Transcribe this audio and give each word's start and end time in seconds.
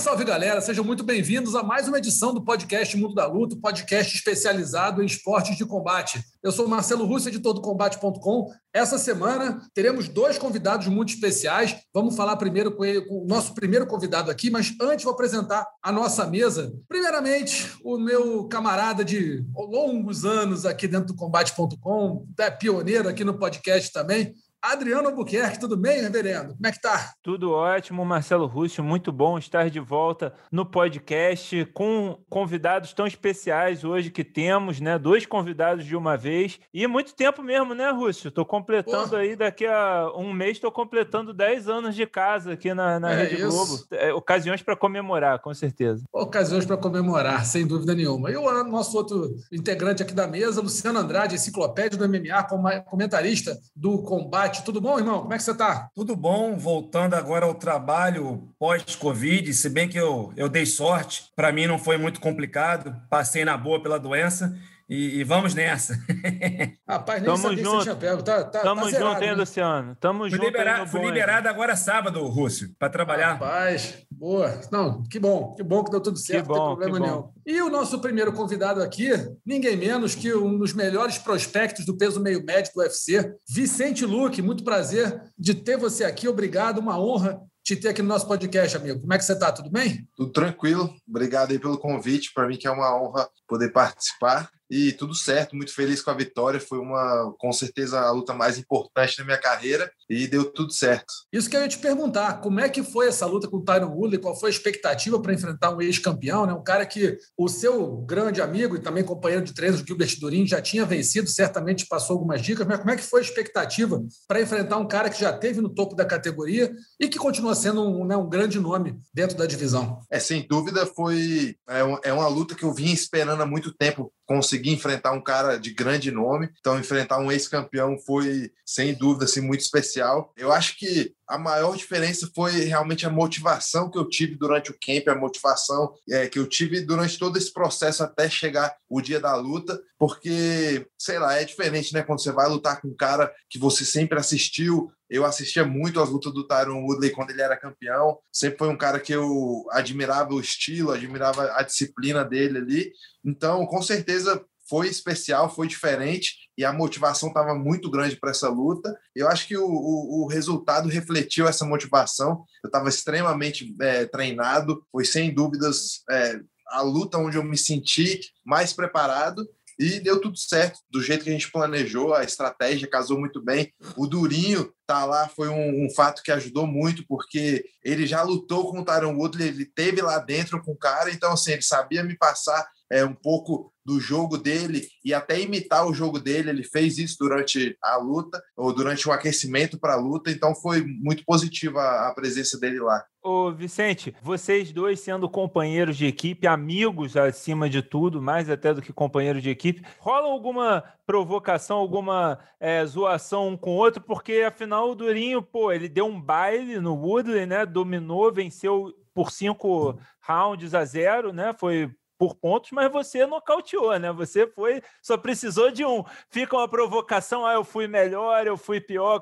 Salve, 0.00 0.24
galera, 0.24 0.62
sejam 0.62 0.82
muito 0.82 1.04
bem-vindos 1.04 1.54
a 1.54 1.62
mais 1.62 1.86
uma 1.86 1.98
edição 1.98 2.32
do 2.32 2.42
podcast 2.42 2.96
Mundo 2.96 3.14
da 3.14 3.26
Luta, 3.26 3.54
podcast 3.54 4.16
especializado 4.16 5.02
em 5.02 5.04
esportes 5.04 5.58
de 5.58 5.66
combate. 5.66 6.24
Eu 6.42 6.50
sou 6.50 6.66
Marcelo 6.66 7.04
Russo, 7.04 7.28
editor 7.28 7.52
do 7.52 7.60
Combate.com. 7.60 8.50
Essa 8.72 8.96
semana 8.96 9.60
teremos 9.74 10.08
dois 10.08 10.38
convidados 10.38 10.86
muito 10.86 11.12
especiais. 11.12 11.76
Vamos 11.92 12.16
falar 12.16 12.36
primeiro 12.36 12.74
com, 12.74 12.82
ele, 12.82 13.02
com 13.02 13.24
o 13.24 13.26
nosso 13.26 13.52
primeiro 13.52 13.86
convidado 13.86 14.30
aqui, 14.30 14.48
mas 14.48 14.74
antes 14.80 15.04
vou 15.04 15.12
apresentar 15.12 15.66
a 15.82 15.92
nossa 15.92 16.26
mesa. 16.26 16.72
Primeiramente, 16.88 17.70
o 17.84 17.98
meu 17.98 18.48
camarada 18.48 19.04
de 19.04 19.44
longos 19.54 20.24
anos 20.24 20.64
aqui 20.64 20.88
dentro 20.88 21.08
do 21.08 21.14
Combate.com, 21.14 22.26
é 22.38 22.50
pioneiro 22.50 23.06
aqui 23.06 23.22
no 23.22 23.38
podcast 23.38 23.92
também, 23.92 24.34
Adriano 24.62 25.08
Albuquerque, 25.08 25.58
tudo 25.58 25.74
bem, 25.74 26.02
reverendo? 26.02 26.54
Como 26.54 26.66
é 26.66 26.70
que 26.70 26.80
tá? 26.80 27.14
Tudo 27.22 27.50
ótimo, 27.50 28.04
Marcelo 28.04 28.46
Rússio, 28.46 28.84
muito 28.84 29.10
bom 29.10 29.38
estar 29.38 29.70
de 29.70 29.80
volta 29.80 30.34
no 30.52 30.66
podcast 30.66 31.64
com 31.72 32.18
convidados 32.28 32.92
tão 32.92 33.06
especiais 33.06 33.84
hoje 33.84 34.10
que 34.10 34.22
temos, 34.22 34.78
né? 34.78 34.98
Dois 34.98 35.24
convidados 35.24 35.86
de 35.86 35.96
uma 35.96 36.14
vez 36.14 36.60
e 36.74 36.86
muito 36.86 37.14
tempo 37.14 37.42
mesmo, 37.42 37.74
né, 37.74 37.90
Rússio? 37.90 38.28
Estou 38.28 38.44
completando 38.44 39.08
Porra. 39.08 39.22
aí, 39.22 39.34
daqui 39.34 39.64
a 39.64 40.12
um 40.14 40.30
mês, 40.30 40.58
estou 40.58 40.70
completando 40.70 41.32
10 41.32 41.68
anos 41.68 41.94
de 41.96 42.06
casa 42.06 42.52
aqui 42.52 42.74
na, 42.74 43.00
na 43.00 43.12
é 43.12 43.22
Rede 43.22 43.36
isso. 43.36 43.48
Globo. 43.48 43.84
É, 43.92 44.12
ocasiões 44.12 44.62
para 44.62 44.76
comemorar, 44.76 45.38
com 45.38 45.54
certeza. 45.54 46.04
Ocasiões 46.12 46.66
para 46.66 46.76
comemorar, 46.76 47.46
sem 47.46 47.66
dúvida 47.66 47.94
nenhuma. 47.94 48.30
E 48.30 48.36
o 48.36 48.64
nosso 48.64 48.94
outro 48.94 49.34
integrante 49.50 50.02
aqui 50.02 50.12
da 50.12 50.26
mesa, 50.26 50.60
Luciano 50.60 50.98
Andrade, 50.98 51.34
enciclopédia 51.34 51.98
do 51.98 52.06
MMA, 52.06 52.82
comentarista 52.84 53.56
do 53.74 54.02
combate 54.02 54.49
tudo 54.58 54.80
bom, 54.80 54.98
irmão? 54.98 55.20
Como 55.20 55.32
é 55.32 55.36
que 55.36 55.42
você 55.42 55.52
está? 55.52 55.88
Tudo 55.94 56.16
bom, 56.16 56.56
voltando 56.56 57.14
agora 57.14 57.46
ao 57.46 57.54
trabalho 57.54 58.48
pós-Covid, 58.58 59.54
se 59.54 59.70
bem 59.70 59.88
que 59.88 59.98
eu, 59.98 60.32
eu 60.36 60.48
dei 60.48 60.66
sorte, 60.66 61.30
para 61.36 61.52
mim 61.52 61.66
não 61.66 61.78
foi 61.78 61.96
muito 61.96 62.20
complicado, 62.20 62.94
passei 63.08 63.44
na 63.44 63.56
boa 63.56 63.80
pela 63.80 63.98
doença 63.98 64.54
e, 64.90 65.20
e, 65.20 65.24
vamos 65.24 65.54
nessa. 65.54 65.96
Rapaz, 66.88 67.22
nem 67.22 67.30
Tamo 67.30 67.42
sabia 67.42 67.64
junto. 67.64 67.70
que 67.70 67.76
você 67.76 67.82
tinha 67.84 67.94
pego. 67.94 68.22
Tá, 68.24 68.42
tá, 68.42 68.58
Tamo 68.58 68.90
tá 68.90 68.98
junto, 68.98 69.22
hein, 69.22 69.30
né? 69.30 69.34
Luciano? 69.34 69.96
Tamo 70.00 70.18
fui 70.22 70.30
junto. 70.30 70.44
Liberado, 70.44 70.90
fui 70.90 71.00
liberado 71.00 71.48
agora 71.48 71.76
sábado, 71.76 72.26
Rússio, 72.26 72.74
para 72.76 72.88
trabalhar. 72.90 73.34
Rapaz, 73.34 74.04
boa. 74.10 74.60
Não, 74.72 75.04
que 75.04 75.20
bom, 75.20 75.54
que 75.54 75.62
bom 75.62 75.84
que 75.84 75.92
deu 75.92 76.00
tudo 76.00 76.18
certo, 76.18 76.48
bom, 76.48 76.54
não 76.54 76.76
tem 76.76 76.88
problema 76.88 77.06
nenhum. 77.06 77.28
E 77.46 77.62
o 77.62 77.70
nosso 77.70 78.00
primeiro 78.00 78.32
convidado 78.32 78.82
aqui, 78.82 79.10
ninguém 79.46 79.76
menos 79.76 80.16
que 80.16 80.34
um 80.34 80.58
dos 80.58 80.72
melhores 80.72 81.18
prospectos 81.18 81.86
do 81.86 81.96
peso 81.96 82.20
meio 82.20 82.44
médio 82.44 82.72
do 82.74 82.80
UFC, 82.80 83.32
Vicente 83.48 84.04
Luque. 84.04 84.42
Muito 84.42 84.64
prazer 84.64 85.22
de 85.38 85.54
ter 85.54 85.76
você 85.76 86.02
aqui. 86.02 86.26
Obrigado, 86.26 86.78
uma 86.78 87.00
honra 87.00 87.40
te 87.62 87.76
ter 87.76 87.90
aqui 87.90 88.02
no 88.02 88.08
nosso 88.08 88.26
podcast, 88.26 88.76
amigo. 88.76 89.00
Como 89.00 89.14
é 89.14 89.18
que 89.18 89.24
você 89.24 89.34
está? 89.34 89.52
Tudo 89.52 89.70
bem? 89.70 90.04
Tudo 90.16 90.32
tranquilo. 90.32 90.92
Obrigado 91.08 91.52
aí 91.52 91.58
pelo 91.60 91.78
convite. 91.78 92.32
Para 92.34 92.48
mim 92.48 92.56
que 92.56 92.66
é 92.66 92.70
uma 92.72 93.00
honra 93.00 93.28
poder 93.46 93.70
participar 93.70 94.50
e 94.70 94.92
tudo 94.92 95.14
certo, 95.14 95.56
muito 95.56 95.74
feliz 95.74 96.00
com 96.00 96.10
a 96.10 96.14
vitória. 96.14 96.60
Foi 96.60 96.78
uma, 96.78 97.34
com 97.38 97.52
certeza, 97.52 98.00
a 98.00 98.10
luta 98.12 98.32
mais 98.32 98.56
importante 98.56 99.18
da 99.18 99.24
minha 99.24 99.38
carreira 99.38 99.90
e 100.08 100.28
deu 100.28 100.44
tudo 100.44 100.72
certo. 100.72 101.12
Isso 101.32 101.50
que 101.50 101.56
eu 101.56 101.62
ia 101.62 101.68
te 101.68 101.78
perguntar, 101.78 102.40
como 102.40 102.60
é 102.60 102.68
que 102.68 102.82
foi 102.82 103.08
essa 103.08 103.26
luta 103.26 103.48
com 103.48 103.56
o 103.56 103.64
Tyron 103.64 103.92
Woodley? 103.92 104.20
Qual 104.20 104.38
foi 104.38 104.50
a 104.50 104.52
expectativa 104.52 105.20
para 105.20 105.34
enfrentar 105.34 105.74
um 105.74 105.82
ex-campeão, 105.82 106.46
né? 106.46 106.52
Um 106.52 106.62
cara 106.62 106.86
que 106.86 107.18
o 107.36 107.48
seu 107.48 107.96
grande 108.02 108.40
amigo 108.40 108.76
e 108.76 108.80
também 108.80 109.02
companheiro 109.02 109.44
de 109.44 109.54
treinos, 109.54 109.80
Gilbert 109.80 110.18
Durin, 110.20 110.46
já 110.46 110.62
tinha 110.62 110.84
vencido, 110.84 111.28
certamente 111.28 111.86
passou 111.86 112.14
algumas 112.14 112.40
dicas, 112.40 112.66
mas 112.66 112.78
como 112.78 112.90
é 112.90 112.96
que 112.96 113.02
foi 113.02 113.20
a 113.20 113.24
expectativa 113.24 114.00
para 114.28 114.40
enfrentar 114.40 114.76
um 114.76 114.86
cara 114.86 115.10
que 115.10 115.20
já 115.20 115.32
teve 115.32 115.60
no 115.60 115.68
topo 115.68 115.96
da 115.96 116.04
categoria 116.04 116.72
e 116.98 117.08
que 117.08 117.18
continua 117.18 117.54
sendo 117.54 117.82
um, 117.82 118.04
né, 118.04 118.16
um 118.16 118.28
grande 118.28 118.60
nome 118.60 118.98
dentro 119.12 119.36
da 119.36 119.46
divisão? 119.46 120.00
É, 120.10 120.20
sem 120.20 120.46
dúvida, 120.46 120.86
foi 120.86 121.56
é, 121.68 122.10
é 122.10 122.12
uma 122.12 122.28
luta 122.28 122.54
que 122.54 122.64
eu 122.64 122.72
vinha 122.72 122.92
esperando 122.92 123.42
há 123.42 123.46
muito 123.46 123.72
tempo 123.72 124.12
conseguir 124.30 124.70
enfrentar 124.70 125.10
um 125.10 125.20
cara 125.20 125.56
de 125.56 125.74
grande 125.74 126.12
nome. 126.12 126.48
Então, 126.60 126.78
enfrentar 126.78 127.18
um 127.18 127.32
ex-campeão 127.32 127.98
foi, 127.98 128.52
sem 128.64 128.94
dúvida, 128.94 129.24
assim, 129.24 129.40
muito 129.40 129.62
especial. 129.62 130.32
Eu 130.36 130.52
acho 130.52 130.78
que 130.78 131.12
a 131.30 131.38
maior 131.38 131.76
diferença 131.76 132.28
foi 132.34 132.64
realmente 132.64 133.06
a 133.06 133.10
motivação 133.10 133.88
que 133.88 133.96
eu 133.96 134.08
tive 134.08 134.34
durante 134.34 134.70
o 134.70 134.74
camp, 134.74 135.06
a 135.08 135.14
motivação 135.14 135.94
é, 136.10 136.28
que 136.28 136.38
eu 136.38 136.46
tive 136.46 136.80
durante 136.80 137.18
todo 137.18 137.38
esse 137.38 137.52
processo 137.52 138.02
até 138.02 138.28
chegar 138.28 138.74
o 138.88 139.00
dia 139.00 139.20
da 139.20 139.36
luta, 139.36 139.80
porque, 139.96 140.86
sei 140.98 141.20
lá, 141.20 141.34
é 141.34 141.44
diferente, 141.44 141.94
né? 141.94 142.02
Quando 142.02 142.20
você 142.20 142.32
vai 142.32 142.48
lutar 142.48 142.80
com 142.80 142.88
um 142.88 142.96
cara 142.96 143.32
que 143.48 143.58
você 143.58 143.84
sempre 143.84 144.18
assistiu. 144.18 144.90
Eu 145.08 145.24
assistia 145.24 145.64
muito 145.64 146.00
as 146.00 146.08
lutas 146.08 146.32
do 146.32 146.46
Tyron 146.46 146.84
Woodley 146.84 147.10
quando 147.10 147.30
ele 147.30 147.42
era 147.42 147.56
campeão. 147.56 148.18
Sempre 148.32 148.58
foi 148.58 148.68
um 148.68 148.76
cara 148.76 148.98
que 148.98 149.12
eu 149.12 149.64
admirava 149.70 150.34
o 150.34 150.40
estilo, 150.40 150.92
admirava 150.92 151.52
a 151.52 151.62
disciplina 151.62 152.24
dele 152.24 152.58
ali. 152.58 152.92
Então, 153.24 153.66
com 153.66 153.82
certeza, 153.82 154.44
foi 154.68 154.88
especial, 154.88 155.52
foi 155.52 155.66
diferente 155.66 156.49
e 156.60 156.64
a 156.64 156.74
motivação 156.74 157.30
estava 157.30 157.54
muito 157.54 157.90
grande 157.90 158.16
para 158.16 158.32
essa 158.32 158.50
luta. 158.50 158.94
Eu 159.16 159.28
acho 159.28 159.48
que 159.48 159.56
o, 159.56 159.64
o, 159.64 160.24
o, 160.24 160.26
resultado 160.26 160.90
refletiu 160.90 161.48
essa 161.48 161.64
motivação. 161.64 162.44
Eu 162.62 162.68
estava 162.68 162.90
extremamente 162.90 163.74
é, 163.80 164.04
treinado, 164.04 164.84
foi 164.92 165.06
sem 165.06 165.32
dúvidas 165.32 166.02
é, 166.10 166.38
a 166.68 166.82
luta 166.82 167.16
onde 167.16 167.38
eu 167.38 167.42
me 167.42 167.56
senti 167.56 168.20
mais 168.44 168.74
preparado 168.74 169.48
e 169.80 169.98
deu 169.98 170.20
tudo 170.20 170.36
certo, 170.36 170.78
do 170.90 171.02
jeito 171.02 171.24
que 171.24 171.30
a 171.30 171.32
gente 171.32 171.50
planejou, 171.50 172.12
a 172.12 172.22
estratégia 172.22 172.86
casou 172.86 173.18
muito 173.18 173.42
bem. 173.42 173.72
O 173.96 174.06
Durinho 174.06 174.70
tá 174.86 175.06
lá 175.06 175.26
foi 175.26 175.48
um, 175.48 175.86
um 175.86 175.88
fato 175.88 176.22
que 176.22 176.30
ajudou 176.30 176.66
muito, 176.66 177.02
porque 177.08 177.64
ele 177.82 178.06
já 178.06 178.22
lutou 178.22 178.70
com 178.70 178.80
o 178.80 178.84
Tyron 178.84 179.16
Woodley, 179.16 179.48
ele 179.48 179.64
teve 179.64 180.02
lá 180.02 180.18
dentro 180.18 180.62
com 180.62 180.72
o 180.72 180.76
cara, 180.76 181.10
então 181.10 181.32
assim, 181.32 181.52
ele 181.52 181.62
sabia 181.62 182.04
me 182.04 182.14
passar 182.14 182.68
é, 182.90 183.02
um 183.04 183.14
pouco 183.14 183.72
do 183.82 183.98
jogo 183.98 184.36
dele 184.36 184.86
e 185.02 185.14
até 185.14 185.40
imitar 185.40 185.86
o 185.86 185.94
jogo 185.94 186.18
dele. 186.18 186.50
Ele 186.50 186.64
fez 186.64 186.98
isso 186.98 187.16
durante 187.18 187.76
a 187.82 187.96
luta 187.96 188.42
ou 188.56 188.74
durante 188.74 189.08
o 189.08 189.12
aquecimento 189.12 189.78
para 189.78 189.94
a 189.94 190.00
luta, 190.00 190.30
então 190.30 190.54
foi 190.54 190.84
muito 190.84 191.24
positiva 191.24 191.80
a 191.80 192.12
presença 192.14 192.58
dele 192.58 192.80
lá. 192.80 193.02
Ô 193.22 193.52
Vicente, 193.52 194.14
vocês 194.22 194.72
dois 194.72 194.98
sendo 195.00 195.28
companheiros 195.28 195.94
de 195.98 196.06
equipe, 196.06 196.46
amigos 196.46 197.18
acima 197.18 197.68
de 197.68 197.82
tudo, 197.82 198.22
mais 198.22 198.48
até 198.48 198.72
do 198.72 198.80
que 198.80 198.94
companheiros 198.94 199.42
de 199.42 199.50
equipe, 199.50 199.86
rola 199.98 200.26
alguma 200.26 200.82
provocação, 201.04 201.76
alguma 201.76 202.38
é, 202.58 202.82
zoação 202.86 203.48
um 203.48 203.56
com 203.58 203.72
o 203.72 203.76
outro? 203.76 204.00
Porque 204.02 204.42
afinal 204.46 204.90
o 204.90 204.94
Durinho, 204.94 205.42
pô, 205.42 205.70
ele 205.70 205.86
deu 205.86 206.06
um 206.06 206.18
baile 206.18 206.80
no 206.80 206.94
Woodley, 206.94 207.44
né? 207.44 207.66
Dominou, 207.66 208.32
venceu 208.32 208.94
por 209.12 209.30
cinco 209.30 209.98
rounds 210.22 210.72
a 210.74 210.82
zero, 210.86 211.30
né? 211.30 211.52
Foi 211.52 211.94
por 212.20 212.34
pontos, 212.34 212.70
mas 212.70 212.92
você 212.92 213.24
nocauteou, 213.24 213.98
né? 213.98 214.12
Você 214.12 214.46
foi, 214.46 214.82
só 215.00 215.16
precisou 215.16 215.70
de 215.70 215.86
um. 215.86 216.04
Fica 216.28 216.54
uma 216.54 216.68
provocação, 216.68 217.46
ah, 217.46 217.54
eu 217.54 217.64
fui 217.64 217.88
melhor, 217.88 218.46
eu 218.46 218.58
fui 218.58 218.78
pior. 218.78 219.18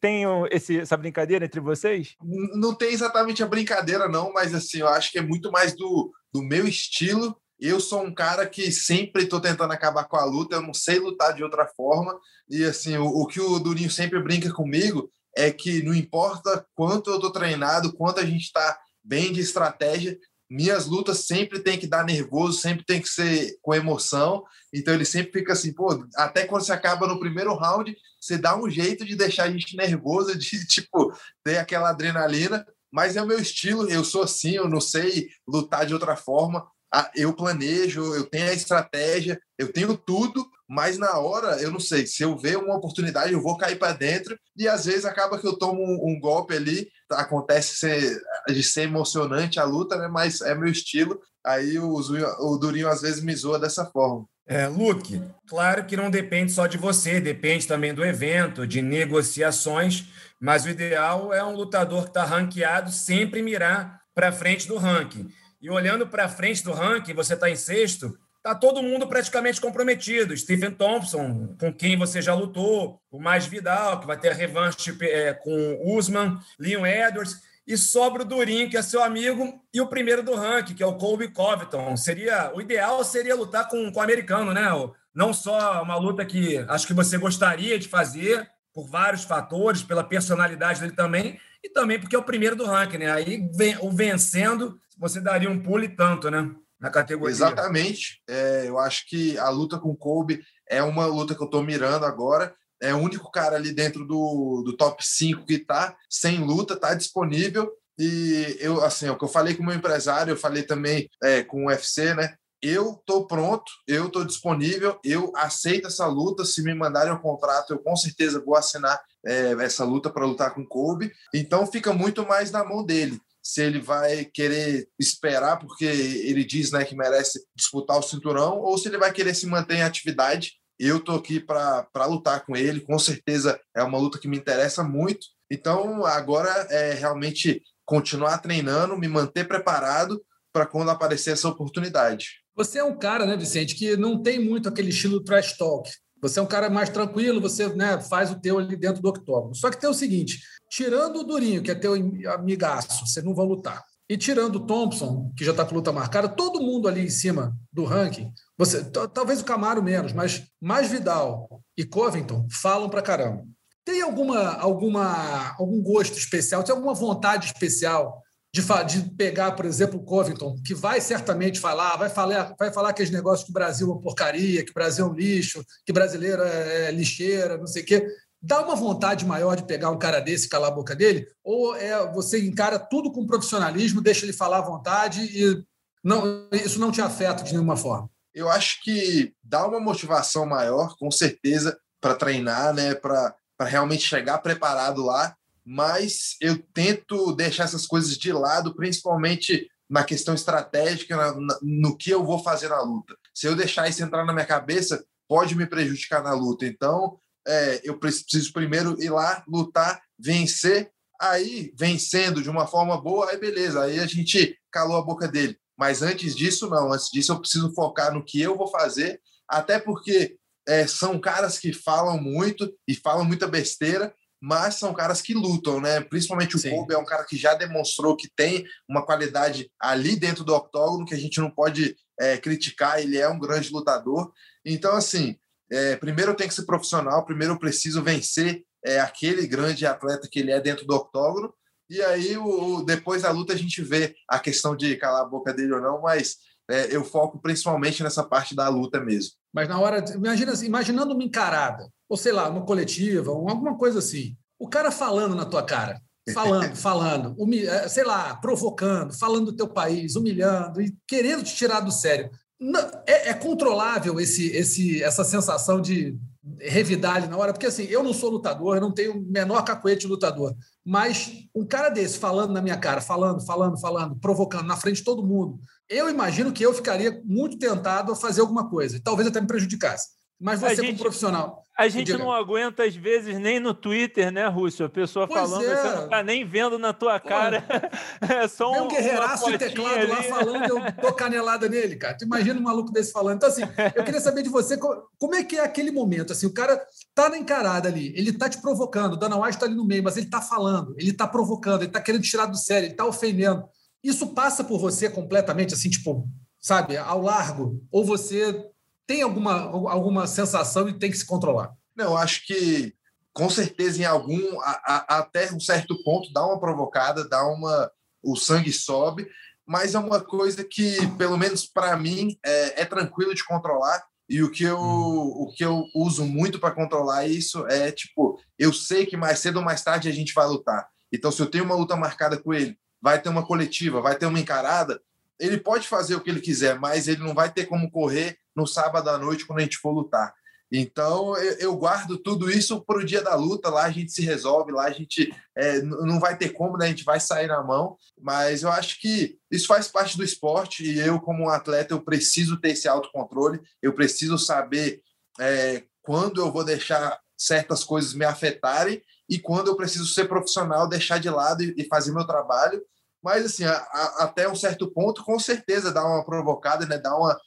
Tem 0.00 0.22
esse, 0.50 0.80
essa 0.80 0.96
brincadeira 0.96 1.44
entre 1.44 1.60
vocês? 1.60 2.16
Não 2.54 2.74
tem 2.74 2.90
exatamente 2.90 3.42
a 3.42 3.46
brincadeira, 3.46 4.08
não, 4.08 4.32
mas 4.32 4.54
assim, 4.54 4.78
eu 4.78 4.88
acho 4.88 5.12
que 5.12 5.18
é 5.18 5.22
muito 5.22 5.52
mais 5.52 5.76
do, 5.76 6.10
do 6.32 6.42
meu 6.42 6.66
estilo. 6.66 7.38
Eu 7.60 7.80
sou 7.80 8.02
um 8.02 8.14
cara 8.14 8.46
que 8.46 8.72
sempre 8.72 9.24
estou 9.24 9.42
tentando 9.42 9.74
acabar 9.74 10.04
com 10.04 10.16
a 10.16 10.24
luta, 10.24 10.56
eu 10.56 10.62
não 10.62 10.72
sei 10.72 10.98
lutar 10.98 11.34
de 11.34 11.44
outra 11.44 11.68
forma. 11.76 12.18
E 12.48 12.64
assim, 12.64 12.96
o, 12.96 13.08
o 13.08 13.26
que 13.26 13.42
o 13.42 13.58
Durinho 13.58 13.90
sempre 13.90 14.22
brinca 14.22 14.50
comigo 14.54 15.12
é 15.36 15.52
que 15.52 15.82
não 15.82 15.94
importa 15.94 16.66
quanto 16.74 17.10
eu 17.10 17.16
estou 17.16 17.30
treinado, 17.30 17.92
quanto 17.92 18.20
a 18.20 18.24
gente 18.24 18.44
está 18.44 18.80
bem 19.04 19.34
de 19.34 19.40
estratégia, 19.40 20.18
minhas 20.50 20.86
lutas 20.86 21.26
sempre 21.26 21.60
tem 21.60 21.78
que 21.78 21.86
dar 21.86 22.04
nervoso, 22.04 22.58
sempre 22.58 22.84
tem 22.84 23.00
que 23.00 23.08
ser 23.08 23.58
com 23.60 23.74
emoção. 23.74 24.44
Então 24.72 24.94
ele 24.94 25.04
sempre 25.04 25.32
fica 25.40 25.52
assim, 25.52 25.72
pô, 25.72 26.06
até 26.16 26.44
quando 26.46 26.62
você 26.62 26.72
acaba 26.72 27.06
no 27.06 27.20
primeiro 27.20 27.54
round, 27.54 27.94
você 28.20 28.38
dá 28.38 28.56
um 28.56 28.68
jeito 28.68 29.04
de 29.04 29.14
deixar 29.14 29.44
a 29.44 29.50
gente 29.50 29.76
nervoso, 29.76 30.36
de 30.36 30.66
tipo, 30.66 31.12
ter 31.44 31.58
aquela 31.58 31.90
adrenalina. 31.90 32.66
Mas 32.90 33.16
é 33.16 33.22
o 33.22 33.26
meu 33.26 33.38
estilo, 33.38 33.88
eu 33.90 34.02
sou 34.02 34.22
assim, 34.22 34.52
eu 34.52 34.68
não 34.68 34.80
sei 34.80 35.28
lutar 35.46 35.84
de 35.84 35.92
outra 35.92 36.16
forma. 36.16 36.66
Ah, 36.92 37.10
eu 37.14 37.34
planejo, 37.34 38.14
eu 38.14 38.24
tenho 38.24 38.48
a 38.48 38.54
estratégia, 38.54 39.38
eu 39.58 39.70
tenho 39.70 39.94
tudo, 39.94 40.48
mas 40.68 40.98
na 40.98 41.18
hora, 41.18 41.60
eu 41.62 41.70
não 41.70 41.80
sei, 41.80 42.06
se 42.06 42.22
eu 42.22 42.36
ver 42.36 42.58
uma 42.58 42.76
oportunidade, 42.76 43.32
eu 43.32 43.42
vou 43.42 43.56
cair 43.56 43.78
para 43.78 43.94
dentro 43.94 44.38
e 44.54 44.68
às 44.68 44.84
vezes 44.84 45.06
acaba 45.06 45.38
que 45.38 45.46
eu 45.46 45.56
tomo 45.56 45.82
um, 45.82 46.10
um 46.10 46.20
golpe 46.20 46.54
ali, 46.54 46.88
acontece 47.10 47.76
ser, 47.76 48.20
de 48.48 48.62
ser 48.62 48.82
emocionante 48.82 49.58
a 49.58 49.64
luta, 49.64 49.96
né? 49.96 50.08
Mas 50.08 50.42
é 50.42 50.54
meu 50.54 50.70
estilo, 50.70 51.18
aí 51.42 51.78
o, 51.78 51.94
o 51.94 52.58
Durinho 52.58 52.88
às 52.88 53.00
vezes 53.00 53.22
me 53.22 53.34
zoa 53.34 53.58
dessa 53.58 53.86
forma. 53.86 54.26
É, 54.46 54.66
Luke, 54.66 55.22
claro 55.46 55.84
que 55.84 55.96
não 55.96 56.10
depende 56.10 56.52
só 56.52 56.66
de 56.66 56.76
você, 56.78 57.20
depende 57.20 57.66
também 57.66 57.94
do 57.94 58.04
evento, 58.04 58.66
de 58.66 58.82
negociações, 58.82 60.06
mas 60.40 60.64
o 60.64 60.70
ideal 60.70 61.32
é 61.32 61.42
um 61.44 61.54
lutador 61.54 62.04
que 62.04 62.08
está 62.08 62.24
ranqueado 62.24 62.90
sempre 62.90 63.42
mirar 63.42 64.00
para 64.14 64.32
frente 64.32 64.66
do 64.66 64.76
ranking. 64.76 65.28
E 65.60 65.70
olhando 65.70 66.06
para 66.06 66.28
frente 66.28 66.62
do 66.62 66.72
ranking, 66.72 67.14
você 67.14 67.34
está 67.34 67.50
em 67.50 67.56
sexto, 67.56 68.16
tá 68.48 68.54
todo 68.54 68.82
mundo 68.82 69.06
praticamente 69.06 69.60
comprometido. 69.60 70.36
Stephen 70.36 70.70
Thompson, 70.70 71.54
com 71.60 71.72
quem 71.72 71.96
você 71.96 72.22
já 72.22 72.34
lutou, 72.34 73.00
o 73.10 73.20
Mais 73.20 73.46
Vidal, 73.46 74.00
que 74.00 74.06
vai 74.06 74.18
ter 74.18 74.30
a 74.30 74.34
revanche 74.34 74.96
é, 75.02 75.34
com 75.34 75.80
Usman, 75.84 76.38
Leon 76.58 76.86
Edwards, 76.86 77.42
e 77.66 77.76
sobra 77.76 78.22
o 78.22 78.24
Durinho, 78.24 78.70
que 78.70 78.78
é 78.78 78.82
seu 78.82 79.02
amigo, 79.02 79.60
e 79.74 79.80
o 79.80 79.86
primeiro 79.86 80.22
do 80.22 80.34
ranking, 80.34 80.74
que 80.74 80.82
é 80.82 80.86
o 80.86 80.96
Colby 80.96 81.28
Covington. 81.28 81.94
Seria, 81.98 82.50
o 82.54 82.62
ideal 82.62 83.04
seria 83.04 83.34
lutar 83.34 83.68
com, 83.68 83.92
com 83.92 84.00
o 84.00 84.02
americano, 84.02 84.54
né? 84.54 84.66
Não 85.14 85.34
só 85.34 85.82
uma 85.82 85.96
luta 85.96 86.24
que 86.24 86.64
acho 86.68 86.86
que 86.86 86.94
você 86.94 87.18
gostaria 87.18 87.78
de 87.78 87.86
fazer, 87.86 88.48
por 88.72 88.86
vários 88.86 89.24
fatores, 89.24 89.82
pela 89.82 90.02
personalidade 90.02 90.80
dele 90.80 90.92
também, 90.92 91.38
e 91.62 91.68
também 91.68 92.00
porque 92.00 92.16
é 92.16 92.18
o 92.18 92.22
primeiro 92.22 92.56
do 92.56 92.64
ranking, 92.64 92.98
né? 92.98 93.10
Aí 93.10 93.50
o 93.82 93.90
vencendo, 93.90 94.80
você 94.96 95.20
daria 95.20 95.50
um 95.50 95.62
pulo 95.62 95.84
e 95.84 95.88
tanto, 95.88 96.30
né? 96.30 96.50
Na 96.80 96.90
categoria. 96.90 97.32
Exatamente. 97.32 98.22
É, 98.28 98.64
eu 98.68 98.78
acho 98.78 99.08
que 99.08 99.36
a 99.38 99.48
luta 99.48 99.78
com 99.78 99.90
o 99.90 99.96
Kobe 99.96 100.42
é 100.68 100.82
uma 100.82 101.06
luta 101.06 101.34
que 101.34 101.42
eu 101.42 101.46
estou 101.46 101.62
mirando 101.62 102.04
agora. 102.04 102.54
É 102.80 102.94
o 102.94 102.98
único 102.98 103.30
cara 103.30 103.56
ali 103.56 103.72
dentro 103.72 104.06
do, 104.06 104.62
do 104.64 104.76
top 104.76 105.04
5 105.04 105.44
que 105.44 105.54
está 105.54 105.96
sem 106.08 106.38
luta, 106.38 106.74
está 106.74 106.94
disponível. 106.94 107.70
E 107.98 108.56
eu, 108.60 108.84
assim, 108.84 109.06
é 109.06 109.10
o 109.10 109.18
que 109.18 109.24
eu 109.24 109.28
falei 109.28 109.54
com 109.54 109.62
o 109.64 109.66
meu 109.66 109.74
empresário, 109.74 110.30
eu 110.30 110.36
falei 110.36 110.62
também 110.62 111.10
é, 111.24 111.42
com 111.42 111.64
o 111.64 111.66
UFC, 111.66 112.14
né? 112.14 112.36
eu 112.62 113.00
tô 113.06 113.26
pronto, 113.26 113.70
eu 113.86 114.10
tô 114.10 114.24
disponível, 114.24 114.98
eu 115.04 115.32
aceito 115.36 115.86
essa 115.86 116.06
luta. 116.06 116.44
Se 116.44 116.62
me 116.62 116.74
mandarem 116.74 117.12
o 117.12 117.20
contrato, 117.20 117.72
eu 117.72 117.78
com 117.78 117.96
certeza 117.96 118.42
vou 118.44 118.56
assinar 118.56 119.00
é, 119.24 119.52
essa 119.60 119.84
luta 119.84 120.10
para 120.10 120.26
lutar 120.26 120.54
com 120.54 120.62
o 120.62 120.68
Kobe. 120.68 121.12
Então 121.32 121.66
fica 121.66 121.92
muito 121.92 122.26
mais 122.26 122.50
na 122.50 122.64
mão 122.64 122.84
dele. 122.84 123.20
Se 123.48 123.62
ele 123.62 123.80
vai 123.80 124.26
querer 124.26 124.86
esperar 125.00 125.58
porque 125.58 125.86
ele 125.86 126.44
diz 126.44 126.70
né, 126.70 126.84
que 126.84 126.94
merece 126.94 127.42
disputar 127.56 127.98
o 127.98 128.02
cinturão, 128.02 128.58
ou 128.58 128.76
se 128.76 128.88
ele 128.88 128.98
vai 128.98 129.10
querer 129.10 129.34
se 129.34 129.46
manter 129.46 129.76
em 129.76 129.82
atividade. 129.82 130.52
Eu 130.78 131.00
tô 131.00 131.12
aqui 131.12 131.40
para 131.40 132.04
lutar 132.06 132.44
com 132.44 132.54
ele, 132.54 132.82
com 132.82 132.98
certeza 132.98 133.58
é 133.74 133.82
uma 133.82 133.96
luta 133.96 134.18
que 134.18 134.28
me 134.28 134.36
interessa 134.36 134.84
muito. 134.84 135.26
Então 135.50 136.04
agora 136.04 136.50
é 136.68 136.92
realmente 136.92 137.62
continuar 137.86 138.36
treinando, 138.36 138.98
me 138.98 139.08
manter 139.08 139.48
preparado 139.48 140.22
para 140.52 140.66
quando 140.66 140.90
aparecer 140.90 141.30
essa 141.30 141.48
oportunidade. 141.48 142.42
Você 142.54 142.80
é 142.80 142.84
um 142.84 142.98
cara, 142.98 143.24
né, 143.24 143.34
Vicente, 143.34 143.74
que 143.74 143.96
não 143.96 144.22
tem 144.22 144.38
muito 144.38 144.68
aquele 144.68 144.90
estilo 144.90 145.24
trash 145.24 145.56
talk. 145.56 145.90
Você 146.20 146.38
é 146.38 146.42
um 146.42 146.46
cara 146.46 146.68
mais 146.68 146.88
tranquilo, 146.88 147.40
você 147.40 147.68
né, 147.74 148.00
faz 148.00 148.30
o 148.30 148.40
teu 148.40 148.58
ali 148.58 148.76
dentro 148.76 149.00
do 149.00 149.08
octógono. 149.08 149.54
Só 149.54 149.70
que 149.70 149.80
tem 149.80 149.88
o 149.88 149.94
seguinte: 149.94 150.40
tirando 150.68 151.20
o 151.20 151.24
Durinho, 151.24 151.62
que 151.62 151.70
é 151.70 151.74
teu 151.74 151.94
amigaço, 152.32 153.06
vocês 153.06 153.24
não 153.24 153.34
vão 153.34 153.46
lutar. 153.46 153.84
E 154.10 154.16
tirando 154.16 154.56
o 154.56 154.66
Thompson, 154.66 155.30
que 155.36 155.44
já 155.44 155.50
está 155.50 155.66
com 155.66 155.74
luta 155.74 155.92
marcada, 155.92 156.28
todo 156.28 156.62
mundo 156.62 156.88
ali 156.88 157.04
em 157.04 157.10
cima 157.10 157.54
do 157.70 157.84
ranking, 157.84 158.32
você, 158.56 158.82
talvez 159.12 159.42
o 159.42 159.44
Camaro 159.44 159.82
menos, 159.82 160.14
mas 160.14 160.44
mais 160.60 160.90
Vidal 160.90 161.62
e 161.76 161.84
Covington 161.84 162.46
falam 162.50 162.88
para 162.88 163.02
caramba. 163.02 163.44
Tem 163.84 164.00
alguma, 164.00 164.54
alguma, 164.54 165.54
algum 165.58 165.82
gosto 165.82 166.16
especial? 166.16 166.62
Tem 166.62 166.74
alguma 166.74 166.94
vontade 166.94 167.46
especial 167.46 168.22
de, 168.52 168.62
de, 168.86 169.10
pegar, 169.10 169.52
por 169.52 169.64
exemplo, 169.64 170.00
o 170.00 170.04
Covington, 170.04 170.56
que 170.64 170.74
vai 170.74 171.00
certamente 171.00 171.60
falar, 171.60 171.96
vai 171.96 172.08
falar, 172.08 172.54
vai 172.58 172.72
falar 172.72 172.90
aqueles 172.90 173.10
negócios 173.10 173.44
que 173.44 173.50
o 173.50 173.54
Brasil 173.54 173.88
é 173.88 173.92
uma 173.92 174.00
porcaria, 174.00 174.64
que 174.64 174.70
o 174.70 174.74
Brasil 174.74 175.06
é 175.06 175.08
um 175.08 175.14
lixo, 175.14 175.64
que 175.84 175.92
brasileiro 175.92 176.42
é, 176.42 176.86
é 176.86 176.90
lixeira, 176.90 177.58
não 177.58 177.66
sei 177.66 177.82
o 177.82 177.86
quê. 177.86 178.06
Dá 178.40 178.60
uma 178.62 178.76
vontade 178.76 179.26
maior 179.26 179.56
de 179.56 179.66
pegar 179.66 179.90
um 179.90 179.98
cara 179.98 180.20
desse 180.20 180.46
e 180.46 180.48
calar 180.48 180.70
a 180.70 180.74
boca 180.74 180.94
dele? 180.94 181.26
Ou 181.42 181.74
é 181.76 182.10
você 182.12 182.40
encara 182.40 182.78
tudo 182.78 183.12
com 183.12 183.26
profissionalismo, 183.26 184.00
deixa 184.00 184.24
ele 184.24 184.32
falar 184.32 184.58
à 184.58 184.62
vontade 184.62 185.22
e 185.22 185.62
não, 186.02 186.48
isso 186.52 186.78
não 186.78 186.92
te 186.92 187.02
afeta 187.02 187.42
de 187.42 187.52
nenhuma 187.52 187.76
forma? 187.76 188.08
Eu 188.32 188.48
acho 188.48 188.82
que 188.82 189.34
dá 189.42 189.66
uma 189.66 189.80
motivação 189.80 190.46
maior, 190.46 190.94
com 190.96 191.10
certeza, 191.10 191.76
para 192.00 192.14
treinar, 192.14 192.72
né? 192.72 192.94
para 192.94 193.34
realmente 193.60 194.06
chegar 194.06 194.38
preparado 194.38 195.04
lá 195.04 195.34
mas 195.70 196.34
eu 196.40 196.56
tento 196.72 197.34
deixar 197.34 197.64
essas 197.64 197.86
coisas 197.86 198.16
de 198.16 198.32
lado, 198.32 198.74
principalmente 198.74 199.68
na 199.86 200.02
questão 200.02 200.34
estratégica, 200.34 201.14
na, 201.14 201.38
na, 201.38 201.58
no 201.60 201.94
que 201.94 202.10
eu 202.10 202.24
vou 202.24 202.42
fazer 202.42 202.68
na 202.68 202.80
luta. 202.80 203.14
Se 203.34 203.46
eu 203.46 203.54
deixar 203.54 203.86
isso 203.86 204.02
entrar 204.02 204.24
na 204.24 204.32
minha 204.32 204.46
cabeça, 204.46 205.04
pode 205.28 205.54
me 205.54 205.66
prejudicar 205.66 206.22
na 206.22 206.32
luta. 206.32 206.64
Então, 206.64 207.20
é, 207.46 207.82
eu 207.84 207.98
preciso 207.98 208.50
primeiro 208.50 208.98
ir 208.98 209.10
lá, 209.10 209.44
lutar, 209.46 210.00
vencer. 210.18 210.90
Aí, 211.20 211.70
vencendo 211.78 212.42
de 212.42 212.48
uma 212.48 212.66
forma 212.66 212.98
boa, 212.98 213.28
aí 213.28 213.36
beleza, 213.36 213.82
aí 213.82 213.98
a 213.98 214.06
gente 214.06 214.58
calou 214.72 214.96
a 214.96 215.04
boca 215.04 215.28
dele. 215.28 215.58
Mas 215.76 216.00
antes 216.00 216.34
disso, 216.34 216.70
não. 216.70 216.94
Antes 216.94 217.10
disso, 217.10 217.32
eu 217.32 217.40
preciso 217.40 217.74
focar 217.74 218.14
no 218.14 218.24
que 218.24 218.40
eu 218.40 218.56
vou 218.56 218.68
fazer, 218.68 219.20
até 219.46 219.78
porque 219.78 220.38
é, 220.66 220.86
são 220.86 221.20
caras 221.20 221.58
que 221.58 221.74
falam 221.74 222.18
muito 222.18 222.72
e 222.86 222.94
falam 222.94 223.26
muita 223.26 223.46
besteira, 223.46 224.14
mas 224.40 224.76
são 224.76 224.94
caras 224.94 225.20
que 225.20 225.34
lutam, 225.34 225.80
né? 225.80 226.00
Principalmente 226.00 226.56
o 226.56 226.58
Sim. 226.58 226.70
Kobe 226.70 226.94
é 226.94 226.98
um 226.98 227.04
cara 227.04 227.24
que 227.24 227.36
já 227.36 227.54
demonstrou 227.54 228.16
que 228.16 228.28
tem 228.36 228.64
uma 228.88 229.04
qualidade 229.04 229.70
ali 229.80 230.16
dentro 230.16 230.44
do 230.44 230.54
octógono 230.54 231.04
que 231.04 231.14
a 231.14 231.18
gente 231.18 231.40
não 231.40 231.50
pode 231.50 231.96
é, 232.18 232.36
criticar, 232.36 233.00
ele 233.00 233.18
é 233.18 233.28
um 233.28 233.38
grande 233.38 233.70
lutador. 233.70 234.32
Então, 234.64 234.94
assim, 234.94 235.36
é, 235.70 235.96
primeiro 235.96 236.32
eu 236.32 236.36
tenho 236.36 236.48
que 236.48 236.54
ser 236.54 236.66
profissional, 236.66 237.24
primeiro 237.24 237.54
eu 237.54 237.58
preciso 237.58 238.02
vencer 238.02 238.62
é, 238.84 239.00
aquele 239.00 239.46
grande 239.46 239.86
atleta 239.86 240.28
que 240.30 240.38
ele 240.38 240.52
é 240.52 240.60
dentro 240.60 240.86
do 240.86 240.94
octógono, 240.94 241.52
e 241.90 242.02
aí 242.02 242.36
o, 242.36 242.82
depois 242.82 243.22
da 243.22 243.30
luta 243.30 243.54
a 243.54 243.56
gente 243.56 243.82
vê 243.82 244.14
a 244.28 244.38
questão 244.38 244.76
de 244.76 244.96
calar 244.96 245.22
a 245.22 245.28
boca 245.28 245.52
dele 245.54 245.72
ou 245.72 245.80
não, 245.80 246.02
mas 246.02 246.36
é, 246.70 246.94
eu 246.94 247.02
foco 247.02 247.38
principalmente 247.38 248.02
nessa 248.02 248.22
parte 248.22 248.54
da 248.54 248.68
luta 248.68 249.00
mesmo. 249.00 249.32
Mas 249.52 249.68
na 249.68 249.80
hora, 249.80 250.04
imagina, 250.14 250.52
imaginando 250.64 251.14
uma 251.14 251.24
encarada, 251.24 251.88
ou 252.08 252.16
sei 252.16 252.32
lá, 252.32 252.48
uma 252.48 252.64
coletiva, 252.64 253.30
alguma 253.30 253.76
coisa 253.76 253.98
assim. 253.98 254.36
O 254.58 254.68
cara 254.68 254.90
falando 254.90 255.34
na 255.34 255.46
tua 255.46 255.62
cara, 255.62 256.00
falando, 256.32 256.74
falando, 256.76 257.36
eh, 257.54 257.88
sei 257.88 258.04
lá, 258.04 258.36
provocando, 258.36 259.12
falando 259.12 259.46
do 259.46 259.56
teu 259.56 259.68
país, 259.68 260.16
humilhando 260.16 260.82
e 260.82 260.94
querendo 261.06 261.42
te 261.42 261.54
tirar 261.54 261.80
do 261.80 261.90
sério. 261.90 262.30
Não, 262.60 262.80
é, 263.06 263.30
é, 263.30 263.34
controlável 263.34 264.18
esse, 264.20 264.48
esse, 264.48 265.02
essa 265.02 265.22
sensação 265.22 265.80
de 265.80 266.18
revidar 266.60 267.16
ali 267.16 267.28
na 267.28 267.36
hora, 267.36 267.52
porque 267.52 267.66
assim, 267.66 267.84
eu 267.84 268.02
não 268.02 268.12
sou 268.12 268.30
lutador, 268.30 268.80
não 268.80 268.92
tenho 268.92 269.18
o 269.18 269.30
menor 269.30 269.62
cacuete 269.62 270.02
de 270.02 270.06
lutador, 270.06 270.54
mas 270.84 271.30
um 271.54 271.66
cara 271.66 271.88
desse 271.88 272.18
falando 272.18 272.52
na 272.52 272.62
minha 272.62 272.76
cara, 272.76 273.00
falando, 273.00 273.44
falando, 273.44 273.78
falando, 273.80 274.16
provocando 274.16 274.66
na 274.66 274.76
frente 274.76 274.96
de 274.96 275.04
todo 275.04 275.26
mundo, 275.26 275.60
eu 275.88 276.08
imagino 276.08 276.52
que 276.52 276.64
eu 276.64 276.74
ficaria 276.74 277.20
muito 277.24 277.58
tentado 277.58 278.12
a 278.12 278.16
fazer 278.16 278.40
alguma 278.40 278.68
coisa, 278.68 278.96
e 278.96 279.00
talvez 279.00 279.28
até 279.28 279.40
me 279.40 279.46
prejudicasse. 279.46 280.17
Mas 280.40 280.60
você, 280.60 280.76
gente, 280.76 280.86
como 280.86 280.98
profissional. 280.98 281.64
A 281.76 281.86
gente 281.88 282.12
não 282.14 282.32
aguenta, 282.32 282.82
às 282.82 282.96
vezes, 282.96 283.38
nem 283.38 283.60
no 283.60 283.72
Twitter, 283.72 284.32
né, 284.32 284.48
Rússio? 284.48 284.86
A 284.86 284.88
pessoa 284.88 285.28
pois 285.28 285.40
falando, 285.40 285.64
é. 285.64 285.76
você 285.76 285.96
não 285.96 286.08
tá 286.08 286.22
nem 286.24 286.44
vendo 286.44 286.76
na 286.76 286.92
tua 286.92 287.20
Pô, 287.20 287.28
cara. 287.28 287.64
é 288.28 288.48
só 288.48 288.72
um. 288.72 288.84
um 288.84 288.88
guerreiraço 288.88 289.48
de 289.50 289.58
teclado 289.58 289.98
ali. 289.98 290.06
lá 290.08 290.22
falando, 290.24 290.64
eu 290.64 290.80
dou 291.00 291.12
canelada 291.12 291.68
nele, 291.68 291.94
cara. 291.94 292.16
Tu 292.16 292.24
imagina 292.24 292.58
um 292.58 292.64
maluco 292.64 292.92
desse 292.92 293.12
falando. 293.12 293.36
Então, 293.36 293.48
assim, 293.48 293.62
eu 293.94 294.02
queria 294.02 294.20
saber 294.20 294.42
de 294.42 294.48
você 294.48 294.76
como 294.76 295.34
é 295.36 295.44
que 295.44 295.56
é 295.56 295.64
aquele 295.64 295.92
momento. 295.92 296.32
Assim, 296.32 296.46
o 296.46 296.54
cara 296.54 296.84
tá 297.14 297.28
na 297.28 297.38
encarada 297.38 297.88
ali, 297.88 298.12
ele 298.16 298.32
tá 298.32 298.48
te 298.48 298.60
provocando, 298.60 299.12
o 299.12 299.16
Dana 299.16 299.40
White 299.40 299.58
tá 299.58 299.66
ali 299.66 299.76
no 299.76 299.84
meio, 299.84 300.02
mas 300.02 300.16
ele 300.16 300.26
tá 300.26 300.40
falando, 300.40 300.96
ele 300.98 301.12
tá 301.12 301.28
provocando, 301.28 301.82
ele 301.82 301.92
tá 301.92 302.00
querendo 302.00 302.22
tirar 302.22 302.46
do 302.46 302.56
sério, 302.56 302.86
ele 302.86 302.94
tá 302.94 303.04
ofendendo. 303.04 303.64
Isso 304.02 304.28
passa 304.34 304.64
por 304.64 304.80
você 304.80 305.08
completamente, 305.08 305.74
assim, 305.74 305.90
tipo, 305.90 306.28
sabe, 306.60 306.96
ao 306.96 307.22
largo? 307.22 307.80
Ou 307.90 308.04
você 308.04 308.64
tem 309.08 309.22
alguma, 309.22 309.54
alguma 309.90 310.26
sensação 310.26 310.86
e 310.86 310.92
tem 310.92 311.10
que 311.10 311.16
se 311.16 311.24
controlar? 311.24 311.72
Não, 311.96 312.14
acho 312.14 312.46
que 312.46 312.94
com 313.32 313.48
certeza 313.48 314.02
em 314.02 314.04
algum 314.04 314.60
a, 314.60 314.80
a, 314.84 315.18
até 315.18 315.50
um 315.50 315.58
certo 315.58 316.00
ponto 316.04 316.30
dá 316.30 316.44
uma 316.44 316.60
provocada, 316.60 317.26
dá 317.26 317.42
uma 317.46 317.90
o 318.22 318.36
sangue 318.36 318.72
sobe, 318.72 319.26
mas 319.66 319.94
é 319.94 319.98
uma 319.98 320.20
coisa 320.20 320.62
que 320.62 320.94
pelo 321.16 321.38
menos 321.38 321.64
para 321.64 321.96
mim 321.96 322.36
é, 322.44 322.82
é, 322.82 322.84
tranquilo 322.84 323.34
de 323.34 323.44
controlar 323.44 324.04
e 324.28 324.42
o 324.42 324.50
que 324.50 324.64
eu 324.64 324.78
o 324.78 325.50
que 325.56 325.64
eu 325.64 325.84
uso 325.94 326.26
muito 326.26 326.58
para 326.58 326.74
controlar 326.74 327.26
isso 327.26 327.66
é 327.66 327.90
tipo 327.90 328.38
eu 328.58 328.74
sei 328.74 329.06
que 329.06 329.16
mais 329.16 329.38
cedo 329.38 329.56
ou 329.56 329.64
mais 329.64 329.82
tarde 329.82 330.08
a 330.08 330.12
gente 330.12 330.34
vai 330.34 330.46
lutar. 330.46 330.86
Então 331.10 331.32
se 331.32 331.40
eu 331.40 331.50
tenho 331.50 331.64
uma 331.64 331.76
luta 331.76 331.96
marcada 331.96 332.36
com 332.36 332.52
ele, 332.52 332.76
vai 333.00 333.22
ter 333.22 333.30
uma 333.30 333.46
coletiva, 333.46 334.02
vai 334.02 334.16
ter 334.16 334.26
uma 334.26 334.40
encarada, 334.40 335.00
ele 335.40 335.56
pode 335.56 335.88
fazer 335.88 336.14
o 336.14 336.20
que 336.20 336.28
ele 336.28 336.40
quiser, 336.40 336.78
mas 336.78 337.08
ele 337.08 337.22
não 337.22 337.32
vai 337.32 337.50
ter 337.50 337.64
como 337.64 337.90
correr 337.90 338.36
no 338.58 338.66
sábado 338.66 339.08
à 339.08 339.16
noite 339.16 339.46
quando 339.46 339.60
a 339.60 339.62
gente 339.62 339.78
for 339.78 339.92
lutar. 339.92 340.34
Então, 340.70 341.34
eu, 341.36 341.74
guardo 341.76 342.18
tudo 342.18 342.50
isso 342.50 342.82
para 342.82 342.98
o 342.98 343.04
dia 343.04 343.22
da 343.22 343.34
luta, 343.34 343.70
lá 343.70 343.84
a 343.84 343.90
gente 343.90 344.12
se 344.12 344.20
resolve, 344.20 344.70
lá 344.70 344.84
a 344.84 344.90
gente 344.90 345.34
é, 345.56 345.80
não 345.80 346.20
vai 346.20 346.36
ter 346.36 346.50
como, 346.50 346.76
né? 346.76 346.84
a 346.84 346.88
gente 346.88 347.04
vai 347.04 347.18
sair 347.18 347.46
na 347.46 347.62
mão, 347.62 347.96
mas 348.20 348.62
eu 348.62 348.70
acho 348.70 349.00
que 349.00 349.38
isso 349.50 349.66
faz 349.66 349.88
parte 349.88 350.16
do 350.18 350.22
esporte 350.22 350.84
e 350.84 350.98
eu, 350.98 351.18
como 351.20 351.44
um 351.44 351.48
atleta, 351.48 351.94
eu 351.94 352.02
preciso 352.02 352.60
ter 352.60 352.72
esse 352.72 352.86
autocontrole, 352.86 353.62
eu 353.80 353.94
preciso 353.94 354.36
saber 354.36 355.00
é, 355.40 355.84
quando 356.02 356.38
eu 356.40 356.52
vou 356.52 356.64
deixar 356.64 357.18
certas 357.36 357.82
coisas 357.82 358.12
me 358.12 358.26
afetarem 358.26 359.02
e 359.28 359.38
quando 359.38 359.68
eu 359.68 359.76
preciso 359.76 360.06
ser 360.06 360.28
profissional, 360.28 360.88
deixar 360.88 361.18
de 361.18 361.30
lado 361.30 361.62
e, 361.62 361.84
fazer 361.84 362.12
meu 362.12 362.26
trabalho 362.26 362.82
Mas, 363.22 363.44
assim, 363.44 363.64
a, 363.64 363.72
a, 363.72 364.24
até 364.24 364.48
um 364.48 364.54
certo 364.54 364.90
ponto, 364.90 365.24
com 365.24 365.38
certeza 365.38 365.92
dá 365.92 366.04
uma 366.04 366.24
provocada, 366.24 366.84
né? 366.86 366.98
Dá 366.98 367.14
uma, 367.16 367.38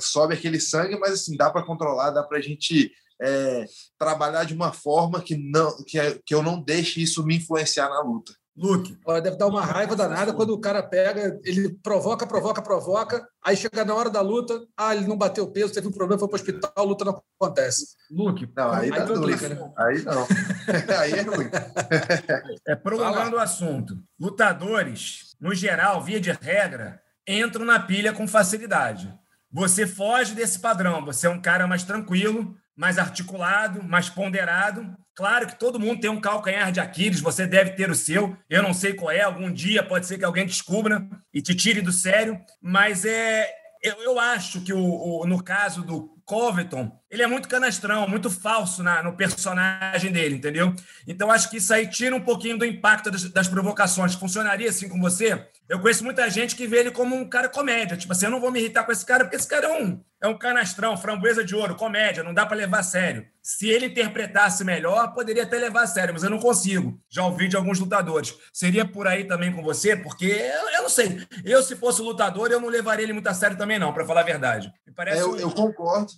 sobe 0.00 0.34
aquele 0.34 0.60
sangue, 0.60 0.98
mas, 0.98 1.12
assim, 1.12 1.36
dá 1.36 1.50
para 1.50 1.64
controlar, 1.64 2.10
dá 2.10 2.22
para 2.22 2.38
a 2.38 2.42
gente 2.42 2.92
é, 3.20 3.64
trabalhar 3.98 4.44
de 4.44 4.54
uma 4.54 4.72
forma 4.72 5.20
que, 5.20 5.36
não, 5.36 5.84
que, 5.84 5.98
que 6.24 6.34
eu 6.34 6.42
não 6.42 6.60
deixe 6.60 7.02
isso 7.02 7.24
me 7.24 7.36
influenciar 7.36 7.88
na 7.88 8.00
luta. 8.00 8.32
Luke. 8.58 8.98
Deve 9.22 9.36
dar 9.36 9.46
uma 9.46 9.64
raiva 9.64 9.94
danada 9.94 10.32
quando 10.32 10.50
o 10.50 10.60
cara 10.60 10.82
pega, 10.82 11.38
ele 11.44 11.78
provoca, 11.80 12.26
provoca, 12.26 12.60
provoca, 12.60 13.24
aí 13.44 13.56
chega 13.56 13.84
na 13.84 13.94
hora 13.94 14.10
da 14.10 14.20
luta, 14.20 14.60
ah, 14.76 14.96
ele 14.96 15.06
não 15.06 15.16
bateu 15.16 15.44
o 15.44 15.52
peso, 15.52 15.72
teve 15.72 15.86
um 15.86 15.92
problema, 15.92 16.18
foi 16.18 16.28
para 16.28 16.36
o 16.36 16.40
hospital, 16.40 16.72
a 16.74 16.82
luta 16.82 17.04
não 17.04 17.22
acontece. 17.40 17.86
Luke, 18.10 18.50
não, 18.56 18.72
aí, 18.72 18.90
aí 18.92 19.06
complica, 19.06 19.48
né? 19.48 19.72
Aí 19.76 20.02
não. 20.02 20.26
aí 20.98 21.12
é 21.12 21.22
ruim. 21.22 21.48
É 22.66 22.74
prolongando 22.74 23.36
o 23.36 23.40
assunto. 23.40 23.96
Lutadores, 24.18 25.36
no 25.40 25.54
geral, 25.54 26.02
via 26.02 26.20
de 26.20 26.32
regra, 26.32 27.00
entram 27.28 27.64
na 27.64 27.78
pilha 27.78 28.12
com 28.12 28.26
facilidade. 28.26 29.16
Você 29.50 29.86
foge 29.86 30.34
desse 30.34 30.58
padrão, 30.58 31.04
você 31.04 31.26
é 31.26 31.30
um 31.30 31.40
cara 31.40 31.66
mais 31.66 31.82
tranquilo, 31.82 32.56
mais 32.76 32.98
articulado, 32.98 33.82
mais 33.82 34.08
ponderado, 34.08 34.96
Claro 35.18 35.48
que 35.48 35.58
todo 35.58 35.80
mundo 35.80 36.00
tem 36.00 36.08
um 36.08 36.20
calcanhar 36.20 36.70
de 36.70 36.78
Aquiles, 36.78 37.20
você 37.20 37.44
deve 37.44 37.72
ter 37.72 37.90
o 37.90 37.94
seu. 37.94 38.36
Eu 38.48 38.62
não 38.62 38.72
sei 38.72 38.94
qual 38.94 39.10
é, 39.10 39.22
algum 39.22 39.52
dia 39.52 39.82
pode 39.82 40.06
ser 40.06 40.16
que 40.16 40.24
alguém 40.24 40.46
descubra 40.46 41.04
e 41.34 41.42
te 41.42 41.56
tire 41.56 41.80
do 41.80 41.90
sério, 41.90 42.40
mas 42.62 43.04
é 43.04 43.52
eu, 43.82 44.00
eu 44.02 44.20
acho 44.20 44.60
que 44.60 44.72
o, 44.72 44.78
o, 44.78 45.26
no 45.26 45.42
caso 45.42 45.82
do 45.82 46.16
Covington, 46.24 46.97
ele 47.10 47.22
é 47.22 47.26
muito 47.26 47.48
canastrão, 47.48 48.06
muito 48.06 48.30
falso 48.30 48.82
na, 48.82 49.02
no 49.02 49.16
personagem 49.16 50.12
dele, 50.12 50.36
entendeu? 50.36 50.74
Então 51.06 51.30
acho 51.30 51.48
que 51.48 51.56
isso 51.56 51.72
aí 51.72 51.86
tira 51.86 52.14
um 52.14 52.20
pouquinho 52.20 52.58
do 52.58 52.64
impacto 52.64 53.10
das, 53.10 53.24
das 53.24 53.48
provocações. 53.48 54.14
Funcionaria 54.14 54.68
assim 54.68 54.88
com 54.88 55.00
você? 55.00 55.46
Eu 55.68 55.80
conheço 55.80 56.04
muita 56.04 56.28
gente 56.30 56.56
que 56.56 56.66
vê 56.66 56.78
ele 56.78 56.90
como 56.90 57.14
um 57.14 57.28
cara 57.28 57.48
comédia. 57.48 57.96
Tipo 57.96 58.12
assim, 58.12 58.24
eu 58.24 58.30
não 58.30 58.40
vou 58.40 58.50
me 58.50 58.58
irritar 58.58 58.84
com 58.84 58.92
esse 58.92 59.04
cara, 59.04 59.24
porque 59.24 59.36
esse 59.36 59.46
cara 59.46 59.66
é 59.66 59.82
um, 59.82 60.00
é 60.22 60.26
um 60.26 60.36
canastrão, 60.36 60.96
framboesa 60.96 61.44
de 61.44 61.54
ouro, 61.54 61.76
comédia, 61.76 62.22
não 62.22 62.32
dá 62.32 62.46
para 62.46 62.56
levar 62.56 62.80
a 62.80 62.82
sério. 62.82 63.26
Se 63.42 63.68
ele 63.68 63.86
interpretasse 63.86 64.64
melhor, 64.64 65.14
poderia 65.14 65.42
até 65.42 65.58
levar 65.58 65.82
a 65.82 65.86
sério, 65.86 66.12
mas 66.12 66.22
eu 66.22 66.30
não 66.30 66.38
consigo. 66.38 66.98
Já 67.08 67.24
ouvi 67.24 67.48
de 67.48 67.56
alguns 67.56 67.78
lutadores. 67.78 68.34
Seria 68.52 68.86
por 68.86 69.06
aí 69.06 69.24
também 69.24 69.52
com 69.52 69.62
você? 69.62 69.96
Porque 69.96 70.26
eu, 70.26 70.70
eu 70.70 70.82
não 70.82 70.88
sei. 70.88 71.26
Eu, 71.44 71.62
se 71.62 71.76
fosse 71.76 72.02
lutador, 72.02 72.50
eu 72.50 72.60
não 72.60 72.68
levaria 72.68 73.04
ele 73.04 73.12
muito 73.12 73.28
a 73.28 73.34
sério 73.34 73.56
também, 73.56 73.78
não, 73.78 73.92
para 73.92 74.06
falar 74.06 74.20
a 74.20 74.24
verdade. 74.24 74.72
Me 74.86 74.92
parece 74.92 75.18
é, 75.18 75.22
eu, 75.22 75.36
eu 75.36 75.50
concordo. 75.50 76.12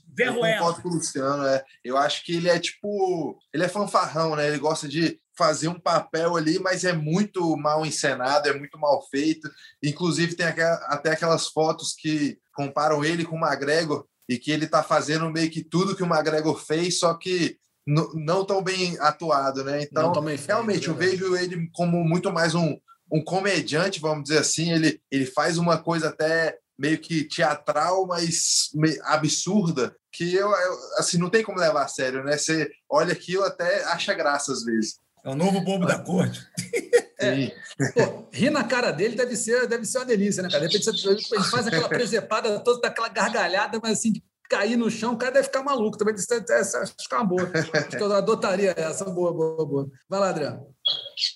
Concordo 0.80 0.82
com 0.82 0.88
o 0.88 0.92
Luciano. 0.92 1.44
É. 1.46 1.64
Eu 1.84 1.96
acho 1.96 2.24
que 2.24 2.36
ele 2.36 2.48
é 2.48 2.58
tipo. 2.58 3.38
Ele 3.52 3.64
é 3.64 3.68
fanfarrão, 3.68 4.36
né? 4.36 4.48
Ele 4.48 4.58
gosta 4.58 4.88
de 4.88 5.20
fazer 5.36 5.68
um 5.68 5.80
papel 5.80 6.36
ali, 6.36 6.58
mas 6.58 6.84
é 6.84 6.92
muito 6.92 7.56
mal 7.56 7.86
encenado, 7.86 8.48
é 8.48 8.52
muito 8.52 8.78
mal 8.78 9.02
feito. 9.08 9.50
Inclusive, 9.82 10.34
tem 10.34 10.46
até 10.46 11.12
aquelas 11.12 11.48
fotos 11.48 11.94
que 11.98 12.38
comparam 12.52 13.04
ele 13.04 13.24
com 13.24 13.36
o 13.36 13.46
McGregor 13.46 14.04
e 14.28 14.38
que 14.38 14.50
ele 14.50 14.66
está 14.66 14.82
fazendo 14.82 15.30
meio 15.30 15.50
que 15.50 15.64
tudo 15.64 15.96
que 15.96 16.02
o 16.02 16.06
McGregor 16.06 16.58
fez, 16.58 16.98
só 16.98 17.14
que 17.14 17.56
não 17.86 18.44
tão 18.44 18.62
bem 18.62 18.98
atuado, 19.00 19.64
né? 19.64 19.82
Então, 19.82 20.12
realmente, 20.46 20.88
eu 20.88 20.94
vejo 20.94 21.34
ele 21.34 21.68
como 21.72 22.04
muito 22.04 22.30
mais 22.30 22.54
um, 22.54 22.78
um 23.10 23.24
comediante, 23.24 23.98
vamos 23.98 24.24
dizer 24.24 24.38
assim. 24.38 24.70
Ele, 24.72 25.00
ele 25.10 25.26
faz 25.26 25.58
uma 25.58 25.78
coisa 25.78 26.08
até 26.08 26.58
meio 26.80 26.98
que 26.98 27.24
teatral, 27.24 28.06
mas 28.06 28.70
absurda, 29.02 29.94
que 30.10 30.34
eu, 30.34 30.48
eu, 30.48 30.78
assim 30.96 31.18
não 31.18 31.28
tem 31.28 31.44
como 31.44 31.58
levar 31.58 31.84
a 31.84 31.88
sério, 31.88 32.24
né? 32.24 32.38
Você 32.38 32.70
olha 32.88 33.12
aquilo 33.12 33.44
até 33.44 33.84
acha 33.84 34.14
graça 34.14 34.50
às 34.50 34.64
vezes. 34.64 34.98
É 35.22 35.28
o 35.28 35.34
novo 35.34 35.60
bobo 35.60 35.84
da 35.84 35.98
corte. 35.98 36.40
É. 37.22 37.54
Pô, 37.92 38.26
rir 38.32 38.48
na 38.48 38.64
cara 38.64 38.90
dele 38.90 39.14
deve 39.14 39.36
ser, 39.36 39.68
deve 39.68 39.84
ser 39.84 39.98
uma 39.98 40.06
delícia, 40.06 40.42
né, 40.42 40.48
cara? 40.48 40.66
De 40.66 40.78
repente 40.78 41.06
ele 41.06 41.44
faz 41.44 41.66
aquela 41.66 41.86
presepada 41.86 42.58
toda, 42.60 42.80
daquela 42.80 43.08
gargalhada, 43.08 43.78
mas 43.82 43.98
assim, 43.98 44.14
cair 44.50 44.76
no 44.76 44.90
chão, 44.90 45.14
o 45.14 45.16
cara 45.16 45.32
deve 45.32 45.44
ficar 45.44 45.62
maluco. 45.62 45.96
Também 45.96 46.14
essa, 46.14 46.80
acho 46.80 46.94
que 46.94 47.14
é 47.14 47.16
uma 47.16 47.24
boa. 47.24 47.50
Acho 47.54 47.88
que 47.88 48.02
eu 48.02 48.12
adotaria 48.12 48.74
essa. 48.76 49.04
Boa, 49.04 49.32
boa, 49.32 49.64
boa. 49.64 49.90
Vai 50.08 50.20
lá, 50.20 50.30
Adriano. 50.30 50.66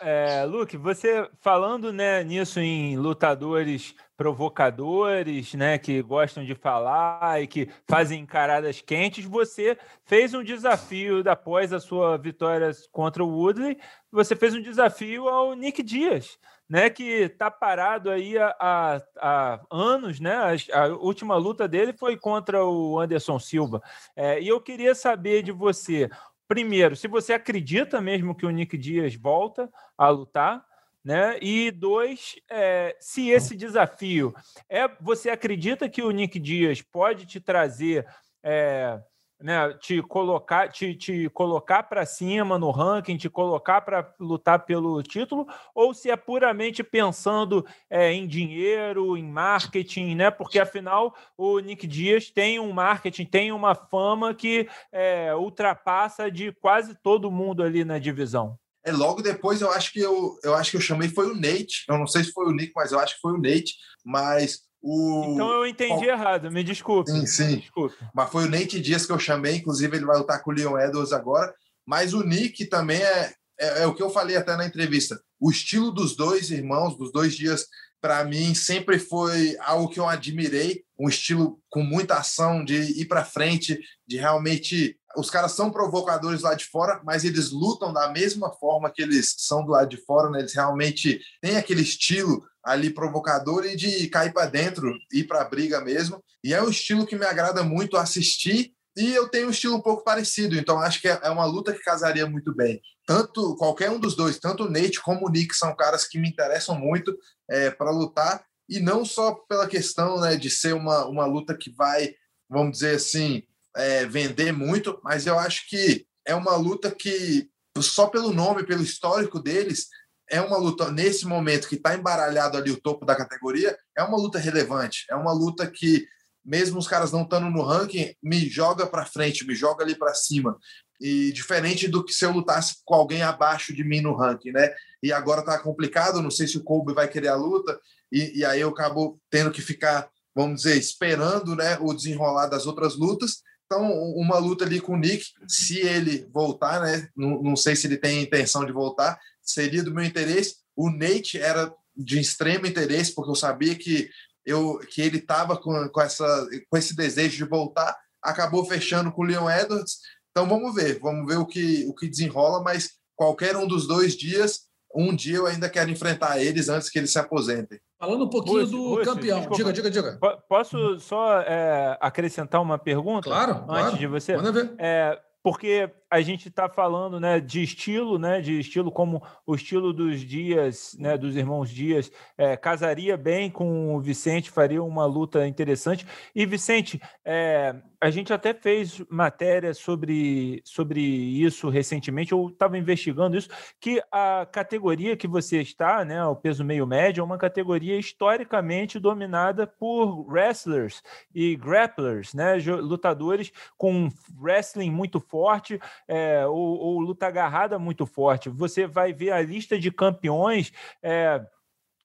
É, 0.03 0.45
Luke, 0.45 0.77
você 0.77 1.29
falando 1.41 1.93
né, 1.93 2.25
nisso 2.25 2.59
em 2.59 2.97
lutadores 2.97 3.95
provocadores, 4.17 5.55
né, 5.55 5.77
que 5.77 6.01
gostam 6.01 6.45
de 6.45 6.55
falar 6.55 7.43
e 7.43 7.47
que 7.47 7.69
fazem 7.87 8.21
encaradas 8.21 8.81
quentes, 8.81 9.25
você 9.25 9.77
fez 10.05 10.33
um 10.33 10.43
desafio 10.43 11.23
após 11.29 11.73
a 11.73 11.81
sua 11.81 12.17
vitória 12.17 12.71
contra 12.93 13.25
o 13.25 13.29
Woodley, 13.29 13.77
você 14.11 14.37
fez 14.37 14.55
um 14.55 14.63
desafio 14.63 15.29
ao 15.29 15.55
Nick 15.55 15.83
Dias, 15.83 16.39
né, 16.69 16.89
que 16.89 17.05
está 17.05 17.51
parado 17.51 18.11
aí 18.11 18.39
há, 18.39 18.57
há, 18.59 19.03
há, 19.19 19.61
anos, 19.71 20.19
né? 20.19 20.35
A, 20.73 20.85
a, 20.85 20.87
última 20.97 21.37
luta 21.37 21.69
dele 21.69 21.93
foi 21.93 22.17
contra 22.17 22.65
o 22.65 22.99
Anderson 22.99 23.39
Silva. 23.39 23.83
É, 24.17 24.41
e 24.41 24.49
eu 24.49 24.61
queria 24.61 24.95
saber 24.95 25.43
de 25.43 25.53
você, 25.53 26.09
primeiro, 26.49 26.97
se 26.97 27.07
você 27.07 27.33
acredita 27.33 28.01
mesmo 28.01 28.35
que 28.35 28.47
o 28.47 28.51
Nick 28.51 28.79
Dias 28.79 29.15
volta 29.15 29.71
a 29.97 30.09
lutar, 30.09 30.65
né? 31.05 31.39
E 31.43 31.71
dois, 31.71 32.37
é, 32.51 32.97
se 32.99 33.29
esse 33.29 33.55
desafio 33.55 34.35
é, 34.69 34.89
você 35.01 35.29
acredita 35.29 35.89
que 35.89 36.03
o 36.03 36.11
Nick 36.11 36.39
Dias 36.39 36.81
pode 36.81 37.27
te 37.27 37.39
trazer 37.41 38.07
é, 38.43 38.99
né, 39.45 39.75
te 39.75 40.01
colocar, 40.01 40.71
te, 40.71 40.95
te 40.95 41.29
colocar 41.29 41.83
para 41.83 42.07
cima 42.07 42.59
no 42.59 42.71
ranking, 42.71 43.19
te 43.19 43.29
colocar 43.29 43.83
para 43.83 44.11
lutar 44.19 44.65
pelo 44.65 45.03
título, 45.03 45.47
ou 45.75 45.93
se 45.93 46.11
é 46.11 46.17
puramente 46.17 46.83
pensando 46.83 47.63
é, 47.91 48.11
em 48.11 48.27
dinheiro, 48.27 49.19
em 49.19 49.23
marketing, 49.23 50.15
né? 50.15 50.31
Porque 50.31 50.59
afinal 50.59 51.15
o 51.37 51.59
Nick 51.59 51.87
Dias 51.87 52.31
tem 52.31 52.59
um 52.59 52.73
marketing, 52.73 53.27
tem 53.27 53.53
uma 53.53 53.75
fama 53.75 54.33
que 54.33 54.67
é, 54.91 55.35
ultrapassa 55.35 56.31
de 56.31 56.51
quase 56.51 56.95
todo 56.95 57.31
mundo 57.31 57.63
ali 57.63 57.85
na 57.85 57.99
divisão. 57.99 58.59
É, 58.83 58.93
logo 58.93 59.21
depois 59.21 59.61
eu 59.61 59.71
acho 59.71 59.93
que 59.93 60.01
eu, 60.01 60.39
eu 60.43 60.55
acho 60.55 60.71
que 60.71 60.79
eu 60.79 60.81
chamei 60.81 61.11
foi 61.11 61.31
o 61.31 61.35
Nate. 61.35 61.85
Eu 61.87 61.99
não 61.99 62.07
sei 62.07 62.25
se 62.25 62.33
foi 62.33 62.47
o 62.47 62.53
Nick, 62.53 62.73
mas 62.75 62.93
eu 62.93 62.99
acho 62.99 63.17
que 63.17 63.21
foi 63.21 63.33
o 63.33 63.41
Nate. 63.41 63.75
Mas 64.03 64.61
o... 64.87 65.33
Então 65.33 65.51
eu 65.51 65.67
entendi 65.67 66.05
errado, 66.05 66.51
me 66.51 66.63
desculpe. 66.63 67.11
Sim, 67.11 67.27
sim. 67.27 67.57
Desculpe. 67.57 67.97
Mas 68.15 68.31
foi 68.31 68.45
o 68.45 68.51
Nate 68.51 68.79
Dias 68.79 69.07
que 69.07 69.13
eu 69.13 69.19
chamei, 69.19 69.57
inclusive 69.57 69.97
ele 69.97 70.05
vai 70.05 70.19
lutar 70.19 70.43
com 70.43 70.51
o 70.51 70.55
Leon 70.55 70.79
Edwards 70.79 71.11
agora. 71.15 71.55
Mas 71.87 72.13
o 72.13 72.23
Nick 72.23 72.67
também 72.67 73.01
é, 73.01 73.33
é, 73.59 73.83
é 73.83 73.87
o 73.87 73.95
que 73.95 74.03
eu 74.03 74.11
falei 74.11 74.37
até 74.37 74.55
na 74.57 74.67
entrevista. 74.67 75.19
O 75.41 75.51
estilo 75.51 75.91
dos 75.91 76.15
dois 76.15 76.51
irmãos, 76.51 76.99
dos 76.99 77.11
dois 77.11 77.35
dias, 77.35 77.67
para 77.99 78.23
mim 78.25 78.55
sempre 78.55 78.99
foi 78.99 79.57
algo 79.61 79.89
que 79.89 79.99
eu 79.99 80.07
admirei, 80.07 80.83
um 80.99 81.09
estilo 81.09 81.59
com 81.71 81.83
muita 81.83 82.17
ação, 82.17 82.63
de 82.63 82.75
ir 83.01 83.07
para 83.07 83.25
frente, 83.25 83.81
de 84.07 84.19
realmente. 84.19 84.99
Os 85.17 85.31
caras 85.31 85.53
são 85.53 85.71
provocadores 85.71 86.43
lá 86.43 86.55
de 86.55 86.67
fora, 86.67 87.01
mas 87.05 87.25
eles 87.25 87.51
lutam 87.51 87.91
da 87.91 88.11
mesma 88.11 88.53
forma 88.53 88.91
que 88.91 89.01
eles 89.01 89.35
são 89.39 89.65
do 89.65 89.71
lado 89.71 89.89
de 89.89 89.97
fora, 89.97 90.29
né? 90.29 90.41
Eles 90.41 90.53
realmente 90.53 91.19
têm 91.41 91.57
aquele 91.57 91.81
estilo 91.81 92.45
ali 92.65 92.91
provocador 92.91 93.67
e 93.67 93.77
de 93.77 94.09
cair 94.09 94.33
para 94.33 94.47
dentro, 94.47 94.97
ir 95.13 95.25
para 95.25 95.43
a 95.43 95.49
briga 95.49 95.81
mesmo. 95.81 96.23
E 96.43 96.55
é 96.55 96.63
um 96.63 96.71
estilo 96.71 97.07
que 97.07 97.17
me 97.17 97.27
agrada 97.27 97.63
muito 97.63 97.97
assistir 97.97 98.73
e 98.97 99.13
eu 99.13 99.29
tenho 99.29 99.49
um 99.49 99.51
estilo 99.51 99.75
um 99.75 99.81
pouco 99.81 100.05
parecido, 100.05 100.57
então 100.57 100.79
acho 100.79 101.01
que 101.01 101.09
é 101.09 101.29
uma 101.29 101.45
luta 101.45 101.73
que 101.73 101.83
casaria 101.83 102.27
muito 102.27 102.55
bem. 102.55 102.81
Tanto 103.05 103.57
qualquer 103.57 103.91
um 103.91 103.99
dos 103.99 104.15
dois, 104.15 104.39
tanto 104.39 104.65
o 104.65 104.71
Nate 104.71 105.03
como 105.03 105.27
o 105.27 105.31
Nick 105.31 105.55
são 105.55 105.75
caras 105.75 106.07
que 106.07 106.19
me 106.19 106.29
interessam 106.29 106.79
muito 106.79 107.17
é, 107.51 107.71
para 107.71 107.91
lutar 107.91 108.45
e 108.69 108.79
não 108.79 109.05
só 109.05 109.35
pela 109.49 109.67
questão 109.67 110.21
né, 110.21 110.37
de 110.37 110.49
ser 110.49 110.75
uma, 110.75 111.07
uma 111.07 111.27
luta 111.27 111.57
que 111.57 111.71
vai, 111.71 112.15
vamos 112.49 112.79
dizer 112.79 112.97
assim, 112.97 113.43
é, 113.77 114.07
vender 114.07 114.53
muito, 114.53 114.99
mas 115.03 115.27
eu 115.27 115.39
acho 115.39 115.69
que 115.69 116.07
é 116.25 116.35
uma 116.35 116.55
luta 116.55 116.91
que 116.91 117.51
só 117.81 118.07
pelo 118.07 118.33
nome, 118.33 118.65
pelo 118.65 118.83
histórico 118.83 119.41
deles, 119.41 119.89
é 120.35 120.41
uma 120.41 120.57
luta 120.57 120.91
nesse 120.91 121.27
momento 121.27 121.69
que 121.69 121.77
está 121.77 121.95
embaralhado 121.95 122.57
ali 122.57 122.69
o 122.73 122.81
topo 122.81 123.07
da 123.07 123.15
categoria, 123.15 123.79
é 123.97 124.03
uma 124.03 124.17
luta 124.17 124.37
relevante, 124.37 125.07
é 125.09 125.15
uma 125.15 125.33
luta 125.33 125.65
que 125.71 126.05
mesmo 126.45 126.77
os 126.77 126.89
caras 126.89 127.13
não 127.13 127.23
estando 127.23 127.49
no 127.49 127.63
ranking, 127.63 128.13
me 128.21 128.49
joga 128.49 128.85
para 128.85 129.07
frente, 129.07 129.47
me 129.47 129.55
joga 129.55 129.85
ali 129.85 129.95
para 129.95 130.13
cima. 130.13 130.59
E 131.01 131.33
diferente 131.33 131.87
do 131.87 132.05
que 132.05 132.13
se 132.13 132.25
eu 132.25 132.33
lutasse 132.33 132.79
com 132.85 132.95
alguém 132.95 133.23
abaixo 133.23 133.73
de 133.73 133.85
mim 133.85 134.01
no 134.01 134.17
ranking, 134.17 134.51
né? 134.51 134.75
E 135.01 135.13
agora 135.13 135.45
tá 135.45 135.57
complicado, 135.57 136.21
não 136.21 136.33
sei 136.33 136.49
se 136.49 136.59
o 136.59 136.65
Kobe 136.65 136.93
vai 136.93 137.07
querer 137.07 137.29
a 137.29 137.37
luta, 137.37 137.79
e, 138.11 138.41
e 138.41 138.45
aí 138.45 138.61
eu 138.61 138.71
acabo 138.71 139.21
tendo 139.31 139.53
que 139.53 139.63
ficar, 139.63 140.09
vamos 140.35 140.63
dizer, 140.63 140.77
esperando 140.77 141.55
né, 141.55 141.79
o 141.81 141.95
desenrolar 141.95 142.49
das 142.49 142.67
outras 142.67 142.97
lutas. 142.97 143.43
Então, 143.67 143.89
uma 144.17 144.39
luta 144.39 144.65
ali 144.65 144.81
com 144.81 144.95
o 144.95 144.99
Nick, 144.99 145.27
se 145.49 145.79
ele 145.79 146.29
voltar, 146.33 146.81
né? 146.81 147.09
Não, 147.17 147.41
não 147.41 147.57
sei 147.57 147.77
se 147.77 147.87
ele 147.87 147.97
tem 147.97 148.21
intenção 148.21 148.65
de 148.65 148.73
voltar, 148.73 149.19
seria 149.45 149.83
do 149.83 149.93
meu 149.93 150.05
interesse. 150.05 150.57
O 150.77 150.91
Nate 150.91 151.39
era 151.39 151.73
de 151.97 152.19
extremo 152.19 152.67
interesse, 152.67 153.15
porque 153.15 153.31
eu 153.31 153.37
sabia 153.37 153.75
que, 153.75 154.09
eu, 154.45 154.79
que 154.91 155.01
ele 155.01 155.19
estava 155.19 155.57
com, 155.57 155.89
com, 155.89 156.01
essa, 156.01 156.49
com 156.69 156.77
esse 156.77 156.97
desejo 156.97 157.37
de 157.37 157.51
voltar. 157.51 157.97
Acabou 158.23 158.65
fechando 158.65 159.13
com 159.13 159.23
o 159.23 159.25
Leon 159.25 159.49
Edwards. 159.49 159.99
Então 160.31 160.49
vamos 160.49 160.75
ver, 160.75 160.99
vamos 160.99 161.27
ver 161.27 161.39
o 161.39 161.47
que, 161.47 161.87
o 161.87 161.95
que 161.95 162.09
desenrola, 162.09 162.63
mas 162.63 162.91
qualquer 163.15 163.57
um 163.57 163.69
dos 163.69 163.87
dois 163.87 164.17
dias 164.17 164.63
um 164.95 165.15
dia 165.15 165.37
eu 165.37 165.47
ainda 165.47 165.69
quero 165.69 165.91
enfrentar 165.91 166.41
eles 166.41 166.69
antes 166.69 166.89
que 166.89 166.99
eles 166.99 167.11
se 167.11 167.19
aposentem. 167.19 167.81
Falando 167.99 168.27
um 168.27 168.29
pouquinho 168.29 168.61
Rússio, 168.61 168.77
do 168.77 168.89
Rússio, 168.91 169.05
campeão. 169.05 169.39
Desculpa. 169.39 169.73
Diga, 169.73 169.91
diga, 169.91 169.91
diga. 169.91 170.43
Posso 170.49 171.01
só 171.01 171.41
é, 171.41 171.99
acrescentar 172.01 172.63
uma 172.63 172.79
pergunta? 172.79 173.29
Claro. 173.29 173.53
Antes 173.53 173.67
claro. 173.67 173.99
de 173.99 174.07
você? 174.07 174.37
Manda 174.37 174.53
ver. 174.53 174.75
É, 174.79 175.19
porque 175.43 175.91
a 176.15 176.21
gente 176.21 176.47
está 176.47 176.69
falando 176.69 177.19
né, 177.19 177.41
de 177.41 177.61
estilo, 177.61 178.21
né, 178.21 178.41
de 178.41 178.61
estilo 178.61 178.93
como 178.93 179.21
o 179.45 179.53
estilo 179.57 179.93
dos 179.93 180.21
Dias, 180.21 180.97
né, 180.97 181.19
dos 181.19 181.35
irmãos 181.35 181.69
Dias, 181.69 182.09
é, 182.39 182.57
casaria 182.57 183.17
bem 183.17 183.51
com 183.51 183.97
o 183.97 184.01
Vicente, 184.01 184.49
faria 184.49 184.81
uma 184.81 185.07
luta 185.07 185.45
interessante. 185.45 186.07
E, 186.33 186.47
Vicente, 186.47 187.03
é, 187.25 187.75
a 188.01 188.11
gente 188.11 188.33
até 188.33 188.53
fez 188.55 189.03
matéria 189.09 189.73
sobre, 189.75 190.61
sobre 190.63 191.01
isso 191.01 191.69
recentemente, 191.69 192.33
eu 192.33 192.49
estava 192.49 192.79
investigando 192.79 193.37
isso, 193.37 193.49
que 193.81 194.01
a 194.13 194.47
categoria 194.47 195.17
que 195.17 195.27
você 195.27 195.63
está, 195.63 196.05
né, 196.05 196.25
o 196.25 196.37
peso 196.37 196.65
meio 196.65 196.87
médio, 196.87 197.23
é 197.23 197.25
uma 197.25 197.39
categoria 197.39 197.99
historicamente 197.99 199.01
dominada 199.01 199.67
por 199.67 200.31
wrestlers 200.31 201.03
e 201.35 201.57
grapplers, 201.57 202.35
né, 202.35 202.57
lutadores 202.57 203.51
com 203.77 204.09
wrestling 204.39 204.91
muito 204.91 205.19
forte, 205.19 205.81
é, 206.09 206.47
ou, 206.47 206.79
ou, 206.79 207.01
luta 207.01 207.27
agarrada 207.27 207.79
muito 207.79 208.07
forte. 208.07 208.49
Você 208.49 208.87
vai 208.87 209.13
ver 209.13 209.31
a 209.33 209.43
lista 209.43 209.79
de 209.79 209.91
campeões. 209.91 210.73
É, 211.03 211.45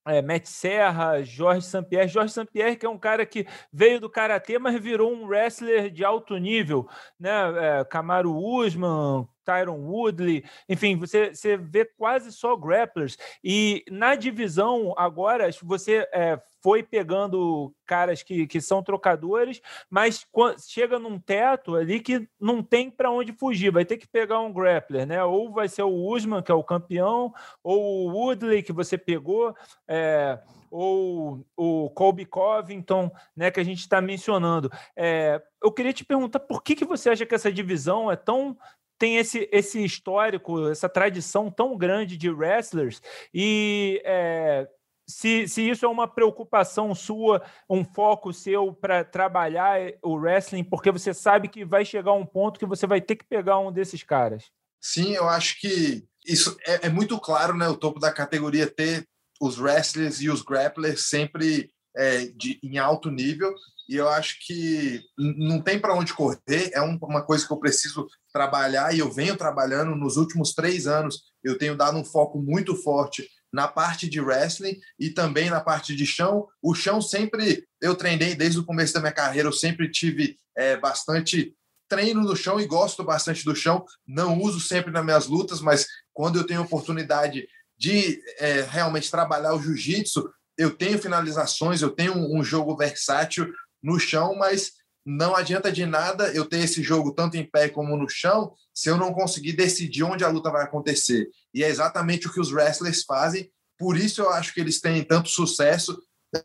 é, 0.08 0.22
Matt 0.22 0.46
Serra, 0.46 1.22
Jorge 1.24 1.65
Sampierre. 1.65 2.08
Jorge 2.08 2.34
Sampierre, 2.34 2.75
que 2.75 2.86
é 2.86 2.89
um 2.89 2.98
cara 2.98 3.25
que 3.25 3.46
veio 3.72 4.00
do 4.00 4.10
karatê, 4.10 4.58
mas 4.58 4.79
virou 4.82 5.13
um 5.13 5.25
wrestler 5.25 5.91
de 5.91 6.03
alto 6.03 6.38
nível, 6.38 6.88
né? 7.20 7.79
É, 7.79 7.86
Camaro 7.86 8.36
Usman, 8.36 9.27
Tyron 9.46 9.79
Woodley, 9.79 10.44
enfim, 10.68 10.96
você, 10.96 11.34
você 11.34 11.58
vê 11.58 11.86
quase 11.86 12.32
só 12.32 12.56
grapplers. 12.56 13.18
E 13.44 13.84
na 13.89 14.15
divisão 14.15 14.94
agora, 14.98 15.50
você 15.63 16.08
é, 16.13 16.39
foi 16.62 16.84
pegando 16.84 17.74
caras 17.86 18.22
que, 18.24 18.46
que 18.48 18.62
são 18.62 18.84
trocadores, 18.84 19.62
mas 19.89 20.25
chega 20.68 21.00
num 21.00 21.20
teto 21.20 21.75
ali 21.75 22.00
que 22.00 22.28
não 22.39 22.62
tem 22.62 22.89
para 22.89 23.12
onde 23.12 23.34
fugir, 23.34 23.72
vai 23.72 23.86
ter 23.86 23.98
que 23.98 24.08
pegar 24.08 24.39
um 24.39 24.54
grappler, 24.54 25.06
né? 25.06 25.24
Ou 25.24 25.51
vai 25.51 25.68
ser 25.68 25.84
o 25.84 25.94
Usman, 25.94 26.42
que 26.42 26.51
é 26.51 26.56
o 26.56 26.63
campeão, 26.63 27.34
ou 27.63 28.08
o 28.08 28.12
Woodley, 28.12 28.63
que 28.63 28.74
você 28.74 28.98
pegou. 28.98 29.56
É, 29.88 30.39
ou 30.72 31.44
o 31.58 31.89
Colby 31.89 32.25
Covington, 32.25 33.12
né, 33.36 33.50
que 33.50 33.60
a 33.60 33.63
gente 33.63 33.80
está 33.80 34.00
mencionando. 34.00 34.72
É, 34.96 35.42
eu 35.63 35.72
queria 35.72 35.92
te 35.92 36.06
perguntar 36.06 36.39
por 36.39 36.62
que, 36.62 36.75
que 36.75 36.86
você 36.86 37.10
acha 37.10 37.25
que 37.25 37.34
essa 37.34 37.51
divisão 37.51 38.12
é 38.12 38.16
tão 38.16 38.56
tem 39.00 39.16
esse, 39.16 39.48
esse 39.51 39.84
histórico, 39.84 40.68
essa 40.68 40.89
tradição 40.89 41.50
tão 41.50 41.78
grande 41.78 42.18
de 42.18 42.30
wrestlers 42.30 43.01
e 43.34 44.01
é, 44.04 44.68
se, 45.10 45.48
se 45.48 45.68
isso 45.68 45.86
é 45.86 45.89
uma 45.89 46.08
preocupação 46.08 46.94
sua, 46.94 47.42
um 47.68 47.84
foco 47.84 48.32
seu 48.32 48.72
para 48.72 49.04
trabalhar 49.04 49.80
o 50.04 50.13
wrestling, 50.13 50.63
porque 50.63 50.92
você 50.92 51.13
sabe 51.13 51.48
que 51.48 51.66
vai 51.66 51.84
chegar 51.84 52.13
um 52.13 52.25
ponto 52.25 52.60
que 52.60 52.66
você 52.66 52.86
vai 52.86 53.01
ter 53.01 53.16
que 53.16 53.25
pegar 53.25 53.58
um 53.60 53.72
desses 53.72 54.04
caras. 54.04 54.46
Sim, 54.80 55.13
eu 55.16 55.28
acho 55.28 55.60
que 55.60 56.06
isso 56.25 56.56
é, 56.66 56.88
é 56.88 56.89
muito 56.89 57.20
claro, 57.20 57.58
né? 57.58 57.68
O 57.68 57.75
topo 57.75 58.00
da 58.00 58.12
categoria 58.12 58.70
ter 58.70 59.08
os 59.42 59.60
wrestlers 59.60 60.22
e 60.22 60.30
os 60.30 60.44
grapplers 60.44 61.08
sempre 61.10 61.72
é, 61.98 62.25
de, 62.28 62.60
em 62.62 62.78
alto 62.78 63.10
nível 63.10 63.54
e 63.89 63.96
eu 63.96 64.08
acho 64.08 64.38
que 64.46 65.01
não 65.18 65.60
tem 65.60 65.80
para 65.80 65.96
onde 65.96 66.13
correr, 66.13 66.70
é 66.74 66.80
uma 66.80 67.24
coisa 67.24 67.48
que 67.48 67.51
eu 67.51 67.58
preciso 67.58 68.08
trabalhar 68.32 68.94
e 68.94 69.00
eu 69.00 69.12
venho 69.12 69.36
trabalhando 69.36 69.96
nos 69.96 70.16
últimos 70.16 70.54
três 70.54 70.86
anos. 70.86 71.24
Eu 71.44 71.58
tenho 71.58 71.75
dado 71.75 71.98
um 71.98 72.06
foco 72.06 72.39
muito 72.39 72.75
forte 72.75 73.28
na 73.51 73.68
parte 73.68 74.10
de 74.10 74.20
wrestling 74.22 74.79
e 75.00 75.10
também 75.10 75.50
na 75.50 75.60
parte 75.60 75.96
de 75.96 76.06
chão. 76.06 76.48
O 76.62 76.74
chão 76.74 77.01
sempre 77.01 77.65
eu 77.82 77.95
treinei 77.95 78.36
desde 78.36 78.60
o 78.60 78.65
começo 78.65 78.93
da 78.93 79.00
minha 79.00 79.12
carreira, 79.12 79.47
eu 79.47 79.54
sempre 79.54 79.89
tive 79.89 80.38
é, 80.56 80.78
bastante 80.78 81.56
treino 81.88 82.21
no 82.21 82.36
chão 82.36 82.60
e 82.60 82.67
gosto 82.67 83.04
bastante 83.04 83.43
do 83.43 83.56
chão. 83.56 83.84
Não 84.08 84.39
uso 84.39 84.60
sempre 84.60 84.91
nas 84.91 85.04
minhas 85.04 85.28
lutas, 85.28 85.60
mas 85.60 85.88
quando 86.13 86.38
eu 86.38 86.45
tenho 86.45 86.62
oportunidade 86.62 87.47
de 87.78 88.21
é, 88.38 88.62
realmente 88.62 89.10
trabalhar 89.10 89.54
o 89.54 89.62
jiu-jitsu, 89.62 90.30
eu 90.58 90.71
tenho 90.71 91.00
finalizações, 91.00 91.82
eu 91.82 91.89
tenho 91.89 92.13
um, 92.13 92.39
um 92.39 92.43
jogo 92.43 92.76
versátil 92.76 93.52
no 93.82 93.97
chão, 93.97 94.36
mas 94.36 94.73
não 95.10 95.36
adianta 95.36 95.72
de 95.72 95.86
nada 95.88 96.32
eu 96.34 96.45
ter 96.45 96.60
esse 96.60 96.84
jogo 96.84 97.12
tanto 97.12 97.36
em 97.36 97.43
pé 97.43 97.67
como 97.67 97.98
no 97.98 98.08
chão 98.08 98.54
se 98.74 98.89
eu 98.89 98.95
não 98.95 99.12
conseguir 99.12 99.54
decidir 99.54 100.04
onde 100.04 100.24
a 100.24 100.30
luta 100.30 100.52
vai 100.52 100.63
acontecer. 100.63 101.28
E 101.52 101.63
é 101.63 101.67
exatamente 101.67 102.28
o 102.28 102.32
que 102.32 102.39
os 102.39 102.52
wrestlers 102.52 103.04
fazem. 103.04 103.50
Por 103.78 103.98
isso 103.98 104.22
eu 104.22 104.30
acho 104.30 104.54
que 104.54 104.60
eles 104.60 104.80
têm 104.80 105.04
tanto 105.04 105.30
sucesso, 105.30 106.00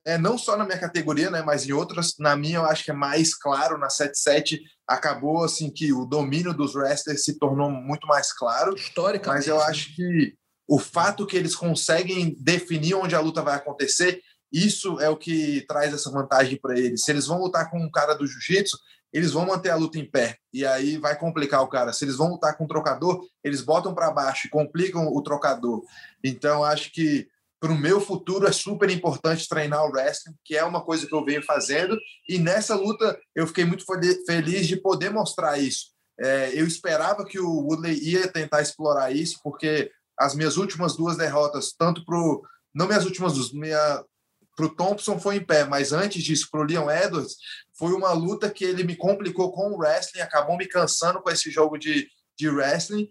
é, 0.07 0.17
não 0.17 0.39
só 0.39 0.57
na 0.57 0.65
minha 0.65 0.79
categoria, 0.79 1.31
né, 1.31 1.43
mas 1.43 1.69
em 1.69 1.73
outras. 1.73 2.15
Na 2.19 2.35
minha 2.37 2.57
eu 2.57 2.65
acho 2.65 2.85
que 2.85 2.91
é 2.91 2.95
mais 2.95 3.35
claro, 3.35 3.77
na 3.77 3.89
7-7 3.89 4.61
acabou 4.89 5.45
assim 5.45 5.71
que 5.71 5.93
o 5.93 6.07
domínio 6.07 6.55
dos 6.55 6.75
wrestlers 6.75 7.23
se 7.23 7.39
tornou 7.39 7.71
muito 7.71 8.07
mais 8.07 8.33
claro. 8.33 8.75
Historicamente. 8.75 9.47
Mas 9.47 9.47
eu 9.47 9.61
acho 9.61 9.95
que 9.95 10.35
o 10.67 10.79
fato 10.79 11.27
que 11.27 11.37
eles 11.37 11.55
conseguem 11.55 12.35
definir 12.41 12.95
onde 12.95 13.15
a 13.15 13.21
luta 13.21 13.43
vai 13.43 13.57
acontecer 13.57 14.23
isso 14.55 15.01
é 15.01 15.09
o 15.09 15.17
que 15.17 15.65
traz 15.67 15.93
essa 15.93 16.11
vantagem 16.11 16.57
para 16.57 16.79
eles. 16.79 17.03
Se 17.03 17.11
eles 17.11 17.27
vão 17.27 17.41
lutar 17.41 17.69
com 17.69 17.79
um 17.79 17.91
cara 17.91 18.15
do 18.15 18.25
jiu-jitsu, 18.25 18.79
eles 19.13 19.33
vão 19.33 19.47
manter 19.47 19.71
a 19.71 19.77
luta 19.77 19.99
em 19.99 20.09
pé. 20.09 20.39
E 20.53 20.65
aí 20.65 20.97
vai 20.97 21.19
complicar 21.19 21.61
o 21.63 21.69
cara. 21.69 21.93
Se 21.93 22.05
eles 22.05 22.17
vão 22.17 22.31
lutar 22.31 22.57
com 22.57 22.65
um 22.65 22.69
trocador, 22.69 23.27
eles 23.43 23.61
botam 23.61 23.93
para 23.93 24.13
baixo 24.13 24.47
e 24.47 24.51
complicam 24.51 25.09
o 25.09 25.23
trocador. 25.23 25.83
Então, 26.23 26.63
acho 26.63 26.93
que 26.93 27.27
para 27.61 27.73
o 27.73 27.79
meu 27.79 28.01
futuro 28.01 28.47
é 28.47 28.53
super 28.53 28.91
importante 28.91 29.49
treinar 29.49 29.85
o 29.85 29.91
wrestling, 29.91 30.35
que 30.45 30.57
é 30.57 30.63
uma 30.63 30.85
coisa 30.85 31.07
que 31.07 31.15
eu 31.15 31.25
venho 31.25 31.43
fazendo. 31.43 31.99
E 32.29 32.39
nessa 32.39 32.77
luta 32.77 33.19
eu 33.35 33.47
fiquei 33.47 33.65
muito 33.65 33.85
feliz 34.27 34.67
de 34.69 34.77
poder 34.77 35.11
mostrar 35.11 35.59
isso. 35.59 35.95
É, 36.21 36.51
eu 36.53 36.67
esperava 36.67 37.25
que 37.25 37.41
o 37.41 37.61
Woodley 37.61 37.99
ia 38.03 38.29
tentar 38.29 38.63
explorar 38.63 39.11
isso, 39.11 39.41
porque 39.43 39.91
as 40.19 40.35
minhas 40.35 40.57
últimas 40.57 40.97
duas 40.97 41.17
derrotas, 41.17 41.73
tanto 41.77 42.05
para 42.05 42.17
não 42.75 42.87
minhas 42.87 43.05
últimas 43.05 43.33
duas, 43.33 43.53
minha 43.53 44.05
para 44.57 44.67
o 44.67 44.75
Thompson 44.75 45.19
foi 45.19 45.37
em 45.37 45.45
pé, 45.45 45.65
mas 45.65 45.93
antes 45.93 46.23
disso, 46.23 46.49
para 46.51 46.61
o 46.61 46.65
Leon 46.65 46.91
Edwards, 46.91 47.37
foi 47.77 47.93
uma 47.93 48.13
luta 48.13 48.51
que 48.51 48.65
ele 48.65 48.85
me 48.85 48.97
complicou 48.97 49.53
com 49.53 49.73
o 49.73 49.79
wrestling, 49.79 50.21
acabou 50.21 50.57
me 50.57 50.67
cansando 50.67 51.21
com 51.21 51.31
esse 51.31 51.51
jogo 51.51 51.77
de, 51.77 52.09
de 52.39 52.49
wrestling. 52.49 53.09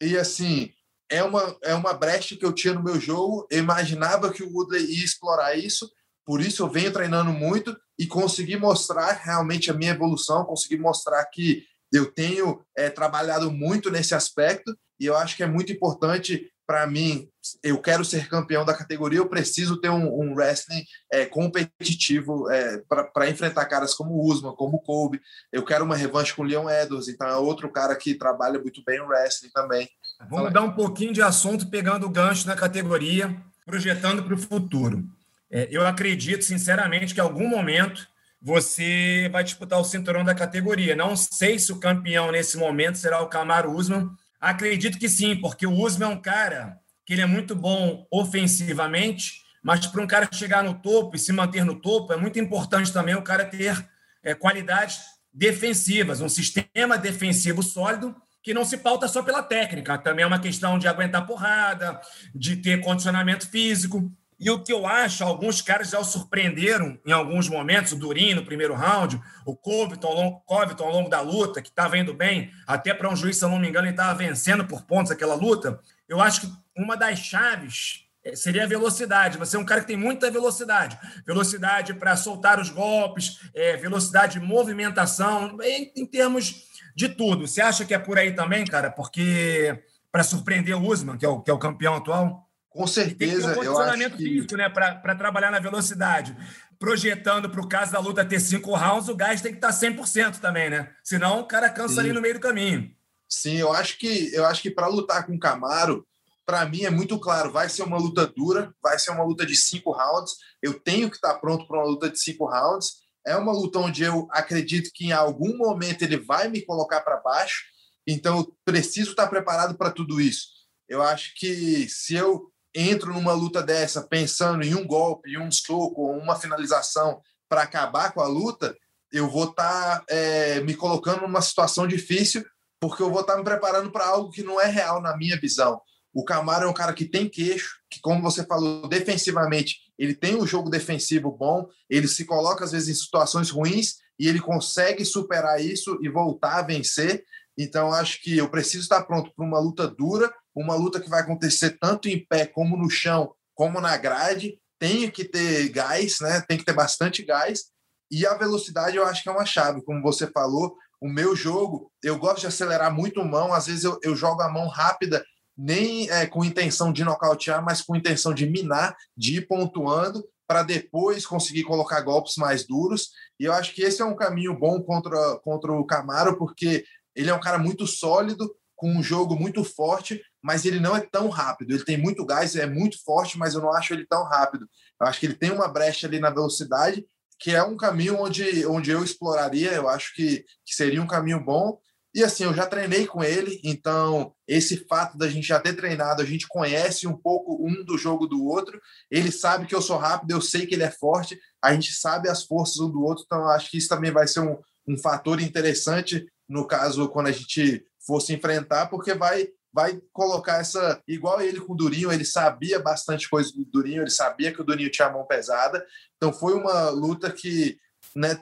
E 0.00 0.16
assim, 0.16 0.72
é 1.10 1.22
uma, 1.22 1.56
é 1.62 1.74
uma 1.74 1.92
brecha 1.92 2.36
que 2.36 2.44
eu 2.44 2.52
tinha 2.52 2.74
no 2.74 2.82
meu 2.82 2.98
jogo. 2.98 3.46
Eu 3.50 3.58
imaginava 3.58 4.32
que 4.32 4.42
o 4.42 4.50
Woodley 4.52 4.84
ia 4.86 5.04
explorar 5.04 5.56
isso, 5.56 5.90
por 6.24 6.40
isso 6.40 6.62
eu 6.62 6.68
venho 6.68 6.92
treinando 6.92 7.30
muito 7.30 7.76
e 7.98 8.06
consegui 8.06 8.56
mostrar 8.56 9.12
realmente 9.12 9.70
a 9.70 9.74
minha 9.74 9.92
evolução, 9.92 10.44
consegui 10.44 10.76
mostrar 10.76 11.24
que 11.26 11.64
eu 11.92 12.10
tenho 12.12 12.64
é, 12.76 12.90
trabalhado 12.90 13.50
muito 13.50 13.90
nesse 13.90 14.14
aspecto 14.14 14.76
e 14.98 15.06
eu 15.06 15.16
acho 15.16 15.36
que 15.36 15.42
é 15.42 15.46
muito 15.46 15.72
importante 15.72 16.50
para 16.66 16.86
mim, 16.86 17.28
eu 17.62 17.80
quero 17.80 18.04
ser 18.04 18.28
campeão 18.28 18.64
da 18.64 18.74
categoria, 18.74 19.20
eu 19.20 19.28
preciso 19.28 19.76
ter 19.76 19.88
um, 19.88 20.08
um 20.08 20.34
wrestling 20.34 20.84
é, 21.12 21.24
competitivo 21.24 22.50
é, 22.50 22.82
para 23.14 23.30
enfrentar 23.30 23.66
caras 23.66 23.94
como 23.94 24.14
o 24.14 24.26
Usman, 24.26 24.54
como 24.54 24.78
o 24.78 24.80
Kobe. 24.80 25.20
Eu 25.52 25.64
quero 25.64 25.84
uma 25.84 25.96
revanche 25.96 26.34
com 26.34 26.42
o 26.42 26.44
Leon 26.44 26.68
Edwards, 26.68 27.08
então 27.08 27.28
é 27.28 27.36
outro 27.36 27.70
cara 27.70 27.94
que 27.94 28.14
trabalha 28.14 28.58
muito 28.58 28.82
bem 28.84 29.00
o 29.00 29.06
wrestling 29.06 29.50
também. 29.50 29.88
Vamos 30.28 30.52
dar 30.52 30.62
um 30.62 30.72
pouquinho 30.72 31.12
de 31.12 31.22
assunto, 31.22 31.70
pegando 31.70 32.06
o 32.06 32.10
gancho 32.10 32.46
na 32.48 32.56
categoria, 32.56 33.36
projetando 33.64 34.22
para 34.24 34.34
o 34.34 34.38
futuro. 34.38 35.04
É, 35.50 35.68
eu 35.70 35.86
acredito, 35.86 36.44
sinceramente, 36.44 37.14
que 37.14 37.20
em 37.20 37.22
algum 37.22 37.48
momento 37.48 38.08
você 38.42 39.28
vai 39.32 39.44
disputar 39.44 39.78
o 39.78 39.84
cinturão 39.84 40.24
da 40.24 40.34
categoria. 40.34 40.96
Não 40.96 41.16
sei 41.16 41.58
se 41.58 41.72
o 41.72 41.80
campeão 41.80 42.30
nesse 42.30 42.56
momento 42.56 42.98
será 42.98 43.22
o 43.22 43.28
Camaro 43.28 43.72
Usman, 43.72 44.10
Acredito 44.40 44.98
que 44.98 45.08
sim, 45.08 45.36
porque 45.36 45.66
o 45.66 45.72
Usman 45.72 46.10
é 46.10 46.12
um 46.12 46.20
cara 46.20 46.78
que 47.04 47.12
ele 47.12 47.22
é 47.22 47.26
muito 47.26 47.54
bom 47.54 48.06
ofensivamente, 48.10 49.42
mas 49.62 49.86
para 49.86 50.02
um 50.02 50.06
cara 50.06 50.28
chegar 50.32 50.62
no 50.62 50.74
topo 50.74 51.16
e 51.16 51.18
se 51.18 51.32
manter 51.32 51.64
no 51.64 51.80
topo, 51.80 52.12
é 52.12 52.16
muito 52.16 52.38
importante 52.38 52.92
também 52.92 53.14
o 53.14 53.22
cara 53.22 53.44
ter 53.44 53.88
é, 54.22 54.34
qualidades 54.34 55.00
defensivas, 55.32 56.20
um 56.20 56.28
sistema 56.28 56.98
defensivo 56.98 57.62
sólido 57.62 58.14
que 58.42 58.54
não 58.54 58.64
se 58.64 58.78
pauta 58.78 59.08
só 59.08 59.22
pela 59.22 59.42
técnica, 59.42 59.98
também 59.98 60.22
é 60.22 60.26
uma 60.26 60.38
questão 60.38 60.78
de 60.78 60.86
aguentar 60.86 61.26
porrada, 61.26 62.00
de 62.32 62.56
ter 62.56 62.80
condicionamento 62.80 63.48
físico. 63.50 64.08
E 64.38 64.50
o 64.50 64.62
que 64.62 64.72
eu 64.72 64.86
acho, 64.86 65.24
alguns 65.24 65.62
caras 65.62 65.90
já 65.90 65.98
o 65.98 66.04
surpreenderam 66.04 66.98
em 67.06 67.12
alguns 67.12 67.48
momentos, 67.48 67.92
o 67.92 67.96
Durin 67.96 68.34
no 68.34 68.44
primeiro 68.44 68.74
round, 68.74 69.20
o 69.46 69.56
Covington, 69.56 70.42
Covington 70.44 70.84
ao 70.84 70.92
longo 70.92 71.08
da 71.08 71.22
luta, 71.22 71.62
que 71.62 71.70
estava 71.70 71.96
indo 71.96 72.12
bem, 72.12 72.50
até 72.66 72.92
para 72.92 73.08
um 73.08 73.16
juiz, 73.16 73.38
se 73.38 73.44
eu 73.44 73.48
não 73.48 73.58
me 73.58 73.68
engano, 73.68 73.86
ele 73.86 73.94
estava 73.94 74.14
vencendo 74.14 74.66
por 74.66 74.82
pontos 74.82 75.10
aquela 75.10 75.34
luta. 75.34 75.80
Eu 76.06 76.20
acho 76.20 76.42
que 76.42 76.52
uma 76.76 76.96
das 76.96 77.18
chaves 77.18 78.06
eh, 78.22 78.36
seria 78.36 78.64
a 78.64 78.68
velocidade. 78.68 79.38
Você 79.38 79.56
é 79.56 79.58
um 79.58 79.64
cara 79.64 79.80
que 79.80 79.86
tem 79.86 79.96
muita 79.96 80.30
velocidade. 80.30 80.98
Velocidade 81.26 81.94
para 81.94 82.14
soltar 82.14 82.60
os 82.60 82.68
golpes, 82.68 83.40
é, 83.54 83.76
velocidade 83.78 84.38
de 84.38 84.44
movimentação, 84.44 85.56
em, 85.62 85.92
em 85.96 86.04
termos 86.04 86.66
de 86.94 87.08
tudo. 87.08 87.46
Você 87.46 87.62
acha 87.62 87.84
que 87.84 87.94
é 87.94 87.98
por 87.98 88.18
aí 88.18 88.32
também, 88.32 88.66
cara? 88.66 88.90
Porque 88.90 89.82
para 90.12 90.22
surpreender 90.22 90.76
o 90.76 90.86
Usman, 90.86 91.16
que 91.16 91.24
é 91.24 91.28
o, 91.28 91.40
que 91.40 91.50
é 91.50 91.54
o 91.54 91.58
campeão 91.58 91.94
atual? 91.94 92.45
Com 92.76 92.86
certeza. 92.86 93.32
Tem 93.32 93.40
que 93.40 93.42
ter 93.42 93.50
um 93.50 93.54
condicionamento 93.54 94.16
físico, 94.18 94.56
né? 94.56 94.68
Para 94.68 95.14
trabalhar 95.14 95.50
na 95.50 95.58
velocidade. 95.58 96.36
Projetando 96.78 97.48
para 97.48 97.60
o 97.60 97.68
caso 97.68 97.92
da 97.92 97.98
luta 97.98 98.22
ter 98.22 98.38
cinco 98.38 98.74
rounds, 98.74 99.08
o 99.08 99.16
gás 99.16 99.40
tem 99.40 99.50
que 99.52 99.58
estar 99.58 99.70
100% 99.70 100.40
também, 100.40 100.68
né? 100.68 100.92
Senão 101.02 101.40
o 101.40 101.46
cara 101.46 101.70
cansa 101.70 101.94
Sim. 101.94 102.00
ali 102.00 102.12
no 102.12 102.20
meio 102.20 102.34
do 102.34 102.40
caminho. 102.40 102.94
Sim, 103.26 103.56
eu 103.56 103.72
acho 103.72 103.98
que 103.98 104.30
eu 104.34 104.44
acho 104.44 104.60
que 104.60 104.70
para 104.70 104.86
lutar 104.86 105.24
com 105.24 105.34
o 105.34 105.38
Camaro, 105.38 106.06
para 106.44 106.66
mim 106.66 106.82
é 106.82 106.90
muito 106.90 107.18
claro, 107.18 107.50
vai 107.50 107.68
ser 107.68 107.82
uma 107.82 107.96
luta 107.96 108.26
dura, 108.26 108.72
vai 108.82 108.98
ser 108.98 109.10
uma 109.10 109.24
luta 109.24 109.46
de 109.46 109.56
cinco 109.56 109.90
rounds. 109.90 110.34
Eu 110.62 110.74
tenho 110.78 111.08
que 111.08 111.16
estar 111.16 111.34
pronto 111.38 111.66
para 111.66 111.78
uma 111.78 111.88
luta 111.88 112.10
de 112.10 112.20
cinco 112.20 112.44
rounds. 112.44 113.06
É 113.26 113.34
uma 113.36 113.52
luta 113.52 113.78
onde 113.78 114.04
eu 114.04 114.28
acredito 114.30 114.90
que 114.94 115.06
em 115.06 115.12
algum 115.12 115.56
momento 115.56 116.02
ele 116.02 116.18
vai 116.18 116.46
me 116.48 116.60
colocar 116.60 117.00
para 117.00 117.16
baixo. 117.16 117.64
Então 118.06 118.38
eu 118.38 118.56
preciso 118.64 119.10
estar 119.10 119.26
preparado 119.28 119.76
para 119.76 119.90
tudo 119.90 120.20
isso. 120.20 120.48
Eu 120.88 121.02
acho 121.02 121.34
que 121.34 121.88
se 121.88 122.14
eu 122.14 122.52
entro 122.76 123.12
numa 123.14 123.32
luta 123.32 123.62
dessa 123.62 124.02
pensando 124.02 124.62
em 124.62 124.74
um 124.74 124.86
golpe, 124.86 125.30
em 125.30 125.38
um 125.38 125.50
soco, 125.50 126.12
uma 126.12 126.36
finalização 126.36 127.20
para 127.48 127.62
acabar 127.62 128.12
com 128.12 128.20
a 128.20 128.26
luta, 128.26 128.76
eu 129.12 129.30
vou 129.30 129.50
estar 129.50 130.00
tá, 130.00 130.04
é, 130.08 130.60
me 130.60 130.74
colocando 130.74 131.22
numa 131.22 131.40
situação 131.40 131.86
difícil, 131.86 132.44
porque 132.80 133.02
eu 133.02 133.10
vou 133.10 133.22
estar 133.22 133.34
tá 133.34 133.38
me 133.38 133.44
preparando 133.44 133.90
para 133.90 134.06
algo 134.06 134.30
que 134.30 134.42
não 134.42 134.60
é 134.60 134.66
real 134.66 135.00
na 135.00 135.16
minha 135.16 135.38
visão. 135.40 135.80
O 136.12 136.24
Camaro 136.24 136.64
é 136.64 136.68
um 136.68 136.74
cara 136.74 136.92
que 136.92 137.04
tem 137.04 137.28
queixo, 137.28 137.76
que, 137.90 138.00
como 138.00 138.22
você 138.22 138.44
falou, 138.44 138.88
defensivamente, 138.88 139.78
ele 139.98 140.14
tem 140.14 140.34
um 140.34 140.46
jogo 140.46 140.70
defensivo 140.70 141.30
bom, 141.30 141.66
ele 141.88 142.08
se 142.08 142.24
coloca 142.24 142.64
às 142.64 142.72
vezes 142.72 142.88
em 142.88 142.94
situações 142.94 143.50
ruins 143.50 143.96
e 144.18 144.28
ele 144.28 144.40
consegue 144.40 145.04
superar 145.04 145.60
isso 145.60 145.98
e 146.02 146.08
voltar 146.08 146.58
a 146.58 146.62
vencer. 146.62 147.24
Então, 147.56 147.92
acho 147.92 148.22
que 148.22 148.36
eu 148.36 148.48
preciso 148.50 148.82
estar 148.82 149.04
pronto 149.04 149.30
para 149.34 149.44
uma 149.44 149.58
luta 149.58 149.86
dura, 149.86 150.32
uma 150.56 150.74
luta 150.74 151.00
que 151.00 151.10
vai 151.10 151.20
acontecer 151.20 151.76
tanto 151.78 152.08
em 152.08 152.24
pé 152.24 152.46
como 152.46 152.76
no 152.76 152.88
chão, 152.88 153.34
como 153.54 153.80
na 153.80 153.96
grade. 153.96 154.58
Tem 154.78 155.10
que 155.10 155.24
ter 155.24 155.68
gás, 155.68 156.18
né? 156.20 156.40
Tem 156.48 156.56
que 156.56 156.64
ter 156.64 156.72
bastante 156.72 157.22
gás. 157.22 157.64
E 158.10 158.26
a 158.26 158.34
velocidade 158.34 158.96
eu 158.96 159.04
acho 159.04 159.22
que 159.22 159.28
é 159.28 159.32
uma 159.32 159.44
chave, 159.44 159.82
como 159.82 160.02
você 160.02 160.26
falou. 160.28 160.76
O 161.00 161.08
meu 161.08 161.36
jogo, 161.36 161.92
eu 162.02 162.18
gosto 162.18 162.40
de 162.40 162.46
acelerar 162.46 162.92
muito 162.94 163.24
mão. 163.24 163.52
Às 163.52 163.66
vezes 163.66 163.84
eu, 163.84 163.98
eu 164.02 164.16
jogo 164.16 164.40
a 164.40 164.48
mão 164.48 164.68
rápida, 164.68 165.24
nem 165.56 166.08
é, 166.10 166.26
com 166.26 166.44
intenção 166.44 166.92
de 166.92 167.04
nocautear, 167.04 167.62
mas 167.62 167.82
com 167.82 167.96
intenção 167.96 168.32
de 168.32 168.48
minar, 168.48 168.96
de 169.16 169.36
ir 169.36 169.46
pontuando 169.46 170.24
para 170.46 170.62
depois 170.62 171.26
conseguir 171.26 171.64
colocar 171.64 172.00
golpes 172.02 172.36
mais 172.36 172.66
duros. 172.66 173.10
E 173.38 173.44
eu 173.44 173.52
acho 173.52 173.74
que 173.74 173.82
esse 173.82 174.00
é 174.00 174.04
um 174.04 174.16
caminho 174.16 174.58
bom 174.58 174.80
contra, 174.80 175.38
contra 175.40 175.72
o 175.72 175.84
Camaro, 175.84 176.38
porque 176.38 176.84
ele 177.14 177.30
é 177.30 177.34
um 177.34 177.40
cara 177.40 177.58
muito 177.58 177.86
sólido, 177.86 178.54
com 178.76 178.90
um 178.90 179.02
jogo 179.02 179.34
muito 179.34 179.64
forte, 179.64 180.22
mas 180.42 180.64
ele 180.64 180.78
não 180.78 180.94
é 180.94 181.00
tão 181.00 181.28
rápido. 181.28 181.72
Ele 181.72 181.84
tem 181.84 181.96
muito 181.96 182.24
gás, 182.24 182.54
é 182.54 182.66
muito 182.66 183.02
forte, 183.02 183.38
mas 183.38 183.54
eu 183.54 183.62
não 183.62 183.72
acho 183.72 183.94
ele 183.94 184.06
tão 184.06 184.22
rápido. 184.24 184.68
Eu 185.00 185.06
acho 185.06 185.18
que 185.18 185.26
ele 185.26 185.34
tem 185.34 185.50
uma 185.50 185.66
brecha 185.66 186.06
ali 186.06 186.20
na 186.20 186.30
velocidade, 186.30 187.04
que 187.38 187.50
é 187.50 187.62
um 187.62 187.76
caminho 187.76 188.20
onde, 188.20 188.66
onde 188.66 188.90
eu 188.90 189.02
exploraria. 189.02 189.72
Eu 189.72 189.88
acho 189.88 190.14
que, 190.14 190.44
que 190.64 190.74
seria 190.74 191.02
um 191.02 191.06
caminho 191.06 191.42
bom. 191.42 191.78
E 192.14 192.24
assim, 192.24 192.44
eu 192.44 192.54
já 192.54 192.64
treinei 192.64 193.06
com 193.06 193.22
ele, 193.22 193.60
então 193.62 194.32
esse 194.48 194.86
fato 194.86 195.18
da 195.18 195.28
gente 195.28 195.46
já 195.46 195.60
ter 195.60 195.74
treinado, 195.74 196.22
a 196.22 196.24
gente 196.24 196.48
conhece 196.48 197.06
um 197.06 197.14
pouco 197.14 197.62
um 197.62 197.84
do 197.84 197.98
jogo 197.98 198.26
do 198.26 198.42
outro. 198.42 198.80
Ele 199.10 199.30
sabe 199.30 199.66
que 199.66 199.74
eu 199.74 199.82
sou 199.82 199.98
rápido, 199.98 200.30
eu 200.30 200.40
sei 200.40 200.66
que 200.66 200.74
ele 200.74 200.82
é 200.82 200.90
forte, 200.90 201.38
a 201.62 201.74
gente 201.74 201.92
sabe 201.92 202.30
as 202.30 202.42
forças 202.42 202.78
um 202.78 202.90
do 202.90 203.02
outro, 203.02 203.22
então 203.26 203.46
acho 203.48 203.70
que 203.70 203.76
isso 203.76 203.90
também 203.90 204.10
vai 204.10 204.26
ser 204.26 204.40
um, 204.40 204.56
um 204.88 204.96
fator 204.96 205.42
interessante 205.42 206.26
no 206.48 206.66
caso 206.66 207.08
quando 207.08 207.26
a 207.26 207.32
gente 207.32 207.84
fosse 208.06 208.32
enfrentar, 208.32 208.86
porque 208.86 209.14
vai 209.14 209.48
vai 209.76 210.00
colocar 210.10 210.58
essa. 210.58 211.02
Igual 211.06 211.42
ele 211.42 211.60
com 211.60 211.74
o 211.74 211.76
Durinho, 211.76 212.10
ele 212.10 212.24
sabia 212.24 212.78
bastante 212.78 213.28
coisa 213.28 213.52
do 213.52 213.62
Durinho, 213.66 214.02
ele 214.02 214.10
sabia 214.10 214.50
que 214.50 214.60
o 214.62 214.64
Durinho 214.64 214.90
tinha 214.90 215.08
a 215.08 215.12
mão 215.12 215.26
pesada. 215.26 215.84
Então 216.16 216.32
foi 216.32 216.54
uma 216.54 216.88
luta 216.88 217.30
que 217.30 217.76
né, 218.14 218.34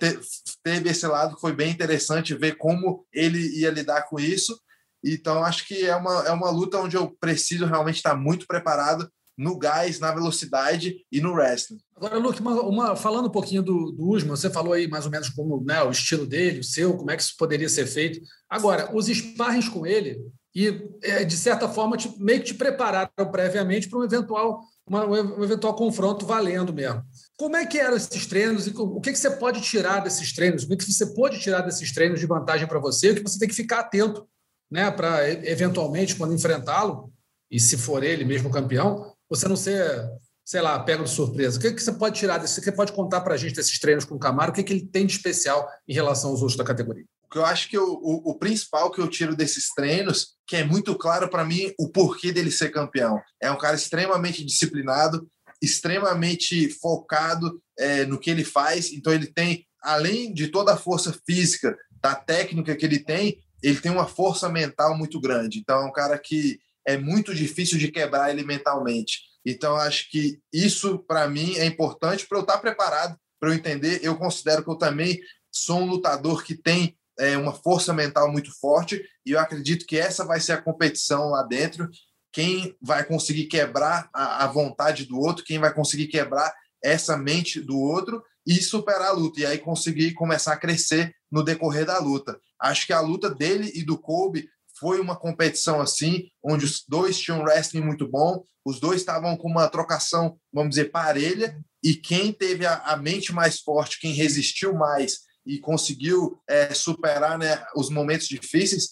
teve 0.63 0.91
esse 0.91 1.05
lado, 1.09 1.37
foi 1.41 1.53
bem 1.53 1.73
interessante 1.73 2.37
ver 2.37 2.57
como 2.57 3.05
ele 3.13 3.41
ia 3.59 3.71
lidar 3.71 4.03
com 4.03 4.21
isso. 4.21 4.57
Então 5.05 5.43
acho 5.43 5.67
que 5.67 5.85
é 5.85 5.97
uma, 5.97 6.23
é 6.25 6.31
uma 6.31 6.51
luta 6.51 6.79
onde 6.79 6.97
eu 6.97 7.11
preciso 7.19 7.67
realmente 7.67 7.97
estar 7.97 8.15
muito 8.15 8.47
preparado 8.47 9.11
no 9.37 9.59
gás, 9.59 9.99
na 9.99 10.13
velocidade 10.13 10.97
e 11.11 11.21
no 11.21 11.33
wrestling. 11.33 11.79
Agora, 11.97 12.19
Luke, 12.19 12.41
uma, 12.41 12.63
uma, 12.63 12.97
falando 12.97 13.27
um 13.27 13.33
pouquinho 13.33 13.63
do, 13.63 13.93
do 13.93 14.09
Usman, 14.09 14.37
você 14.37 14.51
falou 14.51 14.73
aí 14.73 14.89
mais 14.89 15.05
ou 15.05 15.11
menos 15.11 15.29
como 15.29 15.63
né, 15.65 15.83
o 15.83 15.91
estilo 15.91 16.27
dele, 16.27 16.61
o 16.61 16.65
seu, 16.65 16.97
como 16.97 17.11
é 17.11 17.17
que 17.17 17.23
isso 17.23 17.35
poderia 17.39 17.69
ser 17.69 17.87
feito. 17.87 18.21
Agora, 18.49 18.95
os 18.95 19.07
sparrings 19.07 19.69
com 19.69 19.87
ele, 19.87 20.21
e 20.55 20.89
é, 21.03 21.25
de 21.25 21.37
certa 21.37 21.69
forma 21.69 21.97
te, 21.97 22.13
meio 22.19 22.41
que 22.41 22.47
te 22.47 22.55
prepararam 22.55 23.11
previamente 23.33 23.89
para 23.89 23.99
um 23.99 24.05
eventual, 24.05 24.61
uma, 24.87 25.05
um 25.05 25.43
eventual 25.43 25.75
confronto 25.75 26.25
valendo 26.25 26.73
mesmo. 26.73 27.03
Como 27.37 27.57
é 27.57 27.67
que 27.67 27.79
eram 27.79 27.97
esses 27.97 28.27
treinos 28.27 28.67
e 28.67 28.73
o 28.77 29.01
que, 29.01 29.13
que 29.13 29.19
você 29.19 29.31
pode 29.31 29.61
tirar 29.61 30.01
desses 30.01 30.33
treinos? 30.33 30.63
O 30.63 30.69
que, 30.69 30.77
que 30.77 30.93
você 30.93 31.07
pode 31.07 31.41
tirar 31.41 31.63
desses 31.63 31.93
treinos 31.93 32.21
de 32.21 32.27
vantagem 32.27 32.69
para 32.69 32.79
você? 32.79 33.11
O 33.11 33.15
que 33.17 33.23
você 33.23 33.39
tem 33.39 33.49
que 33.49 33.55
ficar 33.55 33.81
atento 33.81 34.29
né, 34.71 34.91
para, 34.91 35.29
eventualmente, 35.31 36.17
quando 36.17 36.35
enfrentá-lo, 36.35 37.13
e 37.51 37.61
se 37.61 37.77
for 37.77 38.03
ele 38.03 38.25
mesmo 38.25 38.51
campeão, 38.51 39.14
você 39.35 39.49
não 39.49 39.57
ser, 39.57 40.09
sei 40.45 40.61
lá, 40.61 40.79
pego 40.79 41.05
de 41.05 41.11
surpresa. 41.11 41.59
O 41.59 41.61
que, 41.61 41.73
que 41.73 41.83
você 41.83 41.93
pode 41.93 42.19
tirar 42.19 42.39
desse? 42.39 42.59
O 42.59 42.63
que 42.63 42.71
você 42.71 42.77
pode 42.77 42.93
contar 42.93 43.21
para 43.21 43.35
a 43.35 43.37
gente 43.37 43.55
desses 43.55 43.79
treinos 43.79 44.05
com 44.05 44.15
o 44.15 44.19
Camaro? 44.19 44.53
O 44.53 44.55
que, 44.55 44.63
que 44.63 44.73
ele 44.73 44.87
tem 44.87 45.07
de 45.07 45.15
especial 45.15 45.69
em 45.89 45.95
relação 45.95 46.31
aos 46.31 46.41
outros 46.41 46.57
da 46.57 46.65
categoria? 46.65 47.05
eu 47.35 47.45
acho 47.45 47.69
que 47.69 47.77
o, 47.77 47.85
o, 47.85 48.31
o, 48.31 48.39
principal 48.39 48.91
que 48.91 49.01
eu 49.01 49.09
tiro 49.09 49.35
desses 49.35 49.69
treinos, 49.75 50.35
que 50.47 50.57
é 50.57 50.65
muito 50.65 50.95
claro 50.95 51.29
para 51.29 51.45
mim 51.45 51.73
o 51.79 51.89
porquê 51.89 52.33
dele 52.33 52.51
ser 52.51 52.71
campeão. 52.71 53.21
É 53.43 53.51
um 53.51 53.59
cara 53.59 53.75
extremamente 53.75 54.45
disciplinado, 54.45 55.29
extremamente 55.61 56.69
focado 56.81 57.61
é, 57.79 58.05
no 58.05 58.19
que 58.19 58.31
ele 58.31 58.45
faz. 58.45 58.93
Então 58.93 59.13
ele 59.13 59.27
tem, 59.27 59.67
além 59.83 60.33
de 60.33 60.49
toda 60.49 60.75
a 60.75 60.77
força 60.77 61.13
física, 61.27 61.77
da 62.01 62.15
técnica 62.15 62.77
que 62.77 62.85
ele 62.85 62.99
tem, 62.99 63.39
ele 63.63 63.81
tem 63.81 63.91
uma 63.91 64.07
força 64.07 64.49
mental 64.49 64.97
muito 64.97 65.21
grande. 65.21 65.59
Então 65.59 65.83
é 65.83 65.87
um 65.87 65.93
cara 65.93 66.19
que 66.19 66.59
é 66.87 66.97
muito 66.97 67.35
difícil 67.35 67.79
de 67.79 67.91
quebrar 67.91 68.31
ele 68.31 68.45
mentalmente. 68.45 69.21
Então 69.45 69.77
acho 69.77 70.11
que 70.11 70.39
isso 70.53 70.99
para 71.01 71.29
mim 71.29 71.55
é 71.57 71.67
importante 71.67 72.27
para 72.27 72.39
eu 72.39 72.43
estar 72.43 72.59
preparado, 72.59 73.17
para 73.39 73.51
eu 73.51 73.55
entender. 73.55 74.01
Eu 74.03 74.17
considero 74.17 74.63
que 74.63 74.71
eu 74.71 74.77
também 74.77 75.21
sou 75.53 75.81
um 75.81 75.87
lutador 75.87 76.43
que 76.43 76.55
tem 76.55 76.97
é, 77.19 77.37
uma 77.37 77.53
força 77.53 77.93
mental 77.93 78.31
muito 78.31 78.51
forte 78.59 79.05
e 79.25 79.33
eu 79.33 79.39
acredito 79.39 79.87
que 79.87 79.99
essa 79.99 80.25
vai 80.25 80.41
ser 80.41 80.53
a 80.53 80.63
competição 80.63 81.31
lá 81.31 81.43
dentro. 81.43 81.89
Quem 82.33 82.77
vai 82.83 83.05
conseguir 83.05 83.47
quebrar 83.47 84.09
a, 84.13 84.45
a 84.45 84.47
vontade 84.49 85.05
do 85.05 85.19
outro, 85.19 85.45
quem 85.45 85.59
vai 85.59 85.73
conseguir 85.73 86.09
quebrar 86.09 86.53
essa 86.83 87.17
mente 87.17 87.61
do 87.61 87.79
outro 87.79 88.23
e 88.47 88.57
superar 88.57 89.09
a 89.09 89.13
luta, 89.13 89.41
e 89.41 89.47
aí 89.47 89.59
conseguir 89.59 90.13
começar 90.13 90.53
a 90.53 90.59
crescer 90.59 91.15
no 91.31 91.43
decorrer 91.43 91.87
da 91.87 91.99
luta. 91.99 92.39
Acho 92.61 92.87
que 92.87 92.93
a 92.93 93.01
luta 93.01 93.31
dele 93.31 93.71
e 93.75 93.83
do 93.83 93.97
Kobe 93.97 94.49
foi 94.79 95.01
uma 95.01 95.17
competição 95.17 95.81
assim, 95.81 96.29
onde 96.43 96.65
os 96.65 96.85
dois 96.89 97.19
tinham 97.19 97.41
um 97.41 97.45
wrestling 97.45 97.81
muito 97.81 98.07
bom, 98.09 98.45
os 98.65 98.81
dois 98.81 99.01
estavam 99.01 99.37
com 99.37 99.49
uma 99.49 99.69
trocação, 99.69 100.39
vamos 100.53 100.71
dizer, 100.71 100.91
parelha, 100.91 101.59
e 101.83 101.95
quem 101.95 102.33
teve 102.33 102.65
a, 102.65 102.77
a 102.79 102.97
mente 102.97 103.33
mais 103.33 103.61
forte, 103.61 104.01
quem 104.01 104.13
resistiu 104.13 104.75
mais 104.75 105.21
e 105.47 105.59
conseguiu 105.59 106.41
é, 106.49 106.73
superar 106.73 107.39
né, 107.39 107.63
os 107.77 107.91
momentos 107.91 108.27
difíceis, 108.27 108.91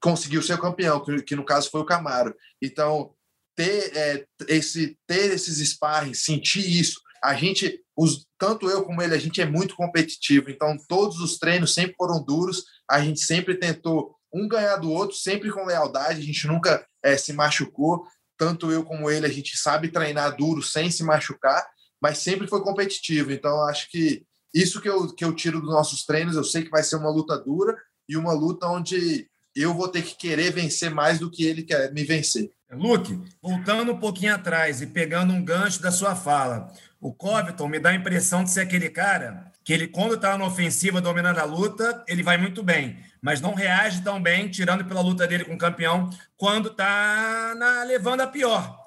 conseguiu 0.00 0.40
ser 0.42 0.54
o 0.54 0.60
campeão, 0.60 1.02
que, 1.02 1.22
que, 1.22 1.36
no 1.36 1.44
caso 1.44 1.70
foi 1.70 1.80
o 1.80 1.86
Camaro. 1.86 2.34
Então, 2.62 3.12
ter, 3.56 3.96
é, 3.96 4.24
esse, 4.46 4.96
ter 5.06 5.32
esses 5.32 5.58
sparring, 5.68 6.14
sentir 6.14 6.64
isso, 6.64 7.00
a 7.22 7.34
gente, 7.34 7.80
os, 7.96 8.24
tanto 8.38 8.70
eu 8.70 8.84
como 8.84 9.02
ele, 9.02 9.14
a 9.14 9.18
gente 9.18 9.40
é 9.40 9.46
muito 9.46 9.74
competitivo, 9.74 10.48
então 10.50 10.76
todos 10.88 11.18
os 11.18 11.38
treinos 11.38 11.74
sempre 11.74 11.96
foram 11.96 12.22
duros, 12.22 12.62
a 12.88 13.02
gente 13.02 13.20
sempre 13.20 13.56
tentou 13.56 14.16
um 14.32 14.48
ganhar 14.48 14.76
do 14.76 14.90
outro, 14.90 15.16
sempre 15.16 15.50
com 15.50 15.64
lealdade, 15.64 16.20
a 16.20 16.24
gente 16.24 16.46
nunca 16.46 16.84
é, 17.02 17.16
se 17.16 17.32
machucou, 17.32 18.04
tanto 18.36 18.70
eu 18.70 18.84
como 18.84 19.10
ele, 19.10 19.26
a 19.26 19.30
gente 19.30 19.56
sabe 19.56 19.88
treinar 19.88 20.36
duro 20.36 20.62
sem 20.62 20.90
se 20.90 21.02
machucar, 21.02 21.66
mas 22.00 22.18
sempre 22.18 22.46
foi 22.46 22.62
competitivo, 22.62 23.32
então 23.32 23.66
acho 23.66 23.90
que 23.90 24.22
isso 24.54 24.80
que 24.80 24.88
eu, 24.88 25.12
que 25.14 25.24
eu 25.24 25.34
tiro 25.34 25.60
dos 25.60 25.70
nossos 25.70 26.04
treinos, 26.04 26.36
eu 26.36 26.44
sei 26.44 26.62
que 26.62 26.70
vai 26.70 26.82
ser 26.82 26.96
uma 26.96 27.10
luta 27.10 27.36
dura 27.38 27.76
e 28.08 28.16
uma 28.16 28.32
luta 28.32 28.66
onde 28.66 29.28
eu 29.54 29.74
vou 29.74 29.88
ter 29.88 30.02
que 30.02 30.16
querer 30.16 30.52
vencer 30.52 30.90
mais 30.90 31.18
do 31.18 31.30
que 31.30 31.44
ele 31.44 31.62
quer 31.62 31.92
me 31.92 32.04
vencer. 32.04 32.50
Luke, 32.70 33.18
voltando 33.42 33.92
um 33.92 33.98
pouquinho 33.98 34.34
atrás 34.34 34.80
e 34.80 34.86
pegando 34.86 35.32
um 35.32 35.44
gancho 35.44 35.82
da 35.82 35.90
sua 35.90 36.14
fala, 36.14 36.72
o 37.00 37.12
Covington 37.12 37.68
me 37.68 37.78
dá 37.78 37.90
a 37.90 37.94
impressão 37.94 38.44
de 38.44 38.50
ser 38.50 38.60
aquele 38.60 38.90
cara 38.90 39.50
que 39.64 39.72
ele, 39.72 39.86
quando 39.86 40.14
está 40.14 40.36
na 40.38 40.46
ofensiva 40.46 41.00
dominando 41.00 41.38
a 41.38 41.44
luta, 41.44 42.02
ele 42.06 42.22
vai 42.22 42.38
muito 42.38 42.62
bem, 42.62 42.98
mas 43.22 43.40
não 43.40 43.54
reage 43.54 44.02
tão 44.02 44.22
bem, 44.22 44.48
tirando 44.48 44.84
pela 44.84 45.00
luta 45.00 45.26
dele 45.26 45.44
com 45.44 45.54
o 45.54 45.58
campeão, 45.58 46.10
quando 46.36 46.68
está 46.68 47.54
levando 47.86 48.20
a 48.20 48.26
pior. 48.26 48.86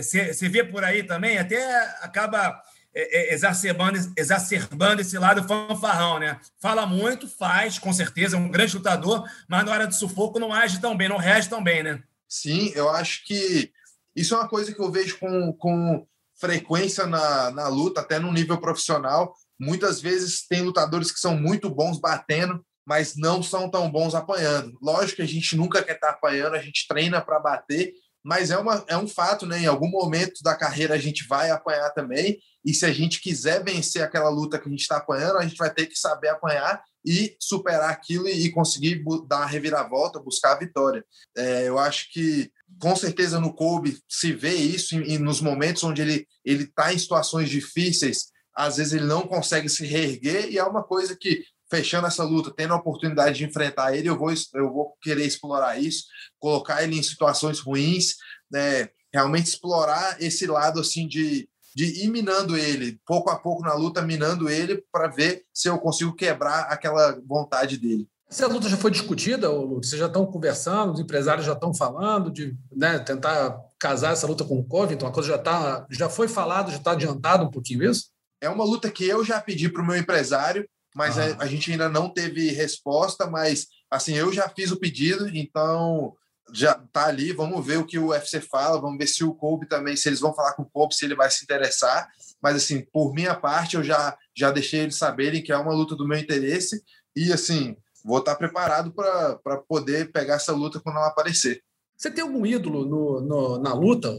Você 0.00 0.20
é, 0.20 0.48
vê 0.48 0.64
por 0.64 0.82
aí 0.84 1.02
também, 1.02 1.38
até 1.38 1.80
acaba 2.00 2.62
é, 2.94 3.32
é, 3.32 3.34
exacerbando, 3.34 3.98
exacerbando 4.16 5.00
esse 5.00 5.16
lado 5.18 5.46
fanfarrão, 5.46 6.18
né? 6.18 6.40
Fala 6.58 6.86
muito, 6.86 7.28
faz, 7.28 7.78
com 7.78 7.92
certeza, 7.92 8.36
é 8.36 8.38
um 8.38 8.50
grande 8.50 8.76
lutador, 8.76 9.28
mas 9.48 9.64
na 9.64 9.72
hora 9.72 9.86
de 9.86 9.96
sufoco 9.96 10.40
não 10.40 10.52
age 10.52 10.80
tão 10.80 10.96
bem, 10.96 11.08
não 11.08 11.16
reage 11.16 11.48
tão 11.48 11.62
bem, 11.62 11.82
né? 11.82 12.02
Sim, 12.28 12.72
eu 12.74 12.88
acho 12.88 13.24
que 13.26 13.72
Isso 14.14 14.34
é 14.34 14.38
uma 14.38 14.48
coisa 14.48 14.74
que 14.74 14.80
eu 14.80 14.90
vejo 14.90 15.18
com, 15.18 15.52
com 15.52 16.06
frequência 16.34 17.06
na, 17.06 17.50
na 17.50 17.68
luta, 17.68 18.00
até 18.00 18.18
no 18.18 18.32
nível 18.32 18.58
profissional. 18.58 19.34
Muitas 19.58 20.00
vezes 20.00 20.46
tem 20.46 20.62
lutadores 20.62 21.12
que 21.12 21.20
são 21.20 21.36
muito 21.36 21.68
bons 21.70 22.00
batendo, 22.00 22.64
mas 22.86 23.16
não 23.16 23.42
são 23.42 23.70
tão 23.70 23.90
bons 23.90 24.14
apanhando. 24.14 24.76
Lógico 24.82 25.16
que 25.16 25.22
a 25.22 25.28
gente 25.28 25.56
nunca 25.56 25.82
quer 25.82 25.94
estar 25.94 26.10
apanhando, 26.10 26.54
a 26.54 26.62
gente 26.62 26.86
treina 26.88 27.20
para 27.20 27.38
bater, 27.38 27.92
mas 28.22 28.50
é, 28.50 28.58
uma, 28.58 28.84
é 28.86 28.96
um 28.96 29.08
fato, 29.08 29.46
né? 29.46 29.60
Em 29.60 29.66
algum 29.66 29.88
momento 29.88 30.42
da 30.42 30.54
carreira 30.54 30.94
a 30.94 30.98
gente 30.98 31.26
vai 31.26 31.50
apanhar 31.50 31.90
também, 31.90 32.38
e 32.64 32.74
se 32.74 32.84
a 32.84 32.92
gente 32.92 33.20
quiser 33.20 33.64
vencer 33.64 34.02
aquela 34.02 34.28
luta 34.28 34.58
que 34.58 34.68
a 34.68 34.70
gente 34.70 34.82
está 34.82 34.98
apanhando, 34.98 35.38
a 35.38 35.46
gente 35.46 35.56
vai 35.56 35.72
ter 35.72 35.86
que 35.86 35.98
saber 35.98 36.28
apanhar 36.28 36.82
e 37.04 37.34
superar 37.40 37.90
aquilo 37.90 38.28
e 38.28 38.50
conseguir 38.50 39.02
dar 39.26 39.38
uma 39.38 39.46
reviravolta, 39.46 40.20
buscar 40.20 40.52
a 40.52 40.58
vitória. 40.58 41.02
É, 41.36 41.66
eu 41.66 41.78
acho 41.78 42.12
que 42.12 42.50
com 42.78 42.94
certeza 42.94 43.40
no 43.40 43.54
Kobe 43.54 43.98
se 44.08 44.32
vê 44.32 44.54
isso 44.54 44.94
e 44.94 45.18
nos 45.18 45.40
momentos 45.40 45.82
onde 45.82 46.02
ele 46.02 46.26
ele 46.44 46.64
está 46.64 46.92
em 46.92 46.98
situações 46.98 47.48
difíceis, 47.48 48.26
às 48.54 48.76
vezes 48.76 48.92
ele 48.92 49.06
não 49.06 49.26
consegue 49.26 49.68
se 49.68 49.86
reerguer 49.86 50.50
e 50.50 50.58
é 50.58 50.64
uma 50.64 50.82
coisa 50.82 51.16
que 51.16 51.42
fechando 51.70 52.06
essa 52.06 52.24
luta, 52.24 52.52
tendo 52.54 52.74
a 52.74 52.76
oportunidade 52.76 53.38
de 53.38 53.44
enfrentar 53.44 53.96
ele, 53.96 54.08
eu 54.08 54.18
vou 54.18 54.32
eu 54.54 54.72
vou 54.72 54.96
querer 55.00 55.24
explorar 55.24 55.80
isso, 55.80 56.04
colocar 56.38 56.82
ele 56.82 56.98
em 56.98 57.02
situações 57.02 57.60
ruins, 57.60 58.16
né, 58.50 58.88
realmente 59.12 59.46
explorar 59.46 60.20
esse 60.20 60.46
lado 60.46 60.80
assim 60.80 61.06
de 61.06 61.48
de 61.74 62.04
ir 62.04 62.08
minando 62.08 62.56
ele, 62.56 63.00
pouco 63.06 63.30
a 63.30 63.38
pouco 63.38 63.62
na 63.62 63.74
luta, 63.74 64.02
minando 64.02 64.48
ele, 64.48 64.84
para 64.90 65.08
ver 65.08 65.44
se 65.54 65.68
eu 65.68 65.78
consigo 65.78 66.14
quebrar 66.14 66.62
aquela 66.62 67.18
vontade 67.26 67.78
dele. 67.78 68.08
Essa 68.28 68.46
luta 68.46 68.68
já 68.68 68.76
foi 68.76 68.92
discutida, 68.92 69.50
Lucas? 69.50 69.88
Vocês 69.88 70.00
já 70.00 70.06
estão 70.06 70.24
conversando, 70.24 70.92
os 70.92 71.00
empresários 71.00 71.44
já 71.44 71.52
estão 71.52 71.74
falando 71.74 72.30
de 72.30 72.56
né, 72.70 72.98
tentar 73.00 73.58
casar 73.78 74.12
essa 74.12 74.26
luta 74.26 74.44
com 74.44 74.58
o 74.58 74.64
Covington? 74.64 75.06
A 75.06 75.10
coisa 75.10 75.30
já, 75.30 75.38
tá, 75.38 75.84
já 75.90 76.08
foi 76.08 76.28
falado, 76.28 76.70
já 76.70 76.76
está 76.76 76.92
adiantado 76.92 77.44
um 77.44 77.50
pouquinho 77.50 77.90
isso? 77.90 78.10
É 78.40 78.48
uma 78.48 78.64
luta 78.64 78.90
que 78.90 79.04
eu 79.04 79.24
já 79.24 79.40
pedi 79.40 79.68
para 79.68 79.82
o 79.82 79.86
meu 79.86 79.96
empresário, 79.96 80.68
mas 80.94 81.18
ah. 81.18 81.36
a, 81.38 81.44
a, 81.44 81.46
gente 81.46 81.70
ainda 81.70 81.88
não 81.88 82.08
teve 82.08 82.50
resposta, 82.50 83.26
mas 83.26 83.66
assim, 83.90 84.14
eu 84.14 84.32
já 84.32 84.48
fiz 84.48 84.70
o 84.70 84.78
pedido, 84.78 85.28
então 85.28 86.14
já 86.52 86.74
tá 86.92 87.06
ali, 87.06 87.32
vamos 87.32 87.64
ver 87.64 87.78
o 87.78 87.86
que 87.86 87.98
o 87.98 88.08
UFC 88.08 88.40
fala, 88.40 88.80
vamos 88.80 88.98
ver 88.98 89.06
se 89.06 89.22
o 89.22 89.34
Kobe 89.34 89.68
também, 89.68 89.96
se 89.96 90.08
eles 90.08 90.20
vão 90.20 90.34
falar 90.34 90.54
com 90.54 90.62
o 90.62 90.70
Kobe, 90.70 90.94
se 90.94 91.04
ele 91.04 91.14
vai 91.14 91.30
se 91.30 91.44
interessar. 91.44 92.08
Mas 92.42 92.56
assim, 92.56 92.84
por 92.92 93.14
minha 93.14 93.34
parte, 93.34 93.76
eu 93.76 93.84
já 93.84 94.16
já 94.36 94.50
deixei 94.50 94.80
eles 94.80 94.96
saberem 94.96 95.42
que 95.42 95.52
é 95.52 95.56
uma 95.56 95.72
luta 95.72 95.94
do 95.94 96.06
meu 96.06 96.18
interesse 96.18 96.82
e 97.14 97.32
assim, 97.32 97.76
vou 98.04 98.18
estar 98.18 98.34
preparado 98.36 98.92
para 98.92 99.58
poder 99.68 100.10
pegar 100.10 100.34
essa 100.34 100.52
luta 100.52 100.80
quando 100.80 100.96
ela 100.96 101.08
aparecer. 101.08 101.62
Você 102.00 102.10
tem 102.10 102.24
algum 102.24 102.46
ídolo 102.46 102.86
no, 102.86 103.20
no, 103.20 103.58
na 103.58 103.74
luta, 103.74 104.10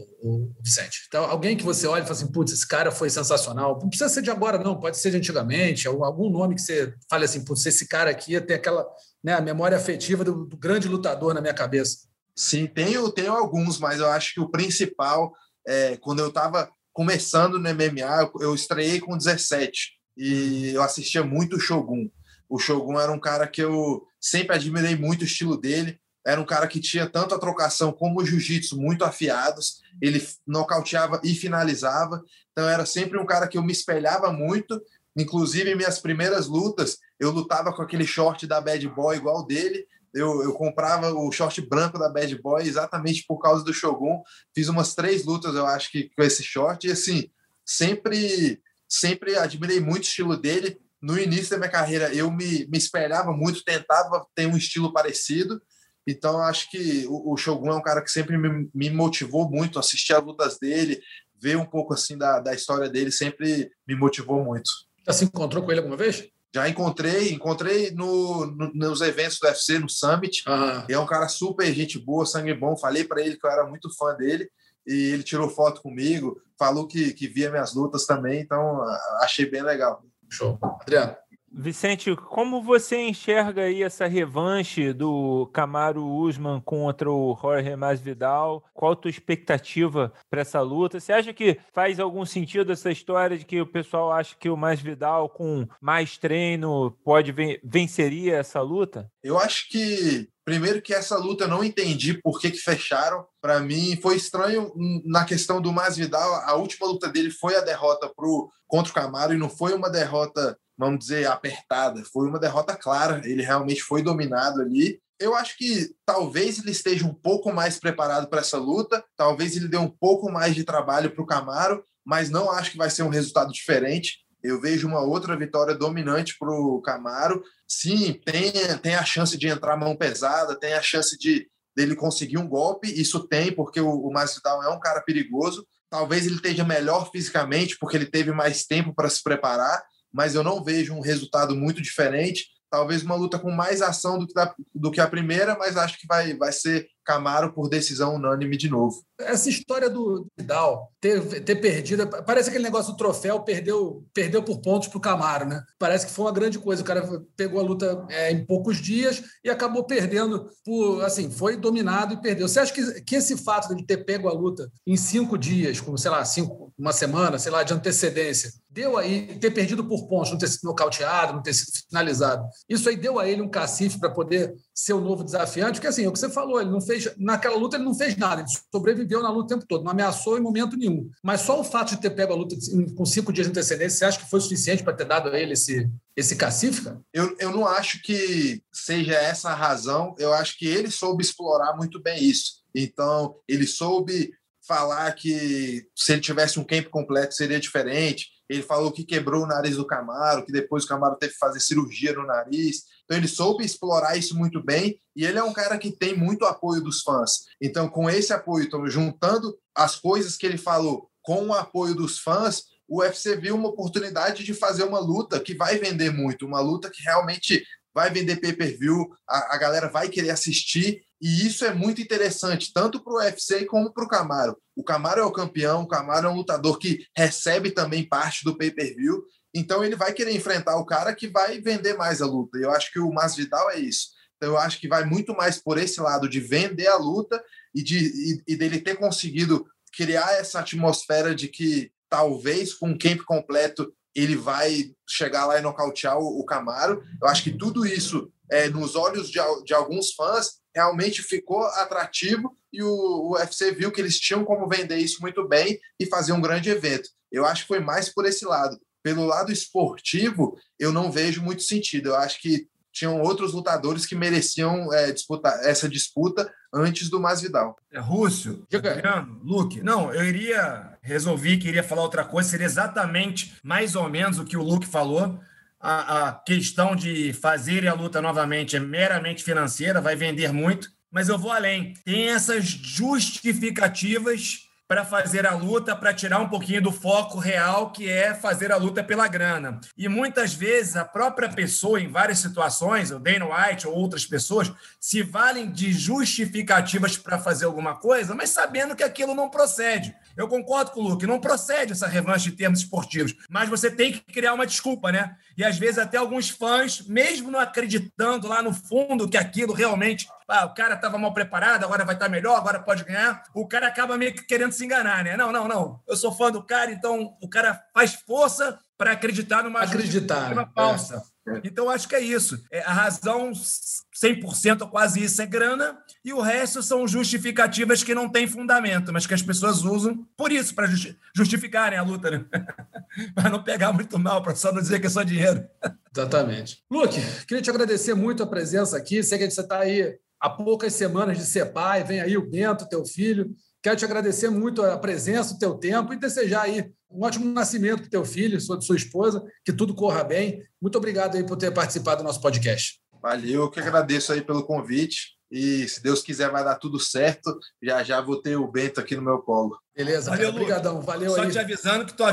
Vicente? 0.62 1.02
Então, 1.08 1.24
alguém 1.24 1.56
que 1.56 1.64
você 1.64 1.84
olha 1.84 2.02
e 2.02 2.04
fala 2.04 2.12
assim, 2.16 2.30
putz, 2.30 2.52
esse 2.52 2.68
cara 2.68 2.92
foi 2.92 3.10
sensacional. 3.10 3.76
Não 3.82 3.88
precisa 3.88 4.08
ser 4.08 4.22
de 4.22 4.30
agora, 4.30 4.56
não, 4.56 4.78
pode 4.78 4.96
ser 4.98 5.10
de 5.10 5.16
antigamente, 5.16 5.88
algum 5.88 6.30
nome 6.30 6.54
que 6.54 6.62
você 6.62 6.94
fale 7.10 7.24
assim, 7.24 7.44
putz, 7.44 7.66
esse 7.66 7.88
cara 7.88 8.08
aqui 8.08 8.40
tem 8.40 8.54
aquela 8.54 8.86
né, 9.22 9.32
a 9.32 9.40
memória 9.40 9.76
afetiva 9.76 10.22
do, 10.22 10.46
do 10.46 10.56
grande 10.56 10.86
lutador 10.86 11.34
na 11.34 11.40
minha 11.40 11.52
cabeça. 11.52 12.06
Sim, 12.36 12.68
tenho, 12.68 13.10
tenho 13.10 13.32
alguns, 13.32 13.80
mas 13.80 13.98
eu 13.98 14.08
acho 14.10 14.34
que 14.34 14.40
o 14.40 14.48
principal, 14.48 15.32
é, 15.66 15.96
quando 15.96 16.20
eu 16.20 16.28
estava 16.28 16.70
começando 16.92 17.58
no 17.58 17.68
MMA, 17.68 18.22
eu, 18.22 18.32
eu 18.42 18.54
estreiei 18.54 19.00
com 19.00 19.18
17 19.18 19.90
e 20.16 20.70
eu 20.72 20.82
assistia 20.82 21.24
muito 21.24 21.56
o 21.56 21.60
Shogun. 21.60 22.08
O 22.48 22.60
Shogun 22.60 23.00
era 23.00 23.10
um 23.10 23.18
cara 23.18 23.48
que 23.48 23.60
eu 23.60 24.06
sempre 24.20 24.54
admirei 24.54 24.94
muito 24.94 25.22
o 25.22 25.24
estilo 25.24 25.56
dele. 25.60 25.98
Era 26.24 26.40
um 26.40 26.44
cara 26.44 26.66
que 26.66 26.80
tinha 26.80 27.08
tanto 27.08 27.34
a 27.34 27.38
trocação 27.38 27.92
como 27.92 28.20
o 28.20 28.24
jiu-jitsu 28.24 28.76
muito 28.80 29.04
afiados. 29.04 29.80
Ele 30.00 30.24
nocauteava 30.46 31.20
e 31.24 31.34
finalizava. 31.34 32.22
Então 32.52 32.68
era 32.68 32.86
sempre 32.86 33.18
um 33.18 33.26
cara 33.26 33.48
que 33.48 33.58
eu 33.58 33.62
me 33.62 33.72
espelhava 33.72 34.32
muito. 34.32 34.80
Inclusive, 35.16 35.70
em 35.70 35.76
minhas 35.76 35.98
primeiras 35.98 36.46
lutas, 36.46 36.98
eu 37.18 37.30
lutava 37.30 37.72
com 37.72 37.82
aquele 37.82 38.06
short 38.06 38.46
da 38.46 38.60
Bad 38.60 38.88
Boy 38.88 39.16
igual 39.16 39.46
dele 39.46 39.86
eu, 40.14 40.42
eu 40.42 40.52
comprava 40.52 41.12
o 41.12 41.32
short 41.32 41.60
branco 41.62 41.98
da 41.98 42.08
Bad 42.08 42.36
Boy 42.40 42.62
exatamente 42.66 43.24
por 43.26 43.38
causa 43.38 43.64
do 43.64 43.72
Shogun. 43.72 44.22
Fiz 44.54 44.68
umas 44.68 44.94
três 44.94 45.24
lutas, 45.24 45.54
eu 45.54 45.66
acho 45.66 45.90
que 45.90 46.10
com 46.14 46.22
esse 46.22 46.42
short. 46.42 46.86
E 46.86 46.92
assim, 46.92 47.30
sempre, 47.64 48.60
sempre 48.88 49.36
admirei 49.36 49.80
muito 49.80 50.04
o 50.04 50.06
estilo 50.06 50.36
dele. 50.36 50.78
No 51.00 51.18
início 51.18 51.50
da 51.50 51.58
minha 51.58 51.70
carreira, 51.70 52.14
eu 52.14 52.30
me, 52.30 52.66
me 52.66 52.78
espelhava 52.78 53.32
muito, 53.32 53.64
tentava 53.64 54.24
ter 54.34 54.46
um 54.46 54.56
estilo 54.56 54.92
parecido. 54.92 55.60
Então, 56.06 56.40
acho 56.40 56.70
que 56.70 57.06
o, 57.06 57.32
o 57.32 57.36
Shogun 57.36 57.70
é 57.70 57.74
um 57.74 57.82
cara 57.82 58.02
que 58.02 58.10
sempre 58.10 58.36
me, 58.36 58.68
me 58.74 58.90
motivou 58.90 59.48
muito. 59.48 59.78
Assistir 59.78 60.14
as 60.14 60.24
lutas 60.24 60.58
dele, 60.58 61.00
ver 61.40 61.56
um 61.56 61.66
pouco 61.66 61.94
assim 61.94 62.16
da, 62.16 62.40
da 62.40 62.54
história 62.54 62.88
dele, 62.88 63.12
sempre 63.12 63.70
me 63.86 63.94
motivou 63.94 64.42
muito. 64.44 64.70
Já 65.06 65.12
se 65.12 65.24
encontrou 65.24 65.62
com 65.62 65.70
ele 65.70 65.80
alguma 65.80 65.96
vez? 65.96 66.28
Já 66.54 66.68
encontrei, 66.68 67.32
encontrei 67.32 67.90
no, 67.92 68.46
no, 68.46 68.72
nos 68.74 69.00
eventos 69.00 69.38
do 69.38 69.46
UFC, 69.46 69.78
no 69.78 69.88
Summit. 69.88 70.44
Uhum. 70.46 70.84
é 70.88 70.98
um 70.98 71.06
cara 71.06 71.28
super 71.28 71.72
gente 71.72 71.98
boa, 71.98 72.26
sangue 72.26 72.52
bom. 72.52 72.76
Falei 72.76 73.04
para 73.04 73.22
ele 73.22 73.36
que 73.36 73.46
eu 73.46 73.50
era 73.50 73.66
muito 73.66 73.94
fã 73.96 74.14
dele 74.14 74.50
e 74.86 75.12
ele 75.12 75.22
tirou 75.22 75.48
foto 75.48 75.80
comigo, 75.80 76.40
falou 76.58 76.86
que, 76.86 77.12
que 77.14 77.26
via 77.26 77.50
minhas 77.50 77.72
lutas 77.74 78.04
também, 78.04 78.40
então 78.40 78.82
achei 79.20 79.46
bem 79.46 79.62
legal. 79.62 80.02
Show. 80.28 80.58
Adriano. 80.80 81.16
Vicente, 81.54 82.16
como 82.16 82.62
você 82.62 82.96
enxerga 82.96 83.62
aí 83.62 83.82
essa 83.82 84.06
revanche 84.06 84.92
do 84.92 85.48
Camaro 85.52 86.06
Usman 86.06 86.60
contra 86.60 87.10
o 87.10 87.38
Jorge 87.40 87.76
Masvidal? 87.76 88.64
Qual 88.72 88.92
a 88.92 88.96
tua 88.96 89.10
expectativa 89.10 90.12
para 90.30 90.40
essa 90.40 90.60
luta? 90.62 90.98
Você 90.98 91.12
acha 91.12 91.32
que 91.34 91.58
faz 91.72 92.00
algum 92.00 92.24
sentido 92.24 92.72
essa 92.72 92.90
história 92.90 93.36
de 93.36 93.44
que 93.44 93.60
o 93.60 93.66
pessoal 93.66 94.10
acha 94.10 94.34
que 94.38 94.48
o 94.48 94.56
Masvidal 94.56 95.28
com 95.28 95.68
mais 95.80 96.16
treino 96.16 96.90
pode 97.04 97.32
ven 97.32 97.58
venceria 97.62 98.36
essa 98.36 98.60
luta? 98.62 99.10
Eu 99.22 99.38
acho 99.38 99.68
que 99.68 100.28
primeiro 100.44 100.80
que 100.80 100.94
essa 100.94 101.16
luta 101.18 101.44
eu 101.44 101.48
não 101.48 101.62
entendi 101.62 102.14
por 102.14 102.40
que, 102.40 102.50
que 102.50 102.58
fecharam. 102.58 103.26
Para 103.40 103.60
mim 103.60 103.98
foi 104.00 104.16
estranho 104.16 104.72
na 105.04 105.24
questão 105.24 105.60
do 105.60 105.72
Masvidal. 105.72 106.34
A 106.46 106.54
última 106.54 106.86
luta 106.86 107.08
dele 107.08 107.30
foi 107.30 107.56
a 107.56 107.60
derrota 107.60 108.08
pro 108.08 108.50
contra 108.66 108.90
o 108.90 108.94
Camaro 108.94 109.34
e 109.34 109.38
não 109.38 109.50
foi 109.50 109.74
uma 109.74 109.90
derrota 109.90 110.56
vamos 110.76 111.00
dizer, 111.00 111.26
apertada. 111.26 112.02
Foi 112.12 112.28
uma 112.28 112.38
derrota 112.38 112.76
clara. 112.76 113.20
Ele 113.24 113.42
realmente 113.42 113.82
foi 113.82 114.02
dominado 114.02 114.60
ali. 114.60 115.00
Eu 115.18 115.34
acho 115.34 115.56
que 115.56 115.94
talvez 116.04 116.58
ele 116.58 116.72
esteja 116.72 117.06
um 117.06 117.14
pouco 117.14 117.52
mais 117.52 117.78
preparado 117.78 118.28
para 118.28 118.40
essa 118.40 118.58
luta, 118.58 119.04
talvez 119.16 119.56
ele 119.56 119.68
dê 119.68 119.76
um 119.76 119.88
pouco 119.88 120.30
mais 120.32 120.54
de 120.54 120.64
trabalho 120.64 121.12
para 121.12 121.22
o 121.22 121.26
Camaro, 121.26 121.84
mas 122.04 122.28
não 122.28 122.50
acho 122.50 122.72
que 122.72 122.76
vai 122.76 122.90
ser 122.90 123.04
um 123.04 123.08
resultado 123.08 123.52
diferente. 123.52 124.18
Eu 124.42 124.60
vejo 124.60 124.88
uma 124.88 125.00
outra 125.00 125.36
vitória 125.36 125.74
dominante 125.74 126.36
para 126.36 126.50
o 126.50 126.82
Camaro. 126.82 127.44
Sim, 127.68 128.20
tem, 128.24 128.52
tem 128.82 128.96
a 128.96 129.04
chance 129.04 129.38
de 129.38 129.46
entrar 129.46 129.76
mão 129.76 129.96
pesada, 129.96 130.58
tem 130.58 130.74
a 130.74 130.82
chance 130.82 131.16
de 131.16 131.48
dele 131.74 131.94
conseguir 131.94 132.38
um 132.38 132.48
golpe. 132.48 132.88
Isso 132.88 133.20
tem, 133.28 133.52
porque 133.52 133.80
o, 133.80 133.88
o 133.88 134.12
Masvidal 134.12 134.62
é 134.64 134.68
um 134.68 134.80
cara 134.80 135.00
perigoso. 135.02 135.64
Talvez 135.88 136.26
ele 136.26 136.36
esteja 136.36 136.64
melhor 136.64 137.10
fisicamente, 137.12 137.78
porque 137.78 137.96
ele 137.96 138.06
teve 138.06 138.32
mais 138.32 138.64
tempo 138.64 138.92
para 138.92 139.08
se 139.08 139.22
preparar 139.22 139.80
mas 140.12 140.34
eu 140.34 140.42
não 140.42 140.62
vejo 140.62 140.94
um 140.94 141.00
resultado 141.00 141.56
muito 141.56 141.80
diferente. 141.80 142.46
Talvez 142.70 143.02
uma 143.02 143.14
luta 143.14 143.38
com 143.38 143.50
mais 143.50 143.82
ação 143.82 144.18
do 144.18 144.26
que, 144.26 144.32
da, 144.32 144.54
do 144.74 144.90
que 144.90 145.00
a 145.00 145.06
primeira, 145.06 145.56
mas 145.58 145.76
acho 145.76 145.98
que 145.98 146.06
vai, 146.06 146.34
vai 146.34 146.50
ser 146.52 146.86
Camaro 147.04 147.52
por 147.52 147.68
decisão 147.68 148.14
unânime 148.14 148.56
de 148.56 148.68
novo. 148.68 149.04
Essa 149.20 149.48
história 149.48 149.90
do 149.90 150.26
Vidal 150.38 150.90
ter, 151.00 151.42
ter 151.42 151.56
perdido, 151.56 152.08
parece 152.24 152.48
aquele 152.48 152.64
negócio 152.64 152.92
do 152.92 152.96
troféu, 152.96 153.40
perdeu, 153.40 154.04
perdeu 154.14 154.42
por 154.42 154.60
pontos 154.60 154.88
para 154.88 154.98
o 154.98 155.00
Camaro, 155.00 155.46
né? 155.46 155.62
Parece 155.78 156.06
que 156.06 156.12
foi 156.12 156.24
uma 156.24 156.32
grande 156.32 156.58
coisa. 156.58 156.82
O 156.82 156.84
cara 156.84 157.06
pegou 157.36 157.60
a 157.60 157.62
luta 157.62 158.06
é, 158.08 158.30
em 158.30 158.44
poucos 158.44 158.78
dias 158.78 159.22
e 159.44 159.50
acabou 159.50 159.84
perdendo 159.84 160.48
por, 160.64 161.04
assim, 161.04 161.30
foi 161.30 161.56
dominado 161.56 162.14
e 162.14 162.20
perdeu. 162.20 162.48
Você 162.48 162.60
acha 162.60 162.72
que, 162.72 163.02
que 163.02 163.16
esse 163.16 163.36
fato 163.36 163.68
de 163.68 163.74
ele 163.74 163.86
ter 163.86 163.98
pego 163.98 164.28
a 164.28 164.32
luta 164.32 164.70
em 164.86 164.96
cinco 164.96 165.36
dias, 165.36 165.80
como, 165.80 165.98
sei 165.98 166.10
lá, 166.10 166.24
cinco, 166.24 166.72
uma 166.78 166.92
semana, 166.92 167.38
sei 167.38 167.52
lá, 167.52 167.62
de 167.62 167.74
antecedência, 167.74 168.50
deu 168.72 168.96
aí, 168.96 169.38
ter 169.38 169.50
perdido 169.50 169.84
por 169.84 170.08
pontos, 170.08 170.30
não 170.30 170.38
ter 170.38 170.48
sido 170.48 170.64
nocauteado, 170.64 171.34
não 171.34 171.42
ter 171.42 171.52
sido 171.52 171.72
finalizado, 171.88 172.44
isso 172.68 172.88
aí 172.88 172.96
deu 172.96 173.18
a 173.18 173.28
ele 173.28 173.42
um 173.42 173.48
cacife 173.48 173.98
para 173.98 174.10
poder 174.10 174.54
ser 174.74 174.94
o 174.94 175.00
novo 175.00 175.22
desafiante, 175.22 175.74
porque 175.74 175.86
assim, 175.86 176.04
é 176.04 176.08
o 176.08 176.12
que 176.12 176.18
você 176.18 176.30
falou, 176.30 176.60
ele 176.60 176.70
não 176.70 176.80
fez, 176.80 177.12
naquela 177.18 177.56
luta 177.56 177.76
ele 177.76 177.84
não 177.84 177.94
fez 177.94 178.16
nada, 178.16 178.40
ele 178.40 178.50
sobreviveu 178.72 179.22
na 179.22 179.30
luta 179.30 179.54
o 179.54 179.58
tempo 179.58 179.66
todo, 179.68 179.84
não 179.84 179.90
ameaçou 179.90 180.38
em 180.38 180.40
momento 180.40 180.76
nenhum. 180.76 181.10
Mas 181.22 181.42
só 181.42 181.60
o 181.60 181.64
fato 181.64 181.90
de 181.90 182.00
ter 182.00 182.10
pego 182.10 182.32
a 182.32 182.36
luta 182.36 182.56
com 182.96 183.04
cinco 183.04 183.32
dias 183.32 183.46
de 183.46 183.50
antecedência, 183.50 183.98
você 183.98 184.04
acha 184.06 184.18
que 184.18 184.30
foi 184.30 184.40
suficiente 184.40 184.82
para 184.82 184.94
ter 184.94 185.04
dado 185.04 185.28
a 185.28 185.38
ele 185.38 185.52
esse, 185.52 185.88
esse 186.16 186.34
cacife? 186.34 186.90
Eu, 187.12 187.36
eu 187.38 187.50
não 187.50 187.66
acho 187.66 188.02
que 188.02 188.62
seja 188.72 189.12
essa 189.12 189.50
a 189.50 189.54
razão, 189.54 190.14
eu 190.18 190.32
acho 190.32 190.58
que 190.58 190.66
ele 190.66 190.90
soube 190.90 191.22
explorar 191.22 191.76
muito 191.76 192.00
bem 192.00 192.24
isso. 192.24 192.62
Então, 192.74 193.36
ele 193.46 193.66
soube 193.66 194.32
falar 194.66 195.12
que 195.12 195.86
se 195.94 196.12
ele 196.12 196.22
tivesse 196.22 196.58
um 196.58 196.64
camp 196.64 196.86
completo 196.86 197.34
seria 197.34 197.60
diferente, 197.60 198.28
Ele 198.52 198.62
falou 198.62 198.92
que 198.92 199.04
quebrou 199.04 199.44
o 199.44 199.46
nariz 199.46 199.76
do 199.76 199.86
Camaro, 199.86 200.44
que 200.44 200.52
depois 200.52 200.84
o 200.84 200.88
Camaro 200.88 201.16
teve 201.16 201.32
que 201.32 201.38
fazer 201.38 201.58
cirurgia 201.58 202.12
no 202.12 202.26
nariz. 202.26 202.82
Então 203.04 203.16
ele 203.16 203.26
soube 203.28 203.64
explorar 203.64 204.16
isso 204.16 204.36
muito 204.36 204.62
bem 204.62 205.00
e 205.16 205.24
ele 205.24 205.38
é 205.38 205.42
um 205.42 205.52
cara 205.52 205.78
que 205.78 205.90
tem 205.90 206.14
muito 206.14 206.44
apoio 206.44 206.82
dos 206.82 207.00
fãs. 207.02 207.44
Então 207.60 207.88
com 207.88 208.10
esse 208.10 208.32
apoio, 208.32 208.66
então, 208.66 208.86
juntando 208.86 209.56
as 209.74 209.96
coisas 209.96 210.36
que 210.36 210.46
ele 210.46 210.58
falou 210.58 211.08
com 211.22 211.46
o 211.46 211.54
apoio 211.54 211.94
dos 211.94 212.18
fãs, 212.18 212.64
o 212.86 213.00
UFC 213.00 213.36
viu 213.36 213.54
uma 213.54 213.68
oportunidade 213.68 214.44
de 214.44 214.52
fazer 214.52 214.84
uma 214.84 214.98
luta 214.98 215.40
que 215.40 215.54
vai 215.54 215.78
vender 215.78 216.12
muito, 216.12 216.44
uma 216.44 216.60
luta 216.60 216.90
que 216.90 217.02
realmente 217.02 217.64
vai 217.94 218.10
vender 218.10 218.36
pay-per-view, 218.36 219.08
a, 219.28 219.54
a 219.54 219.58
galera 219.58 219.88
vai 219.88 220.08
querer 220.08 220.30
assistir 220.30 221.02
e 221.22 221.46
isso 221.46 221.64
é 221.64 221.72
muito 221.72 222.02
interessante, 222.02 222.72
tanto 222.74 223.00
para 223.00 223.12
o 223.12 223.16
UFC 223.16 223.64
como 223.64 223.92
para 223.92 224.04
o 224.04 224.08
Camaro. 224.08 224.58
O 224.74 224.82
Camaro 224.82 225.20
é 225.20 225.24
o 225.24 225.30
campeão, 225.30 225.82
o 225.82 225.86
Camaro 225.86 226.26
é 226.26 226.30
um 226.30 226.34
lutador 226.34 226.76
que 226.80 227.06
recebe 227.16 227.70
também 227.70 228.08
parte 228.08 228.44
do 228.44 228.56
pay-per-view, 228.56 229.22
então 229.54 229.84
ele 229.84 229.94
vai 229.94 230.12
querer 230.12 230.34
enfrentar 230.34 230.76
o 230.76 230.84
cara 230.84 231.14
que 231.14 231.28
vai 231.28 231.60
vender 231.60 231.96
mais 231.96 232.20
a 232.20 232.26
luta. 232.26 232.58
E 232.58 232.62
eu 232.62 232.72
acho 232.72 232.90
que 232.90 232.98
o 232.98 233.12
Masvidal 233.12 233.70
é 233.70 233.78
isso. 233.78 234.08
Então 234.36 234.50
eu 234.50 234.58
acho 234.58 234.80
que 234.80 234.88
vai 234.88 235.04
muito 235.04 235.32
mais 235.32 235.58
por 235.58 235.78
esse 235.78 236.00
lado 236.00 236.28
de 236.28 236.40
vender 236.40 236.88
a 236.88 236.96
luta 236.96 237.40
e, 237.72 237.84
de, 237.84 237.98
e, 237.98 238.42
e 238.54 238.56
dele 238.56 238.80
ter 238.80 238.96
conseguido 238.96 239.64
criar 239.94 240.32
essa 240.32 240.58
atmosfera 240.58 241.32
de 241.32 241.46
que 241.46 241.92
talvez 242.08 242.74
com 242.74 242.90
o 242.90 242.98
camp 242.98 243.20
completo 243.22 243.94
ele 244.12 244.34
vai 244.34 244.92
chegar 245.08 245.46
lá 245.46 245.58
e 245.58 245.62
nocautear 245.62 246.18
o, 246.18 246.40
o 246.40 246.44
Camaro. 246.44 247.00
Eu 247.20 247.28
acho 247.28 247.44
que 247.44 247.56
tudo 247.56 247.86
isso, 247.86 248.32
é, 248.50 248.68
nos 248.68 248.96
olhos 248.96 249.30
de, 249.30 249.38
de 249.64 249.72
alguns 249.72 250.12
fãs, 250.12 250.61
realmente 250.74 251.22
ficou 251.22 251.62
atrativo 251.64 252.56
e 252.72 252.82
o, 252.82 252.88
o 252.88 253.32
UFC 253.34 253.72
viu 253.72 253.90
que 253.90 254.00
eles 254.00 254.18
tinham 254.18 254.44
como 254.44 254.68
vender 254.68 254.96
isso 254.96 255.20
muito 255.20 255.46
bem 255.46 255.78
e 255.98 256.06
fazer 256.06 256.32
um 256.32 256.40
grande 256.40 256.70
evento. 256.70 257.08
Eu 257.30 257.44
acho 257.44 257.62
que 257.62 257.68
foi 257.68 257.80
mais 257.80 258.08
por 258.08 258.24
esse 258.26 258.44
lado. 258.44 258.78
Pelo 259.02 259.26
lado 259.26 259.50
esportivo, 259.50 260.56
eu 260.78 260.92
não 260.92 261.10
vejo 261.10 261.42
muito 261.42 261.62
sentido. 261.62 262.10
Eu 262.10 262.16
acho 262.16 262.40
que 262.40 262.68
tinham 262.92 263.20
outros 263.20 263.54
lutadores 263.54 264.04
que 264.04 264.14
mereciam 264.14 264.92
é, 264.92 265.10
disputar 265.10 265.58
essa 265.64 265.88
disputa 265.88 266.52
antes 266.72 267.08
do 267.08 267.18
Masvidal. 267.18 267.76
É, 267.90 267.98
Rússio, 267.98 268.66
Adriano, 268.72 269.40
Luke, 269.42 269.82
não, 269.82 270.12
eu 270.12 270.24
iria, 270.24 270.96
resolvi 271.00 271.56
que 271.56 271.68
iria 271.68 271.82
falar 271.82 272.02
outra 272.02 272.24
coisa, 272.24 272.50
seria 272.50 272.66
exatamente 272.66 273.54
mais 273.62 273.96
ou 273.96 274.08
menos 274.08 274.38
o 274.38 274.44
que 274.44 274.56
o 274.56 274.62
Luke 274.62 274.86
falou, 274.86 275.40
a, 275.82 276.28
a 276.28 276.32
questão 276.32 276.94
de 276.94 277.32
fazer 277.32 277.88
a 277.88 277.94
luta 277.94 278.22
novamente 278.22 278.76
é 278.76 278.80
meramente 278.80 279.42
financeira, 279.42 280.00
vai 280.00 280.14
vender 280.14 280.52
muito, 280.52 280.88
mas 281.10 281.28
eu 281.28 281.36
vou 281.36 281.50
além. 281.50 281.94
Tem 282.04 282.28
essas 282.28 282.64
justificativas 282.64 284.70
para 284.92 285.06
fazer 285.06 285.46
a 285.46 285.54
luta, 285.54 285.96
para 285.96 286.12
tirar 286.12 286.38
um 286.38 286.50
pouquinho 286.50 286.82
do 286.82 286.92
foco 286.92 287.38
real, 287.38 287.92
que 287.92 288.10
é 288.10 288.34
fazer 288.34 288.70
a 288.70 288.76
luta 288.76 289.02
pela 289.02 289.26
grana. 289.26 289.80
E 289.96 290.06
muitas 290.06 290.52
vezes 290.52 290.96
a 290.96 291.04
própria 291.04 291.48
pessoa, 291.48 291.98
em 291.98 292.08
várias 292.08 292.40
situações, 292.40 293.10
o 293.10 293.18
Dana 293.18 293.46
White 293.46 293.88
ou 293.88 293.94
outras 293.94 294.26
pessoas, 294.26 294.70
se 295.00 295.22
valem 295.22 295.72
de 295.72 295.94
justificativas 295.94 297.16
para 297.16 297.38
fazer 297.38 297.64
alguma 297.64 297.96
coisa, 297.96 298.34
mas 298.34 298.50
sabendo 298.50 298.94
que 298.94 299.02
aquilo 299.02 299.34
não 299.34 299.48
procede. 299.48 300.14
Eu 300.36 300.46
concordo 300.46 300.90
com 300.90 301.00
o 301.00 301.08
Luke, 301.08 301.26
não 301.26 301.40
procede 301.40 301.92
essa 301.92 302.06
revanche 302.06 302.50
em 302.50 302.54
termos 302.54 302.80
esportivos, 302.80 303.34
mas 303.48 303.70
você 303.70 303.90
tem 303.90 304.12
que 304.12 304.20
criar 304.20 304.52
uma 304.52 304.66
desculpa, 304.66 305.10
né? 305.10 305.36
E 305.56 305.64
às 305.64 305.78
vezes 305.78 305.98
até 305.98 306.16
alguns 306.16 306.50
fãs, 306.50 307.02
mesmo 307.06 307.50
não 307.50 307.60
acreditando 307.60 308.48
lá 308.48 308.62
no 308.62 308.72
fundo 308.72 309.28
que 309.28 309.36
aquilo 309.36 309.72
realmente 309.72 310.26
ah, 310.48 310.66
o 310.66 310.74
cara 310.74 310.94
estava 310.94 311.16
mal 311.16 311.32
preparado, 311.32 311.84
agora 311.84 312.04
vai 312.04 312.14
estar 312.14 312.26
tá 312.26 312.30
melhor, 312.30 312.56
agora 312.56 312.80
pode 312.80 313.04
ganhar. 313.04 313.42
O 313.54 313.66
cara 313.66 313.86
acaba 313.86 314.18
meio 314.18 314.34
que 314.34 314.42
querendo 314.42 314.72
se 314.72 314.84
enganar, 314.84 315.24
né? 315.24 315.36
Não, 315.36 315.50
não, 315.50 315.66
não. 315.66 316.00
Eu 316.06 316.16
sou 316.16 316.32
fã 316.32 316.50
do 316.50 316.62
cara, 316.62 316.90
então 316.92 317.36
o 317.40 317.48
cara 317.48 317.82
faz 317.94 318.14
força 318.14 318.78
para 318.98 319.12
acreditar 319.12 319.64
numa 319.64 319.80
acreditar 319.80 320.52
é. 320.52 320.66
falsa. 320.74 321.22
É. 321.48 321.60
Então, 321.64 321.90
acho 321.90 322.08
que 322.08 322.14
é 322.14 322.20
isso. 322.20 322.62
É, 322.70 322.82
a 322.82 322.92
razão 322.92 323.50
100% 323.50 324.82
ou 324.82 324.88
quase 324.88 325.24
isso 325.24 325.42
é 325.42 325.46
grana, 325.46 325.98
e 326.24 326.32
o 326.32 326.40
resto 326.40 326.82
são 326.82 327.06
justificativas 327.06 328.04
que 328.04 328.14
não 328.14 328.28
têm 328.28 328.46
fundamento, 328.46 329.12
mas 329.12 329.26
que 329.26 329.34
as 329.34 329.42
pessoas 329.42 329.82
usam 329.82 330.26
por 330.36 330.52
isso, 330.52 330.74
para 330.74 330.86
justi 330.86 331.18
justificarem 331.34 331.98
a 331.98 332.02
luta, 332.02 332.30
né? 332.30 332.44
para 333.34 333.50
não 333.50 333.62
pegar 333.62 333.92
muito 333.92 334.18
mal, 334.18 334.42
para 334.42 334.54
só 334.54 334.72
não 334.72 334.80
dizer 334.80 335.00
que 335.00 335.06
é 335.06 335.10
só 335.10 335.22
dinheiro. 335.22 335.66
Exatamente. 336.14 336.82
Luke, 336.90 337.18
queria 337.46 337.62
te 337.62 337.70
agradecer 337.70 338.14
muito 338.14 338.42
a 338.42 338.46
presença 338.46 338.96
aqui. 338.96 339.22
Sei 339.22 339.38
que 339.38 339.50
você 339.50 339.62
está 339.62 339.80
aí 339.80 340.16
há 340.38 340.48
poucas 340.50 340.92
semanas 340.92 341.38
de 341.38 341.44
ser 341.44 341.72
pai, 341.72 342.04
vem 342.04 342.20
aí 342.20 342.36
o 342.36 342.48
Bento, 342.48 342.88
teu 342.88 343.04
filho. 343.04 343.54
Quero 343.82 343.96
te 343.96 344.04
agradecer 344.04 344.48
muito 344.48 344.82
a 344.82 344.96
presença, 344.96 345.54
o 345.54 345.58
teu 345.58 345.74
tempo 345.74 346.12
e 346.12 346.16
desejar 346.16 346.62
aí 346.62 346.92
um 347.10 347.24
ótimo 347.24 347.50
nascimento 347.52 348.02
para 348.02 348.10
teu 348.10 348.24
filho, 348.24 348.60
sua, 348.60 348.80
sua 348.80 348.96
esposa, 348.96 349.44
que 349.64 349.72
tudo 349.72 349.94
corra 349.94 350.22
bem. 350.22 350.62
Muito 350.80 350.96
obrigado 350.96 351.36
aí 351.36 351.44
por 351.44 351.56
ter 351.56 351.72
participado 351.72 352.22
do 352.22 352.26
nosso 352.26 352.40
podcast. 352.40 353.00
Valeu, 353.20 353.62
eu 353.62 353.70
que 353.70 353.80
agradeço 353.80 354.32
aí 354.32 354.40
pelo 354.40 354.64
convite. 354.64 355.31
E 355.52 355.86
se 355.86 356.02
Deus 356.02 356.22
quiser, 356.22 356.50
vai 356.50 356.64
dar 356.64 356.76
tudo 356.76 356.98
certo. 356.98 357.54
Já 357.82 358.02
já 358.02 358.22
vou 358.22 358.40
ter 358.40 358.56
o 358.56 358.66
Bento 358.66 358.98
aqui 358.98 359.14
no 359.14 359.20
meu 359.20 359.38
colo. 359.38 359.78
Beleza, 359.94 360.30
valeu, 360.30 360.48
obrigadão. 360.48 361.02
Valeu 361.02 361.34
Só 361.34 361.42
aí. 361.42 361.50
te 361.50 361.58
avisando 361.58 362.06
que 362.06 362.14
tua, 362.14 362.32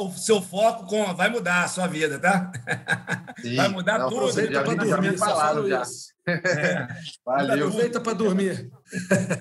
o 0.00 0.12
seu 0.12 0.40
foco 0.40 0.86
com, 0.86 1.14
vai 1.14 1.28
mudar 1.28 1.64
a 1.64 1.68
sua 1.68 1.86
vida, 1.86 2.18
tá? 2.18 2.50
Sim, 3.38 3.56
vai 3.56 3.68
mudar 3.68 3.98
não, 3.98 4.08
tudo. 4.08 4.20
Aproveita 4.22 4.62
para 4.62 4.74
dormir, 4.74 5.18
falado 5.18 5.68
já. 5.68 5.82
É. 6.24 6.86
Valeu. 7.26 7.66
Aproveita 7.66 8.00
para 8.00 8.12
dormir. 8.12 8.70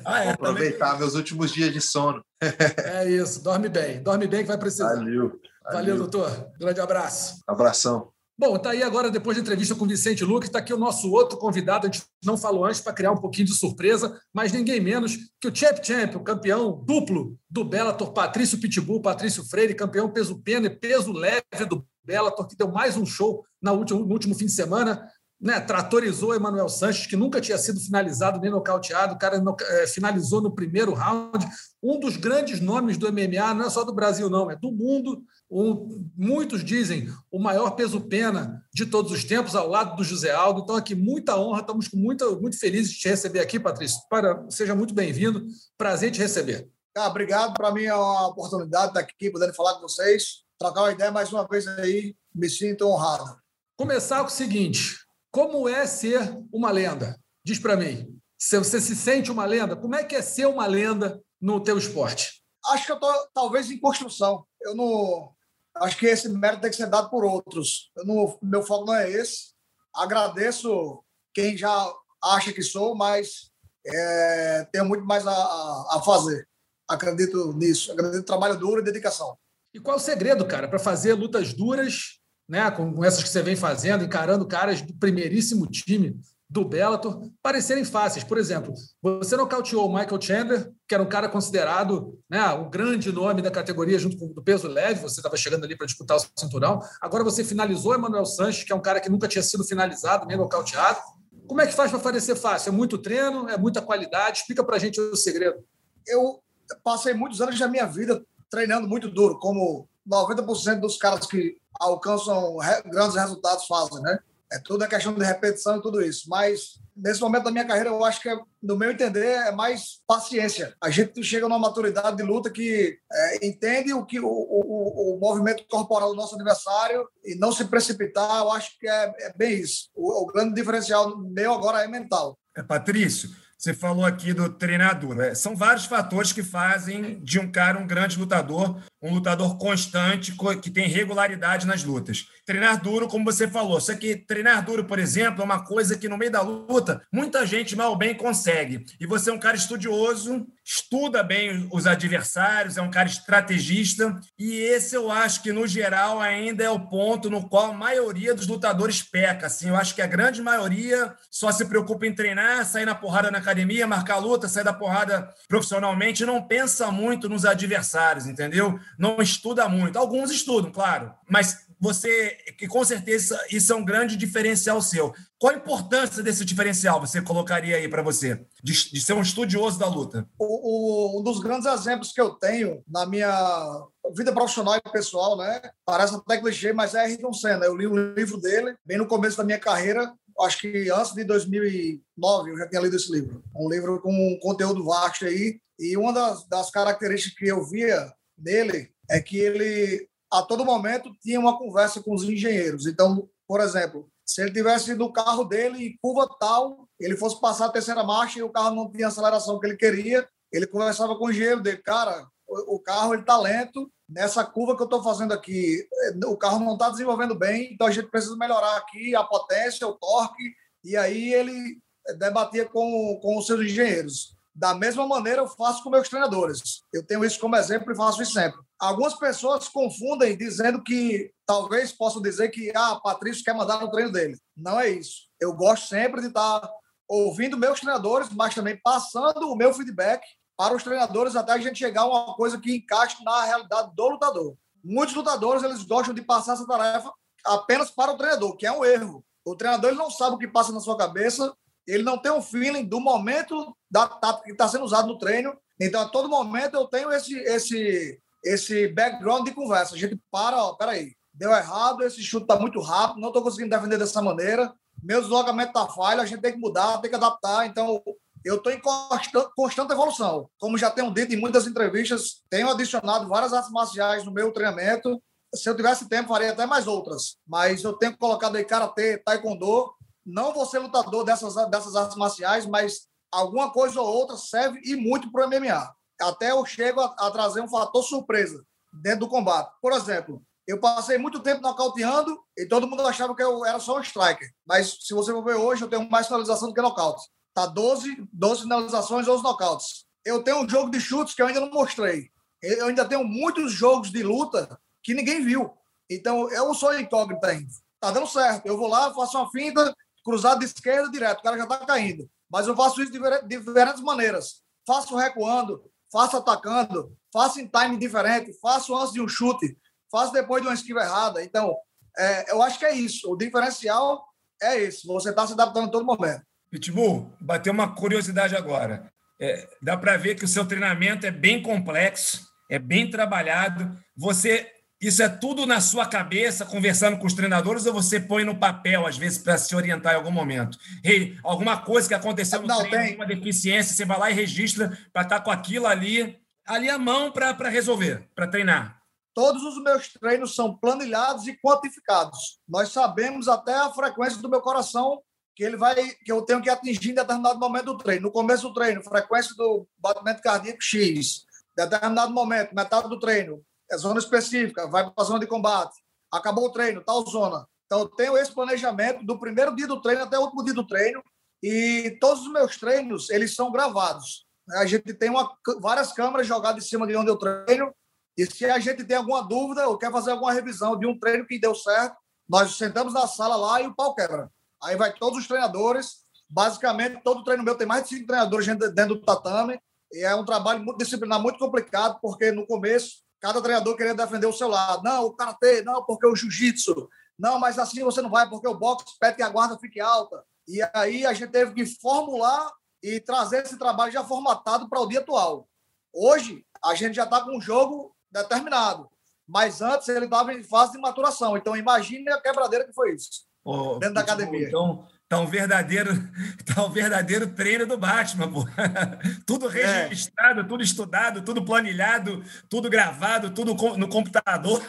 Ah, 0.03 0.23
é, 0.23 0.31
aproveitar 0.31 0.85
também. 0.87 0.99
meus 1.01 1.13
últimos 1.13 1.51
dias 1.51 1.71
de 1.71 1.79
sono. 1.79 2.25
É 2.41 3.07
isso, 3.07 3.43
dorme 3.43 3.69
bem. 3.69 4.01
Dorme 4.01 4.25
bem 4.25 4.41
que 4.41 4.47
vai 4.47 4.57
precisar. 4.57 4.95
Valeu. 4.95 5.05
Valeu, 5.05 5.39
Valeu 5.71 5.97
doutor. 5.97 6.51
Grande 6.59 6.81
abraço. 6.81 7.39
Abração. 7.47 8.11
Bom, 8.41 8.55
está 8.55 8.71
aí 8.71 8.81
agora, 8.81 9.11
depois 9.11 9.37
da 9.37 9.41
entrevista 9.41 9.75
com 9.75 9.85
Vicente 9.85 10.25
Luque, 10.25 10.47
está 10.47 10.57
aqui 10.57 10.73
o 10.73 10.77
nosso 10.77 11.11
outro 11.11 11.37
convidado. 11.37 11.85
A 11.85 11.91
gente 11.91 12.03
não 12.25 12.35
falou 12.35 12.65
antes 12.65 12.81
para 12.81 12.91
criar 12.91 13.11
um 13.11 13.21
pouquinho 13.21 13.45
de 13.45 13.53
surpresa, 13.53 14.19
mas 14.33 14.51
ninguém 14.51 14.81
menos 14.81 15.15
que 15.39 15.47
o 15.47 15.55
Champ 15.55 15.77
Champ, 15.83 16.15
o 16.15 16.23
campeão 16.23 16.83
duplo 16.83 17.37
do 17.47 17.63
Bellator, 17.63 18.11
Patrício 18.13 18.59
Pitbull, 18.59 18.99
Patrício 18.99 19.47
Freire, 19.47 19.75
campeão 19.75 20.09
peso 20.09 20.41
pena 20.41 20.65
e 20.65 20.69
peso 20.71 21.11
leve 21.11 21.65
do 21.69 21.85
Bellator, 22.03 22.47
que 22.47 22.55
deu 22.55 22.67
mais 22.67 22.97
um 22.97 23.05
show 23.05 23.45
no 23.61 23.73
último, 23.73 23.99
no 23.99 24.11
último 24.11 24.33
fim 24.33 24.47
de 24.47 24.53
semana. 24.53 25.07
Né, 25.41 25.59
tratorizou 25.59 26.35
Emanuel 26.35 26.69
Sanches, 26.69 27.07
que 27.07 27.15
nunca 27.15 27.41
tinha 27.41 27.57
sido 27.57 27.79
finalizado 27.79 28.39
nem 28.39 28.51
nocauteado. 28.51 29.15
O 29.15 29.17
cara 29.17 29.41
é, 29.61 29.87
finalizou 29.87 30.39
no 30.39 30.53
primeiro 30.53 30.93
round. 30.93 31.47
Um 31.81 31.99
dos 31.99 32.15
grandes 32.15 32.59
nomes 32.59 32.95
do 32.95 33.11
MMA, 33.11 33.55
não 33.55 33.65
é 33.65 33.69
só 33.69 33.83
do 33.83 33.93
Brasil, 33.93 34.29
não, 34.29 34.51
é 34.51 34.55
do 34.55 34.71
mundo 34.71 35.23
um, 35.51 36.09
muitos 36.15 36.63
dizem 36.63 37.13
o 37.29 37.37
maior 37.37 37.71
peso-pena 37.71 38.65
de 38.73 38.85
todos 38.85 39.11
os 39.11 39.25
tempos, 39.25 39.53
ao 39.53 39.67
lado 39.67 39.97
do 39.97 40.03
José 40.03 40.31
Aldo. 40.31 40.61
Então, 40.61 40.77
aqui, 40.77 40.95
muita 40.95 41.37
honra, 41.37 41.59
estamos 41.59 41.89
muita, 41.93 42.29
muito 42.31 42.57
felizes 42.57 42.93
de 42.93 42.99
te 42.99 43.09
receber 43.09 43.41
aqui, 43.41 43.59
Patrício. 43.59 43.99
Para, 44.09 44.45
seja 44.49 44.73
muito 44.73 44.93
bem-vindo, 44.93 45.45
prazer 45.77 46.09
te 46.09 46.19
receber. 46.19 46.69
Ah, 46.95 47.07
obrigado, 47.09 47.53
para 47.53 47.71
mim 47.73 47.83
é 47.83 47.93
uma 47.93 48.27
oportunidade 48.27 48.87
estar 48.87 49.01
aqui, 49.01 49.29
podendo 49.29 49.53
falar 49.53 49.75
com 49.75 49.81
vocês, 49.81 50.43
trocar 50.57 50.83
uma 50.83 50.91
ideia 50.93 51.11
mais 51.11 51.31
uma 51.33 51.45
vez 51.45 51.67
aí, 51.67 52.15
me 52.33 52.49
sinto 52.49 52.87
honrado. 52.87 53.35
Começar 53.77 54.19
com 54.21 54.27
o 54.27 54.29
seguinte: 54.29 54.97
como 55.31 55.67
é 55.67 55.87
ser 55.87 56.19
uma 56.51 56.71
lenda? 56.71 57.19
Diz 57.43 57.57
para 57.57 57.77
mim. 57.77 58.19
Se 58.37 58.57
você 58.57 58.81
se 58.81 58.95
sente 58.95 59.31
uma 59.31 59.45
lenda, 59.45 59.75
como 59.75 59.95
é 59.95 60.03
que 60.03 60.15
é 60.15 60.21
ser 60.21 60.47
uma 60.47 60.65
lenda 60.65 61.21
no 61.39 61.59
teu 61.63 61.77
esporte? 61.77 62.43
Acho 62.65 62.85
que 62.85 62.91
eu 62.91 62.95
estou 62.95 63.27
talvez 63.33 63.71
em 63.71 63.79
construção. 63.79 64.45
Eu 64.61 64.75
não, 64.75 65.33
acho 65.77 65.97
que 65.97 66.05
esse 66.05 66.27
mérito 66.29 66.61
tem 66.61 66.71
que 66.71 66.75
ser 66.75 66.87
dado 66.87 67.09
por 67.09 67.23
outros. 67.23 67.91
Eu 67.95 68.05
não, 68.05 68.39
meu 68.41 68.63
foco 68.63 68.85
não 68.85 68.95
é 68.95 69.09
esse. 69.09 69.53
Agradeço 69.95 71.03
quem 71.33 71.57
já 71.57 71.93
acha 72.21 72.51
que 72.51 72.61
sou, 72.61 72.95
mas 72.95 73.51
é, 73.85 74.67
tenho 74.71 74.85
muito 74.85 75.05
mais 75.05 75.25
a, 75.25 75.31
a, 75.31 76.01
fazer. 76.03 76.47
Acredito 76.87 77.53
nisso. 77.53 77.91
Acredito 77.91 78.17
no 78.17 78.23
trabalho 78.23 78.57
duro 78.57 78.81
e 78.81 78.83
dedicação. 78.83 79.37
E 79.73 79.79
qual 79.79 79.97
o 79.97 79.99
segredo, 79.99 80.45
cara, 80.45 80.67
para 80.67 80.79
fazer 80.79 81.13
lutas 81.13 81.53
duras, 81.53 82.20
né, 82.51 82.69
com 82.69 83.01
essas 83.01 83.23
que 83.23 83.29
você 83.29 83.41
vem 83.41 83.55
fazendo, 83.55 84.03
encarando 84.03 84.45
caras 84.45 84.81
do 84.81 84.93
primeiríssimo 84.95 85.65
time 85.67 86.19
do 86.49 86.65
Bellator 86.65 87.31
parecerem 87.41 87.85
fáceis. 87.85 88.25
Por 88.25 88.37
exemplo, 88.37 88.73
você 89.01 89.37
nocauteou 89.37 89.87
o 89.87 89.93
Michael 89.93 90.21
Chandler, 90.21 90.69
que 90.85 90.93
era 90.93 91.01
um 91.01 91.07
cara 91.07 91.29
considerado 91.29 92.19
né, 92.29 92.45
o 92.49 92.69
grande 92.69 93.09
nome 93.09 93.41
da 93.41 93.49
categoria 93.49 93.97
junto 93.97 94.17
com 94.17 94.25
o 94.25 94.43
peso 94.43 94.67
leve, 94.67 94.99
você 94.99 95.21
estava 95.21 95.37
chegando 95.37 95.63
ali 95.63 95.77
para 95.77 95.87
disputar 95.87 96.17
o 96.17 96.19
cinturão. 96.35 96.81
Agora 96.99 97.23
você 97.23 97.41
finalizou 97.41 97.95
Emmanuel 97.95 98.25
Sanches, 98.25 98.65
que 98.65 98.73
é 98.73 98.75
um 98.75 98.81
cara 98.81 98.99
que 98.99 99.09
nunca 99.09 99.29
tinha 99.29 99.41
sido 99.41 99.63
finalizado, 99.63 100.27
nem 100.27 100.35
nocauteado. 100.35 100.99
Como 101.47 101.61
é 101.61 101.65
que 101.65 101.73
faz 101.73 101.89
para 101.89 102.01
parecer 102.01 102.35
fácil? 102.35 102.67
É 102.67 102.73
muito 102.73 102.97
treino? 102.97 103.47
É 103.47 103.57
muita 103.57 103.81
qualidade? 103.81 104.39
Explica 104.39 104.61
para 104.61 104.75
a 104.75 104.79
gente 104.79 104.99
o 104.99 105.15
segredo. 105.15 105.63
Eu 106.05 106.43
passei 106.83 107.13
muitos 107.13 107.39
anos 107.39 107.57
da 107.57 107.69
minha 107.69 107.85
vida 107.85 108.21
treinando 108.49 108.89
muito 108.89 109.07
duro, 109.07 109.39
como 109.39 109.87
90% 110.07 110.79
dos 110.79 110.97
caras 110.97 111.25
que 111.25 111.57
alcançam 111.79 112.57
grandes 112.85 113.15
resultados 113.15 113.65
fazem, 113.65 114.01
né? 114.01 114.19
É 114.51 114.59
tudo 114.59 114.83
a 114.83 114.87
questão 114.87 115.13
de 115.13 115.23
repetição 115.23 115.77
e 115.77 115.81
tudo 115.81 116.01
isso. 116.01 116.29
Mas 116.29 116.77
nesse 116.95 117.21
momento 117.21 117.45
da 117.45 117.51
minha 117.51 117.65
carreira, 117.65 117.89
eu 117.89 118.03
acho 118.03 118.21
que, 118.21 118.29
no 118.61 118.75
meu 118.75 118.91
entender, 118.91 119.25
é 119.25 119.51
mais 119.51 120.01
paciência. 120.05 120.75
A 120.81 120.89
gente 120.89 121.23
chega 121.23 121.47
numa 121.47 121.57
maturidade 121.57 122.17
de 122.17 122.23
luta 122.23 122.49
que 122.49 122.97
é, 123.11 123.47
entende 123.47 123.93
o 123.93 124.05
que 124.05 124.19
o, 124.19 124.27
o, 124.27 125.15
o, 125.15 125.19
movimento 125.19 125.63
corporal 125.69 126.09
do 126.09 126.17
nosso 126.17 126.35
adversário 126.35 127.07
e 127.23 127.35
não 127.35 127.53
se 127.53 127.63
precipitar. 127.63 128.39
Eu 128.39 128.51
acho 128.51 128.77
que 128.77 128.87
é, 128.89 129.13
é 129.19 129.33
bem 129.33 129.53
isso. 129.53 129.89
O, 129.95 130.23
o 130.23 130.25
grande 130.25 130.53
diferencial 130.53 131.17
meu 131.17 131.53
agora 131.53 131.85
é 131.85 131.87
mental. 131.87 132.37
É, 132.55 132.61
Patrício, 132.61 133.29
você 133.57 133.73
falou 133.73 134.03
aqui 134.03 134.33
do 134.33 134.49
treinador. 134.49 135.21
É, 135.21 135.33
são 135.33 135.55
vários 135.55 135.85
fatores 135.85 136.33
que 136.33 136.43
fazem 136.43 137.23
de 137.23 137.39
um 137.39 137.49
cara 137.49 137.79
um 137.79 137.87
grande 137.87 138.19
lutador, 138.19 138.81
um 139.01 139.13
lutador 139.15 139.57
constante, 139.57 140.33
que 140.61 140.69
tem 140.69 140.87
regularidade 140.87 141.65
nas 141.65 141.83
lutas. 141.83 142.27
Treinar 142.45 142.81
duro, 142.81 143.07
como 143.07 143.25
você 143.25 143.47
falou. 143.47 143.79
Só 143.81 143.95
que 143.95 144.15
treinar 144.15 144.63
duro, 144.63 144.85
por 144.85 144.99
exemplo, 144.99 145.41
é 145.41 145.45
uma 145.45 145.63
coisa 145.63 145.97
que 145.97 146.07
no 146.07 146.17
meio 146.17 146.31
da 146.31 146.41
luta 146.41 147.01
muita 147.11 147.45
gente 147.45 147.75
mal 147.75 147.95
bem 147.95 148.13
consegue. 148.13 148.85
E 148.99 149.07
você 149.07 149.29
é 149.29 149.33
um 149.33 149.39
cara 149.39 149.57
estudioso, 149.57 150.45
estuda 150.63 151.23
bem 151.23 151.67
os 151.71 151.87
adversários, 151.87 152.77
é 152.77 152.81
um 152.81 152.91
cara 152.91 153.09
estrategista. 153.09 154.19
E 154.37 154.53
esse 154.53 154.95
eu 154.95 155.11
acho 155.11 155.41
que, 155.41 155.51
no 155.51 155.65
geral, 155.65 156.19
ainda 156.21 156.63
é 156.63 156.69
o 156.69 156.79
ponto 156.79 157.29
no 157.29 157.47
qual 157.47 157.71
a 157.71 157.73
maioria 157.73 158.35
dos 158.35 158.47
lutadores 158.47 159.01
peca. 159.01 159.47
Assim, 159.47 159.69
eu 159.69 159.75
acho 159.75 159.95
que 159.95 160.01
a 160.01 160.07
grande 160.07 160.41
maioria 160.41 161.13
só 161.29 161.51
se 161.51 161.65
preocupa 161.65 162.05
em 162.05 162.13
treinar, 162.13 162.65
sair 162.65 162.85
na 162.85 162.93
porrada 162.93 163.31
na 163.31 163.39
academia, 163.39 163.87
marcar 163.87 164.17
luta, 164.17 164.47
sair 164.47 164.63
da 164.63 164.73
porrada 164.73 165.27
profissionalmente, 165.47 166.25
não 166.25 166.41
pensa 166.41 166.91
muito 166.91 167.27
nos 167.27 167.45
adversários, 167.45 168.27
entendeu? 168.27 168.79
Não 169.01 169.19
estuda 169.19 169.67
muito. 169.67 169.97
Alguns 169.97 170.29
estudam, 170.29 170.71
claro, 170.71 171.11
mas 171.27 171.65
você, 171.79 172.37
que 172.55 172.67
com 172.67 172.85
certeza 172.85 173.43
isso 173.49 173.73
é 173.73 173.75
um 173.75 173.83
grande 173.83 174.15
diferencial 174.15 174.79
seu. 174.79 175.11
Qual 175.39 175.51
a 175.51 175.57
importância 175.57 176.21
desse 176.21 176.45
diferencial 176.45 176.99
você 176.99 177.19
colocaria 177.19 177.77
aí 177.77 177.89
para 177.89 178.03
você, 178.03 178.45
de, 178.63 178.91
de, 178.91 179.01
ser 179.01 179.13
um 179.13 179.21
estudioso 179.23 179.79
da 179.79 179.87
luta? 179.87 180.29
O, 180.37 181.15
o, 181.15 181.19
um 181.19 181.23
dos 181.23 181.39
grandes 181.39 181.65
exemplos 181.65 182.11
que 182.11 182.21
eu 182.21 182.29
tenho 182.35 182.83
na 182.87 183.07
minha 183.07 183.87
vida 184.15 184.31
profissional 184.31 184.75
e 184.75 184.91
pessoal, 184.91 185.35
né? 185.35 185.59
Parece 185.83 186.13
até 186.13 186.39
clichê, 186.39 186.71
mas 186.71 186.93
é 186.93 186.99
Ayrton 186.99 187.33
Senna. 187.33 187.65
Eu 187.65 187.75
li 187.75 187.87
um 187.87 188.13
livro 188.13 188.39
dele 188.39 188.75
bem 188.85 188.99
no 188.99 189.07
começo 189.07 189.37
da 189.37 189.43
minha 189.43 189.57
carreira, 189.57 190.13
acho 190.41 190.59
que 190.59 190.91
antes 190.91 191.15
de 191.15 191.23
2009 191.23 192.51
eu 192.51 192.57
já 192.59 192.69
tinha 192.69 192.81
lido 192.83 192.95
esse 192.95 193.11
livro. 193.11 193.43
Um 193.55 193.67
livro 193.67 193.99
com 193.99 194.13
um 194.13 194.37
conteúdo 194.39 194.85
vasto 194.85 195.25
aí. 195.25 195.59
E 195.79 195.97
uma 195.97 196.13
das, 196.13 196.47
das 196.47 196.69
características 196.69 197.39
que 197.39 197.47
eu 197.47 197.65
via 197.65 198.13
nele 198.37 198.90
é 199.11 199.19
que 199.19 199.37
ele, 199.37 200.07
a 200.31 200.41
todo 200.41 200.65
momento, 200.65 201.13
tinha 201.21 201.39
uma 201.39 201.57
conversa 201.57 202.01
com 202.01 202.15
os 202.15 202.23
engenheiros. 202.23 202.87
Então, 202.87 203.29
por 203.45 203.59
exemplo, 203.59 204.09
se 204.25 204.41
ele 204.41 204.53
tivesse 204.53 204.95
no 204.95 205.11
carro 205.11 205.43
dele 205.43 205.85
em 205.85 205.97
curva 206.01 206.25
tal, 206.39 206.87
ele 206.97 207.17
fosse 207.17 207.39
passar 207.41 207.65
a 207.65 207.71
terceira 207.71 208.01
marcha 208.03 208.39
e 208.39 208.43
o 208.43 208.49
carro 208.49 208.73
não 208.73 208.89
tinha 208.89 209.07
a 209.07 209.09
aceleração 209.09 209.59
que 209.59 209.67
ele 209.67 209.75
queria, 209.75 210.25
ele 210.51 210.65
conversava 210.65 211.17
com 211.17 211.25
o 211.25 211.29
engenheiro 211.29 211.61
dele, 211.61 211.77
cara, 211.77 212.25
o 212.47 212.79
carro 212.79 213.13
ele 213.13 213.21
está 213.21 213.37
lento, 213.37 213.91
nessa 214.07 214.45
curva 214.45 214.75
que 214.75 214.81
eu 214.81 214.85
estou 214.85 215.03
fazendo 215.03 215.33
aqui, 215.33 215.85
o 216.25 216.37
carro 216.37 216.59
não 216.59 216.73
está 216.73 216.89
desenvolvendo 216.89 217.35
bem, 217.35 217.73
então 217.73 217.87
a 217.87 217.91
gente 217.91 218.09
precisa 218.09 218.37
melhorar 218.37 218.77
aqui 218.77 219.13
a 219.15 219.23
potência, 219.23 219.87
o 219.87 219.93
torque, 219.93 220.53
e 220.83 220.95
aí 220.95 221.33
ele 221.33 221.77
debatia 222.17 222.65
com, 222.65 223.19
com 223.21 223.37
os 223.37 223.45
seus 223.45 223.59
engenheiros. 223.59 224.35
Da 224.53 224.73
mesma 224.73 225.07
maneira, 225.07 225.41
eu 225.41 225.47
faço 225.47 225.83
com 225.83 225.89
meus 225.89 226.09
treinadores. 226.09 226.81
Eu 226.93 227.05
tenho 227.05 227.23
isso 227.23 227.39
como 227.39 227.55
exemplo 227.55 227.91
e 227.91 227.95
faço 227.95 228.21
isso 228.21 228.33
sempre. 228.33 228.59
Algumas 228.79 229.13
pessoas 229.13 229.69
confundem 229.69 230.37
dizendo 230.37 230.83
que 230.83 231.31
talvez 231.45 231.91
possam 231.91 232.21
dizer 232.21 232.49
que 232.49 232.71
ah, 232.75 232.99
Patrício 233.01 233.43
quer 233.43 233.55
mandar 233.55 233.79
no 233.79 233.89
treino 233.89 234.11
dele. 234.11 234.37
Não 234.55 234.79
é 234.79 234.89
isso. 234.89 235.29
Eu 235.39 235.53
gosto 235.53 235.87
sempre 235.87 236.21
de 236.21 236.27
estar 236.27 236.69
ouvindo 237.07 237.57
meus 237.57 237.79
treinadores, 237.79 238.29
mas 238.29 238.55
também 238.55 238.79
passando 238.81 239.51
o 239.51 239.55
meu 239.55 239.73
feedback 239.73 240.21
para 240.57 240.75
os 240.75 240.83
treinadores 240.83 241.35
até 241.35 241.53
a 241.53 241.57
gente 241.57 241.79
chegar 241.79 242.01
a 242.01 242.07
uma 242.07 242.35
coisa 242.35 242.59
que 242.59 242.75
encaixe 242.75 243.23
na 243.23 243.43
realidade 243.43 243.95
do 243.95 244.09
lutador. 244.09 244.55
Muitos 244.83 245.15
lutadores 245.15 245.63
eles 245.63 245.83
gostam 245.83 246.13
de 246.13 246.21
passar 246.21 246.53
essa 246.53 246.67
tarefa 246.67 247.11
apenas 247.45 247.89
para 247.89 248.11
o 248.11 248.17
treinador, 248.17 248.55
que 248.55 248.65
é 248.65 248.71
um 248.71 248.85
erro. 248.85 249.23
O 249.43 249.55
treinador 249.55 249.89
ele 249.89 249.97
não 249.97 250.11
sabe 250.11 250.35
o 250.35 250.37
que 250.37 250.47
passa 250.47 250.71
na 250.71 250.79
sua 250.79 250.97
cabeça, 250.97 251.53
ele 251.87 252.03
não 252.03 252.17
tem 252.17 252.31
um 252.31 252.41
feeling 252.41 252.85
do 252.85 252.99
momento 252.99 253.75
da 253.89 254.07
tática 254.07 254.45
que 254.45 254.51
está 254.51 254.67
sendo 254.67 254.85
usado 254.85 255.07
no 255.07 255.17
treino. 255.17 255.53
Então, 255.79 256.01
a 256.01 256.09
todo 256.09 256.29
momento 256.29 256.75
eu 256.75 256.85
tenho 256.85 257.11
esse 257.11 257.35
esse 257.39 258.19
esse 258.43 258.87
background 258.87 259.45
de 259.45 259.53
conversa. 259.53 259.95
A 259.95 259.97
gente 259.97 260.19
para, 260.31 260.57
ó, 260.63 260.73
peraí, 260.73 261.13
deu 261.33 261.51
errado, 261.51 262.03
esse 262.03 262.21
chute 262.21 262.43
está 262.43 262.59
muito 262.59 262.79
rápido, 262.81 263.21
não 263.21 263.29
estou 263.29 263.43
conseguindo 263.43 263.69
defender 263.69 263.97
dessa 263.97 264.21
maneira, 264.21 264.73
meu 265.01 265.21
deslocamento 265.21 265.69
está 265.69 265.87
falho, 265.87 266.21
a 266.21 266.25
gente 266.25 266.41
tem 266.41 266.53
que 266.53 266.59
mudar, 266.59 266.99
tem 266.99 267.09
que 267.09 267.15
adaptar. 267.15 267.65
Então, 267.65 268.01
eu 268.43 268.55
estou 268.55 268.71
em 268.71 268.79
constante, 268.79 269.49
constante 269.55 269.91
evolução. 269.91 270.49
Como 270.59 270.77
já 270.77 270.89
tenho 270.89 271.13
dito 271.13 271.33
em 271.33 271.39
muitas 271.39 271.67
entrevistas, 271.67 272.41
tenho 272.49 272.69
adicionado 272.69 273.27
várias 273.27 273.53
artes 273.53 273.71
marciais 273.71 274.23
no 274.23 274.31
meu 274.31 274.51
treinamento. 274.51 275.21
Se 275.53 275.69
eu 275.69 275.75
tivesse 275.75 276.07
tempo, 276.07 276.29
faria 276.29 276.51
até 276.51 276.65
mais 276.65 276.87
outras. 276.87 277.37
Mas 277.47 277.83
eu 277.83 277.93
tenho 277.93 278.17
colocado 278.17 278.55
aí 278.55 278.65
karatê, 278.65 279.17
taekwondo. 279.17 279.93
Não 280.25 280.53
vou 280.53 280.65
ser 280.65 280.79
lutador 280.79 281.23
dessas, 281.23 281.55
dessas 281.69 281.95
artes 281.95 282.17
marciais, 282.17 282.65
mas 282.65 283.07
alguma 283.31 283.71
coisa 283.71 284.01
ou 284.01 284.07
outra 284.07 284.37
serve 284.37 284.79
e 284.83 284.95
muito 284.95 285.31
para 285.31 285.45
o 285.45 285.49
MMA. 285.49 285.93
Até 286.21 286.51
eu 286.51 286.65
chego 286.65 286.99
a, 287.01 287.15
a 287.19 287.31
trazer 287.31 287.61
um 287.61 287.69
fator 287.69 288.03
surpresa 288.03 288.63
dentro 288.93 289.21
do 289.21 289.29
combate. 289.29 289.71
Por 289.81 289.93
exemplo, 289.93 290.43
eu 290.67 290.79
passei 290.79 291.17
muito 291.17 291.39
tempo 291.39 291.61
nocauteando 291.61 292.39
e 292.57 292.65
todo 292.65 292.87
mundo 292.87 293.05
achava 293.05 293.35
que 293.35 293.41
eu 293.41 293.65
era 293.65 293.79
só 293.79 293.97
um 293.97 294.01
striker. 294.01 294.49
Mas 294.65 294.97
se 295.01 295.13
você 295.13 295.31
for 295.31 295.43
ver 295.43 295.55
hoje, 295.55 295.83
eu 295.83 295.89
tenho 295.89 296.09
mais 296.09 296.27
finalização 296.27 296.67
do 296.67 296.73
que 296.73 296.81
nocaute. 296.81 297.23
Tá 297.53 297.65
12, 297.65 298.27
12 298.31 298.61
finalizações, 298.63 299.25
12 299.25 299.43
nocautes. 299.43 300.05
Eu 300.23 300.43
tenho 300.43 300.61
um 300.61 300.69
jogo 300.69 300.91
de 300.91 300.99
chutes 300.99 301.33
que 301.33 301.41
eu 301.41 301.47
ainda 301.47 301.59
não 301.59 301.71
mostrei. 301.71 302.29
Eu 302.61 302.87
ainda 302.87 303.05
tenho 303.05 303.23
muitos 303.23 303.73
jogos 303.73 304.11
de 304.11 304.21
luta 304.21 304.79
que 305.03 305.13
ninguém 305.13 305.43
viu. 305.43 305.73
Então, 306.09 306.49
eu 306.51 306.73
sou 306.73 306.97
incógnito 306.97 307.45
ainda. 307.45 307.69
Tá 307.99 308.11
dando 308.11 308.27
certo. 308.27 308.65
Eu 308.65 308.77
vou 308.77 308.87
lá, 308.87 309.13
faço 309.13 309.37
uma 309.37 309.49
finta, 309.49 309.95
cruzado 310.23 310.59
de 310.59 310.65
esquerda 310.65 311.09
direto. 311.09 311.39
O 311.39 311.43
cara 311.43 311.57
já 311.57 311.65
tá 311.65 311.85
caindo. 311.85 312.29
Mas 312.49 312.67
eu 312.67 312.75
faço 312.75 313.01
isso 313.01 313.11
de 313.11 313.57
diferentes 313.57 314.01
maneiras. 314.01 314.61
Faço 314.85 315.15
recuando, 315.15 315.83
faço 316.11 316.37
atacando, 316.37 317.15
faço 317.31 317.59
em 317.59 317.67
time 317.67 317.97
diferente, 317.97 318.53
faço 318.59 318.95
antes 318.97 319.13
de 319.13 319.21
um 319.21 319.27
chute, 319.27 319.77
faço 320.11 320.33
depois 320.33 320.61
de 320.61 320.67
uma 320.67 320.73
esquiva 320.73 321.01
errada. 321.01 321.43
Então, 321.43 321.75
é, 322.17 322.51
eu 322.51 322.61
acho 322.61 322.77
que 322.77 322.85
é 322.85 322.93
isso. 322.93 323.31
O 323.31 323.37
diferencial 323.37 324.25
é 324.61 324.77
esse. 324.79 325.07
Você 325.07 325.29
está 325.29 325.47
se 325.47 325.53
adaptando 325.53 325.87
a 325.87 325.91
todo 325.91 326.05
momento. 326.05 326.43
Pitbull, 326.69 327.31
bateu 327.39 327.73
uma 327.73 327.95
curiosidade 327.95 328.55
agora. 328.55 329.11
É, 329.39 329.67
dá 329.81 329.97
para 329.97 330.17
ver 330.17 330.35
que 330.35 330.45
o 330.45 330.47
seu 330.47 330.65
treinamento 330.65 331.25
é 331.25 331.31
bem 331.31 331.61
complexo, 331.61 332.45
é 332.69 332.77
bem 332.77 333.09
trabalhado. 333.09 333.97
Você, 334.15 334.69
isso 335.01 335.23
é 335.23 335.27
tudo 335.27 335.65
na 335.65 335.81
sua 335.81 336.05
cabeça, 336.05 336.63
conversando 336.63 337.17
com 337.17 337.25
os 337.25 337.33
treinadores, 337.33 337.87
ou 337.87 337.93
você 337.93 338.19
põe 338.19 338.43
no 338.43 338.55
papel, 338.55 339.07
às 339.07 339.17
vezes, 339.17 339.39
para 339.39 339.57
se 339.57 339.75
orientar 339.75 340.13
em 340.13 340.17
algum 340.17 340.31
momento? 340.31 340.77
Hey, 341.03 341.39
alguma 341.43 341.81
coisa 341.81 342.07
que 342.07 342.13
aconteceu 342.13 342.61
no 342.61 342.67
Não, 342.67 342.77
treino, 342.79 342.97
tem. 342.97 343.07
alguma 343.07 343.25
deficiência, 343.25 343.95
você 343.95 344.05
vai 344.05 344.19
lá 344.19 344.29
e 344.29 344.35
registra 344.35 344.89
para 345.11 345.23
estar 345.23 345.39
tá 345.39 345.41
com 345.41 345.49
aquilo 345.49 345.87
ali, 345.87 346.39
ali 346.67 346.87
à 346.87 346.99
mão 346.99 347.31
para 347.31 347.67
resolver, 347.67 348.29
para 348.35 348.47
treinar. 348.47 349.01
Todos 349.33 349.63
os 349.63 349.81
meus 349.81 350.09
treinos 350.13 350.53
são 350.53 350.77
planilhados 350.77 351.47
e 351.47 351.57
quantificados. 351.57 352.59
Nós 352.67 352.89
sabemos 352.89 353.47
até 353.47 353.73
a 353.73 353.89
frequência 353.89 354.39
do 354.39 354.49
meu 354.49 354.61
coração 354.61 355.21
que 355.55 355.63
ele 355.63 355.77
vai 355.77 355.95
que 355.95 356.31
eu 356.31 356.41
tenho 356.43 356.61
que 356.61 356.69
atingir 356.69 357.11
em 357.11 357.15
determinado 357.15 357.59
momento 357.59 357.85
do 357.85 357.97
treino. 357.97 358.23
No 358.23 358.31
começo 358.31 358.67
do 358.67 358.73
treino, 358.73 359.03
frequência 359.03 359.55
do 359.55 359.87
batimento 359.97 360.41
cardíaco 360.41 360.81
X. 360.81 361.45
Determinado 361.75 362.33
momento, 362.33 362.75
metade 362.75 363.07
do 363.07 363.19
treino, 363.19 363.63
é 363.91 363.97
zona 363.97 364.19
específica, 364.19 364.87
vai 364.87 365.03
para 365.03 365.13
a 365.17 365.23
zona 365.23 365.39
de 365.39 365.47
combate. 365.47 365.95
Acabou 366.31 366.65
o 366.65 366.71
treino, 366.71 367.03
tal 367.03 367.25
zona. 367.25 367.67
Então, 367.85 367.99
eu 367.99 368.07
tenho 368.07 368.37
esse 368.37 368.53
planejamento 368.53 369.25
do 369.25 369.37
primeiro 369.37 369.75
dia 369.75 369.85
do 369.85 370.01
treino 370.01 370.23
até 370.23 370.39
o 370.39 370.43
último 370.43 370.63
dia 370.63 370.73
do 370.73 370.87
treino. 370.87 371.21
E 371.61 372.17
todos 372.21 372.43
os 372.43 372.51
meus 372.51 372.77
treinos, 372.77 373.29
eles 373.29 373.53
são 373.53 373.71
gravados. 373.71 374.45
A 374.73 374.85
gente 374.85 375.13
tem 375.13 375.29
uma, 375.29 375.51
várias 375.79 376.13
câmeras 376.13 376.47
jogadas 376.47 376.85
em 376.85 376.87
cima 376.87 377.05
de 377.05 377.15
onde 377.15 377.29
eu 377.29 377.37
treino. 377.37 377.93
E 378.37 378.45
se 378.45 378.65
a 378.65 378.79
gente 378.79 379.03
tem 379.03 379.17
alguma 379.17 379.43
dúvida 379.43 379.87
ou 379.87 379.97
quer 379.97 380.11
fazer 380.11 380.31
alguma 380.31 380.53
revisão 380.53 380.97
de 380.97 381.05
um 381.05 381.19
treino 381.19 381.45
que 381.45 381.59
deu 381.59 381.75
certo, 381.75 382.15
nós 382.47 382.75
sentamos 382.77 383.13
na 383.13 383.27
sala 383.27 383.55
lá 383.55 383.81
e 383.81 383.87
o 383.87 383.95
pau 383.95 384.15
quebra. 384.15 384.49
Aí 384.81 384.95
vai 384.95 385.13
todos 385.13 385.39
os 385.39 385.47
treinadores. 385.47 386.21
Basicamente, 386.49 387.21
todo 387.23 387.43
treino 387.43 387.63
meu 387.63 387.75
tem 387.75 387.87
mais 387.87 388.03
de 388.03 388.09
cinco 388.09 388.27
treinadores 388.27 388.65
dentro 388.67 389.15
do 389.15 389.21
tatame. 389.21 389.79
E 390.13 390.23
é 390.23 390.35
um 390.35 390.45
trabalho 390.45 390.83
muito 390.83 390.97
disciplinar, 390.97 391.41
muito 391.41 391.59
complicado, 391.59 392.19
porque 392.21 392.51
no 392.51 392.65
começo, 392.65 393.17
cada 393.41 393.61
treinador 393.61 393.97
queria 393.97 394.13
defender 394.13 394.45
o 394.45 394.53
seu 394.53 394.67
lado. 394.67 395.03
Não, 395.03 395.25
o 395.25 395.33
karatê, 395.33 395.81
não, 395.81 396.05
porque 396.05 396.27
o 396.27 396.35
jiu-jitsu. 396.35 397.09
Não, 397.37 397.59
mas 397.59 397.79
assim 397.79 398.03
você 398.03 398.21
não 398.21 398.29
vai, 398.29 398.47
porque 398.47 398.67
o 398.67 398.77
boxe 398.77 399.17
pede 399.19 399.37
que 399.37 399.43
a 399.43 399.49
guarda 399.49 399.77
fique 399.79 399.99
alta. 399.99 400.43
E 400.67 400.79
aí 400.93 401.25
a 401.25 401.33
gente 401.33 401.51
teve 401.51 401.73
que 401.73 401.85
formular 401.85 402.71
e 403.01 403.19
trazer 403.19 403.63
esse 403.63 403.77
trabalho 403.77 404.11
já 404.11 404.23
formatado 404.23 404.87
para 404.87 404.99
o 404.99 405.07
dia 405.07 405.19
atual. 405.19 405.67
Hoje, 406.13 406.63
a 406.83 406.93
gente 406.93 407.15
já 407.15 407.23
está 407.23 407.41
com 407.41 407.57
um 407.57 407.61
jogo 407.61 408.15
determinado. 408.31 409.09
Mas 409.47 409.81
antes 409.81 410.07
ele 410.07 410.25
estava 410.25 410.53
em 410.53 410.63
fase 410.63 410.93
de 410.93 410.99
maturação. 410.99 411.57
Então, 411.57 411.75
imagine 411.75 412.29
a 412.29 412.39
quebradeira 412.39 412.85
que 412.85 412.93
foi 412.93 413.15
isso. 413.15 413.45
Oh, 413.65 413.97
dentro 413.97 414.15
da 414.15 414.21
academia. 414.21 414.67
Então, 414.67 415.07
tá 415.31 415.39
um 415.39 415.47
verdadeiro, 415.47 416.11
tá 416.75 416.83
um 416.83 416.91
verdadeiro 416.91 417.47
treino 417.55 417.87
do 417.87 417.97
Batman, 417.97 418.51
pô. 418.51 418.65
tudo 419.47 419.69
é. 419.69 420.09
registrado, 420.09 420.59
é. 420.59 420.63
tudo 420.65 420.83
estudado, 420.83 421.41
tudo 421.41 421.63
planilhado, 421.63 422.43
tudo 422.67 422.89
gravado, 422.89 423.49
tudo 423.49 423.73
no 423.95 424.09
computador. 424.09 424.83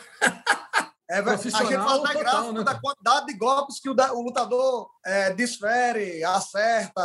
É, 1.09 1.19
a 1.19 1.37
gente 1.37 1.53
faz 1.53 1.71
na 2.03 2.13
gráfica 2.13 2.53
né? 2.53 2.65
da 2.65 2.81
quantidade 2.81 3.27
de 3.27 3.35
golpes 3.35 3.79
que 3.79 3.89
o, 3.89 3.95
da, 3.95 4.13
o 4.13 4.23
lutador 4.23 4.89
é, 5.07 5.33
desfere, 5.33 6.25
acerta. 6.25 7.03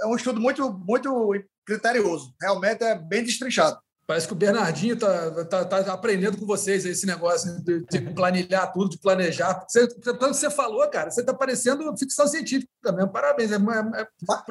É 0.00 0.06
um 0.06 0.16
estudo 0.16 0.40
muito, 0.40 0.72
muito 0.72 1.34
criterioso. 1.66 2.32
Realmente 2.40 2.84
é 2.84 2.94
bem 2.94 3.22
destrinchado. 3.22 3.78
Parece 4.08 4.26
que 4.26 4.32
o 4.32 4.36
Bernardinho 4.36 4.94
está 4.94 5.44
tá, 5.44 5.64
tá 5.66 5.92
aprendendo 5.92 6.38
com 6.38 6.46
vocês 6.46 6.86
esse 6.86 7.04
negócio 7.04 7.62
de, 7.62 7.84
de, 7.84 8.00
planilhar 8.14 8.72
tudo, 8.72 8.88
de 8.88 8.98
planejar. 8.98 9.66
Você, 9.68 9.86
tanto 9.86 10.32
você 10.32 10.48
falou, 10.48 10.88
cara, 10.88 11.10
você 11.10 11.20
está 11.20 11.34
parecendo 11.34 11.94
ficção 11.94 12.26
científica 12.26 12.90
mesmo. 12.90 13.12
Parabéns. 13.12 13.52
É, 13.52 13.56
é, 13.56 14.00
é 14.00 14.08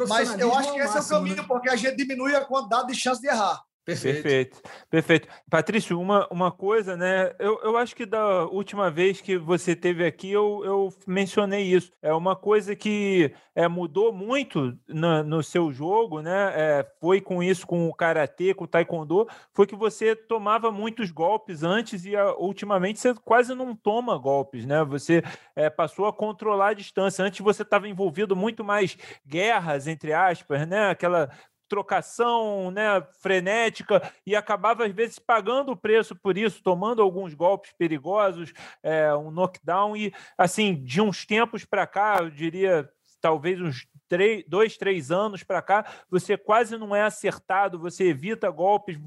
Mas 0.07 0.39
eu 0.39 0.53
acho 0.53 0.71
que 0.73 0.79
esse 0.79 0.93
máximo, 0.93 1.15
é 1.15 1.17
o 1.17 1.21
caminho, 1.21 1.35
né? 1.37 1.45
porque 1.47 1.69
a 1.71 1.75
gente 1.75 1.97
diminui 1.97 2.35
a 2.35 2.45
quantidade 2.45 2.89
de 2.89 2.93
chance 2.93 3.19
de 3.19 3.29
errar. 3.29 3.59
Perfeito. 3.87 4.21
Perfeito. 4.21 4.61
Perfeito. 4.89 5.27
Patrício, 5.49 5.97
uma, 5.97 6.27
uma 6.29 6.51
coisa, 6.51 6.97
né? 6.97 7.33
Eu, 7.39 7.57
eu 7.63 7.77
acho 7.77 7.95
que 7.95 8.05
da 8.05 8.43
última 8.47 8.91
vez 8.91 9.21
que 9.21 9.37
você 9.37 9.77
teve 9.77 10.05
aqui, 10.05 10.29
eu, 10.29 10.61
eu 10.65 10.93
mencionei 11.07 11.63
isso. 11.63 11.93
É 12.01 12.13
uma 12.13 12.35
coisa 12.35 12.75
que 12.75 13.33
é, 13.55 13.65
mudou 13.65 14.11
muito 14.11 14.77
no, 14.89 15.23
no 15.23 15.41
seu 15.41 15.71
jogo, 15.71 16.21
né? 16.21 16.51
É, 16.53 16.91
foi 16.99 17.21
com 17.21 17.41
isso, 17.41 17.65
com 17.65 17.87
o 17.87 17.93
karatê, 17.93 18.53
com 18.53 18.65
o 18.65 18.67
taekwondo, 18.67 19.25
foi 19.53 19.65
que 19.65 19.75
você 19.75 20.13
tomava 20.17 20.69
muitos 20.69 21.09
golpes 21.09 21.63
antes 21.63 22.03
e 22.03 22.13
a, 22.13 22.35
ultimamente 22.35 22.99
você 22.99 23.13
quase 23.13 23.55
não 23.55 23.73
toma 23.73 24.17
golpes, 24.17 24.65
né? 24.65 24.83
Você 24.83 25.23
é, 25.55 25.69
passou 25.69 26.07
a 26.07 26.13
controlar 26.13 26.69
a 26.69 26.73
distância. 26.73 27.23
Antes 27.23 27.39
você 27.39 27.61
estava 27.61 27.87
envolvido 27.87 28.35
muito 28.35 28.65
mais 28.65 28.97
guerras, 29.25 29.87
entre 29.87 30.11
aspas, 30.11 30.67
né? 30.67 30.89
Aquela 30.89 31.29
trocação 31.67 32.71
né, 32.71 33.01
frenética 33.21 34.11
e 34.25 34.35
acabava, 34.35 34.85
às 34.85 34.91
vezes, 34.91 35.19
pagando 35.19 35.71
o 35.71 35.77
preço 35.77 36.15
por 36.15 36.37
isso, 36.37 36.63
tomando 36.63 37.01
alguns 37.01 37.33
golpes 37.33 37.73
perigosos, 37.77 38.53
é, 38.81 39.13
um 39.15 39.31
knockdown. 39.31 39.95
E, 39.95 40.13
assim, 40.37 40.75
de 40.83 41.01
uns 41.01 41.25
tempos 41.25 41.65
para 41.65 41.85
cá, 41.85 42.17
eu 42.19 42.29
diria 42.29 42.89
talvez 43.21 43.59
uns 43.61 43.87
três, 44.07 44.43
dois, 44.47 44.77
três 44.77 45.11
anos 45.11 45.43
para 45.43 45.61
cá, 45.61 45.85
você 46.09 46.37
quase 46.37 46.77
não 46.77 46.95
é 46.95 47.01
acertado, 47.01 47.79
você 47.79 48.05
evita 48.05 48.49
golpes, 48.49 48.97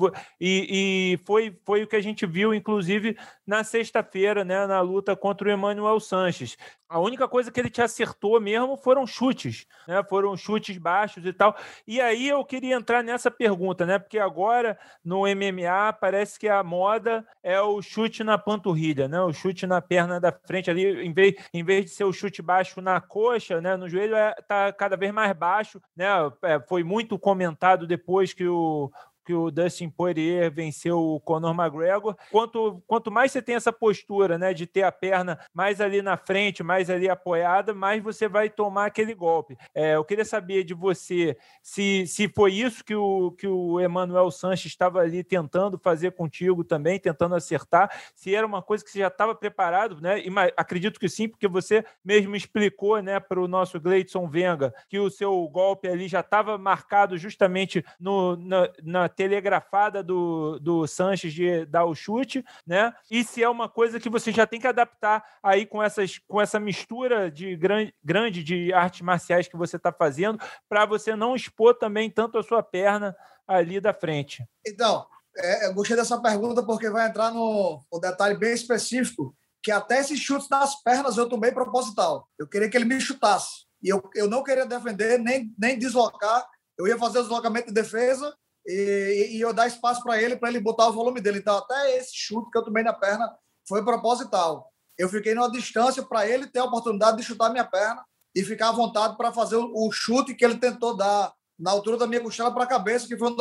e, 0.41 1.15
e, 1.15 1.25
foi, 1.25 1.57
foi 1.65 1.83
o 1.83 1.87
que 1.87 1.97
a 1.97 2.03
gente 2.03 2.27
viu, 2.27 2.55
inclusive, 2.55 3.17
na 3.47 3.65
sexta-feira, 3.65 4.45
né, 4.45 4.67
na 4.67 4.81
luta 4.81 5.17
contra 5.17 5.49
o 5.49 5.53
Emmanuel 5.53 6.01
Sanches. 6.01 6.57
A 6.91 6.99
única 6.99 7.29
coisa 7.29 7.53
que 7.53 7.61
ele 7.61 7.71
te 7.71 7.81
acertou 7.81 8.41
mesmo 8.41 8.77
foram 8.77 9.07
chutes, 9.07 9.65
né? 9.87 10.03
Foram 10.03 10.37
chutes 10.37 10.77
baixos 10.77 11.25
e 11.25 11.33
tal. 11.33 11.57
E 11.87 12.01
aí 12.01 12.29
eu 12.29 12.45
queria 12.45 12.75
entrar 12.75 13.01
nessa 13.05 13.31
pergunta, 13.31 13.87
né? 13.87 13.97
Porque 13.97 14.19
agora 14.19 14.77
no 15.05 15.21
MMA 15.21 15.93
parece 16.01 16.37
que 16.37 16.49
a 16.49 16.65
moda 16.65 17.25
é 17.45 17.61
o 17.61 17.81
chute 17.81 18.25
na 18.25 18.37
panturrilha, 18.37 19.07
né? 19.07 19.21
O 19.21 19.33
chute 19.33 19.69
na 19.69 19.81
perna 19.81 20.19
da 20.19 20.33
frente 20.33 20.69
ali, 20.69 21.07
em 21.07 21.13
vez, 21.13 21.37
em 21.55 21.63
vez 21.63 21.85
de 21.85 21.91
ser 21.93 22.03
o 22.03 22.13
chute 22.13 22.43
baixo 22.43 22.81
na 22.81 23.01
coxa, 23.01 23.61
né? 23.61 23.77
No 23.77 23.89
joelho, 23.89 24.17
é, 24.17 24.35
tá 24.49 24.73
cada 24.73 24.90
vez 24.97 25.13
mais 25.13 25.37
baixo, 25.37 25.81
né? 25.97 26.07
É, 26.43 26.61
foi 26.61 26.83
muito 26.83 27.19
comentado 27.19 27.87
depois 27.87 28.33
que 28.33 28.47
o, 28.47 28.91
que 29.31 29.35
o 29.35 29.49
Dustin 29.49 29.89
Poirier 29.89 30.51
venceu 30.51 30.99
o 30.99 31.21
Conor 31.21 31.55
McGregor. 31.55 32.17
Quanto, 32.33 32.83
quanto 32.85 33.13
mais 33.13 33.31
você 33.31 33.41
tem 33.41 33.55
essa 33.55 33.73
postura, 33.73 34.37
né, 34.37 34.53
de 34.53 34.67
ter 34.67 34.83
a 34.83 34.91
perna 34.91 35.39
mais 35.55 35.81
ali 35.81 36.03
na 36.03 36.17
frente, 36.17 36.65
mais 36.65 36.91
ali 36.91 37.09
apoiada, 37.09 37.73
mais 37.73 38.03
você 38.03 38.27
vai 38.27 38.51
tomar 38.51 38.87
aquele 38.87 39.15
golpe. 39.15 39.57
É, 39.73 39.95
eu 39.95 40.05
queria 40.05 40.25
saber 40.25 40.65
de 40.65 40.75
você 40.75 41.37
se, 41.63 42.09
se 42.09 42.27
foi 42.27 42.55
isso 42.55 42.85
que 42.85 42.97
o, 42.97 43.31
que 43.31 43.47
o 43.47 43.81
Emmanuel 43.81 44.33
Sanches 44.33 44.73
estava 44.73 44.99
ali 44.99 45.23
tentando 45.23 45.79
fazer 45.79 46.11
contigo 46.11 46.65
também, 46.65 46.99
tentando 46.99 47.37
acertar, 47.37 47.89
se 48.13 48.35
era 48.35 48.45
uma 48.45 48.61
coisa 48.61 48.83
que 48.83 48.91
você 48.91 48.99
já 48.99 49.07
estava 49.07 49.33
preparado, 49.33 50.01
né? 50.01 50.19
E, 50.19 50.29
acredito 50.57 50.99
que 50.99 51.09
sim, 51.09 51.29
porque 51.29 51.47
você 51.47 51.85
mesmo 52.05 52.35
explicou, 52.35 53.01
né, 53.01 53.21
para 53.21 53.41
o 53.41 53.47
nosso 53.47 53.79
Gleidson 53.79 54.29
Venga 54.29 54.75
que 54.89 54.99
o 54.99 55.09
seu 55.09 55.47
golpe 55.47 55.87
ali 55.87 56.09
já 56.09 56.19
estava 56.19 56.59
marcado 56.59 57.17
justamente 57.17 57.85
no, 58.01 58.35
na, 58.35 58.69
na 58.83 59.09
telegrafada 59.21 60.03
do, 60.03 60.59
do 60.61 60.87
Sanches 60.87 61.35
de 61.35 61.67
dar 61.67 61.85
o 61.85 61.95
chute, 61.95 62.43
né? 62.67 62.91
E 63.11 63.23
se 63.23 63.43
é 63.43 63.49
uma 63.51 63.69
coisa 63.69 64.01
que 64.01 64.09
você 64.09 64.33
já 64.33 64.47
tem 64.47 64.59
que 64.59 64.67
adaptar 64.67 65.23
aí 65.43 65.67
com, 65.67 65.83
essas, 65.83 66.17
com 66.27 66.41
essa 66.41 66.59
mistura 66.59 67.31
de 67.31 67.55
grande, 67.55 67.95
grande 68.03 68.43
de 68.43 68.73
artes 68.73 69.03
marciais 69.03 69.47
que 69.47 69.59
você 69.59 69.77
está 69.77 69.93
fazendo, 69.93 70.39
para 70.67 70.87
você 70.87 71.15
não 71.15 71.37
expor 71.37 71.75
também 71.75 72.11
tanto 72.11 72.39
a 72.39 72.43
sua 72.43 72.63
perna 72.63 73.15
ali 73.47 73.79
da 73.79 73.93
frente. 73.93 74.43
Então, 74.67 75.07
é, 75.37 75.67
eu 75.67 75.75
gostei 75.75 75.97
dessa 75.97 76.19
pergunta 76.19 76.63
porque 76.63 76.89
vai 76.89 77.07
entrar 77.07 77.31
no, 77.31 77.85
no 77.93 78.01
detalhe 78.01 78.39
bem 78.39 78.55
específico, 78.55 79.37
que 79.63 79.71
até 79.71 80.01
esses 80.01 80.19
chutes 80.19 80.49
nas 80.49 80.83
pernas 80.83 81.19
eu 81.19 81.29
tomei 81.29 81.53
proposital. 81.53 82.27
Eu 82.39 82.49
queria 82.49 82.71
que 82.71 82.77
ele 82.79 82.87
me 82.87 82.99
chutasse. 82.99 83.67
E 83.83 83.91
eu, 83.91 84.03
eu 84.15 84.27
não 84.27 84.43
queria 84.43 84.65
defender, 84.65 85.19
nem, 85.19 85.55
nem 85.59 85.79
deslocar. 85.79 86.49
Eu 86.79 86.89
ia 86.89 86.97
fazer 86.97 87.19
o 87.19 87.23
deslocamento 87.23 87.67
de 87.67 87.75
defesa 87.75 88.35
e, 88.67 89.37
e 89.37 89.41
eu 89.41 89.53
dar 89.53 89.67
espaço 89.67 90.03
para 90.03 90.21
ele, 90.21 90.37
para 90.37 90.49
ele 90.49 90.61
botar 90.61 90.89
o 90.89 90.93
volume 90.93 91.21
dele. 91.21 91.39
Então, 91.39 91.57
até 91.57 91.97
esse 91.97 92.13
chute 92.15 92.51
que 92.51 92.59
eu 92.59 92.65
tomei 92.65 92.83
na 92.83 92.93
perna 92.93 93.31
foi 93.69 93.85
proposital. 93.85 94.71
Eu 94.99 95.09
fiquei 95.09 95.35
numa 95.35 95.51
distância 95.51 96.03
para 96.03 96.29
ele 96.29 96.47
ter 96.47 96.59
a 96.59 96.65
oportunidade 96.65 97.17
de 97.17 97.23
chutar 97.23 97.51
minha 97.51 97.65
perna 97.65 98.05
e 98.35 98.45
ficar 98.45 98.69
à 98.69 98.73
vontade 98.73 99.17
para 99.17 99.33
fazer 99.33 99.57
o 99.57 99.91
chute 99.91 100.35
que 100.35 100.45
ele 100.45 100.59
tentou 100.59 100.97
dar 100.97 101.33
na 101.59 101.71
altura 101.71 101.99
da 101.99 102.07
minha 102.07 102.21
costela 102.21 102.53
para 102.53 102.65
a 102.65 102.67
cabeça, 102.67 103.07
que 103.07 103.17
foi 103.17 103.35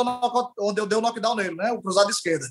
onde 0.59 0.81
eu 0.81 0.85
dei 0.85 0.97
o 0.97 1.01
knockdown 1.01 1.35
nele, 1.35 1.55
né? 1.55 1.71
o 1.71 1.81
cruzado 1.81 2.09
esquerda. 2.09 2.45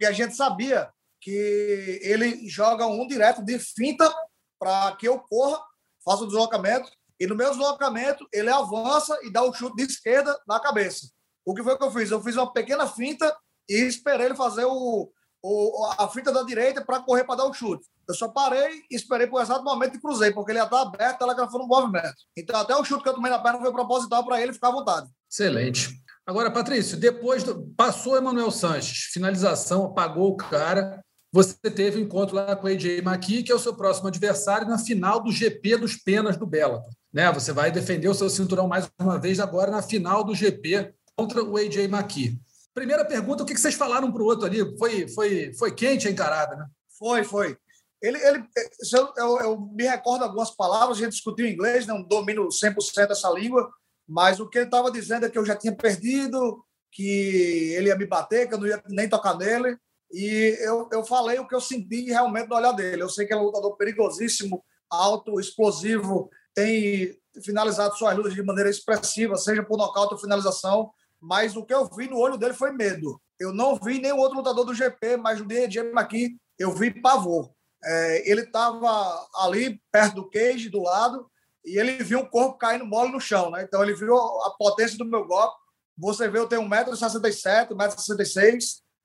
E 0.00 0.06
a 0.06 0.12
gente 0.12 0.36
sabia 0.36 0.90
que 1.20 2.00
ele 2.02 2.48
joga 2.48 2.86
um 2.86 3.06
direto 3.06 3.44
de 3.44 3.58
finta 3.58 4.12
para 4.58 4.94
que 4.96 5.08
eu 5.08 5.18
corra, 5.18 5.60
faça 6.04 6.22
o 6.22 6.26
deslocamento, 6.26 6.90
e 7.18 7.26
no 7.26 7.36
meu 7.36 7.50
deslocamento 7.50 8.26
ele 8.32 8.50
avança 8.50 9.18
e 9.22 9.30
dá 9.30 9.42
o 9.42 9.52
chute 9.52 9.76
de 9.76 9.84
esquerda 9.84 10.38
na 10.46 10.60
cabeça. 10.60 11.08
O 11.44 11.54
que 11.54 11.62
foi 11.62 11.76
que 11.76 11.84
eu 11.84 11.90
fiz? 11.90 12.10
Eu 12.10 12.22
fiz 12.22 12.36
uma 12.36 12.52
pequena 12.52 12.86
finta 12.86 13.34
e 13.68 13.74
esperei 13.86 14.26
ele 14.26 14.34
fazer 14.34 14.64
o, 14.64 15.10
o 15.42 15.86
a 15.98 16.08
finta 16.08 16.32
da 16.32 16.42
direita 16.42 16.84
para 16.84 17.00
correr 17.00 17.24
para 17.24 17.36
dar 17.36 17.46
o 17.46 17.52
chute. 17.52 17.84
Eu 18.08 18.14
só 18.14 18.28
parei 18.28 18.82
e 18.90 18.96
esperei 18.96 19.26
por 19.26 19.40
exato 19.40 19.64
momento 19.64 19.96
e 19.96 20.00
cruzei, 20.00 20.32
porque 20.32 20.52
ele 20.52 20.58
ia 20.58 20.64
estar 20.64 20.82
aberto, 20.82 21.18
telegrafando 21.18 21.64
um 21.64 21.68
movimento. 21.68 22.14
Então, 22.36 22.60
até 22.60 22.74
o 22.76 22.84
chute 22.84 23.02
que 23.02 23.08
eu 23.08 23.14
tomei 23.14 23.30
na 23.30 23.38
perna 23.38 23.60
foi 23.60 23.72
proposital 23.72 24.24
para 24.24 24.40
ele 24.40 24.52
ficar 24.52 24.68
à 24.68 24.72
vontade. 24.72 25.08
Excelente. 25.30 25.90
Agora, 26.26 26.50
Patrício, 26.50 26.96
depois 26.96 27.42
do... 27.42 27.66
passou 27.76 28.16
Emanuel 28.16 28.50
Sanches, 28.50 29.10
finalização, 29.12 29.86
apagou 29.86 30.30
o 30.30 30.36
cara. 30.36 31.00
Você 31.32 31.54
teve 31.70 31.98
um 31.98 32.02
encontro 32.02 32.36
lá 32.36 32.54
com 32.54 32.66
o 32.66 32.70
AJ 32.70 33.02
Maqui, 33.02 33.42
que 33.42 33.50
é 33.50 33.54
o 33.54 33.58
seu 33.58 33.74
próximo 33.74 34.08
adversário, 34.08 34.68
na 34.68 34.78
final 34.78 35.22
do 35.22 35.32
GP 35.32 35.78
dos 35.78 35.96
Penas 35.96 36.36
do 36.36 36.46
Bellator. 36.46 36.90
Né? 37.12 37.30
Você 37.32 37.52
vai 37.52 37.70
defender 37.70 38.08
o 38.08 38.14
seu 38.14 38.28
cinturão 38.28 38.68
mais 38.68 38.88
uma 39.00 39.18
vez 39.18 39.40
agora 39.40 39.70
na 39.70 39.82
final 39.82 40.22
do 40.22 40.34
GP 40.34 40.92
contra 41.16 41.42
o 41.42 41.56
AJ 41.56 41.88
McKee. 41.88 42.38
Primeira 42.74 43.04
pergunta, 43.04 43.42
o 43.42 43.46
que 43.46 43.56
vocês 43.56 43.74
falaram 43.74 44.10
para 44.10 44.22
o 44.22 44.26
outro 44.26 44.46
ali? 44.46 44.76
Foi, 44.78 45.08
foi, 45.08 45.52
foi 45.54 45.74
quente 45.74 46.08
a 46.08 46.10
encarada, 46.10 46.56
né? 46.56 46.66
Foi, 46.98 47.22
foi. 47.22 47.56
Ele, 48.00 48.18
ele, 48.18 48.44
eu, 48.92 49.12
eu, 49.16 49.40
eu 49.40 49.60
me 49.60 49.84
recordo 49.84 50.24
algumas 50.24 50.50
palavras, 50.50 50.98
a 50.98 51.00
gente 51.00 51.12
discutiu 51.12 51.46
em 51.46 51.52
inglês, 51.52 51.86
não 51.86 52.02
domino 52.02 52.48
100% 52.48 53.10
essa 53.10 53.30
língua, 53.30 53.70
mas 54.08 54.40
o 54.40 54.48
que 54.48 54.58
ele 54.58 54.64
estava 54.64 54.90
dizendo 54.90 55.26
é 55.26 55.30
que 55.30 55.38
eu 55.38 55.44
já 55.44 55.54
tinha 55.54 55.74
perdido, 55.74 56.64
que 56.90 57.72
ele 57.76 57.88
ia 57.88 57.96
me 57.96 58.06
bater, 58.06 58.48
que 58.48 58.54
eu 58.54 58.58
não 58.58 58.66
ia 58.66 58.82
nem 58.88 59.08
tocar 59.08 59.36
nele. 59.36 59.76
E 60.12 60.58
eu, 60.60 60.88
eu 60.92 61.04
falei 61.04 61.38
o 61.38 61.46
que 61.46 61.54
eu 61.54 61.60
senti 61.60 62.04
realmente 62.04 62.48
no 62.48 62.56
olhar 62.56 62.72
dele. 62.72 63.02
Eu 63.02 63.08
sei 63.08 63.26
que 63.26 63.32
é 63.32 63.36
um 63.36 63.44
lutador 63.44 63.76
perigosíssimo, 63.76 64.62
alto, 64.90 65.38
explosivo, 65.38 66.28
tem 66.54 67.16
finalizado 67.42 67.96
suas 67.96 68.14
lutas 68.14 68.34
de 68.34 68.42
maneira 68.42 68.68
expressiva, 68.68 69.36
seja 69.36 69.62
por 69.62 69.78
nocaute 69.78 70.12
ou 70.12 70.20
finalização 70.20 70.90
mas 71.22 71.56
o 71.56 71.64
que 71.64 71.72
eu 71.72 71.86
vi 71.86 72.08
no 72.08 72.18
olho 72.18 72.36
dele 72.36 72.52
foi 72.52 72.72
medo. 72.72 73.22
Eu 73.38 73.52
não 73.54 73.76
vi 73.76 74.00
nenhum 74.00 74.18
outro 74.18 74.38
lutador 74.38 74.64
do 74.64 74.74
GP, 74.74 75.16
mas 75.16 75.38
no 75.38 75.46
dia 75.46 75.68
aqui 75.96 76.36
eu 76.58 76.72
vi 76.72 77.00
pavor. 77.00 77.52
É, 77.84 78.30
ele 78.30 78.42
estava 78.42 79.28
ali 79.36 79.80
perto 79.90 80.16
do 80.16 80.30
cage, 80.30 80.68
do 80.68 80.82
lado, 80.82 81.30
e 81.64 81.78
ele 81.78 82.02
viu 82.02 82.20
o 82.20 82.28
corpo 82.28 82.58
caindo 82.58 82.84
mole 82.84 83.12
no 83.12 83.20
chão. 83.20 83.50
Né? 83.50 83.62
Então 83.62 83.82
ele 83.82 83.94
viu 83.94 84.16
a 84.16 84.54
potência 84.58 84.98
do 84.98 85.04
meu 85.04 85.24
golpe. 85.24 85.56
Você 85.96 86.28
vê, 86.28 86.38
eu 86.38 86.48
tenho 86.48 86.62
1,67m, 86.62 87.68
1,66m, 87.68 88.58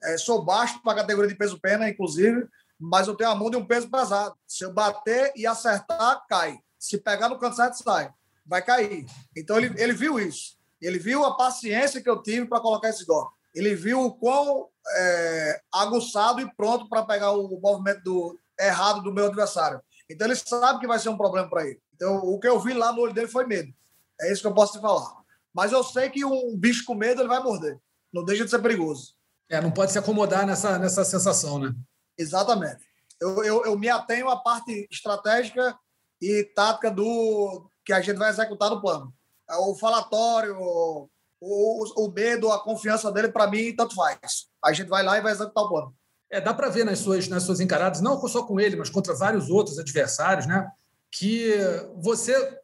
é, 0.04 0.18
sou 0.18 0.44
baixo 0.44 0.82
para 0.82 0.94
a 0.94 0.96
categoria 0.96 1.30
de 1.30 1.38
peso 1.38 1.60
pena, 1.60 1.88
inclusive, 1.88 2.48
mas 2.80 3.08
eu 3.08 3.16
tenho 3.16 3.30
a 3.30 3.36
mão 3.36 3.52
de 3.52 3.58
um 3.58 3.66
peso 3.66 3.90
pesado. 3.90 4.36
Se 4.48 4.64
eu 4.64 4.74
bater 4.74 5.32
e 5.36 5.46
acertar, 5.46 6.26
cai. 6.28 6.58
Se 6.80 6.98
pegar 6.98 7.30
no 7.30 7.38
canto 7.38 7.56
certo, 7.56 7.76
sai. 7.76 8.12
Vai 8.46 8.64
cair. 8.64 9.06
Então 9.36 9.58
ele, 9.58 9.74
ele 9.82 9.94
viu 9.94 10.20
isso. 10.20 10.57
Ele 10.82 11.00
viu 11.00 11.26
a 11.26 11.36
paciência 11.36 12.02
que 12.02 12.10
eu 12.10 12.22
tive 12.22 12.48
para 12.48 12.60
colocar 12.60 12.90
esse 12.90 13.06
golpe. 13.06 13.36
Ele 13.54 13.74
viu 13.76 14.06
o 14.06 14.14
quão 14.14 14.70
é, 14.96 15.62
aguçado 15.74 16.40
e 16.42 16.56
pronto 16.56 16.88
para 16.88 17.04
pegar 17.04 17.32
o 17.32 17.60
movimento 17.60 18.04
do, 18.04 18.40
errado 18.60 19.02
do 19.02 19.14
meu 19.14 19.26
adversário. 19.26 19.82
Então 20.10 20.28
ele 20.28 20.36
sabe 20.36 20.80
que 20.80 20.88
vai 20.88 21.00
ser 21.00 21.10
um 21.10 21.18
problema 21.18 21.50
para 21.50 21.66
ele. 21.66 21.82
Então, 21.96 22.18
o 22.18 22.40
que 22.40 22.48
eu 22.48 22.60
vi 22.60 22.74
lá 22.74 22.92
no 22.92 23.02
olho 23.02 23.14
dele 23.14 23.28
foi 23.28 23.46
medo. 23.46 23.74
É 24.22 24.32
isso 24.32 24.42
que 24.42 24.48
eu 24.48 24.54
posso 24.54 24.74
te 24.74 24.82
falar. 24.82 25.18
Mas 25.54 25.72
eu 25.72 25.84
sei 25.84 26.10
que 26.10 26.24
um 26.24 26.56
bicho 26.56 26.86
com 26.86 26.94
medo 26.94 27.22
ele 27.22 27.28
vai 27.28 27.42
morder. 27.42 27.80
Não 28.14 28.24
deixa 28.24 28.46
de 28.46 28.52
ser 28.52 28.62
perigoso. 28.62 29.16
É, 29.50 29.60
não 29.60 29.72
pode 29.72 29.92
se 29.92 29.98
acomodar 29.98 30.46
nessa, 30.46 30.78
nessa 30.78 31.04
sensação, 31.04 31.58
né? 31.58 31.74
Exatamente. 32.18 32.86
Eu, 33.20 33.44
eu, 33.44 33.66
eu 33.66 33.78
me 33.78 33.90
atenho 33.90 34.30
à 34.30 34.38
parte 34.38 34.88
estratégica 34.92 35.78
e 36.22 36.44
tática 36.56 36.92
do 36.92 37.70
que 37.84 37.94
a 37.94 38.02
gente 38.02 38.18
vai 38.18 38.30
executar 38.30 38.70
no 38.70 38.82
plano. 38.82 39.14
O 39.50 39.76
falatório, 39.76 40.58
o, 40.60 41.10
o 41.42 42.12
medo, 42.12 42.52
a 42.52 42.64
confiança 42.64 43.12
dele, 43.12 43.30
para 43.30 43.48
mim, 43.48 43.76
tanto 43.76 43.96
faz. 43.96 44.48
A 44.64 44.74
gente 44.74 44.90
vai 44.90 45.04
lá 45.04 45.18
e 45.18 45.22
vai 45.22 45.32
executar 45.32 45.64
o 45.64 45.70
plano. 45.70 45.96
É, 46.30 46.42
dá 46.42 46.54
para 46.54 46.70
ver 46.70 46.84
nas 46.84 47.00
suas, 47.00 47.28
nas 47.28 47.44
suas 47.44 47.60
encaradas, 47.60 48.02
não 48.02 48.20
só 48.28 48.44
com 48.44 48.60
ele, 48.60 48.76
mas 48.76 48.90
contra 48.90 49.16
vários 49.16 49.50
outros 49.50 49.80
adversários, 49.80 50.46
né? 50.46 50.70
Que 51.12 51.54
você. 51.96 52.60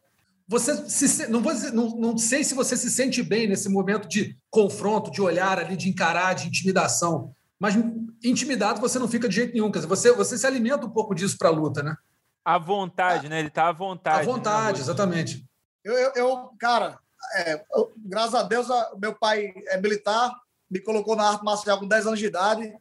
Você 0.46 0.90
se, 0.90 1.28
não, 1.28 1.42
vou 1.42 1.54
dizer, 1.54 1.72
não, 1.72 1.88
não 1.96 2.18
sei 2.18 2.44
se 2.44 2.54
você 2.54 2.76
se 2.76 2.92
sente 2.92 3.24
bem 3.24 3.48
nesse 3.48 3.70
momento 3.70 4.10
de 4.10 4.38
confronto, 4.52 5.10
de 5.10 5.22
olhar 5.22 5.58
ali, 5.58 5.78
de 5.78 5.88
encarar, 5.88 6.34
de 6.34 6.48
intimidação. 6.48 7.34
Mas 7.58 7.76
intimidado 8.22 8.82
você 8.82 9.00
não 9.00 9.08
fica 9.08 9.30
de 9.30 9.36
jeito 9.36 9.54
nenhum. 9.54 9.72
Quer 9.72 9.80
dizer, 9.80 9.88
você, 9.88 10.12
você 10.12 10.38
se 10.38 10.46
alimenta 10.46 10.86
um 10.86 10.90
pouco 10.90 11.16
disso 11.16 11.38
para 11.38 11.48
a 11.48 11.52
luta, 11.52 11.82
né? 11.82 11.96
À 12.44 12.58
vontade, 12.58 13.30
né? 13.30 13.40
Ele 13.40 13.48
está 13.48 13.70
à 13.70 13.72
vontade. 13.72 14.20
À 14.20 14.24
vontade, 14.24 14.80
né? 14.80 14.84
exatamente. 14.84 15.46
Eu, 15.84 15.94
eu, 15.94 16.12
eu 16.16 16.50
cara, 16.60 16.98
é, 17.36 17.66
eu, 17.74 17.94
graças 17.98 18.36
a 18.36 18.44
Deus, 18.44 18.68
meu 18.98 19.14
pai 19.16 19.54
é 19.68 19.78
militar, 19.78 20.34
me 20.70 20.80
colocou 20.80 21.16
na 21.16 21.30
arte 21.30 21.44
marcial 21.44 21.80
com 21.80 21.88
10 21.88 22.08
anos 22.08 22.20
de 22.20 22.26
idade 22.26 22.74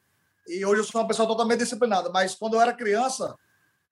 e 0.46 0.64
hoje 0.64 0.80
eu 0.80 0.84
sou 0.84 1.00
uma 1.00 1.09
pessoa 1.09 1.26
totalmente 1.26 1.61
disciplinada. 1.61 2.11
Mas 2.11 2.34
quando 2.34 2.55
eu 2.55 2.61
era 2.61 2.72
criança 2.72 3.36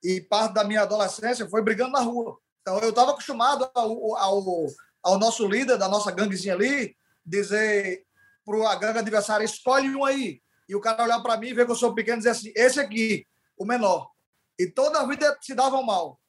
e 0.02 0.20
parte 0.20 0.54
da 0.54 0.64
minha 0.64 0.82
adolescência 0.82 1.48
foi 1.48 1.62
brigando 1.62 1.92
na 1.92 2.00
rua. 2.00 2.38
Então 2.60 2.78
eu 2.78 2.90
estava 2.90 3.12
acostumado 3.12 3.68
ao, 3.74 4.16
ao, 4.16 4.66
ao, 5.02 5.18
nosso 5.18 5.46
líder 5.46 5.76
da 5.76 5.88
nossa 5.88 6.10
ganguezinha 6.10 6.54
ali 6.54 6.96
dizer 7.24 8.04
para 8.44 8.70
a 8.70 8.76
gangue 8.76 8.98
adversária: 8.98 9.44
escolhe 9.44 9.94
um 9.94 10.04
aí. 10.04 10.40
E 10.68 10.74
o 10.74 10.80
cara 10.80 11.02
olhar 11.02 11.20
para 11.20 11.36
mim 11.36 11.52
ver 11.54 11.66
que 11.66 11.72
eu 11.72 11.76
sou 11.76 11.94
pequeno 11.94 12.16
e 12.16 12.18
dizer 12.18 12.30
assim: 12.30 12.52
esse 12.54 12.78
aqui, 12.78 13.26
o 13.56 13.64
menor. 13.64 14.10
E 14.58 14.66
toda 14.66 15.00
a 15.00 15.06
vida 15.06 15.36
se 15.40 15.54
davam 15.54 15.82
mal. 15.82 16.20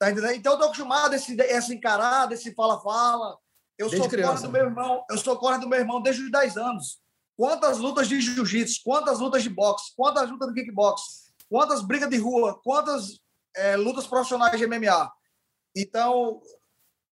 Tá 0.00 0.10
entendendo? 0.10 0.32
Então 0.32 0.52
eu 0.52 0.56
estou 0.56 0.68
acostumado 0.68 1.12
a 1.12 1.16
esse, 1.16 1.38
esse 1.38 1.74
encarar, 1.74 2.32
esse 2.32 2.54
fala-fala. 2.54 3.38
Eu 3.78 3.86
desde 3.86 3.98
sou 3.98 4.08
criança. 4.08 4.46
do 4.46 4.52
meu 4.52 4.64
irmão, 4.64 5.04
eu 5.10 5.18
sou 5.18 5.36
corre 5.36 5.58
do 5.58 5.68
meu 5.68 5.78
irmão 5.78 6.00
desde 6.00 6.22
os 6.22 6.30
10 6.30 6.56
anos. 6.56 6.98
Quantas 7.36 7.76
lutas 7.76 8.08
de 8.08 8.18
jiu-jitsu, 8.18 8.80
quantas 8.82 9.20
lutas 9.20 9.42
de 9.42 9.50
boxe, 9.50 9.92
quantas 9.94 10.30
lutas 10.30 10.48
de 10.48 10.54
kickbox, 10.54 11.30
quantas 11.50 11.82
brigas 11.82 12.08
de 12.08 12.16
rua, 12.16 12.58
quantas 12.64 13.20
é, 13.54 13.76
lutas 13.76 14.06
profissionais 14.06 14.58
de 14.58 14.66
MMA. 14.66 15.12
Então, 15.76 16.40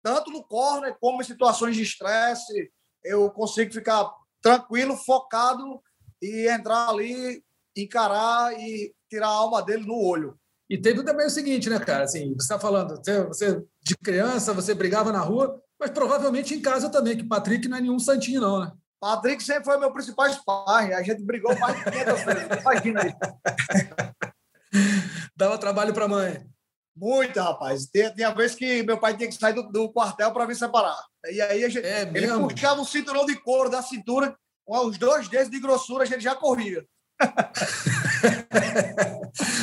tanto 0.03 0.31
no 0.31 0.43
corner 0.43 0.97
como 0.99 1.21
em 1.21 1.25
situações 1.25 1.77
de 1.77 1.83
estresse, 1.83 2.73
eu 3.05 3.31
consigo 3.31 3.71
ficar 3.71 4.11
tranquilo, 4.41 4.97
focado 4.97 5.83
e 6.23 6.49
entrar 6.49 6.89
ali, 6.89 7.45
encarar 7.77 8.59
e 8.59 8.95
tirar 9.11 9.29
a 9.29 9.33
alma 9.33 9.63
dele 9.63 9.85
no 9.85 9.95
olho. 9.95 10.39
E 10.69 10.77
teve 10.77 11.03
também 11.03 11.27
o 11.27 11.31
seguinte, 11.31 11.71
né, 11.71 11.79
cara? 11.79 12.05
Assim, 12.05 12.35
você 12.35 12.43
está 12.43 12.59
falando, 12.59 12.97
você, 12.97 13.25
você 13.25 13.63
de 13.83 13.97
criança, 13.97 14.53
você 14.53 14.75
brigava 14.75 15.11
na 15.11 15.21
rua, 15.21 15.61
mas 15.81 15.91
provavelmente 15.91 16.55
em 16.55 16.61
casa 16.61 16.91
também, 16.91 17.17
que 17.17 17.25
Patrick 17.25 17.67
não 17.69 17.79
é 17.79 17.81
nenhum 17.81 17.99
santinho, 17.99 18.41
não, 18.41 18.61
né? 18.61 18.73
Patrick 19.01 19.43
sempre 19.43 19.65
foi 19.65 19.79
meu 19.79 19.93
principal 19.93 20.29
sparring. 20.33 20.93
A 20.93 21.03
gente 21.03 21.23
brigou 21.23 21.57
mais 21.59 21.77
de 21.77 21.85
500 21.85 22.23
vezes. 22.25 22.49
Imagina 22.61 23.03
aí. 23.03 23.15
Dava 25.37 25.57
trabalho 25.57 25.95
para 25.95 26.05
a 26.05 26.09
mãe. 26.09 26.45
Muito, 26.97 27.41
rapaz. 27.41 27.87
Tinha, 27.87 28.11
tinha 28.11 28.35
vez 28.35 28.57
que 28.57 28.83
meu 28.83 28.99
pai 28.99 29.17
tinha 29.17 29.29
que 29.29 29.37
sair 29.37 29.55
do, 29.55 29.63
do 29.71 29.89
quartel 29.93 30.33
para 30.33 30.47
vir 30.47 30.57
separar. 30.57 30.99
E 31.31 31.41
aí 31.41 31.65
a 31.65 31.69
gente, 31.69 31.87
é 31.87 32.03
ele 32.03 32.11
mesmo? 32.11 32.49
puxava 32.49 32.81
um 32.81 32.85
cinturão 32.85 33.25
de 33.25 33.37
couro 33.37 33.71
da 33.71 33.81
cintura, 33.81 34.37
com 34.67 34.87
os 34.87 34.99
dois 34.99 35.29
dedos 35.29 35.49
de 35.49 35.61
grossura, 35.61 36.03
a 36.03 36.07
gente 36.07 36.23
já 36.23 36.35
corria. 36.35 36.85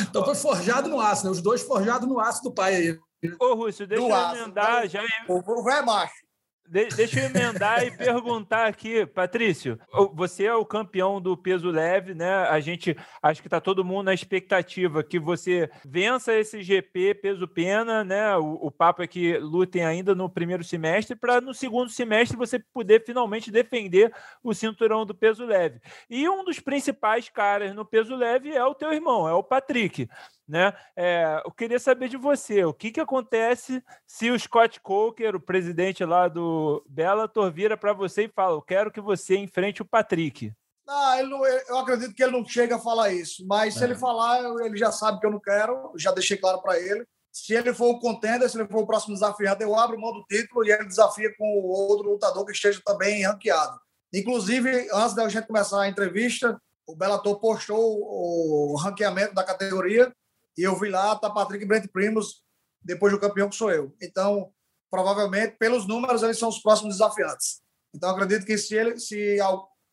então 0.02 0.24
foi 0.24 0.34
forjado 0.34 0.88
no 0.88 1.00
aço, 1.00 1.24
né? 1.24 1.30
Os 1.30 1.40
dois 1.40 1.62
forjados 1.62 2.08
no 2.08 2.18
aço 2.20 2.42
do 2.42 2.52
pai 2.52 2.74
aí. 2.74 2.98
Ô, 3.40 3.54
Rússio, 3.54 3.86
deixa 3.86 4.02
do 4.02 4.08
eu 4.08 4.42
emendar 4.42 4.82
né? 4.82 4.88
já. 4.88 5.02
O, 5.28 5.38
o 5.38 5.70
é 5.70 5.82
macho. 5.82 6.25
De, 6.68 6.86
deixa 6.88 7.20
eu 7.20 7.26
emendar 7.26 7.84
e 7.84 7.90
perguntar 7.90 8.66
aqui, 8.66 9.06
Patrício. 9.06 9.78
Você 10.14 10.44
é 10.44 10.54
o 10.54 10.64
campeão 10.64 11.20
do 11.20 11.36
peso 11.36 11.70
leve, 11.70 12.14
né? 12.14 12.28
A 12.48 12.58
gente 12.60 12.96
acho 13.22 13.40
que 13.40 13.46
está 13.46 13.60
todo 13.60 13.84
mundo 13.84 14.06
na 14.06 14.14
expectativa 14.14 15.02
que 15.02 15.18
você 15.18 15.70
vença 15.84 16.34
esse 16.34 16.62
GP 16.62 17.14
peso 17.14 17.46
pena, 17.46 18.02
né? 18.02 18.36
O, 18.36 18.66
o 18.66 18.70
papo 18.70 19.02
é 19.02 19.06
que 19.06 19.38
lutem 19.38 19.84
ainda 19.84 20.14
no 20.14 20.28
primeiro 20.28 20.64
semestre 20.64 21.14
para 21.14 21.40
no 21.40 21.54
segundo 21.54 21.90
semestre 21.90 22.36
você 22.36 22.58
poder 22.58 23.04
finalmente 23.04 23.50
defender 23.50 24.12
o 24.42 24.52
cinturão 24.52 25.06
do 25.06 25.14
peso 25.14 25.44
leve. 25.44 25.80
E 26.10 26.28
um 26.28 26.44
dos 26.44 26.58
principais 26.58 27.28
caras 27.28 27.74
no 27.74 27.84
peso 27.84 28.16
leve 28.16 28.50
é 28.50 28.64
o 28.64 28.74
teu 28.74 28.92
irmão, 28.92 29.28
é 29.28 29.32
o 29.32 29.42
Patrick. 29.42 30.08
Né? 30.48 30.72
É, 30.94 31.42
eu 31.44 31.50
queria 31.50 31.78
saber 31.78 32.08
de 32.08 32.16
você, 32.16 32.64
o 32.64 32.72
que, 32.72 32.92
que 32.92 33.00
acontece 33.00 33.82
se 34.06 34.30
o 34.30 34.38
Scott 34.38 34.80
Coker, 34.80 35.34
o 35.34 35.40
presidente 35.40 36.04
lá 36.04 36.28
do 36.28 36.84
Bellator, 36.88 37.50
vira 37.50 37.76
para 37.76 37.92
você 37.92 38.24
e 38.24 38.28
fala: 38.28 38.54
Eu 38.56 38.62
quero 38.62 38.92
que 38.92 39.00
você 39.00 39.36
enfrente 39.36 39.82
o 39.82 39.86
Patrick. 39.86 40.52
Não, 40.86 41.26
não, 41.26 41.46
eu 41.46 41.78
acredito 41.78 42.14
que 42.14 42.22
ele 42.22 42.30
não 42.30 42.46
chega 42.46 42.76
a 42.76 42.80
falar 42.80 43.12
isso, 43.12 43.44
mas 43.44 43.74
é. 43.74 43.78
se 43.78 43.84
ele 43.84 43.96
falar, 43.96 44.40
ele 44.64 44.76
já 44.76 44.92
sabe 44.92 45.18
que 45.18 45.26
eu 45.26 45.32
não 45.32 45.40
quero, 45.40 45.92
já 45.96 46.12
deixei 46.12 46.36
claro 46.36 46.62
para 46.62 46.78
ele. 46.78 47.04
Se 47.32 47.52
ele 47.52 47.74
for 47.74 47.88
o 47.88 47.98
contender, 47.98 48.48
se 48.48 48.56
ele 48.56 48.68
for 48.68 48.82
o 48.82 48.86
próximo 48.86 49.14
desafiante, 49.14 49.62
eu 49.62 49.74
abro 49.74 50.00
mão 50.00 50.12
do 50.12 50.24
título 50.24 50.64
e 50.64 50.70
ele 50.70 50.86
desafia 50.86 51.34
com 51.36 51.44
outro 51.44 52.12
lutador 52.12 52.46
que 52.46 52.52
esteja 52.52 52.80
também 52.84 53.26
ranqueado. 53.26 53.78
Inclusive, 54.14 54.88
antes 54.92 55.14
da 55.14 55.28
gente 55.28 55.48
começar 55.48 55.82
a 55.82 55.88
entrevista, 55.88 56.56
o 56.86 56.94
Bellator 56.94 57.38
postou 57.40 57.78
o 57.78 58.76
ranqueamento 58.76 59.34
da 59.34 59.42
categoria 59.42 60.10
e 60.56 60.62
eu 60.62 60.78
vi 60.78 60.88
lá, 60.88 61.14
tá 61.16 61.30
Patrick 61.30 61.64
e 61.64 61.66
Brent 61.66 61.86
Primos, 61.92 62.42
depois 62.82 63.12
do 63.12 63.20
campeão 63.20 63.48
que 63.48 63.56
sou 63.56 63.70
eu. 63.70 63.94
Então, 64.00 64.50
provavelmente, 64.90 65.56
pelos 65.58 65.86
números, 65.86 66.22
eles 66.22 66.38
são 66.38 66.48
os 66.48 66.58
próximos 66.58 66.94
desafiantes. 66.94 67.60
Então, 67.94 68.10
acredito 68.10 68.44
que 68.46 68.56
se 68.56 68.74
ele, 68.74 68.98
se, 68.98 69.38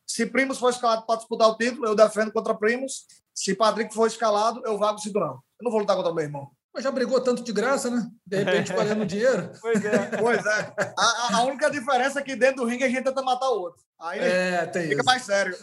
se 0.08 0.26
Primos 0.26 0.60
for 0.60 0.70
escalado 0.70 1.06
para 1.06 1.18
disputar 1.18 1.50
o 1.50 1.58
título, 1.58 1.88
eu 1.88 1.96
defendo 1.96 2.32
contra 2.32 2.54
Primos. 2.54 3.06
Se 3.34 3.56
Patrick 3.56 3.94
for 3.94 4.08
escalado, 4.08 4.62
eu 4.66 4.78
vago 4.78 4.98
o 4.98 5.02
cinturão. 5.02 5.34
Eu 5.60 5.64
não 5.64 5.72
vou 5.72 5.80
lutar 5.80 5.96
contra 5.96 6.12
o 6.12 6.16
meu 6.16 6.24
irmão. 6.24 6.52
Mas 6.74 6.84
já 6.84 6.92
brigou 6.92 7.22
tanto 7.22 7.44
de 7.44 7.54
graça, 7.54 7.90
né? 7.90 8.10
De 8.26 8.38
repente, 8.38 8.74
valendo 8.74 9.06
dinheiro. 9.06 9.52
Pois 9.62 9.86
é. 9.86 10.06
Pois 10.18 10.46
é. 10.46 10.74
A, 10.98 11.38
a, 11.38 11.44
única 11.44 11.70
diferença 11.70 12.20
é 12.20 12.24
que 12.24 12.36
dentro 12.36 12.64
do 12.64 12.66
ringue 12.66 12.84
a 12.84 12.90
gente 12.90 13.04
tenta 13.04 13.22
matar 13.22 13.50
o 13.50 13.62
outro. 13.62 13.82
Aí 14.00 14.20
é, 14.20 14.66
tem 14.66 14.84
fica 14.84 14.96
isso. 14.96 15.06
mais 15.06 15.24
sério. 15.24 15.56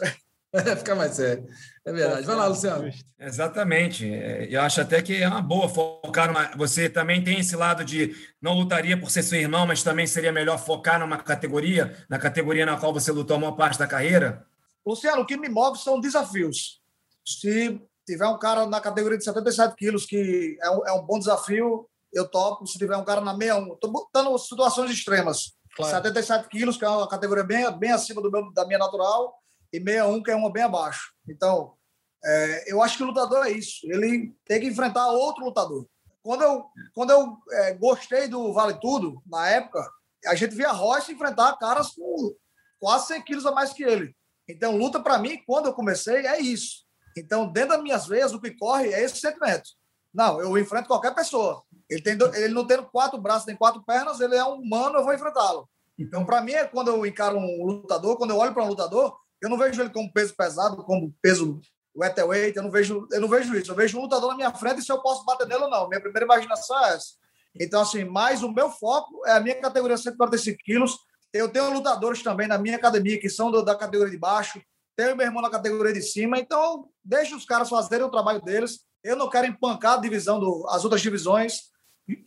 Fica 0.77 0.95
mais 0.95 1.13
sério. 1.13 1.47
É 1.85 1.93
verdade. 1.93 2.25
Vai 2.25 2.35
lá, 2.35 2.47
Luciano. 2.47 2.91
Exatamente. 3.17 4.05
Eu 4.49 4.61
acho 4.61 4.81
até 4.81 5.01
que 5.01 5.21
é 5.21 5.27
uma 5.27 5.41
boa 5.41 5.69
focar 5.69 6.27
numa. 6.27 6.51
Você 6.57 6.89
também 6.89 7.23
tem 7.23 7.39
esse 7.39 7.55
lado 7.55 7.85
de 7.85 8.13
não 8.41 8.53
lutaria 8.53 8.99
por 8.99 9.09
ser 9.09 9.23
seu 9.23 9.39
irmão, 9.39 9.65
mas 9.65 9.81
também 9.81 10.05
seria 10.05 10.31
melhor 10.31 10.57
focar 10.57 10.99
numa 10.99 11.17
categoria, 11.17 11.95
na 12.09 12.19
categoria 12.19 12.65
na 12.65 12.77
qual 12.77 12.93
você 12.93 13.11
lutou 13.11 13.37
a 13.37 13.39
maior 13.39 13.53
parte 13.53 13.79
da 13.79 13.87
carreira? 13.87 14.45
Luciano, 14.85 15.21
o 15.21 15.25
que 15.25 15.37
me 15.37 15.47
move 15.47 15.79
são 15.79 16.01
desafios. 16.01 16.81
Se 17.25 17.79
tiver 18.05 18.27
um 18.27 18.37
cara 18.37 18.65
na 18.65 18.81
categoria 18.81 19.17
de 19.17 19.23
77 19.23 19.75
quilos, 19.75 20.05
que 20.05 20.57
é 20.61 20.69
um, 20.69 20.87
é 20.87 20.91
um 20.91 21.05
bom 21.05 21.17
desafio, 21.17 21.87
eu 22.11 22.27
topo. 22.27 22.67
Se 22.67 22.77
tiver 22.77 22.97
um 22.97 23.05
cara 23.05 23.21
na 23.21 23.33
61, 23.33 23.73
estou 23.73 23.89
botando 23.89 24.37
situações 24.37 24.91
extremas. 24.91 25.53
Claro. 25.77 25.95
77 25.95 26.49
quilos, 26.49 26.75
que 26.75 26.83
é 26.83 26.89
uma 26.89 27.07
categoria 27.07 27.45
bem, 27.45 27.71
bem 27.79 27.91
acima 27.93 28.21
do 28.21 28.29
meu, 28.29 28.51
da 28.51 28.65
minha 28.65 28.79
natural 28.79 29.40
e 29.71 29.79
61, 29.79 30.23
que 30.23 30.31
é 30.31 30.35
uma 30.35 30.51
bem 30.51 30.63
abaixo. 30.63 31.13
Então, 31.27 31.73
é, 32.23 32.71
eu 32.71 32.81
acho 32.81 32.97
que 32.97 33.03
o 33.03 33.07
lutador 33.07 33.45
é 33.45 33.51
isso. 33.51 33.79
Ele 33.83 34.33
tem 34.45 34.59
que 34.59 34.67
enfrentar 34.67 35.07
outro 35.07 35.45
lutador. 35.45 35.87
Quando 36.23 36.43
eu, 36.43 36.65
quando 36.93 37.09
eu 37.11 37.37
é, 37.51 37.73
gostei 37.73 38.27
do 38.27 38.53
Vale 38.53 38.79
Tudo, 38.79 39.21
na 39.25 39.47
época, 39.49 39.89
a 40.27 40.35
gente 40.35 40.53
via 40.53 40.71
Royce 40.71 41.11
enfrentar 41.11 41.57
caras 41.57 41.89
com 41.89 42.35
quase 42.79 43.07
100 43.07 43.21
quilos 43.23 43.45
a 43.45 43.51
mais 43.51 43.73
que 43.73 43.83
ele. 43.83 44.15
Então, 44.47 44.77
luta 44.77 44.99
para 44.99 45.17
mim, 45.17 45.41
quando 45.45 45.67
eu 45.67 45.73
comecei, 45.73 46.27
é 46.27 46.39
isso. 46.39 46.85
Então, 47.17 47.51
dentro 47.51 47.69
das 47.69 47.81
minhas 47.81 48.05
veias, 48.05 48.33
o 48.33 48.41
que 48.41 48.51
corre 48.51 48.93
é 48.93 49.03
esse 49.03 49.17
sentimento. 49.17 49.69
Não, 50.13 50.41
eu 50.41 50.57
enfrento 50.57 50.87
qualquer 50.87 51.15
pessoa. 51.15 51.63
Ele, 51.89 52.01
tem, 52.01 52.17
ele 52.35 52.53
não 52.53 52.67
tendo 52.67 52.85
quatro 52.85 53.19
braços, 53.19 53.45
tem 53.45 53.55
quatro 53.55 53.83
pernas, 53.83 54.19
ele 54.19 54.35
é 54.35 54.43
um 54.43 54.55
humano, 54.55 54.97
eu 54.97 55.03
vou 55.03 55.13
enfrentá-lo. 55.13 55.69
Então, 55.97 56.25
para 56.25 56.41
mim, 56.41 56.53
é 56.53 56.65
quando 56.65 56.89
eu 56.89 57.05
encaro 57.05 57.37
um 57.37 57.65
lutador, 57.65 58.17
quando 58.17 58.31
eu 58.31 58.37
olho 58.37 58.53
para 58.53 58.63
um 58.63 58.69
lutador, 58.69 59.17
eu 59.41 59.49
não 59.49 59.57
vejo 59.57 59.81
ele 59.81 59.89
como 59.89 60.11
peso 60.11 60.35
pesado, 60.35 60.83
como 60.83 61.13
peso 61.21 61.59
welterweight, 61.95 62.55
eu 62.55 62.63
não 62.63 62.71
vejo, 62.71 63.07
eu 63.11 63.21
não 63.21 63.27
vejo 63.27 63.55
isso. 63.55 63.71
Eu 63.71 63.75
vejo 63.75 63.97
um 63.97 64.01
lutador 64.01 64.29
na 64.29 64.35
minha 64.35 64.53
frente 64.53 64.79
e 64.79 64.83
se 64.83 64.91
eu 64.91 65.01
posso 65.01 65.25
bater 65.25 65.47
nele 65.47 65.63
ou 65.63 65.69
não. 65.69 65.89
Minha 65.89 66.01
primeira 66.01 66.25
imaginação 66.25 66.85
é 66.85 66.93
essa. 66.93 67.21
Então, 67.59 67.81
assim, 67.81 68.05
mais 68.05 68.43
o 68.43 68.51
meu 68.51 68.69
foco 68.69 69.25
é 69.25 69.33
a 69.33 69.39
minha 69.39 69.59
categoria 69.59 69.97
145 69.97 70.57
quilos. 70.63 70.97
Eu 71.33 71.49
tenho 71.49 71.73
lutadores 71.73 72.21
também 72.23 72.47
na 72.47 72.57
minha 72.57 72.77
academia 72.77 73.19
que 73.19 73.29
são 73.29 73.51
do, 73.51 73.63
da 73.63 73.75
categoria 73.75 74.11
de 74.11 74.17
baixo. 74.17 74.61
Tenho 74.95 75.15
meu 75.15 75.25
irmão 75.25 75.41
na 75.41 75.49
categoria 75.49 75.93
de 75.93 76.01
cima. 76.01 76.39
Então, 76.39 76.89
deixa 77.03 77.35
os 77.35 77.45
caras 77.45 77.69
fazerem 77.69 78.05
o 78.05 78.11
trabalho 78.11 78.41
deles. 78.41 78.81
Eu 79.03 79.15
não 79.15 79.29
quero 79.29 79.47
empancar 79.47 79.97
a 79.97 80.01
divisão 80.01 80.39
do, 80.39 80.65
as 80.69 80.83
outras 80.83 81.01
divisões. 81.01 81.71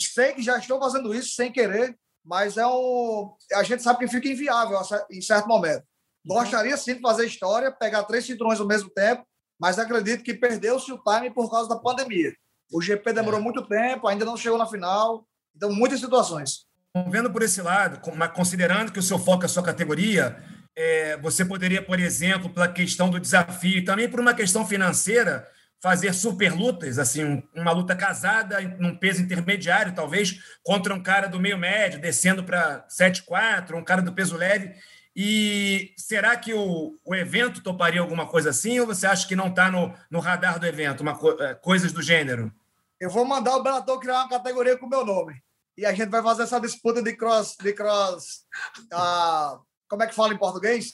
Sei 0.00 0.32
que 0.32 0.42
já 0.42 0.58
estou 0.58 0.80
fazendo 0.80 1.14
isso 1.14 1.34
sem 1.34 1.52
querer, 1.52 1.96
mas 2.24 2.56
é 2.56 2.66
um, 2.66 3.34
a 3.52 3.62
gente 3.62 3.82
sabe 3.82 3.98
que 3.98 4.08
fica 4.08 4.28
inviável 4.28 4.78
em 5.10 5.20
certo 5.20 5.46
momento. 5.46 5.84
Gostaria 6.24 6.76
sim 6.76 6.94
de 6.94 7.00
fazer 7.00 7.26
história, 7.26 7.70
pegar 7.70 8.04
três 8.04 8.24
cinturões 8.24 8.60
ao 8.60 8.66
mesmo 8.66 8.88
tempo, 8.90 9.24
mas 9.60 9.78
acredito 9.78 10.24
que 10.24 10.34
perdeu-se 10.34 10.90
o 10.92 10.98
time 10.98 11.30
por 11.30 11.50
causa 11.50 11.68
da 11.68 11.76
pandemia. 11.76 12.32
O 12.72 12.80
GP 12.80 13.12
demorou 13.12 13.40
é. 13.40 13.42
muito 13.42 13.66
tempo, 13.66 14.08
ainda 14.08 14.24
não 14.24 14.36
chegou 14.36 14.58
na 14.58 14.66
final, 14.66 15.26
então 15.54 15.72
muitas 15.72 16.00
situações. 16.00 16.66
Vendo 17.08 17.30
por 17.30 17.42
esse 17.42 17.60
lado, 17.60 18.00
considerando 18.34 18.92
que 18.92 18.98
o 18.98 19.02
seu 19.02 19.18
foco 19.18 19.42
é 19.42 19.46
a 19.46 19.48
sua 19.48 19.62
categoria, 19.62 20.42
é, 20.76 21.16
você 21.18 21.44
poderia, 21.44 21.82
por 21.82 22.00
exemplo, 22.00 22.48
pela 22.50 22.68
questão 22.68 23.10
do 23.10 23.20
desafio 23.20 23.78
e 23.78 23.84
também 23.84 24.08
por 24.08 24.20
uma 24.20 24.34
questão 24.34 24.66
financeira, 24.66 25.46
fazer 25.84 26.14
super 26.14 26.50
lutas, 26.50 26.98
assim, 26.98 27.42
uma 27.54 27.70
luta 27.70 27.94
casada 27.94 28.58
num 28.78 28.96
peso 28.96 29.20
intermediário, 29.20 29.94
talvez, 29.94 30.38
contra 30.62 30.94
um 30.94 31.02
cara 31.02 31.26
do 31.26 31.38
meio 31.38 31.58
médio, 31.58 32.00
descendo 32.00 32.42
para 32.42 32.86
7,4, 32.88 33.74
um 33.74 33.84
cara 33.84 34.00
do 34.00 34.14
peso 34.14 34.34
leve. 34.34 34.74
E 35.16 35.94
será 35.96 36.36
que 36.36 36.52
o, 36.52 36.98
o 37.04 37.14
evento 37.14 37.62
toparia 37.62 38.00
alguma 38.00 38.26
coisa 38.26 38.50
assim, 38.50 38.80
ou 38.80 38.86
você 38.86 39.06
acha 39.06 39.28
que 39.28 39.36
não 39.36 39.48
está 39.48 39.70
no, 39.70 39.94
no 40.10 40.18
radar 40.18 40.58
do 40.58 40.66
evento, 40.66 41.02
uma, 41.02 41.18
é, 41.40 41.54
coisas 41.54 41.92
do 41.92 42.02
gênero? 42.02 42.52
Eu 42.98 43.10
vou 43.10 43.24
mandar 43.24 43.56
o 43.56 43.62
Bellator 43.62 44.00
criar 44.00 44.20
uma 44.20 44.28
categoria 44.28 44.76
com 44.76 44.86
o 44.86 44.90
meu 44.90 45.04
nome. 45.04 45.40
E 45.76 45.84
a 45.84 45.92
gente 45.92 46.08
vai 46.08 46.22
fazer 46.22 46.44
essa 46.44 46.60
disputa 46.60 47.02
de 47.02 47.14
cross. 47.16 47.56
De 47.60 47.72
cross 47.72 48.44
uh, 48.92 49.60
como 49.88 50.02
é 50.02 50.06
que 50.06 50.14
fala 50.14 50.34
em 50.34 50.38
português? 50.38 50.92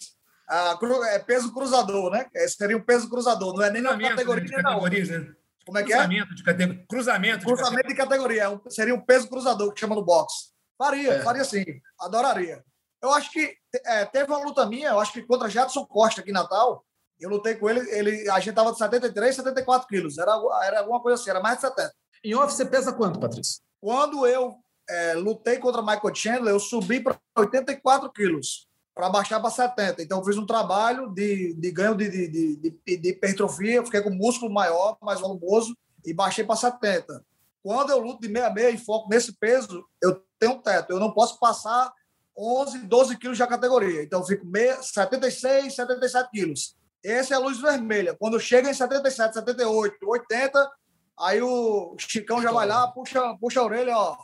Ah, 0.49 0.77
é 1.11 1.19
peso 1.21 1.53
cruzador, 1.55 2.11
né? 2.11 2.27
Esse 2.35 2.57
seria 2.57 2.77
um 2.77 2.83
peso 2.83 3.09
cruzador, 3.09 3.55
não 3.55 3.63
é 3.63 3.71
nem 3.71 3.81
na 3.81 3.97
categoria, 3.97 4.45
de 4.45 4.51
categorias, 4.51 5.09
Né? 5.09 5.33
Como 5.65 5.79
é 5.79 5.83
que 5.85 5.93
cruzamento 5.93 6.33
é? 6.33 6.35
De 6.35 6.43
cate... 6.43 6.87
Cruzamento. 6.89 7.47
Cruzamento 7.47 7.89
de 7.89 7.95
categoria. 7.95 8.45
É 8.45 8.71
seria 8.71 8.95
um 8.95 9.01
peso 9.01 9.29
cruzador 9.29 9.73
que 9.73 9.79
chama 9.79 9.95
no 9.95 10.05
boxe. 10.05 10.51
Faria, 10.77 11.13
é. 11.13 11.23
faria 11.23 11.45
sim. 11.45 11.65
Adoraria. 12.01 12.65
Eu 13.03 13.13
acho 13.13 13.31
que 13.33 13.55
é, 13.87 14.05
teve 14.05 14.31
uma 14.31 14.43
luta 14.43 14.67
minha, 14.67 14.91
eu 14.91 15.01
acho 15.01 15.13
que 15.13 15.23
contra 15.23 15.49
Jadson 15.49 15.87
Costa 15.87 16.21
aqui 16.21 16.31
em 16.31 16.35
Natal. 16.35 16.85
Eu 17.19 17.29
lutei 17.29 17.55
com 17.55 17.69
ele, 17.69 17.81
ele 17.91 18.31
a 18.31 18.41
gente 18.41 18.55
tava 18.55 18.73
de 18.73 18.79
73, 18.79 19.37
74 19.37 19.87
quilos. 19.87 20.17
Era, 20.19 20.33
era 20.63 20.81
alguma 20.81 21.01
coisa 21.01 21.21
assim, 21.21 21.31
era 21.31 21.41
mais 21.41 21.57
de 21.57 21.63
70. 21.63 21.93
Em 22.25 22.35
off 22.35 22.53
você 22.53 22.65
pesa 22.65 22.93
quanto, 22.93 23.21
Patrícia? 23.21 23.63
Quando 23.81 24.27
eu 24.27 24.55
é, 24.89 25.15
lutei 25.15 25.59
contra 25.59 25.83
Michael 25.83 26.15
Chandler, 26.15 26.55
eu 26.55 26.61
subi 26.61 27.01
para 27.01 27.19
84 27.37 28.11
quilos 28.13 28.69
para 28.95 29.09
baixar 29.09 29.41
para 29.41 29.51
70. 29.51 30.03
Então, 30.03 30.19
eu 30.19 30.25
fiz 30.25 30.37
um 30.37 30.45
trabalho 30.45 31.09
de, 31.09 31.55
de 31.55 31.71
ganho 31.71 31.95
de, 31.95 32.09
de, 32.09 32.57
de, 32.57 32.97
de 32.97 33.09
hipertrofia, 33.09 33.85
fiquei 33.85 34.03
com 34.03 34.11
músculo 34.11 34.53
maior, 34.53 34.99
mais 35.01 35.21
volumoso, 35.21 35.77
e 36.05 36.13
baixei 36.13 36.45
para 36.45 36.57
70. 36.57 37.25
Quando 37.63 37.91
eu 37.91 37.99
luto 37.99 38.21
de 38.21 38.29
66 38.29 38.75
e 38.75 38.85
foco 38.85 39.09
nesse 39.09 39.33
peso, 39.33 39.85
eu 40.03 40.23
tenho 40.39 40.53
um 40.53 40.63
teto. 40.63 40.91
Eu 40.91 41.01
não 41.01 41.13
posso 41.13 41.39
passar 41.39 41.93
11, 42.41 42.79
12 42.87 43.19
quilos 43.19 43.37
de 43.37 43.47
categoria. 43.47 44.03
Então, 44.03 44.21
eu 44.21 44.27
fico 44.27 44.47
76, 44.83 45.75
77 45.75 46.31
quilos. 46.31 46.77
Essa 47.05 47.35
é 47.35 47.37
a 47.37 47.41
luz 47.41 47.61
vermelha. 47.61 48.17
Quando 48.19 48.41
chega 48.41 48.71
em 48.71 48.75
77, 48.75 49.35
78, 49.35 49.97
80, 50.03 50.71
aí 51.19 51.43
o 51.43 51.95
Chicão 51.99 52.41
já 52.41 52.51
vai 52.51 52.67
lá, 52.67 52.89
puxa, 52.89 53.21
puxa 53.41 53.61
a 53.61 53.65
orelha, 53.65 53.97
ó. 53.97 54.17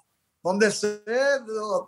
Vamos 0.42 0.60
descer, 0.60 1.02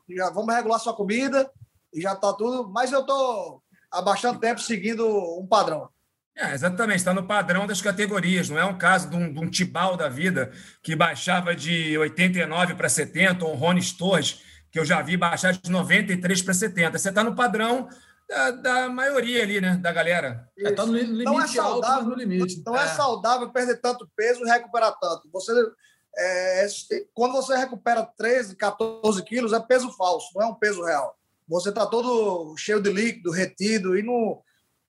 já 0.09 0.31
vamos 0.31 0.53
regular 0.53 0.81
sua 0.81 0.95
comida 0.95 1.51
e 1.95 2.01
já 2.01 2.13
está 2.13 2.33
tudo. 2.33 2.69
Mas 2.69 2.91
eu 2.93 3.01
estou 3.01 3.63
há 3.91 4.03
bastante 4.03 4.41
tempo 4.41 4.61
seguindo 4.61 5.07
um 5.39 5.47
padrão. 5.47 5.89
É, 6.37 6.55
exatamente, 6.55 6.99
está 6.99 7.13
no 7.13 7.27
padrão 7.27 7.67
das 7.67 7.83
categorias. 7.83 8.49
Não 8.49 8.59
é 8.59 8.65
um 8.65 8.79
caso 8.79 9.11
de 9.11 9.17
um, 9.17 9.33
de 9.33 9.41
um 9.41 9.51
Tibal 9.51 9.97
da 9.97 10.09
vida 10.09 10.53
que 10.83 10.95
baixava 10.95 11.55
de 11.55 11.99
89 11.99 12.75
para 12.75 12.89
70, 12.89 13.45
ou 13.45 13.55
um 13.55 13.57
Rony 13.57 13.83
Torres, 13.93 14.41
que 14.71 14.79
eu 14.79 14.85
já 14.85 15.03
vi 15.03 15.17
baixar 15.17 15.53
de 15.53 15.71
93 15.71 16.43
para 16.43 16.55
70. 16.55 16.99
Você 16.99 17.09
está 17.09 17.25
no 17.25 17.35
padrão 17.35 17.89
da, 18.29 18.51
da, 18.51 18.89
maioria 18.89 19.43
ali, 19.43 19.61
né? 19.61 19.77
Da 19.77 19.93
galera. 19.93 20.49
Está 20.57 20.85
no 20.85 20.93
limite 20.93 21.25
não 21.25 21.41
é 21.41 21.47
saudável, 21.47 21.97
alto, 21.97 22.09
no 22.11 22.15
limite. 22.15 22.63
Não 22.65 22.77
é. 22.77 22.85
é. 22.85 22.89
saudável 22.89 23.51
perder 23.51 23.81
tanto 23.81 24.09
peso 24.17 24.45
e 24.45 24.51
recuperar 24.51 24.95
tanto. 25.01 25.29
Você, 25.33 25.53
é, 26.17 26.67
quando 27.15 27.33
você 27.33 27.57
recupera 27.57 28.05
13, 28.17 28.57
14 28.57 29.23
quilos, 29.25 29.53
é 29.53 29.61
peso 29.61 29.91
falso, 29.93 30.29
não 30.35 30.43
é 30.43 30.47
um 30.47 30.55
peso 30.55 30.83
real 30.85 31.19
você 31.49 31.71
está 31.71 31.87
todo 31.87 32.55
cheio 32.57 32.81
de 32.81 32.93
líquido, 32.93 33.31
retido 33.31 33.97
e 33.97 34.03
não 34.03 34.43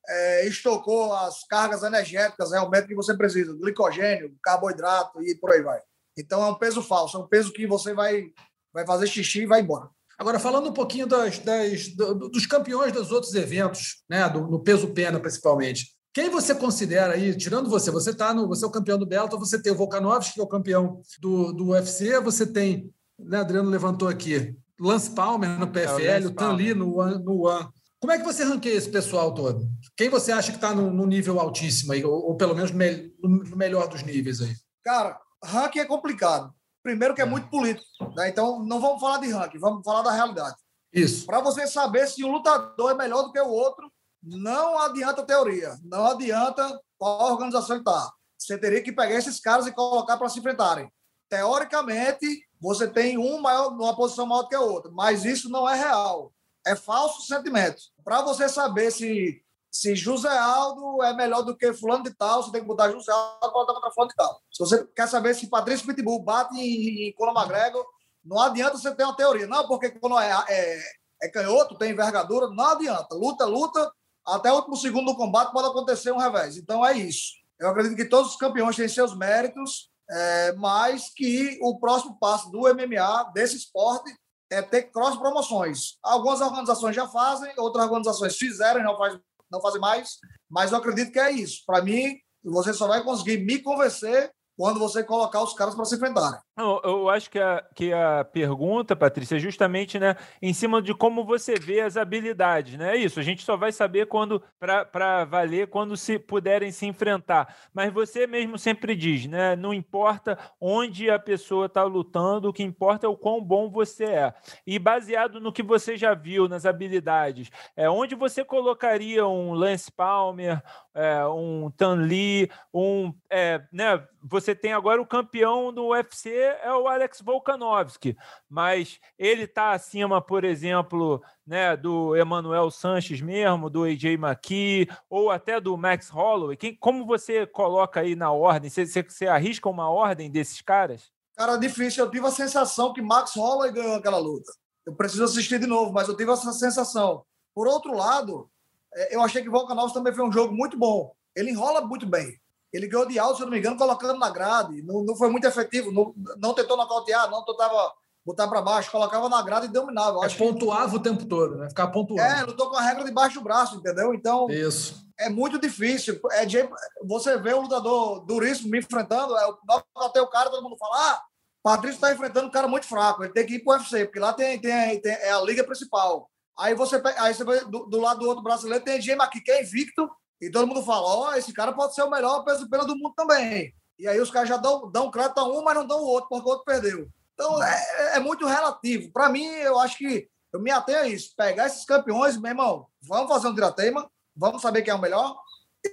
é, 0.07 0.45
estocou 0.47 1.13
as 1.13 1.45
cargas 1.45 1.83
energéticas 1.83 2.51
realmente 2.51 2.87
que 2.87 2.95
você 2.95 3.15
precisa, 3.15 3.53
glicogênio, 3.53 4.35
carboidrato 4.43 5.21
e 5.21 5.35
por 5.35 5.51
aí 5.51 5.61
vai. 5.61 5.79
Então 6.17 6.43
é 6.43 6.47
um 6.47 6.55
peso 6.55 6.83
falso, 6.83 7.17
é 7.17 7.21
um 7.21 7.27
peso 7.27 7.53
que 7.53 7.65
você 7.65 7.93
vai, 7.93 8.25
vai 8.73 8.85
fazer 8.85 9.07
xixi 9.07 9.41
e 9.41 9.45
vai 9.45 9.61
embora. 9.61 9.89
Agora, 10.17 10.37
falando 10.37 10.69
um 10.69 10.73
pouquinho 10.73 11.07
das, 11.07 11.39
das, 11.39 11.87
dos 11.95 12.45
campeões 12.45 12.91
dos 12.91 13.11
outros 13.11 13.33
eventos, 13.35 14.03
né, 14.09 14.29
do, 14.29 14.47
no 14.47 14.59
peso 14.59 14.89
pena 14.89 15.19
principalmente, 15.19 15.87
quem 16.13 16.29
você 16.29 16.53
considera 16.53 17.13
aí, 17.13 17.35
tirando 17.35 17.69
você, 17.69 17.89
você 17.89 18.13
tá 18.13 18.33
no, 18.33 18.47
você 18.47 18.65
é 18.65 18.67
o 18.67 18.71
campeão 18.71 18.97
do 18.97 19.05
Bellator, 19.05 19.39
você 19.39 19.61
tem 19.61 19.71
o 19.71 19.75
Volkanovski, 19.75 20.33
que 20.33 20.41
é 20.41 20.43
o 20.43 20.47
campeão 20.47 21.01
do, 21.21 21.53
do 21.53 21.69
UFC, 21.69 22.19
você 22.19 22.45
tem, 22.45 22.91
né, 23.17 23.39
Adriano 23.39 23.69
levantou 23.69 24.07
aqui, 24.07 24.55
Lance 24.79 25.11
Palmer 25.11 25.57
no 25.57 25.67
PFL, 25.67 26.01
é, 26.01 26.19
o, 26.19 26.27
o 26.27 26.31
Tan 26.31 26.53
Lee 26.53 26.73
no 26.73 27.19
no 27.19 27.47
One. 27.47 27.69
Como 27.99 28.13
é 28.13 28.17
que 28.17 28.23
você 28.23 28.43
ranqueia 28.43 28.75
esse 28.75 28.89
pessoal 28.89 29.33
todo? 29.33 29.69
Quem 29.95 30.09
você 30.09 30.31
acha 30.31 30.51
que 30.51 30.57
está 30.57 30.73
no, 30.73 30.89
no, 30.89 31.05
nível 31.05 31.39
altíssimo 31.39 31.91
aí, 31.91 32.03
ou, 32.03 32.29
ou 32.29 32.35
pelo 32.35 32.55
menos 32.55 32.71
me, 32.71 33.13
no 33.21 33.57
melhor 33.57 33.89
dos 33.89 34.03
níveis 34.03 34.41
aí? 34.41 34.55
Cara, 34.83 35.19
ranking 35.43 35.79
é 35.79 35.85
complicado. 35.85 36.53
Primeiro 36.83 37.13
que 37.13 37.21
é, 37.21 37.25
é. 37.25 37.27
muito 37.27 37.49
político, 37.49 37.85
né? 38.15 38.29
então 38.29 38.63
não 38.63 38.79
vamos 38.79 39.01
falar 39.01 39.19
de 39.19 39.29
ranking, 39.29 39.59
vamos 39.59 39.83
falar 39.83 40.01
da 40.01 40.11
realidade. 40.11 40.55
Isso. 40.93 41.25
Para 41.25 41.41
você 41.41 41.67
saber 41.67 42.07
se 42.07 42.23
um 42.23 42.31
lutador 42.31 42.91
é 42.91 42.95
melhor 42.95 43.23
do 43.23 43.31
que 43.31 43.39
o 43.39 43.49
outro, 43.49 43.91
não 44.23 44.79
adianta 44.79 45.25
teoria, 45.25 45.77
não 45.83 46.05
adianta 46.07 46.79
qual 46.97 47.31
organização 47.31 47.77
está. 47.77 48.11
Você 48.37 48.57
teria 48.57 48.81
que 48.81 48.91
pegar 48.91 49.15
esses 49.15 49.39
caras 49.39 49.67
e 49.67 49.71
colocar 49.71 50.17
para 50.17 50.29
se 50.29 50.39
enfrentarem. 50.39 50.91
Teoricamente, 51.29 52.25
você 52.59 52.87
tem 52.87 53.17
um 53.17 53.39
maior, 53.39 53.69
uma 53.69 53.95
posição 53.95 54.25
maior 54.25 54.43
do 54.43 54.49
que 54.49 54.55
a 54.55 54.61
outra, 54.61 54.91
mas 54.91 55.25
isso 55.25 55.49
não 55.49 55.69
é 55.69 55.75
real. 55.75 56.33
É 56.65 56.75
falso 56.75 57.21
sentimento. 57.21 57.81
Para 58.03 58.21
você 58.21 58.49
saber 58.49 58.91
se, 58.91 59.41
se 59.71 59.95
José 59.95 60.35
Aldo 60.37 61.03
é 61.03 61.13
melhor 61.13 61.43
do 61.43 61.55
que 61.55 61.73
fulano 61.73 62.03
de 62.03 62.13
tal, 62.13 62.43
você 62.43 62.51
tem 62.51 62.61
que 62.61 62.67
botar 62.67 62.91
José 62.91 63.11
Aldo 63.11 63.39
para 63.39 63.49
botar 63.49 63.73
contra 63.73 63.91
fulano 63.91 64.09
de 64.09 64.15
tal. 64.15 64.41
Se 64.51 64.59
você 64.59 64.85
quer 64.95 65.07
saber 65.07 65.33
se 65.35 65.49
Patrício 65.49 65.85
Pitbull 65.85 66.23
bate 66.23 66.57
em, 66.57 67.07
em 67.07 67.13
Conor 67.13 67.35
McGregor, 67.35 67.85
não 68.23 68.39
adianta 68.39 68.77
você 68.77 68.93
ter 68.93 69.03
uma 69.03 69.15
teoria. 69.15 69.47
Não, 69.47 69.67
porque 69.67 69.91
quando 69.91 70.19
é, 70.19 70.31
é, 70.49 70.79
é 71.23 71.29
canhoto, 71.29 71.77
tem 71.77 71.91
envergadura, 71.91 72.47
não 72.49 72.65
adianta. 72.65 73.15
Luta, 73.15 73.45
luta, 73.45 73.91
até 74.25 74.51
o 74.51 74.55
último 74.55 74.75
segundo 74.75 75.11
do 75.11 75.17
combate 75.17 75.51
pode 75.51 75.67
acontecer 75.67 76.11
um 76.11 76.17
revés. 76.17 76.57
Então 76.57 76.85
é 76.85 76.93
isso. 76.93 77.33
Eu 77.59 77.69
acredito 77.69 77.95
que 77.95 78.05
todos 78.05 78.31
os 78.31 78.37
campeões 78.37 78.75
têm 78.75 78.87
seus 78.87 79.15
méritos 79.15 79.89
é, 80.11 80.53
mas 80.53 81.11
que 81.13 81.59
o 81.61 81.79
próximo 81.79 82.17
passo 82.19 82.49
do 82.49 82.61
MMA, 82.61 83.31
desse 83.33 83.55
esporte, 83.55 84.11
é 84.51 84.61
ter 84.61 84.83
cross-promoções. 84.91 85.99
Algumas 86.01 86.41
organizações 86.41 86.95
já 86.95 87.07
fazem, 87.07 87.53
outras 87.57 87.85
organizações 87.85 88.35
fizeram 88.35 88.83
não, 88.83 88.97
faz, 88.97 89.19
não 89.51 89.61
fazem 89.61 89.81
mais, 89.81 90.17
mas 90.49 90.71
eu 90.71 90.77
acredito 90.77 91.11
que 91.11 91.19
é 91.19 91.31
isso. 91.31 91.63
Para 91.65 91.83
mim, 91.83 92.17
você 92.43 92.73
só 92.73 92.87
vai 92.87 93.03
conseguir 93.03 93.39
me 93.39 93.59
convencer 93.59 94.31
quando 94.59 94.77
você 94.77 95.01
colocar 95.01 95.41
os 95.41 95.53
caras 95.53 95.73
para 95.73 95.85
se 95.85 95.95
enfrentarem. 95.95 96.37
Eu, 96.57 96.81
eu 96.83 97.09
acho 97.09 97.31
que 97.31 97.39
a, 97.39 97.63
que 97.73 97.93
a 97.93 98.25
pergunta, 98.25 98.93
Patrícia, 98.93 99.37
é 99.37 99.39
justamente 99.39 99.97
né, 99.97 100.17
em 100.41 100.53
cima 100.53 100.81
de 100.81 100.93
como 100.93 101.23
você 101.23 101.55
vê 101.55 101.79
as 101.79 101.95
habilidades. 101.95 102.77
Né? 102.77 102.97
É 102.97 102.97
isso, 102.97 103.21
a 103.21 103.23
gente 103.23 103.41
só 103.41 103.55
vai 103.55 103.71
saber 103.71 104.07
quando 104.07 104.43
para 104.59 105.23
valer 105.23 105.67
quando 105.67 105.95
se 105.95 106.19
puderem 106.19 106.73
se 106.73 106.85
enfrentar. 106.85 107.55
Mas 107.73 107.93
você 107.93 108.27
mesmo 108.27 108.59
sempre 108.59 108.97
diz, 108.97 109.27
né? 109.27 109.55
Não 109.55 109.73
importa 109.73 110.37
onde 110.59 111.09
a 111.09 111.17
pessoa 111.17 111.67
está 111.67 111.83
lutando, 111.83 112.49
o 112.49 112.53
que 112.53 112.61
importa 112.61 113.05
é 113.05 113.09
o 113.09 113.15
quão 113.15 113.41
bom 113.41 113.69
você 113.69 114.03
é. 114.03 114.33
E 114.67 114.77
baseado 114.77 115.39
no 115.39 115.53
que 115.53 115.63
você 115.63 115.95
já 115.95 116.13
viu, 116.13 116.49
nas 116.49 116.65
habilidades, 116.65 117.49
é 117.77 117.89
onde 117.89 118.13
você 118.13 118.43
colocaria 118.43 119.25
um 119.25 119.53
Lance 119.53 119.89
Palmer, 119.89 120.61
é, 120.93 121.25
um 121.27 121.71
Tan 121.71 121.95
Lee, 121.95 122.51
um. 122.73 123.13
É, 123.29 123.61
né, 123.71 124.05
você 124.21 124.53
tem 124.55 124.73
agora 124.73 125.01
o 125.01 125.05
campeão 125.05 125.73
do 125.73 125.87
UFC, 125.87 126.29
é 126.63 126.73
o 126.73 126.87
Alex 126.87 127.21
Volkanovski, 127.21 128.17
mas 128.49 128.99
ele 129.17 129.43
está 129.43 129.71
acima, 129.71 130.21
por 130.21 130.43
exemplo, 130.43 131.21
né, 131.45 131.75
do 131.75 132.15
Emmanuel 132.15 132.69
Sanches 132.69 133.21
mesmo, 133.21 133.69
do 133.69 133.83
AJ 133.83 134.05
McKee, 134.15 134.89
ou 135.09 135.31
até 135.31 135.59
do 135.59 135.77
Max 135.77 136.09
Holloway. 136.09 136.57
Quem, 136.57 136.75
como 136.75 137.05
você 137.05 137.45
coloca 137.45 138.01
aí 138.01 138.15
na 138.15 138.31
ordem? 138.31 138.69
Você, 138.69 138.85
você, 138.85 139.03
você 139.03 139.27
arrisca 139.27 139.69
uma 139.69 139.89
ordem 139.89 140.29
desses 140.29 140.61
caras? 140.61 141.11
Cara, 141.35 141.57
difícil. 141.57 142.03
Eu 142.03 142.11
tive 142.11 142.27
a 142.27 142.31
sensação 142.31 142.91
que 142.93 143.01
Max 143.01 143.35
Holloway 143.35 143.71
ganhou 143.71 143.95
aquela 143.95 144.17
luta. 144.17 144.51
Eu 144.85 144.93
preciso 144.93 145.23
assistir 145.23 145.59
de 145.59 145.67
novo, 145.67 145.93
mas 145.93 146.07
eu 146.07 146.17
tive 146.17 146.31
essa 146.31 146.51
sensação. 146.51 147.23
Por 147.53 147.67
outro 147.67 147.95
lado, 147.95 148.49
é, 148.93 149.15
eu 149.15 149.21
achei 149.21 149.41
que 149.41 149.49
Volkanovski 149.49 149.93
também 149.93 150.13
foi 150.13 150.25
um 150.25 150.31
jogo 150.31 150.53
muito 150.53 150.77
bom. 150.77 151.13
Ele 151.35 151.51
enrola 151.51 151.81
muito 151.81 152.05
bem. 152.05 152.37
Ele 152.71 152.87
ganhou 152.87 153.07
de 153.07 153.17
alto, 153.17 153.37
se 153.37 153.41
eu 153.41 153.45
não 153.45 153.53
me 153.53 153.59
engano, 153.59 153.77
colocando 153.77 154.19
na 154.19 154.29
grade. 154.29 154.81
Não, 154.83 155.03
não 155.03 155.15
foi 155.15 155.29
muito 155.29 155.45
efetivo. 155.45 155.91
Não, 155.91 156.13
não 156.37 156.53
tentou 156.53 156.77
nocautear, 156.77 157.29
não 157.29 157.43
tentava 157.43 157.93
botar 158.25 158.47
para 158.47 158.61
baixo, 158.61 158.91
colocava 158.91 159.27
na 159.27 159.41
grade 159.41 159.65
e 159.65 159.69
dominava. 159.69 160.25
É, 160.25 160.29
pontuava 160.29 160.91
que... 160.91 160.95
o 160.97 160.99
tempo 160.99 161.25
todo, 161.25 161.57
né? 161.57 161.69
Ficar 161.69 161.87
pontuando. 161.87 162.21
É, 162.21 162.43
lutou 162.43 162.69
com 162.69 162.75
a 162.77 162.81
regra 162.81 163.03
debaixo 163.03 163.39
do 163.39 163.43
braço, 163.43 163.75
entendeu? 163.75 164.13
Então. 164.13 164.49
Isso. 164.49 165.07
É 165.17 165.29
muito 165.29 165.59
difícil. 165.59 166.19
É 166.31 166.45
de... 166.45 166.57
Você 167.05 167.37
vê 167.37 167.53
o 167.53 167.61
lutador 167.61 168.25
duríssimo 168.25 168.69
me 168.69 168.79
enfrentando, 168.79 169.35
é, 169.35 169.49
até 169.97 170.21
o 170.21 170.27
cara, 170.27 170.49
todo 170.49 170.63
mundo 170.63 170.77
fala: 170.77 171.11
ah, 171.11 171.21
Patrício 171.63 171.95
está 171.95 172.13
enfrentando 172.13 172.47
um 172.47 172.51
cara 172.51 172.67
muito 172.67 172.85
fraco, 172.85 173.23
ele 173.23 173.33
tem 173.33 173.45
que 173.45 173.55
ir 173.55 173.63
para 173.63 173.73
o 173.73 173.77
UFC, 173.77 174.05
porque 174.05 174.19
lá 174.19 174.31
tem, 174.33 174.59
tem, 174.59 175.01
tem, 175.01 175.11
é 175.11 175.31
a 175.31 175.41
liga 175.41 175.63
principal. 175.63 176.29
Aí 176.57 176.73
você, 176.73 177.01
aí 177.17 177.33
você 177.33 177.43
vê 177.43 177.61
do, 177.65 177.85
do 177.85 177.99
lado 177.99 178.19
do 178.19 178.27
outro 178.27 178.43
brasileiro, 178.43 178.83
tem 178.83 179.01
James 179.01 179.23
aqui 179.23 179.41
que 179.41 179.51
é 179.51 179.61
invicto, 179.61 180.09
e 180.41 180.49
todo 180.49 180.67
mundo 180.67 180.83
fala: 180.83 181.05
ó, 181.05 181.29
oh, 181.29 181.33
esse 181.33 181.53
cara 181.53 181.73
pode 181.73 181.95
ser 181.95 182.03
o 182.03 182.09
melhor 182.09 182.43
peso 182.43 182.69
pena 182.69 182.85
do 182.85 182.95
mundo 182.95 183.13
também. 183.15 183.73
E 183.97 184.07
aí 184.07 184.19
os 184.19 184.31
caras 184.31 184.47
já 184.47 184.57
dão, 184.57 184.89
dão 184.89 185.11
crédito 185.11 185.39
a 185.39 185.43
um, 185.43 185.61
mas 185.61 185.75
não 185.75 185.85
dão 185.85 185.99
o 185.99 186.07
outro, 186.07 186.29
porque 186.29 186.47
o 186.47 186.51
outro 186.51 186.65
perdeu. 186.65 187.09
Então 187.33 187.61
é, 187.61 188.15
é 188.15 188.19
muito 188.19 188.45
relativo. 188.45 189.11
Para 189.11 189.29
mim, 189.29 189.45
eu 189.45 189.77
acho 189.79 189.97
que 189.97 190.29
eu 190.53 190.61
me 190.61 190.71
atenho 190.71 190.99
a 190.99 191.07
isso. 191.07 191.33
Pegar 191.35 191.67
esses 191.67 191.85
campeões, 191.85 192.37
meu 192.37 192.49
irmão, 192.49 192.87
vamos 193.01 193.27
fazer 193.27 193.47
um 193.47 193.53
diratema, 193.53 194.09
vamos 194.35 194.61
saber 194.61 194.81
quem 194.81 194.91
é 194.91 194.95
o 194.95 195.01
melhor. 195.01 195.37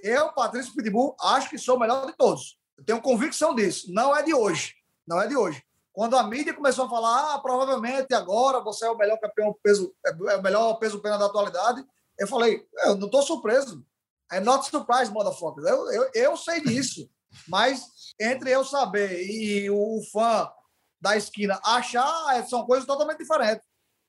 Eu, 0.02 0.32
Patrício 0.32 0.74
Pitbull, 0.74 1.16
acho 1.20 1.50
que 1.50 1.58
sou 1.58 1.76
o 1.76 1.80
melhor 1.80 2.06
de 2.06 2.16
todos. 2.16 2.58
Eu 2.78 2.84
tenho 2.84 3.00
convicção 3.00 3.54
disso. 3.54 3.92
Não 3.92 4.14
é 4.14 4.22
de 4.22 4.34
hoje. 4.34 4.74
Não 5.06 5.20
é 5.20 5.26
de 5.26 5.36
hoje. 5.36 5.62
Quando 5.92 6.16
a 6.16 6.22
mídia 6.22 6.52
começou 6.52 6.84
a 6.84 6.90
falar, 6.90 7.34
ah, 7.34 7.38
provavelmente 7.38 8.12
agora 8.12 8.60
você 8.60 8.84
é 8.84 8.90
o 8.90 8.96
melhor 8.98 9.18
campeão 9.18 9.56
peso, 9.62 9.94
é 10.04 10.36
o 10.36 10.42
melhor 10.42 10.74
peso 10.74 11.00
pena 11.00 11.16
da 11.16 11.24
atualidade, 11.24 11.82
eu 12.18 12.26
falei, 12.26 12.66
eu 12.84 12.96
não 12.96 13.06
estou 13.06 13.22
surpreso. 13.22 13.82
I'm 14.32 14.44
not 14.44 14.68
surprised, 14.68 15.12
motherfucker. 15.12 15.64
Eu, 15.64 15.92
eu, 15.92 16.10
eu 16.14 16.36
sei 16.36 16.62
disso. 16.62 17.08
Mas 17.48 17.86
entre 18.20 18.50
eu 18.50 18.64
saber 18.64 19.22
e 19.22 19.68
o 19.70 20.00
fã 20.12 20.50
da 21.00 21.16
esquina 21.16 21.60
achar, 21.64 22.46
são 22.48 22.64
coisas 22.64 22.86
totalmente 22.86 23.18
diferentes. 23.18 23.66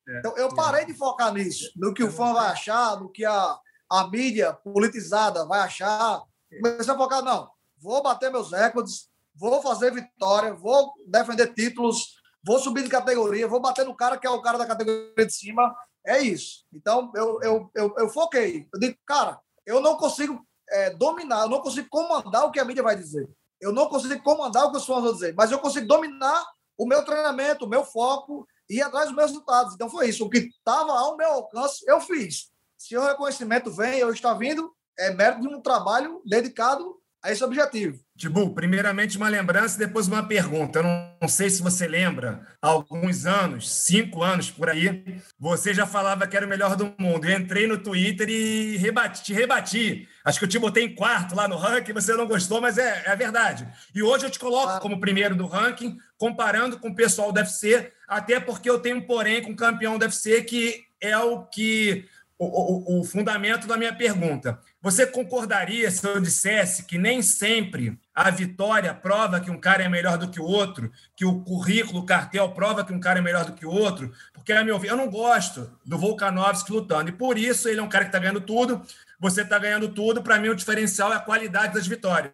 É, 0.07 0.19
então, 0.19 0.37
eu 0.37 0.53
parei 0.55 0.83
é. 0.83 0.85
de 0.85 0.93
focar 0.93 1.33
nisso, 1.33 1.69
no 1.75 1.93
que 1.93 2.03
o 2.03 2.11
fã 2.11 2.33
vai 2.33 2.47
achar, 2.47 2.99
no 2.99 3.11
que 3.11 3.25
a, 3.25 3.59
a 3.89 4.07
mídia 4.07 4.53
politizada 4.53 5.45
vai 5.45 5.59
achar. 5.59 6.23
Comecei 6.61 6.93
a 6.93 6.97
focar, 6.97 7.21
não, 7.21 7.49
vou 7.77 8.01
bater 8.01 8.31
meus 8.31 8.51
recordes, 8.51 9.09
vou 9.35 9.61
fazer 9.61 9.93
vitória, 9.93 10.53
vou 10.53 10.93
defender 11.05 11.53
títulos, 11.53 12.15
vou 12.43 12.59
subir 12.59 12.83
de 12.83 12.89
categoria, 12.89 13.47
vou 13.47 13.59
bater 13.59 13.85
no 13.85 13.95
cara 13.95 14.17
que 14.17 14.25
é 14.25 14.29
o 14.29 14.41
cara 14.41 14.57
da 14.57 14.65
categoria 14.65 15.25
de 15.25 15.33
cima. 15.33 15.75
É 16.05 16.19
isso. 16.19 16.65
Então, 16.71 17.11
eu, 17.13 17.39
eu, 17.43 17.71
eu, 17.75 17.93
eu 17.97 18.09
foquei. 18.09 18.65
Eu 18.73 18.79
digo, 18.79 18.97
cara, 19.05 19.37
eu 19.67 19.81
não 19.81 19.97
consigo 19.97 20.41
é, 20.69 20.89
dominar, 20.91 21.41
eu 21.41 21.49
não 21.49 21.61
consigo 21.61 21.87
comandar 21.89 22.45
o 22.45 22.51
que 22.51 22.59
a 22.59 22.65
mídia 22.65 22.81
vai 22.81 22.95
dizer. 22.95 23.29
Eu 23.59 23.73
não 23.73 23.89
consigo 23.89 24.23
comandar 24.23 24.65
o 24.65 24.71
que 24.71 24.77
os 24.77 24.85
fãs 24.85 25.03
vão 25.03 25.13
dizer, 25.13 25.35
mas 25.35 25.51
eu 25.51 25.59
consigo 25.59 25.85
dominar 25.85 26.45
o 26.77 26.85
meu 26.85 27.03
treinamento, 27.03 27.65
o 27.65 27.69
meu 27.69 27.83
foco 27.83 28.47
e 28.69 28.77
ir 28.77 28.81
atrás 28.81 29.07
dos 29.07 29.15
meus 29.15 29.31
resultados. 29.31 29.73
Então 29.73 29.89
foi 29.89 30.07
isso. 30.07 30.25
O 30.25 30.29
que 30.29 30.37
estava 30.37 30.91
ao 30.91 31.17
meu 31.17 31.29
alcance, 31.29 31.83
eu 31.85 31.99
fiz. 31.99 32.49
Se 32.77 32.95
o 32.95 33.05
reconhecimento 33.05 33.69
vem, 33.69 33.99
eu 33.99 34.11
está 34.11 34.33
vindo, 34.33 34.73
é 34.97 35.11
mérito 35.11 35.41
de 35.41 35.47
um 35.47 35.61
trabalho 35.61 36.21
dedicado 36.25 36.97
a 37.27 37.31
esse 37.31 37.43
objetivo. 37.43 37.99
Tibu, 38.17 38.53
primeiramente 38.53 39.17
uma 39.17 39.27
lembrança 39.27 39.75
e 39.75 39.85
depois 39.85 40.07
uma 40.07 40.25
pergunta. 40.25 40.79
Eu 40.79 40.83
não 40.83 41.27
sei 41.27 41.49
se 41.49 41.61
você 41.61 41.85
lembra, 41.85 42.41
há 42.61 42.69
alguns 42.69 43.25
anos, 43.25 43.69
cinco 43.69 44.23
anos 44.23 44.49
por 44.49 44.69
aí, 44.69 45.21
você 45.37 45.73
já 45.73 45.85
falava 45.85 46.25
que 46.25 46.35
era 46.35 46.45
o 46.45 46.49
melhor 46.49 46.77
do 46.77 46.93
mundo. 46.97 47.25
Eu 47.25 47.37
entrei 47.37 47.67
no 47.67 47.77
Twitter 47.77 48.29
e 48.29 48.77
rebati, 48.77 49.23
te 49.23 49.33
rebati. 49.33 50.07
Acho 50.23 50.39
que 50.39 50.45
eu 50.45 50.49
te 50.49 50.57
botei 50.57 50.85
em 50.85 50.95
quarto 50.95 51.35
lá 51.35 51.47
no 51.47 51.57
ranking, 51.57 51.93
você 51.93 52.13
não 52.13 52.25
gostou, 52.25 52.61
mas 52.61 52.77
é, 52.77 53.03
é 53.05 53.11
a 53.11 53.15
verdade. 53.15 53.67
E 53.93 54.01
hoje 54.01 54.25
eu 54.25 54.31
te 54.31 54.39
coloco 54.39 54.79
como 54.79 54.99
primeiro 54.99 55.35
do 55.35 55.45
ranking, 55.45 55.97
comparando 56.17 56.79
com 56.79 56.89
o 56.89 56.95
pessoal 56.95 57.33
do 57.33 57.39
UFC, 57.39 57.91
até 58.07 58.39
porque 58.39 58.69
eu 58.69 58.79
tenho 58.79 58.97
um 58.97 59.05
porém 59.05 59.41
com 59.41 59.51
o 59.51 59.55
campeão 59.55 59.97
do 59.97 60.03
UFC, 60.03 60.43
que 60.43 60.85
é 61.01 61.17
o 61.17 61.45
que 61.45 62.05
o, 62.39 62.45
o, 62.45 62.99
o, 62.99 63.03
fundamento 63.03 63.67
da 63.67 63.77
minha 63.77 63.93
pergunta. 63.93 64.59
Você 64.79 65.07
concordaria 65.07 65.89
se 65.89 66.07
eu 66.07 66.21
dissesse 66.21 66.83
que 66.83 66.99
nem 66.99 67.21
sempre 67.21 67.99
a 68.13 68.29
vitória 68.29 68.93
prova 68.93 69.39
que 69.39 69.49
um 69.49 69.59
cara 69.59 69.83
é 69.83 69.89
melhor 69.89 70.19
do 70.19 70.29
que 70.29 70.39
o 70.39 70.45
outro, 70.45 70.91
que 71.15 71.25
o 71.25 71.41
currículo, 71.41 72.01
o 72.01 72.05
cartel 72.05 72.51
prova 72.51 72.85
que 72.85 72.93
um 72.93 72.99
cara 72.99 73.17
é 73.17 73.21
melhor 73.21 73.43
do 73.43 73.53
que 73.53 73.65
o 73.65 73.71
outro? 73.71 74.13
Porque, 74.33 74.53
a 74.53 74.63
meu 74.63 74.77
ver, 74.77 74.91
eu 74.91 74.97
não 74.97 75.09
gosto 75.09 75.75
do 75.83 75.97
Volkanovski 75.97 76.71
lutando, 76.71 77.09
e 77.09 77.13
por 77.13 77.39
isso 77.39 77.67
ele 77.67 77.79
é 77.79 77.83
um 77.83 77.89
cara 77.89 78.05
que 78.05 78.09
está 78.09 78.19
ganhando 78.19 78.39
tudo, 78.39 78.85
você 79.19 79.41
está 79.41 79.57
ganhando 79.57 79.89
tudo. 79.89 80.21
Para 80.21 80.39
mim, 80.39 80.49
o 80.49 80.55
diferencial 80.55 81.11
é 81.11 81.15
a 81.15 81.21
qualidade 81.21 81.73
das 81.73 81.87
vitórias. 81.87 82.33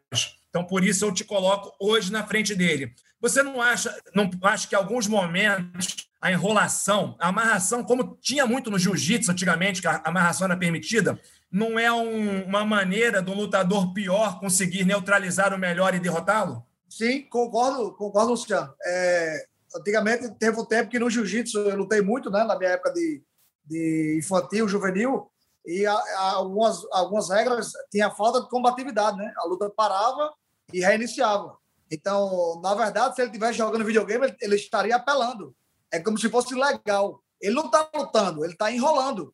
Então, 0.49 0.65
por 0.65 0.83
isso, 0.83 1.05
eu 1.05 1.13
te 1.13 1.23
coloco 1.23 1.73
hoje 1.79 2.11
na 2.11 2.27
frente 2.27 2.53
dele. 2.53 2.93
Você 3.21 3.41
não 3.41 3.61
acha, 3.61 3.97
não 4.13 4.29
acha 4.43 4.67
que 4.67 4.75
alguns 4.75 5.07
momentos 5.07 5.95
a 6.23 6.31
enrolação, 6.31 7.17
a 7.19 7.27
amarração, 7.27 7.83
como 7.83 8.17
tinha 8.21 8.45
muito 8.47 8.71
no 8.71 8.79
jiu-jitsu 8.79 9.29
antigamente, 9.29 9.81
que 9.81 9.87
a 9.89 10.01
amarração 10.05 10.45
era 10.45 10.55
permitida, 10.55 11.19
não 11.51 11.77
é 11.77 11.91
um, 11.91 12.45
uma 12.45 12.63
maneira 12.63 13.21
do 13.21 13.33
lutador 13.33 13.93
pior 13.93 14.39
conseguir 14.39 14.85
neutralizar 14.85 15.53
o 15.53 15.59
melhor 15.59 15.93
e 15.93 15.99
derrotá-lo? 15.99 16.65
Sim, 16.89 17.23
concordo, 17.23 17.93
concordo, 17.97 18.31
Luciano. 18.31 18.73
É, 18.85 19.45
antigamente 19.75 20.33
teve 20.35 20.57
um 20.57 20.63
tempo 20.63 20.89
que 20.89 20.97
no 20.97 21.09
jiu-jitsu 21.09 21.59
eu 21.59 21.75
lutei 21.75 21.99
muito, 21.99 22.31
né, 22.31 22.45
na 22.45 22.57
minha 22.57 22.71
época 22.71 22.93
de, 22.93 23.21
de 23.65 24.17
infantil, 24.17 24.65
juvenil, 24.65 25.29
e 25.65 25.85
a, 25.85 25.93
a, 25.93 26.31
algumas, 26.35 26.85
algumas 26.93 27.29
regras 27.29 27.73
tinha 27.91 28.09
falta 28.09 28.39
de 28.39 28.49
combatividade, 28.49 29.17
né? 29.17 29.33
A 29.39 29.45
luta 29.45 29.69
parava 29.69 30.31
e 30.71 30.79
reiniciava. 30.79 31.57
Então, 31.91 32.61
na 32.63 32.73
verdade, 32.75 33.13
se 33.13 33.21
ele 33.21 33.29
estivesse 33.29 33.57
jogando 33.57 33.83
videogame, 33.83 34.27
ele, 34.27 34.37
ele 34.39 34.55
estaria 34.55 34.95
apelando 34.95 35.53
é 35.93 35.99
como 35.99 36.17
se 36.17 36.27
fosse 36.27 36.55
legal. 36.55 37.23
Ele 37.39 37.53
não 37.53 37.65
está 37.65 37.87
lutando, 37.95 38.43
ele 38.43 38.53
está 38.53 38.71
enrolando. 38.71 39.33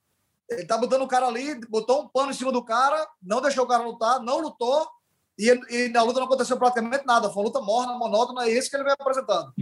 Ele 0.49 0.63
está 0.63 0.77
botando 0.77 1.03
o 1.03 1.07
cara 1.07 1.27
ali, 1.27 1.55
botou 1.67 2.03
um 2.03 2.07
pano 2.09 2.31
em 2.31 2.33
cima 2.33 2.51
do 2.51 2.63
cara, 2.63 3.07
não 3.21 3.39
deixou 3.39 3.63
o 3.63 3.67
cara 3.67 3.83
lutar, 3.83 4.19
não 4.19 4.41
lutou, 4.41 4.85
e, 5.37 5.47
e 5.69 5.89
na 5.89 6.03
luta 6.03 6.19
não 6.19 6.25
aconteceu 6.25 6.57
praticamente 6.57 7.05
nada. 7.05 7.29
Foi 7.29 7.41
uma 7.41 7.47
luta 7.47 7.61
morna, 7.61 7.93
monótona, 7.93 8.43
é 8.43 8.51
isso 8.51 8.69
que 8.69 8.75
ele 8.75 8.83
vem 8.83 8.93
apresentando. 8.93 9.53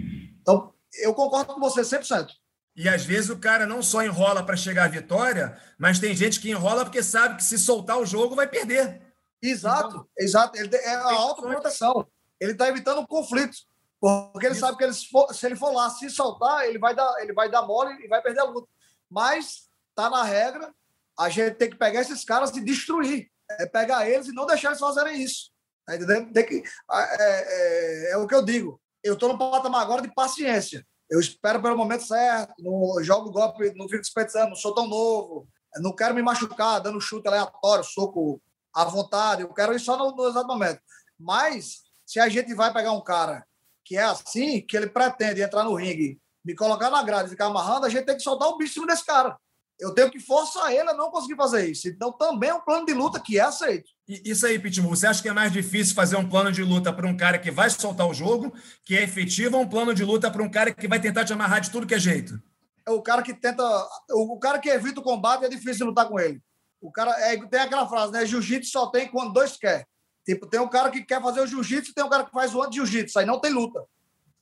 Então, 0.42 0.74
eu 0.96 1.14
concordo 1.14 1.54
com 1.54 1.60
você 1.60 1.82
100%. 1.82 2.30
E 2.76 2.88
às 2.88 3.04
vezes 3.06 3.30
o 3.30 3.38
cara 3.38 3.68
não 3.68 3.84
só 3.84 4.04
enrola 4.04 4.44
para 4.44 4.56
chegar 4.56 4.86
à 4.86 4.88
vitória, 4.88 5.60
mas 5.78 6.00
tem 6.00 6.16
gente 6.16 6.40
que 6.40 6.50
enrola 6.50 6.84
porque 6.84 7.04
sabe 7.04 7.38
que 7.38 7.44
se 7.44 7.58
soltar 7.60 8.00
o 8.00 8.06
jogo 8.06 8.36
vai 8.36 8.48
perder. 8.48 9.02
Exato, 9.42 9.88
então, 9.88 10.08
exato. 10.18 10.58
Ele, 10.58 10.76
é 10.76 10.96
a 10.96 11.14
autoproteção. 11.14 12.08
Ele 12.40 12.54
está 12.54 12.68
evitando 12.70 13.02
um 13.02 13.06
conflito. 13.06 13.58
Porque 14.00 14.46
ele 14.46 14.54
Isso. 14.54 14.62
sabe 14.62 14.78
que 14.78 14.84
ele, 14.84 14.94
se 14.94 15.46
ele 15.46 15.56
for 15.56 15.74
lá 15.74 15.90
se 15.90 16.10
soltar, 16.10 16.68
ele 16.68 16.78
vai 16.78 16.96
dar, 16.96 17.12
ele 17.20 17.34
vai 17.34 17.50
dar 17.50 17.64
mole 17.64 17.94
e 18.04 18.08
vai 18.08 18.22
perder 18.22 18.42
a 18.42 18.44
luta. 18.44 18.68
Mas 19.10 19.70
tá 19.96 20.10
na 20.10 20.24
regra, 20.24 20.72
a 21.18 21.30
gente 21.30 21.56
tem 21.56 21.70
que 21.70 21.78
pegar 21.78 22.02
esses 22.02 22.24
caras 22.24 22.56
e 22.56 22.64
destruir. 22.64 23.30
É 23.50 23.66
pegar 23.66 24.08
eles 24.08 24.28
e 24.28 24.34
não 24.34 24.46
deixar 24.46 24.70
eles 24.70 24.80
fazerem 24.80 25.22
isso. 25.22 25.52
Tá 25.86 25.96
entendendo? 25.96 26.32
Tem 26.32 26.46
que, 26.46 26.64
é, 26.92 28.10
é, 28.10 28.12
é 28.12 28.18
o 28.18 28.28
que 28.28 28.36
eu 28.36 28.44
digo. 28.44 28.80
Eu 29.04 29.14
estou 29.14 29.32
no 29.32 29.40
patamar 29.40 29.82
agora 29.82 30.02
de 30.02 30.14
paciência. 30.14 30.86
Eu 31.10 31.20
espero 31.20 31.62
pelo 31.62 31.78
momento 31.78 32.06
certo, 32.06 32.54
não 32.60 33.02
jogo 33.02 33.32
golpe, 33.32 33.74
não 33.76 33.88
fico 33.88 34.02
desperdiçando, 34.02 34.50
não 34.50 34.56
sou 34.56 34.76
tão 34.76 34.86
novo, 34.86 35.48
não 35.78 35.96
quero 35.96 36.14
me 36.14 36.22
machucar, 36.22 36.82
dando 36.82 37.00
chute 37.00 37.28
aleatório, 37.28 37.84
soco 37.84 38.42
à 38.74 38.84
vontade, 38.84 39.42
eu 39.42 39.54
quero 39.54 39.74
ir 39.74 39.80
só 39.80 39.98
no, 39.98 40.14
no 40.14 40.28
exato 40.28 40.46
momento. 40.46 40.82
Mas, 41.18 41.84
se 42.06 42.20
a 42.20 42.28
gente 42.28 42.54
vai 42.54 42.74
pegar 42.74 42.92
um 42.92 43.02
cara 43.02 43.48
que 43.88 43.96
é 43.96 44.04
assim, 44.04 44.60
que 44.60 44.76
ele 44.76 44.88
pretende 44.88 45.42
entrar 45.42 45.64
no 45.64 45.74
ringue, 45.74 46.20
me 46.44 46.54
colocar 46.54 46.90
na 46.90 47.02
grade 47.02 47.28
e 47.28 47.32
ficar 47.32 47.46
amarrando, 47.46 47.86
a 47.86 47.90
gente 47.90 48.06
tem 48.06 48.18
que 48.18 48.22
soltar 48.22 48.50
o 48.50 48.58
bicho 48.58 48.86
desse 48.86 49.06
cara. 49.06 49.38
Eu 49.80 49.94
tenho 49.94 50.12
que 50.12 50.20
forçar 50.20 50.74
ele 50.74 50.90
a 50.90 50.94
não 50.94 51.10
conseguir 51.10 51.36
fazer 51.36 51.70
isso. 51.70 51.88
Então, 51.88 52.12
também 52.12 52.50
é 52.50 52.54
um 52.54 52.60
plano 52.60 52.86
de 52.86 52.94
luta 52.94 53.20
que 53.20 53.38
é 53.38 53.44
aceito. 53.44 53.88
Isso 54.08 54.46
aí, 54.46 54.58
Pitbull. 54.58 54.96
Você 54.96 55.06
acha 55.06 55.22
que 55.22 55.30
é 55.30 55.34
mais 55.34 55.54
difícil 55.54 55.94
fazer 55.94 56.18
um 56.18 56.28
plano 56.28 56.52
de 56.52 56.64
luta 56.64 56.92
para 56.92 57.08
um 57.08 57.16
cara 57.16 57.38
que 57.38 57.52
vai 57.52 57.70
soltar 57.70 58.08
o 58.08 58.14
jogo, 58.14 58.52
que 58.84 58.98
é 58.98 59.04
efetivo, 59.04 59.56
ou 59.56 59.64
um 59.64 59.70
plano 59.70 59.94
de 59.94 60.04
luta 60.04 60.32
para 60.32 60.42
um 60.42 60.50
cara 60.50 60.74
que 60.74 60.88
vai 60.88 61.00
tentar 61.00 61.24
te 61.26 61.32
amarrar 61.32 61.62
de 61.62 61.70
tudo 61.70 61.86
que 61.86 61.94
é 61.94 62.00
jeito? 62.00 62.42
É 62.88 62.92
o 62.92 63.02
cara 63.02 63.22
que 63.22 63.36
tenta. 63.36 63.64
O 64.12 64.40
cara 64.40 64.58
que 64.58 64.68
evita 64.68 65.00
o 65.00 65.04
combate 65.04 65.46
é 65.46 65.50
difícil 65.50 65.86
lutar 65.86 66.08
com 66.08 66.20
ele. 66.20 66.42
O 66.82 66.92
cara 66.92 67.12
é, 67.20 67.38
tem 67.38 67.60
aquela 67.60 67.88
frase, 67.88 68.12
né? 68.12 68.26
Jiu-jitsu 68.26 68.72
só 68.72 68.88
tem 68.88 69.08
quando 69.08 69.32
dois 69.32 69.58
quer. 69.58 69.86
Tipo, 70.28 70.46
tem 70.46 70.60
um 70.60 70.68
cara 70.68 70.92
que 70.92 71.02
quer 71.06 71.22
fazer 71.22 71.40
o 71.40 71.48
jiu-jitsu 71.48 71.92
e 71.92 71.94
tem 71.94 72.04
um 72.04 72.10
cara 72.10 72.26
que 72.26 72.32
faz 72.32 72.54
o 72.54 72.62
anti-jiu-jitsu. 72.62 73.18
Aí 73.18 73.26
não 73.26 73.40
tem 73.40 73.54
luta. 73.54 73.82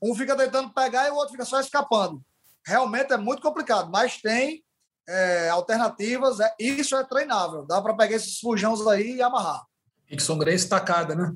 Um 0.02 0.16
fica 0.16 0.36
tentando 0.36 0.74
pegar 0.74 1.08
e 1.08 1.12
o 1.12 1.16
outro 1.16 1.34
fica 1.34 1.46
só 1.46 1.60
escapando. 1.60 2.24
Realmente 2.66 3.14
é 3.14 3.18
muito 3.18 3.40
complicado, 3.40 3.92
mas 3.92 4.20
tem 4.20 4.64
é, 5.08 5.50
alternativas. 5.50 6.40
É, 6.40 6.56
isso 6.60 6.96
é 6.96 7.04
treinável. 7.04 7.68
Dá 7.68 7.80
para 7.84 7.94
pegar 7.94 8.16
esses 8.16 8.40
fujões 8.40 8.82
aí 8.88 9.18
e 9.18 9.22
amarrar. 9.22 9.64
Rickson 10.08 10.40
Grace 10.40 10.68
tacada, 10.68 11.14
né? 11.14 11.36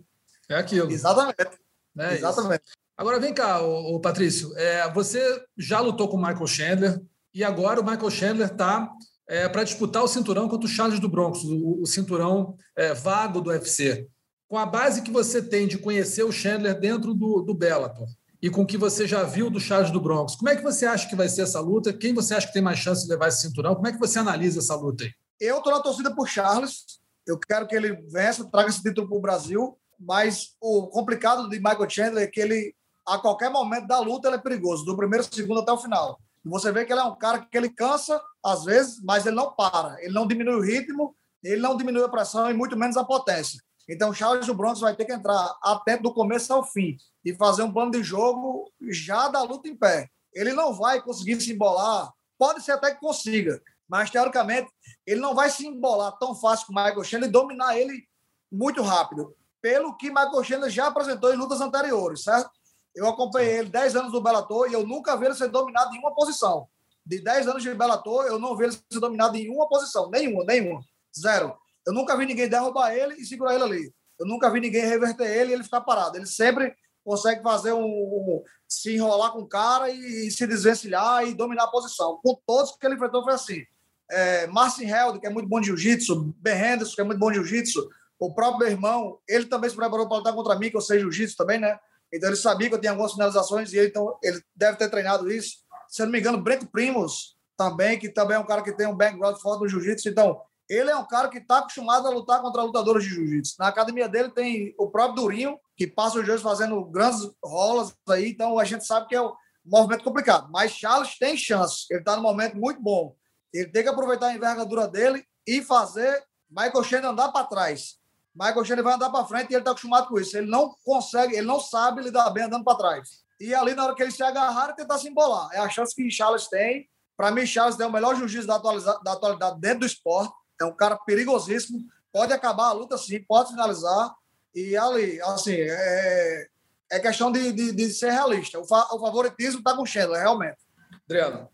É 0.50 0.56
aquilo. 0.56 0.90
Exatamente. 0.90 1.60
É 2.00 2.16
Exatamente. 2.16 2.64
Isso. 2.66 2.78
Agora 2.98 3.20
vem 3.20 3.34
cá, 3.34 3.62
o, 3.62 3.98
o 3.98 4.00
Patrício. 4.00 4.52
É, 4.58 4.92
você 4.92 5.46
já 5.56 5.80
lutou 5.80 6.10
com 6.10 6.18
o 6.18 6.20
Michael 6.20 6.48
Chandler 6.48 7.02
e 7.32 7.44
agora 7.44 7.80
o 7.80 7.86
Michael 7.86 8.10
Chandler 8.10 8.52
está 8.52 8.92
é, 9.28 9.48
para 9.48 9.64
disputar 9.64 10.04
o 10.04 10.08
cinturão 10.08 10.50
contra 10.50 10.66
o 10.66 10.70
Charles 10.70 11.00
do 11.00 11.08
Bronx, 11.08 11.44
o, 11.44 11.82
o 11.84 11.86
cinturão 11.86 12.58
é, 12.76 12.96
vago 12.96 13.42
do 13.42 13.52
UFC. 13.52 14.10
Com 14.50 14.58
a 14.58 14.66
base 14.66 15.04
que 15.04 15.12
você 15.12 15.42
tem 15.42 15.68
de 15.68 15.78
conhecer 15.78 16.24
o 16.24 16.32
Chandler 16.32 16.78
dentro 16.78 17.14
do, 17.14 17.44
do 17.44 17.54
Bellator 17.54 18.08
e 18.42 18.50
com 18.50 18.64
o 18.64 18.66
que 18.66 18.78
você 18.78 19.08
já 19.08 19.24
viu 19.24 19.50
do 19.50 19.60
Charles 19.60 19.92
do 19.92 20.02
Bronx, 20.02 20.36
como 20.36 20.50
é 20.50 20.56
que 20.56 20.64
você 20.64 20.86
acha 20.86 21.08
que 21.08 21.16
vai 21.16 21.30
ser 21.30 21.44
essa 21.44 21.60
luta? 21.60 21.94
Quem 21.94 22.14
você 22.14 22.34
acha 22.34 22.48
que 22.48 22.54
tem 22.54 22.62
mais 22.62 22.80
chance 22.80 23.04
de 23.04 23.10
levar 23.10 23.28
esse 23.28 23.42
cinturão? 23.42 23.76
Como 23.76 23.88
é 23.88 23.92
que 23.92 24.00
você 24.00 24.18
analisa 24.18 24.60
essa 24.60 24.76
luta 24.76 25.04
aí? 25.04 25.12
Eu 25.40 25.58
estou 25.58 25.72
na 25.72 25.82
torcida 25.82 26.14
por 26.14 26.28
Charles. 26.28 27.00
Eu 27.28 27.38
quero 27.38 27.68
que 27.68 27.76
ele 27.76 27.94
vença, 28.10 28.50
traga 28.50 28.70
esse 28.70 28.82
título 28.82 29.08
para 29.08 29.18
o 29.18 29.22
Brasil. 29.22 29.78
Mas 30.00 30.56
o 30.62 30.88
complicado 30.88 31.50
de 31.50 31.58
Michael 31.58 31.90
Chandler 31.90 32.24
é 32.24 32.28
que 32.28 32.40
ele, 32.40 32.74
a 33.06 33.18
qualquer 33.18 33.52
momento 33.52 33.88
da 33.88 34.00
luta, 34.00 34.30
ele 34.30 34.38
é 34.38 34.42
perigoso, 34.42 34.86
do 34.86 34.96
primeiro 34.96 35.28
segundo 35.30 35.60
até 35.60 35.72
o 35.74 35.78
final. 35.78 36.18
Você 36.46 36.72
vê 36.72 36.86
que 36.86 36.94
ele 36.94 37.02
é 37.02 37.04
um 37.04 37.18
cara 37.18 37.40
que 37.40 37.58
ele 37.58 37.70
cansa, 37.70 38.20
às 38.44 38.64
vezes, 38.64 39.02
mas 39.04 39.26
ele 39.26 39.36
não 39.36 39.54
para. 39.54 40.02
Ele 40.02 40.14
não 40.14 40.26
diminui 40.26 40.56
o 40.56 40.62
ritmo, 40.62 41.14
ele 41.44 41.62
não 41.62 41.76
diminui 41.76 42.04
a 42.04 42.10
pressão 42.10 42.50
e 42.50 42.54
muito 42.54 42.78
menos 42.78 42.96
a 42.96 43.04
potência. 43.04 43.62
Então, 43.90 44.14
Charles 44.14 44.46
do 44.46 44.54
Bronx 44.54 44.80
vai 44.80 44.96
ter 44.96 45.04
que 45.04 45.14
entrar 45.14 45.58
atento 45.64 46.04
do 46.04 46.14
começo 46.14 46.54
ao 46.54 46.64
fim 46.64 46.96
e 47.26 47.34
fazer 47.34 47.64
um 47.64 47.74
plano 47.74 47.90
de 47.90 48.04
jogo 48.04 48.72
já 48.88 49.28
da 49.30 49.42
luta 49.42 49.68
em 49.68 49.76
pé. 49.76 50.08
Ele 50.32 50.54
não 50.54 50.74
vai 50.74 51.02
conseguir 51.02 51.42
se 51.42 51.52
embolar, 51.52 52.14
pode 52.38 52.62
ser 52.64 52.74
até 52.74 52.94
que 52.94 53.00
consiga, 53.00 53.60
mas 53.88 54.12
teoricamente 54.12 54.70
ele 55.08 55.20
não 55.20 55.34
vai 55.34 55.50
se 55.50 55.66
embolar 55.66 56.16
tão 56.20 56.36
fácil 56.36 56.68
com 56.68 56.74
o 56.74 56.76
Michael 56.76 57.04
Chandler 57.04 57.30
e 57.30 57.34
dominar 57.34 57.76
ele 57.76 58.08
muito 58.52 58.84
rápido, 58.84 59.36
pelo 59.60 59.98
que 59.98 60.10
Michael 60.10 60.44
Chandler 60.44 60.70
já 60.70 60.86
apresentou 60.86 61.34
em 61.34 61.38
lutas 61.38 61.60
anteriores, 61.60 62.24
certo? 62.24 62.52
Eu 62.96 63.08
acompanhei 63.08 63.58
ele 63.58 63.70
10 63.70 63.96
anos 63.96 64.14
no 64.14 64.22
Bellator 64.22 64.70
e 64.70 64.74
eu 64.74 64.86
nunca 64.86 65.18
vi 65.18 65.26
ele 65.26 65.36
ser 65.36 65.48
dominado 65.48 65.96
em 65.96 66.00
uma 66.00 66.14
posição. 66.14 66.68
De 67.04 67.20
10 67.24 67.48
anos 67.48 67.64
de 67.64 67.74
Bellator, 67.74 68.26
eu 68.26 68.38
não 68.38 68.56
vi 68.56 68.66
ele 68.66 68.74
ser 68.74 69.00
dominado 69.00 69.36
em 69.36 69.50
uma 69.50 69.68
posição, 69.68 70.12
nenhuma, 70.12 70.44
nenhuma, 70.44 70.82
zero. 71.18 71.58
Eu 71.90 71.94
nunca 71.94 72.16
vi 72.16 72.28
ninguém 72.28 72.48
derrubar 72.48 72.94
ele 72.94 73.16
e 73.16 73.26
segurar 73.26 73.56
ele 73.56 73.64
ali. 73.64 73.94
Eu 74.20 74.28
nunca 74.28 74.48
vi 74.52 74.60
ninguém 74.60 74.86
reverter 74.86 75.26
ele 75.26 75.50
e 75.50 75.54
ele 75.56 75.64
ficar 75.64 75.82
parado. 75.82 76.18
Ele 76.18 76.28
sempre 76.28 76.76
consegue 77.04 77.42
fazer 77.42 77.74
um, 77.74 77.84
um 77.84 78.44
se 78.68 78.94
enrolar 78.94 79.32
com 79.32 79.40
o 79.40 79.48
cara 79.48 79.90
e, 79.90 80.28
e, 80.28 80.30
se 80.30 80.46
desvencilhar 80.46 81.28
e 81.28 81.34
dominar 81.34 81.64
a 81.64 81.72
posição. 81.72 82.20
Com 82.22 82.40
todos 82.46 82.78
que 82.78 82.86
ele 82.86 82.94
enfrentou 82.94 83.24
foi 83.24 83.34
assim. 83.34 83.64
É, 84.12 84.46
Marcin 84.46 84.86
Held, 84.86 85.20
que 85.20 85.26
é 85.26 85.32
muito 85.32 85.50
bom 85.50 85.60
de 85.60 85.66
jiu-jitsu, 85.66 86.32
Ben 86.38 86.54
Henderson, 86.56 86.94
que 86.94 87.02
é 87.02 87.04
muito 87.04 87.18
bom 87.18 87.32
de 87.32 87.38
jiu-jitsu, 87.38 87.90
o 88.20 88.36
próprio 88.36 88.60
meu 88.60 88.68
irmão, 88.68 89.20
ele 89.28 89.46
também 89.46 89.68
se 89.68 89.76
preparou 89.76 90.08
para 90.08 90.18
lutar 90.18 90.34
contra 90.34 90.60
mim, 90.60 90.70
que 90.70 90.78
eu 90.78 90.82
sei 90.82 91.00
jiu-jitsu 91.00 91.36
também, 91.36 91.60
né? 91.60 91.80
Então 92.14 92.30
ele 92.30 92.36
sabia 92.36 92.70
que 92.70 92.76
eu 92.76 92.80
tinha 92.80 92.92
algumas 92.92 93.14
finalizações 93.14 93.74
e 93.74 93.78
ele, 93.78 93.88
então, 93.88 94.16
ele 94.22 94.40
deve 94.56 94.78
ter 94.78 94.90
treinado 94.90 95.32
isso. 95.32 95.58
Se 95.88 96.04
eu 96.04 96.06
não 96.06 96.14
me 96.14 96.20
engano, 96.20 96.38
Brent 96.38 96.66
Primos 96.72 97.36
também, 97.58 97.98
que 97.98 98.10
também 98.10 98.38
é 98.38 98.40
um 98.40 98.46
cara 98.46 98.62
que 98.62 98.74
tem 98.74 98.86
um 98.86 98.96
background 98.96 99.38
forte 99.38 99.62
no 99.62 99.68
jiu-jitsu. 99.68 100.10
Então, 100.10 100.40
ele 100.70 100.92
é 100.92 100.96
um 100.96 101.06
cara 101.06 101.30
que 101.30 101.40
está 101.40 101.58
acostumado 101.58 102.08
a 102.08 102.12
lutar 102.12 102.42
contra 102.42 102.62
lutadores 102.62 103.04
de 103.04 103.10
jiu-jitsu. 103.10 103.56
Na 103.58 103.68
academia 103.68 104.08
dele 104.08 104.30
tem 104.30 104.76
o 104.78 104.90
próprio 104.90 105.16
Durinho, 105.16 105.60
que 105.76 105.88
passa 105.88 106.20
os 106.20 106.26
dias 106.26 106.42
fazendo 106.42 106.84
grandes 106.86 107.28
rolas 107.44 107.94
aí, 108.08 108.30
então 108.30 108.60
a 108.60 108.64
gente 108.64 108.86
sabe 108.86 109.08
que 109.08 109.16
é 109.16 109.22
um 109.22 109.34
movimento 109.66 110.04
complicado. 110.04 110.48
Mas 110.52 110.72
Charles 110.72 111.18
tem 111.18 111.36
chance, 111.36 111.86
ele 111.90 112.02
está 112.02 112.16
num 112.16 112.22
momento 112.22 112.56
muito 112.56 112.80
bom. 112.82 113.16
Ele 113.52 113.68
tem 113.72 113.82
que 113.82 113.90
aproveitar 113.90 114.28
a 114.28 114.34
envergadura 114.36 114.88
dele 114.88 115.26
e 115.48 115.64
fazer 115.64 116.24
Michael 116.50 116.84
Chandler 116.84 117.12
andar 117.12 117.32
para 117.32 117.48
trás. 117.48 117.98
Michael 118.36 118.64
Chandler 118.64 118.84
vai 118.84 118.94
andar 118.94 119.10
para 119.10 119.26
frente 119.26 119.50
e 119.50 119.56
ele 119.56 119.62
está 119.62 119.72
acostumado 119.72 120.08
com 120.08 120.20
isso. 120.20 120.38
Ele 120.38 120.48
não 120.50 120.76
consegue, 120.86 121.36
ele 121.36 121.48
não 121.48 121.60
sabe 121.60 122.04
lidar 122.04 122.30
bem 122.30 122.44
andando 122.44 122.64
para 122.64 122.78
trás. 122.78 123.10
E 123.40 123.56
ali, 123.56 123.74
na 123.74 123.86
hora 123.86 123.96
que 123.96 124.04
ele 124.04 124.12
se 124.12 124.22
agarrar, 124.22 124.74
tentar 124.74 125.00
se 125.00 125.08
embolar. 125.10 125.50
É 125.52 125.58
a 125.58 125.70
chance 125.70 125.96
que 125.96 126.12
Charles 126.12 126.48
tem. 126.48 126.88
Para 127.18 127.32
mim, 127.32 127.46
Charles 127.46 127.80
é 127.80 127.88
o 127.88 127.92
melhor 127.92 128.16
jiu-jitsu 128.16 128.48
da, 128.48 128.58
da 128.58 129.14
atualidade 129.14 129.60
dentro 129.60 129.80
do 129.80 129.86
esporte 129.86 130.34
é 130.62 130.66
um 130.66 130.76
cara 130.76 130.98
perigosíssimo, 130.98 131.80
pode 132.12 132.34
acabar 132.34 132.68
a 132.68 132.74
luta 132.74 132.98
sim, 132.98 133.24
pode 133.24 133.50
finalizar. 133.50 134.14
E 134.54 134.76
ali, 134.76 135.22
assim, 135.22 135.56
é, 135.56 136.48
é 136.92 137.00
questão 137.00 137.32
de, 137.32 137.52
de, 137.52 137.72
de 137.72 137.90
ser 137.90 138.12
realista. 138.12 138.60
O, 138.60 138.66
fa, 138.66 138.88
o 138.92 139.00
favoritismo 139.00 139.60
está 139.60 139.76
com 139.76 139.84
o 139.84 139.86
Chandler, 139.86 140.22
realmente. 140.22 140.58
Adriano. 141.06 141.50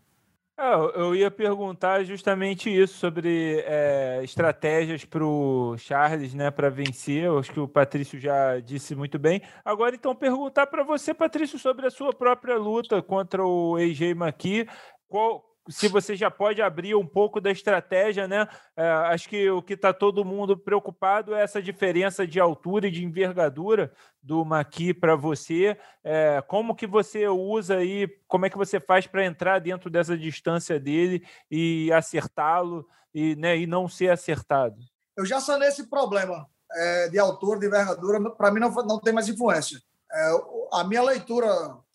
É, 0.58 0.72
eu 0.98 1.14
ia 1.14 1.30
perguntar 1.30 2.02
justamente 2.04 2.70
isso 2.70 2.94
sobre 2.94 3.62
é, 3.66 4.20
estratégias 4.24 5.04
para 5.04 5.22
o 5.22 5.76
Charles, 5.76 6.32
né, 6.32 6.50
para 6.50 6.70
vencer. 6.70 7.24
Eu 7.24 7.38
acho 7.38 7.52
que 7.52 7.60
o 7.60 7.68
Patrício 7.68 8.18
já 8.18 8.58
disse 8.58 8.94
muito 8.94 9.18
bem. 9.18 9.42
Agora, 9.62 9.94
então, 9.94 10.16
perguntar 10.16 10.66
para 10.66 10.82
você, 10.82 11.12
Patrício, 11.12 11.58
sobre 11.58 11.86
a 11.86 11.90
sua 11.90 12.14
própria 12.14 12.56
luta 12.56 13.02
contra 13.02 13.44
o 13.44 13.76
AJ 13.76 14.12
McKee. 14.12 14.66
Qual, 15.06 15.44
se 15.68 15.88
você 15.88 16.14
já 16.14 16.30
pode 16.30 16.62
abrir 16.62 16.94
um 16.94 17.06
pouco 17.06 17.40
da 17.40 17.50
estratégia, 17.50 18.28
né? 18.28 18.46
É, 18.76 18.88
acho 18.88 19.28
que 19.28 19.50
o 19.50 19.62
que 19.62 19.74
está 19.74 19.92
todo 19.92 20.24
mundo 20.24 20.56
preocupado 20.56 21.34
é 21.34 21.42
essa 21.42 21.60
diferença 21.60 22.26
de 22.26 22.38
altura 22.38 22.88
e 22.88 22.90
de 22.90 23.04
envergadura 23.04 23.92
do 24.22 24.44
Maqui 24.44 24.94
para 24.94 25.16
você. 25.16 25.76
É, 26.04 26.42
como 26.46 26.74
que 26.74 26.86
você 26.86 27.26
usa 27.28 27.76
aí, 27.76 28.08
como 28.28 28.46
é 28.46 28.50
que 28.50 28.58
você 28.58 28.78
faz 28.78 29.06
para 29.06 29.24
entrar 29.24 29.60
dentro 29.60 29.90
dessa 29.90 30.16
distância 30.16 30.78
dele 30.78 31.26
e 31.50 31.92
acertá-lo 31.92 32.86
e, 33.14 33.34
né, 33.36 33.56
e 33.56 33.66
não 33.66 33.88
ser 33.88 34.10
acertado? 34.10 34.76
Eu 35.16 35.24
já 35.24 35.40
sanei 35.40 35.68
esse 35.68 35.88
problema 35.88 36.46
é, 36.72 37.08
de 37.08 37.18
altura, 37.18 37.58
de 37.58 37.66
envergadura, 37.66 38.30
para 38.30 38.50
mim 38.50 38.60
não, 38.60 38.70
não 38.70 39.00
tem 39.00 39.12
mais 39.12 39.28
influência. 39.28 39.80
É, 40.12 40.30
a 40.72 40.84
minha 40.84 41.02
leitura 41.02 41.48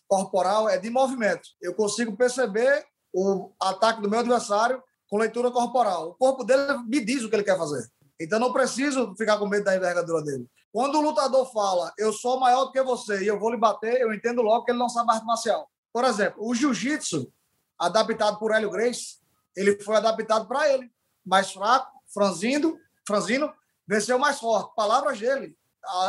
corporal 0.08 0.68
é 0.68 0.76
de 0.76 0.90
movimento. 0.90 1.48
Eu 1.60 1.74
consigo 1.74 2.14
perceber 2.14 2.84
o 3.12 3.50
ataque 3.60 4.00
do 4.00 4.08
meu 4.08 4.20
adversário 4.20 4.82
com 5.08 5.18
leitura 5.18 5.50
corporal. 5.50 6.10
O 6.10 6.14
corpo 6.14 6.44
dele 6.44 6.78
me 6.86 7.04
diz 7.04 7.22
o 7.22 7.28
que 7.28 7.36
ele 7.36 7.44
quer 7.44 7.58
fazer. 7.58 7.86
Então 8.18 8.38
não 8.38 8.52
preciso 8.52 9.14
ficar 9.16 9.38
com 9.38 9.46
medo 9.46 9.64
da 9.64 9.76
envergadura 9.76 10.22
dele. 10.22 10.46
Quando 10.72 10.96
o 10.96 11.02
lutador 11.02 11.52
fala, 11.52 11.92
eu 11.98 12.12
sou 12.12 12.40
maior 12.40 12.64
do 12.64 12.72
que 12.72 12.82
você 12.82 13.22
e 13.22 13.26
eu 13.26 13.38
vou 13.38 13.50
lhe 13.50 13.58
bater, 13.58 14.00
eu 14.00 14.14
entendo 14.14 14.40
logo 14.40 14.64
que 14.64 14.70
ele 14.70 14.78
não 14.78 14.88
sabe 14.88 15.12
arte 15.12 15.26
marcial. 15.26 15.68
Por 15.92 16.04
exemplo, 16.04 16.42
o 16.46 16.54
jiu-jitsu, 16.54 17.30
adaptado 17.78 18.38
por 18.38 18.52
Hélio 18.52 18.70
Grace, 18.70 19.18
ele 19.54 19.78
foi 19.82 19.96
adaptado 19.96 20.48
para 20.48 20.72
ele. 20.72 20.90
Mais 21.24 21.52
fraco, 21.52 21.92
franzindo, 22.12 22.78
franzino, 23.06 23.52
venceu 23.86 24.18
mais 24.18 24.40
forte. 24.40 24.74
Palavras 24.74 25.18
dele. 25.18 25.54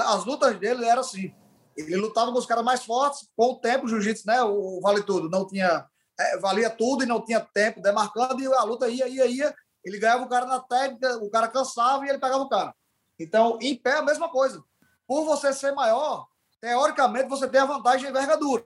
As 0.08 0.24
lutas 0.24 0.58
dele 0.58 0.86
eram 0.86 1.02
assim. 1.02 1.36
Ele 1.76 1.98
lutava 1.98 2.32
com 2.32 2.38
os 2.38 2.46
caras 2.46 2.64
mais 2.64 2.86
fortes, 2.86 3.28
com 3.36 3.52
o 3.52 3.60
tempo, 3.60 3.86
o 3.86 3.90
jiu-jitsu, 3.90 4.28
né? 4.28 4.42
O 4.44 4.80
vale 4.82 5.04
tudo, 5.04 5.30
não 5.30 5.46
tinha 5.46 5.86
é, 6.20 6.38
valia 6.38 6.70
tudo 6.70 7.04
e 7.04 7.08
não 7.08 7.24
tinha 7.24 7.40
tempo 7.40 7.82
demarcando, 7.82 8.42
e 8.42 8.48
a 8.48 8.64
luta 8.64 8.88
ia, 8.88 9.08
ia, 9.08 9.26
ia. 9.26 9.56
Ele 9.84 10.00
ganhava 10.00 10.24
o 10.24 10.30
cara 10.30 10.46
na 10.46 10.60
técnica, 10.60 11.18
o 11.18 11.30
cara 11.30 11.48
cansava 11.48 12.06
e 12.06 12.10
ele 12.10 12.20
pegava 12.20 12.44
o 12.44 12.50
cara. 12.50 12.74
Então, 13.20 13.58
em 13.62 13.76
pé, 13.76 13.98
a 13.98 14.02
mesma 14.02 14.30
coisa. 14.30 14.64
Por 15.08 15.26
você 15.26 15.52
ser 15.52 15.74
maior, 15.74 16.26
teoricamente 16.62 17.30
você 17.30 17.48
tem 17.48 17.62
a 17.62 17.66
vantagem 17.66 18.06
de 18.06 18.10
envergadura. 18.10 18.66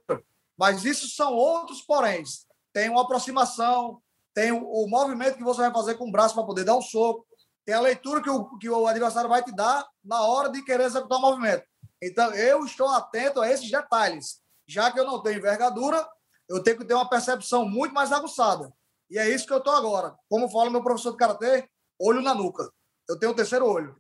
Mas 0.58 0.86
isso 0.86 1.08
são 1.08 1.34
outros 1.34 1.82
poréns. 1.82 2.46
Tem 2.72 2.90
uma 2.90 3.02
aproximação, 3.02 4.02
tem 4.34 4.52
o, 4.52 4.64
o 4.64 4.88
movimento 4.88 5.38
que 5.38 5.44
você 5.44 5.62
vai 5.62 5.72
fazer 5.72 5.96
com 5.96 6.08
o 6.08 6.12
braço 6.12 6.36
para 6.36 6.44
poder 6.44 6.64
dar 6.64 6.76
um 6.76 6.82
soco, 6.82 7.26
tem 7.66 7.76
a 7.76 7.82
leitura 7.82 8.22
que 8.22 8.30
o, 8.30 8.58
que 8.58 8.70
o 8.70 8.88
adversário 8.88 9.30
vai 9.30 9.44
te 9.44 9.52
dar 9.54 9.86
na 10.04 10.22
hora 10.22 10.50
de 10.50 10.64
querer 10.64 10.86
executar 10.86 11.18
o 11.18 11.22
movimento. 11.22 11.64
Então, 12.02 12.32
eu 12.34 12.64
estou 12.64 12.88
atento 12.90 13.42
a 13.42 13.52
esses 13.52 13.70
detalhes. 13.70 14.40
Já 14.68 14.92
que 14.92 15.00
eu 15.00 15.06
não 15.06 15.22
tenho 15.22 15.40
envergadura, 15.40 16.08
eu 16.50 16.62
tenho 16.62 16.78
que 16.78 16.86
ter 16.86 16.94
uma 16.94 17.10
percepção 17.10 17.68
muito 17.68 17.94
mais 17.94 18.12
aguçada. 18.12 18.72
E 19.10 19.18
é 19.18 19.30
isso 19.30 19.46
que 19.46 19.54
eu 19.54 19.58
estou 19.58 19.74
agora. 19.74 20.14
Como 20.30 20.50
fala 20.50 20.70
meu 20.70 20.84
professor 20.84 21.12
de 21.12 21.18
karatê, 21.18 21.68
olho 22.00 22.22
na 22.22 22.34
nuca. 22.34 22.70
Eu 23.10 23.18
tenho 23.18 23.32
o 23.32 23.36
terceiro 23.36 23.66
olho. 23.66 23.96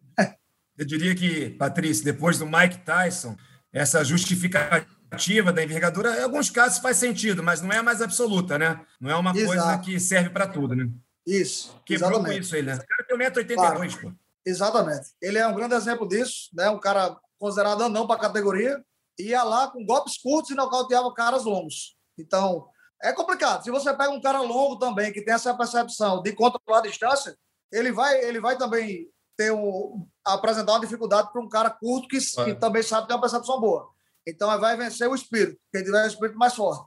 eu 0.78 0.86
diria 0.86 1.16
que, 1.16 1.52
Patrícia, 1.52 2.04
depois 2.04 2.38
do 2.38 2.45
Mike 2.45 2.80
Tyson, 2.80 3.36
essa 3.72 4.04
justificativa 4.04 5.54
da 5.54 5.64
envergadura, 5.64 6.20
em 6.20 6.24
alguns 6.24 6.50
casos 6.50 6.80
faz 6.80 6.98
sentido, 6.98 7.41
mas 7.41 7.62
não 7.62 7.72
é 7.72 7.82
mais 7.82 8.02
absoluta, 8.02 8.58
né? 8.58 8.86
Não 9.00 9.10
é 9.10 9.16
uma 9.16 9.32
Exato. 9.32 9.48
coisa 9.48 9.78
que 9.80 10.00
serve 10.00 10.30
para 10.30 10.48
tudo, 10.48 10.76
né? 10.76 10.89
Isso. 11.26 11.80
Quebrou 11.86 12.12
exatamente. 12.12 12.36
com 12.36 12.41
isso 12.41 12.56
ele, 12.56 12.68
né? 12.68 12.76
O 12.76 12.86
cara 12.86 13.06
tem 13.08 13.18
1,82m, 13.18 13.56
claro. 13.56 14.02
pô. 14.02 14.14
Exatamente. 14.45 15.08
Ele 15.22 15.38
é 15.38 15.48
um 15.48 15.56
grande 15.56 15.76
exemplo 15.76 16.08
disso, 16.08 16.50
né? 16.54 16.70
Um 16.70 16.80
cara 16.80 17.18
considerado 17.38 17.82
andão 17.82 18.08
para 18.08 18.16
a 18.16 18.22
categoria. 18.22 18.82
Ia 19.20 19.43
lá 19.43 19.68
com 19.70 19.86
golpes 19.86 20.18
curtos 20.18 20.52
e 20.52 20.56
nocauteava 20.56 21.14
caras 21.14 21.43
longos. 21.43 21.97
Então, 22.18 22.68
é 23.01 23.13
complicado. 23.13 23.63
Se 23.63 23.72
você 23.72 23.93
pega 23.93 24.09
um 24.09 24.22
cara 24.22 24.41
longo 24.41 24.78
também, 24.78 25.11
que 25.11 25.22
tem 25.22 25.34
essa 25.34 25.55
percepção 25.55 26.22
de 26.22 26.34
controlar 26.34 26.80
a 26.80 26.88
distância, 26.88 27.38
ele 27.72 27.91
vai, 27.91 28.24
ele 28.24 28.39
vai 28.39 28.57
também 28.57 29.09
ter 29.36 29.51
um, 29.51 30.07
apresentar 30.26 30.74
uma 30.74 30.82
dificuldade 30.82 31.32
para 31.32 31.41
um 31.41 31.49
cara 31.49 31.70
curto 31.70 32.07
que, 32.07 32.18
é. 32.18 32.45
que, 32.45 32.55
também 32.55 32.82
sabe 32.82 33.07
ter 33.07 33.13
uma 33.13 33.22
percepção 33.22 33.59
boa. 33.59 33.89
Então, 34.26 34.47
vai 34.59 34.76
vencer 34.76 35.07
o 35.07 35.15
espírito, 35.15 35.59
quem 35.72 35.84
tiver 35.84 36.03
o 36.03 36.07
espírito 36.07 36.38
mais 36.38 36.55
forte. 36.55 36.86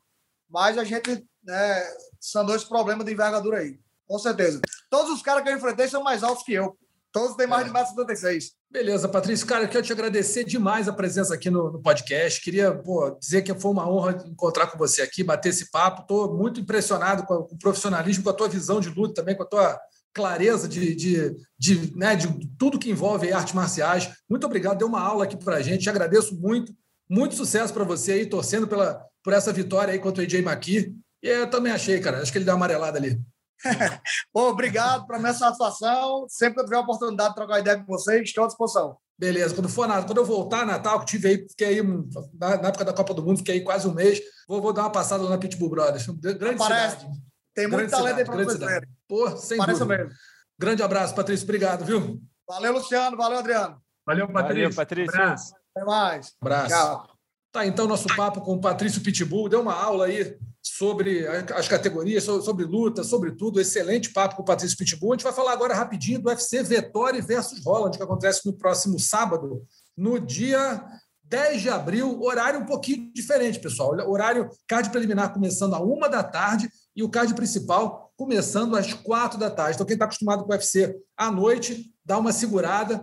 Mas 0.49 0.77
a 0.77 0.85
gente 0.85 1.27
né, 1.45 1.83
são 2.21 2.45
dois 2.45 2.65
problemas 2.65 3.07
de 3.07 3.13
envergadura 3.13 3.59
aí, 3.59 3.79
com 4.07 4.19
certeza. 4.19 4.61
Todos 4.91 5.13
os 5.13 5.23
caras 5.23 5.43
que 5.43 5.49
eu 5.49 5.57
enfrentei 5.57 5.89
são 5.89 6.03
mais 6.03 6.23
altos 6.23 6.45
que 6.45 6.53
eu. 6.53 6.77
Todos 7.13 7.37
têm 7.37 7.47
mais 7.47 7.67
é. 7.67 7.71
de 7.71 7.75
1,76m. 7.75 8.51
Beleza, 8.71 9.09
Patrício. 9.09 9.47
Cara, 9.47 9.65
eu 9.65 9.69
quero 9.69 9.85
te 9.85 9.93
agradecer 9.93 10.45
demais 10.45 10.89
a 10.89 10.93
presença 10.93 11.35
aqui 11.35 11.51
no, 11.51 11.73
no 11.73 11.83
podcast. 11.83 12.41
Queria 12.41 12.73
pô, 12.73 13.11
dizer 13.19 13.43
que 13.43 13.53
foi 13.55 13.71
uma 13.73 13.91
honra 13.91 14.23
encontrar 14.27 14.69
com 14.69 14.79
você 14.79 15.03
aqui, 15.03 15.25
bater 15.25 15.49
esse 15.49 15.71
papo. 15.71 16.03
Estou 16.03 16.37
muito 16.37 16.61
impressionado 16.61 17.25
com, 17.25 17.43
com, 17.43 17.55
o 17.55 17.59
profissionalismo, 17.59 18.23
com 18.23 18.31
a 18.31 18.35
tua 18.35 18.49
visão 18.49 18.81
de 18.81 18.89
luta 18.89 19.15
também, 19.15 19.37
com 19.37 19.43
a 19.43 19.47
tua 19.47 19.81
clareza 20.15 20.69
de, 20.69 20.95
de, 20.95 21.37
de, 21.59 21.97
né, 21.97 22.15
de 22.15 22.29
tudo 22.57 22.79
que 22.79 22.91
envolve 22.91 23.33
artes 23.33 23.55
marciais. 23.55 24.09
Muito 24.29 24.47
obrigado, 24.47 24.79
deu 24.79 24.89
uma 24.89 25.01
aula 25.01 25.25
aqui 25.25 25.37
para 25.37 25.57
a 25.57 25.63
gente, 25.63 25.83
Te 25.83 25.91
agradeço 25.91 26.39
muito. 26.39 26.73
Muito 27.09 27.35
sucesso 27.35 27.75
para 27.75 27.83
você 27.83 28.13
aí, 28.13 28.27
torcendo 28.27 28.69
pela, 28.69 29.05
por 29.25 29.33
essa 29.33 29.53
vitória 29.53 29.93
aí 29.93 29.99
contra 29.99 30.23
o 30.23 30.25
AJ 30.25 30.35
McKee. 30.35 30.95
E 31.23 31.29
eu 31.29 31.51
também 31.51 31.73
achei, 31.73 31.99
cara, 31.99 32.23
acho 32.23 32.31
que 32.31 32.39
ele 32.39 32.45
deu 32.45 32.55
uma 32.55 32.67
amarelada 32.67 32.99
ali. 32.99 33.21
Bom, 34.33 34.49
obrigado, 34.49 35.07
para 35.07 35.19
minha 35.19 35.35
satisfação. 35.35 36.27
Sempre 36.29 36.55
que 36.55 36.61
eu 36.61 36.65
tiver 36.65 36.77
a 36.77 36.81
oportunidade 36.81 37.31
de 37.31 37.35
trocar 37.35 37.61
ideia 37.61 37.79
com 37.79 37.87
vocês, 37.87 38.23
estou 38.23 38.45
à 38.45 38.47
disposição. 38.47 38.97
Beleza, 39.19 39.55
quando 39.55 39.69
for 39.69 39.87
quando 40.07 40.17
eu 40.17 40.25
voltar 40.25 40.65
Natal, 40.65 41.01
que 41.01 41.07
tive 41.07 41.29
aí, 41.29 41.47
fiquei 41.49 41.67
aí 41.67 41.83
na, 41.83 42.57
na, 42.57 42.69
época 42.69 42.87
da 42.87 42.93
Copa 42.93 43.13
do 43.13 43.23
Mundo, 43.23 43.39
fiquei 43.39 43.57
aí 43.57 43.61
quase 43.61 43.87
um 43.87 43.93
mês, 43.93 44.19
vou, 44.49 44.63
vou 44.63 44.73
dar 44.73 44.83
uma 44.83 44.91
passada 44.91 45.23
lá 45.23 45.31
na 45.31 45.39
Pitbull 45.39 45.69
Brothers. 45.69 46.07
Grande 46.07 46.57
Parece. 46.57 47.01
cidade. 47.01 47.21
Tem 47.55 47.67
muito 47.67 47.91
grande 47.91 47.91
talento 47.91 48.17
cidade, 48.17 48.21
aí 48.21 48.25
para 48.25 48.45
vocês 48.45 48.89
Pô, 49.07 49.37
sem 49.37 49.59
Parece 49.59 49.81
dúvida. 49.81 50.05
mesmo. 50.05 50.19
Grande 50.59 50.83
abraço, 50.83 51.15
Patrício. 51.15 51.45
Obrigado, 51.45 51.85
viu? 51.85 52.19
Valeu, 52.49 52.73
Luciano. 52.73 53.17
Valeu, 53.17 53.39
Adriano. 53.39 53.83
Valeu, 54.07 54.27
Patrício. 54.27 54.63
Valeu, 54.63 54.75
Patrício. 54.75 55.15
Abraço. 55.15 55.55
Até 55.75 55.85
mais. 55.85 56.33
Abraço. 56.41 56.69
Tchau. 56.69 57.11
Tá, 57.53 57.67
então, 57.67 57.87
nosso 57.87 58.09
papo 58.17 58.41
com 58.41 58.55
o 58.55 58.61
Patrício 58.61 59.03
Pitbull. 59.03 59.49
Deu 59.49 59.61
uma 59.61 59.75
aula 59.75 60.07
aí 60.07 60.39
sobre 60.63 61.27
as 61.27 61.69
categorias, 61.69 62.25
sobre 62.25 62.65
luta, 62.65 63.03
sobre 63.03 63.33
tudo. 63.33 63.61
Excelente 63.61 64.13
papo 64.13 64.37
com 64.37 64.43
o 64.43 64.45
Patrício 64.45 64.77
Pitbull. 64.77 65.13
A 65.13 65.17
gente 65.17 65.25
vai 65.25 65.33
falar 65.33 65.53
agora 65.53 65.75
rapidinho 65.75 66.21
do 66.21 66.29
UFC 66.29 66.63
Vettori 66.63 67.21
versus 67.21 67.65
Holland, 67.65 67.97
que 67.97 68.03
acontece 68.03 68.47
no 68.47 68.53
próximo 68.53 68.99
sábado, 68.99 69.65
no 69.97 70.19
dia 70.19 70.85
10 71.25 71.63
de 71.63 71.71
abril, 71.71 72.21
horário 72.23 72.61
um 72.61 72.67
pouquinho 72.67 73.13
diferente, 73.13 73.61
pessoal. 73.61 73.91
Horário 74.11 74.51
card 74.67 74.91
preliminar 74.91 75.33
começando 75.33 75.75
a 75.75 75.81
uma 75.81 76.09
da 76.09 76.25
tarde 76.25 76.69
e 76.95 77.05
o 77.05 77.09
card 77.09 77.33
principal 77.35 78.13
começando 78.17 78.77
às 78.77 78.93
quatro 78.93 79.39
da 79.39 79.49
tarde. 79.49 79.77
Então, 79.77 79.87
quem 79.87 79.95
está 79.95 80.07
acostumado 80.07 80.43
com 80.43 80.51
o 80.51 80.53
UFC 80.53 80.95
à 81.17 81.31
noite, 81.31 81.95
dá 82.05 82.19
uma 82.19 82.33
segurada, 82.33 83.03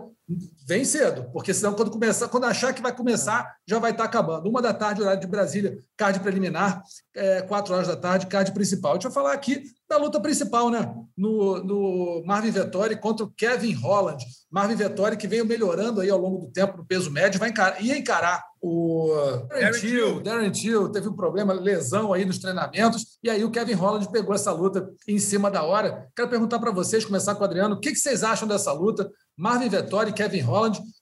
vem 0.68 0.84
cedo, 0.84 1.30
porque 1.32 1.54
senão 1.54 1.72
quando 1.72 1.90
começar, 1.90 2.28
quando 2.28 2.44
achar 2.44 2.74
que 2.74 2.82
vai 2.82 2.94
começar, 2.94 3.56
já 3.66 3.78
vai 3.78 3.92
estar 3.92 4.04
acabando. 4.04 4.46
Uma 4.50 4.60
da 4.60 4.74
tarde, 4.74 5.00
horário 5.00 5.18
de 5.18 5.26
Brasília, 5.26 5.78
card 5.96 6.20
preliminar, 6.20 6.82
é, 7.16 7.40
quatro 7.40 7.72
horas 7.72 7.88
da 7.88 7.96
tarde, 7.96 8.26
card 8.26 8.52
principal. 8.52 8.92
Deixa 8.92 9.08
eu 9.08 9.12
falar 9.12 9.32
aqui 9.32 9.62
da 9.88 9.96
luta 9.96 10.20
principal, 10.20 10.68
né? 10.68 10.94
No, 11.16 11.64
no 11.64 12.22
Marvin 12.26 12.50
Vettori 12.50 12.96
contra 12.96 13.24
o 13.24 13.30
Kevin 13.30 13.72
Holland. 13.72 14.22
Marvin 14.50 14.74
Vettori 14.74 15.16
que 15.16 15.26
veio 15.26 15.46
melhorando 15.46 16.02
aí 16.02 16.10
ao 16.10 16.18
longo 16.18 16.44
do 16.44 16.52
tempo 16.52 16.76
no 16.76 16.84
peso 16.84 17.10
médio, 17.10 17.40
vai 17.40 17.48
encarar, 17.48 17.82
ia 17.82 17.96
encarar 17.96 18.44
o 18.60 19.12
Darren 19.48 19.70
Till, 19.72 20.20
Darren 20.20 20.50
Till 20.50 20.88
teve 20.90 21.08
um 21.08 21.14
problema, 21.14 21.52
lesão 21.52 22.12
aí 22.12 22.24
nos 22.24 22.38
treinamentos, 22.38 23.18
e 23.22 23.30
aí 23.30 23.44
o 23.44 23.50
Kevin 23.50 23.74
Holland 23.74 24.10
pegou 24.10 24.34
essa 24.34 24.50
luta 24.50 24.90
em 25.06 25.18
cima 25.18 25.50
da 25.50 25.62
hora. 25.62 26.08
Quero 26.14 26.28
perguntar 26.28 26.58
para 26.58 26.72
vocês, 26.72 27.04
começar 27.04 27.34
com 27.36 27.42
o 27.42 27.44
Adriano, 27.44 27.76
o 27.76 27.80
que, 27.80 27.92
que 27.92 27.98
vocês 27.98 28.24
acham 28.24 28.48
dessa 28.48 28.72
luta? 28.72 29.10
Marvin 29.36 29.68
Vettori 29.68 30.10
e 30.10 30.12
Kevin 30.12 30.40
Holland. 30.40 30.57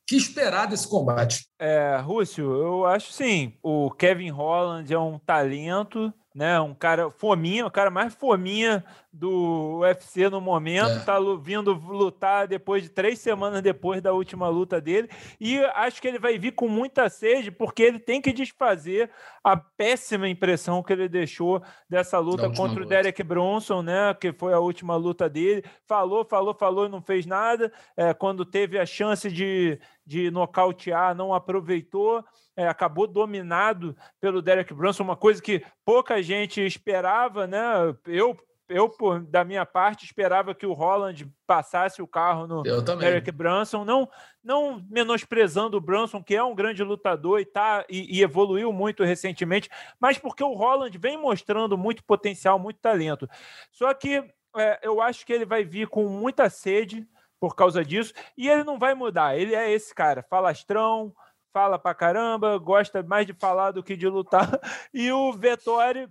Que 0.06 0.16
esperar 0.16 0.66
desse 0.66 0.88
combate? 0.88 1.46
É, 1.58 1.96
Rússio, 1.96 2.44
eu 2.44 2.86
acho 2.86 3.12
sim. 3.12 3.54
O 3.62 3.90
Kevin 3.90 4.30
Holland 4.30 4.92
é 4.92 4.98
um 4.98 5.18
talento 5.18 6.12
né? 6.36 6.60
Um 6.60 6.74
cara 6.74 7.10
fominha, 7.10 7.64
o 7.64 7.70
cara 7.70 7.90
mais 7.90 8.12
fominha 8.12 8.84
do 9.16 9.78
UFC 9.80 10.28
no 10.28 10.40
momento, 10.40 10.90
é. 10.90 10.98
tá 11.00 11.18
vindo 11.40 11.72
lutar 11.72 12.46
depois 12.46 12.82
de 12.82 12.90
três 12.90 13.18
semanas 13.18 13.62
depois 13.62 14.02
da 14.02 14.12
última 14.12 14.48
luta 14.48 14.80
dele, 14.80 15.08
e 15.40 15.58
acho 15.74 16.00
que 16.00 16.08
ele 16.08 16.18
vai 16.18 16.38
vir 16.38 16.52
com 16.52 16.68
muita 16.68 17.08
sede, 17.08 17.50
porque 17.50 17.82
ele 17.82 17.98
tem 17.98 18.20
que 18.20 18.32
desfazer 18.32 19.10
a 19.42 19.56
péssima 19.56 20.28
impressão 20.28 20.82
que 20.82 20.92
ele 20.92 21.08
deixou 21.08 21.62
dessa 21.88 22.18
luta 22.18 22.50
contra 22.50 22.82
o 22.82 22.86
Derek 22.86 23.22
Bronson, 23.22 23.82
né? 23.82 24.12
Que 24.14 24.32
foi 24.32 24.52
a 24.52 24.58
última 24.58 24.96
luta 24.96 25.28
dele. 25.28 25.64
Falou, 25.86 26.24
falou, 26.24 26.52
falou 26.52 26.86
e 26.86 26.88
não 26.88 27.00
fez 27.00 27.26
nada. 27.26 27.72
É, 27.96 28.12
quando 28.12 28.44
teve 28.44 28.78
a 28.78 28.84
chance 28.84 29.30
de, 29.30 29.78
de 30.04 30.30
nocautear, 30.30 31.14
não 31.14 31.32
aproveitou 31.32 32.24
é, 32.56 32.66
acabou 32.66 33.06
dominado 33.06 33.94
pelo 34.18 34.40
Derek 34.40 34.72
Brunson, 34.72 35.04
uma 35.04 35.16
coisa 35.16 35.42
que 35.42 35.62
pouca 35.84 36.22
gente 36.22 36.60
esperava, 36.64 37.46
né? 37.46 37.62
Eu, 38.06 38.36
eu 38.68 38.88
por, 38.88 39.20
da 39.20 39.44
minha 39.44 39.64
parte, 39.64 40.04
esperava 40.04 40.54
que 40.54 40.66
o 40.66 40.72
Holland 40.72 41.30
passasse 41.46 42.02
o 42.02 42.06
carro 42.06 42.46
no 42.46 42.62
Derek 42.62 43.30
Brunson, 43.30 43.84
não, 43.84 44.08
não 44.42 44.84
menosprezando 44.88 45.76
o 45.76 45.80
Brunson, 45.80 46.22
que 46.22 46.34
é 46.34 46.42
um 46.42 46.54
grande 46.54 46.82
lutador 46.82 47.40
e, 47.40 47.44
tá, 47.44 47.84
e, 47.88 48.18
e 48.18 48.22
evoluiu 48.22 48.72
muito 48.72 49.04
recentemente, 49.04 49.70
mas 50.00 50.18
porque 50.18 50.42
o 50.42 50.54
Holland 50.54 50.96
vem 50.98 51.16
mostrando 51.16 51.78
muito 51.78 52.02
potencial, 52.04 52.58
muito 52.58 52.80
talento. 52.80 53.28
Só 53.70 53.92
que 53.94 54.24
é, 54.56 54.80
eu 54.82 55.00
acho 55.00 55.24
que 55.24 55.32
ele 55.32 55.44
vai 55.44 55.64
vir 55.64 55.88
com 55.88 56.08
muita 56.08 56.48
sede 56.50 57.06
por 57.38 57.54
causa 57.54 57.84
disso, 57.84 58.14
e 58.36 58.48
ele 58.48 58.64
não 58.64 58.78
vai 58.78 58.94
mudar. 58.94 59.36
Ele 59.38 59.54
é 59.54 59.70
esse 59.70 59.94
cara, 59.94 60.22
falastrão, 60.22 61.14
fala 61.52 61.78
pra 61.78 61.94
caramba, 61.94 62.58
gosta 62.58 63.02
mais 63.02 63.26
de 63.26 63.34
falar 63.34 63.70
do 63.70 63.82
que 63.82 63.96
de 63.96 64.08
lutar. 64.08 64.48
E 64.92 65.12
o 65.12 65.32
Vettori 65.32 66.08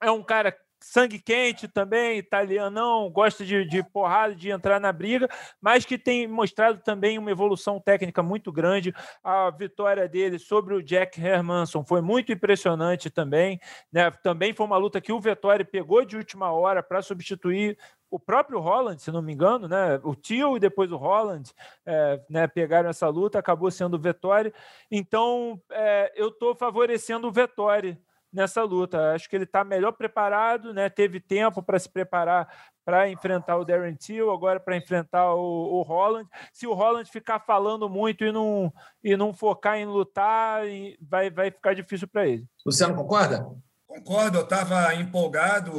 é 0.00 0.10
um 0.10 0.22
cara 0.22 0.56
sangue 0.80 1.18
quente 1.18 1.68
também, 1.68 2.18
italianão, 2.18 3.10
gosta 3.10 3.44
de, 3.44 3.64
de 3.64 3.82
porrada, 3.82 4.34
de 4.34 4.50
entrar 4.50 4.80
na 4.80 4.92
briga, 4.92 5.28
mas 5.60 5.84
que 5.84 5.98
tem 5.98 6.26
mostrado 6.26 6.80
também 6.82 7.18
uma 7.18 7.30
evolução 7.30 7.78
técnica 7.78 8.22
muito 8.22 8.50
grande. 8.50 8.94
A 9.22 9.50
vitória 9.50 10.08
dele 10.08 10.38
sobre 10.38 10.74
o 10.74 10.82
Jack 10.82 11.20
Hermanson 11.20 11.84
foi 11.84 12.00
muito 12.00 12.32
impressionante 12.32 13.10
também. 13.10 13.60
Né? 13.92 14.10
Também 14.22 14.54
foi 14.54 14.66
uma 14.66 14.76
luta 14.76 15.00
que 15.00 15.12
o 15.12 15.20
Vettori 15.20 15.64
pegou 15.64 16.04
de 16.04 16.16
última 16.16 16.50
hora 16.50 16.82
para 16.82 17.02
substituir 17.02 17.78
o 18.10 18.18
próprio 18.18 18.58
Holland, 18.58 19.00
se 19.00 19.12
não 19.12 19.22
me 19.22 19.32
engano, 19.32 19.68
né? 19.68 20.00
O 20.02 20.16
Tio 20.16 20.56
e 20.56 20.60
depois 20.60 20.90
o 20.90 20.96
Holland 20.96 21.52
é, 21.86 22.20
né, 22.28 22.48
pegaram 22.48 22.90
essa 22.90 23.08
luta, 23.08 23.38
acabou 23.38 23.70
sendo 23.70 23.94
o 23.94 24.00
Vettori. 24.00 24.52
Então, 24.90 25.62
é, 25.70 26.12
eu 26.16 26.28
estou 26.28 26.56
favorecendo 26.56 27.28
o 27.28 27.32
Vettori 27.32 27.96
nessa 28.32 28.62
luta. 28.62 29.12
Acho 29.12 29.28
que 29.28 29.36
ele 29.36 29.44
está 29.44 29.64
melhor 29.64 29.92
preparado, 29.92 30.72
né? 30.72 30.88
Teve 30.88 31.20
tempo 31.20 31.62
para 31.62 31.78
se 31.78 31.88
preparar 31.88 32.48
para 32.84 33.08
enfrentar 33.08 33.56
o 33.56 33.64
Darren 33.64 33.94
Till, 33.94 34.32
agora 34.32 34.58
para 34.58 34.76
enfrentar 34.76 35.34
o, 35.34 35.78
o, 35.78 35.82
Holland. 35.82 36.28
Se 36.52 36.66
o 36.66 36.74
Holland 36.74 37.08
ficar 37.08 37.38
falando 37.38 37.88
muito 37.88 38.24
e 38.24 38.32
não, 38.32 38.72
e 39.04 39.16
não 39.16 39.32
focar 39.32 39.76
em 39.76 39.86
lutar, 39.86 40.62
vai, 41.00 41.30
vai 41.30 41.50
ficar 41.52 41.74
difícil 41.74 42.08
para 42.08 42.26
ele. 42.26 42.44
Luciano, 42.66 42.96
concorda? 42.96 43.46
Concordo, 43.86 44.38
eu 44.38 44.44
estava 44.44 44.94
empolgado 44.94 45.72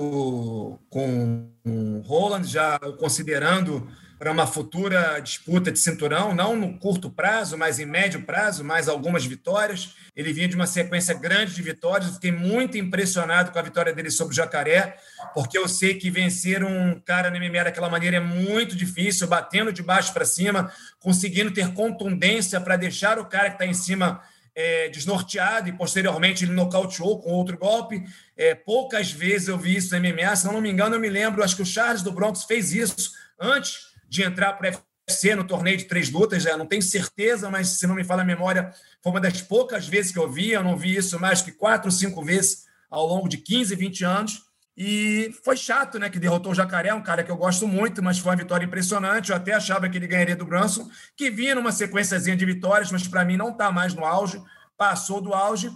com 0.90 1.50
o 1.66 2.02
Roland, 2.06 2.46
já 2.46 2.80
considerando 2.98 3.88
para 4.22 4.32
uma 4.32 4.46
futura 4.46 5.20
disputa 5.20 5.72
de 5.72 5.80
cinturão, 5.80 6.36
não 6.36 6.56
no 6.56 6.78
curto 6.78 7.10
prazo, 7.10 7.58
mas 7.58 7.80
em 7.80 7.88
médio 7.88 8.22
prazo, 8.22 8.64
mais 8.64 8.88
algumas 8.88 9.26
vitórias. 9.26 9.96
Ele 10.16 10.32
vinha 10.32 10.48
de 10.48 10.56
uma 10.56 10.68
sequência 10.68 11.16
grande 11.16 11.56
de 11.56 11.62
vitórias, 11.64 12.14
fiquei 12.14 12.32
muito 12.32 12.78
impressionado 12.78 13.50
com 13.50 13.58
a 13.58 13.64
vitória 13.64 13.92
dele 13.92 14.12
sobre 14.12 14.34
o 14.34 14.36
Jacaré, 14.36 14.96
porque 15.34 15.58
eu 15.58 15.68
sei 15.68 15.96
que 15.96 16.12
vencer 16.12 16.64
um 16.64 17.00
cara 17.00 17.32
no 17.32 17.40
MMA 17.40 17.64
daquela 17.64 17.90
maneira 17.90 18.18
é 18.18 18.20
muito 18.20 18.76
difícil, 18.76 19.26
batendo 19.26 19.74
de 19.74 19.82
baixo 19.82 20.14
para 20.14 20.24
cima, 20.24 20.72
conseguindo 21.00 21.50
ter 21.50 21.74
contundência 21.74 22.62
para 22.62 22.78
deixar 22.78 23.18
o 23.18 23.26
cara 23.26 23.50
que 23.50 23.56
está 23.56 23.66
em 23.66 23.74
cima 23.74 24.22
é, 24.54 24.88
desnorteado 24.90 25.68
e 25.68 25.74
posteriormente 25.74 26.46
ele 26.46 26.54
nocauteou 26.54 27.20
com 27.20 27.32
outro 27.32 27.58
golpe. 27.58 28.04
É, 28.38 28.54
poucas 28.54 29.12
vezes 29.12 29.48
eu 29.48 29.58
vi 29.58 29.78
isso 29.78 29.96
no 29.96 30.00
MMA, 30.00 30.36
se 30.36 30.46
não 30.46 30.62
me 30.62 30.70
engano, 30.70 30.94
eu 30.94 31.00
me 31.00 31.10
lembro, 31.10 31.44
acho 31.44 31.56
que 31.56 31.64
o 31.64 31.66
Charles 31.66 32.04
do 32.04 32.12
Bronx 32.12 32.44
fez 32.44 32.72
isso 32.72 33.14
antes 33.40 33.90
de 34.12 34.24
entrar 34.24 34.54
para 34.54 34.72
o 34.72 35.36
no 35.36 35.44
torneio 35.46 35.78
de 35.78 35.86
três 35.86 36.10
lutas, 36.10 36.44
já 36.44 36.58
não 36.58 36.66
tenho 36.66 36.82
certeza, 36.82 37.50
mas 37.50 37.70
se 37.70 37.88
não 37.88 37.96
me 37.96 38.04
fala 38.04 38.24
a 38.24 38.26
memória, 38.26 38.74
foi 39.02 39.12
uma 39.12 39.22
das 39.22 39.42
poucas 39.42 39.88
vezes 39.88 40.12
que 40.12 40.20
eu 40.20 40.30
vi, 40.30 40.52
eu 40.52 40.64
não 40.64 40.78
vi 40.78 40.96
isso 40.96 41.20
mais 41.20 41.42
que 41.42 41.52
quatro, 41.52 41.90
cinco 41.92 42.24
vezes 42.24 42.66
ao 42.90 43.08
longo 43.08 43.30
de 43.30 43.38
15, 43.38 43.74
20 43.74 44.04
anos. 44.06 44.44
E 44.76 45.34
foi 45.44 45.56
chato, 45.56 46.00
né? 46.00 46.10
Que 46.10 46.20
derrotou 46.20 46.52
o 46.52 46.56
Jacaré, 46.56 46.94
um 46.94 47.02
cara 47.02 47.24
que 47.24 47.32
eu 47.32 47.38
gosto 47.38 47.68
muito, 47.68 48.02
mas 48.02 48.20
foi 48.20 48.32
uma 48.32 48.38
vitória 48.38 48.66
impressionante. 48.66 49.32
Eu 49.32 49.36
até 49.36 49.54
achava 49.54 49.88
que 49.88 49.98
ele 49.98 50.08
ganharia 50.08 50.36
do 50.36 50.46
Branson, 50.46 50.90
que 51.16 51.30
vinha 51.30 51.56
numa 51.56 51.72
sequenciazinha 51.72 52.36
de 52.36 52.46
vitórias, 52.46 52.92
mas 52.92 53.08
para 53.08 53.26
mim 53.26 53.38
não 53.38 53.50
está 53.50 53.72
mais 53.72 53.94
no 53.94 54.06
auge, 54.06 54.42
passou 54.78 55.22
do 55.22 55.34
auge. 55.34 55.70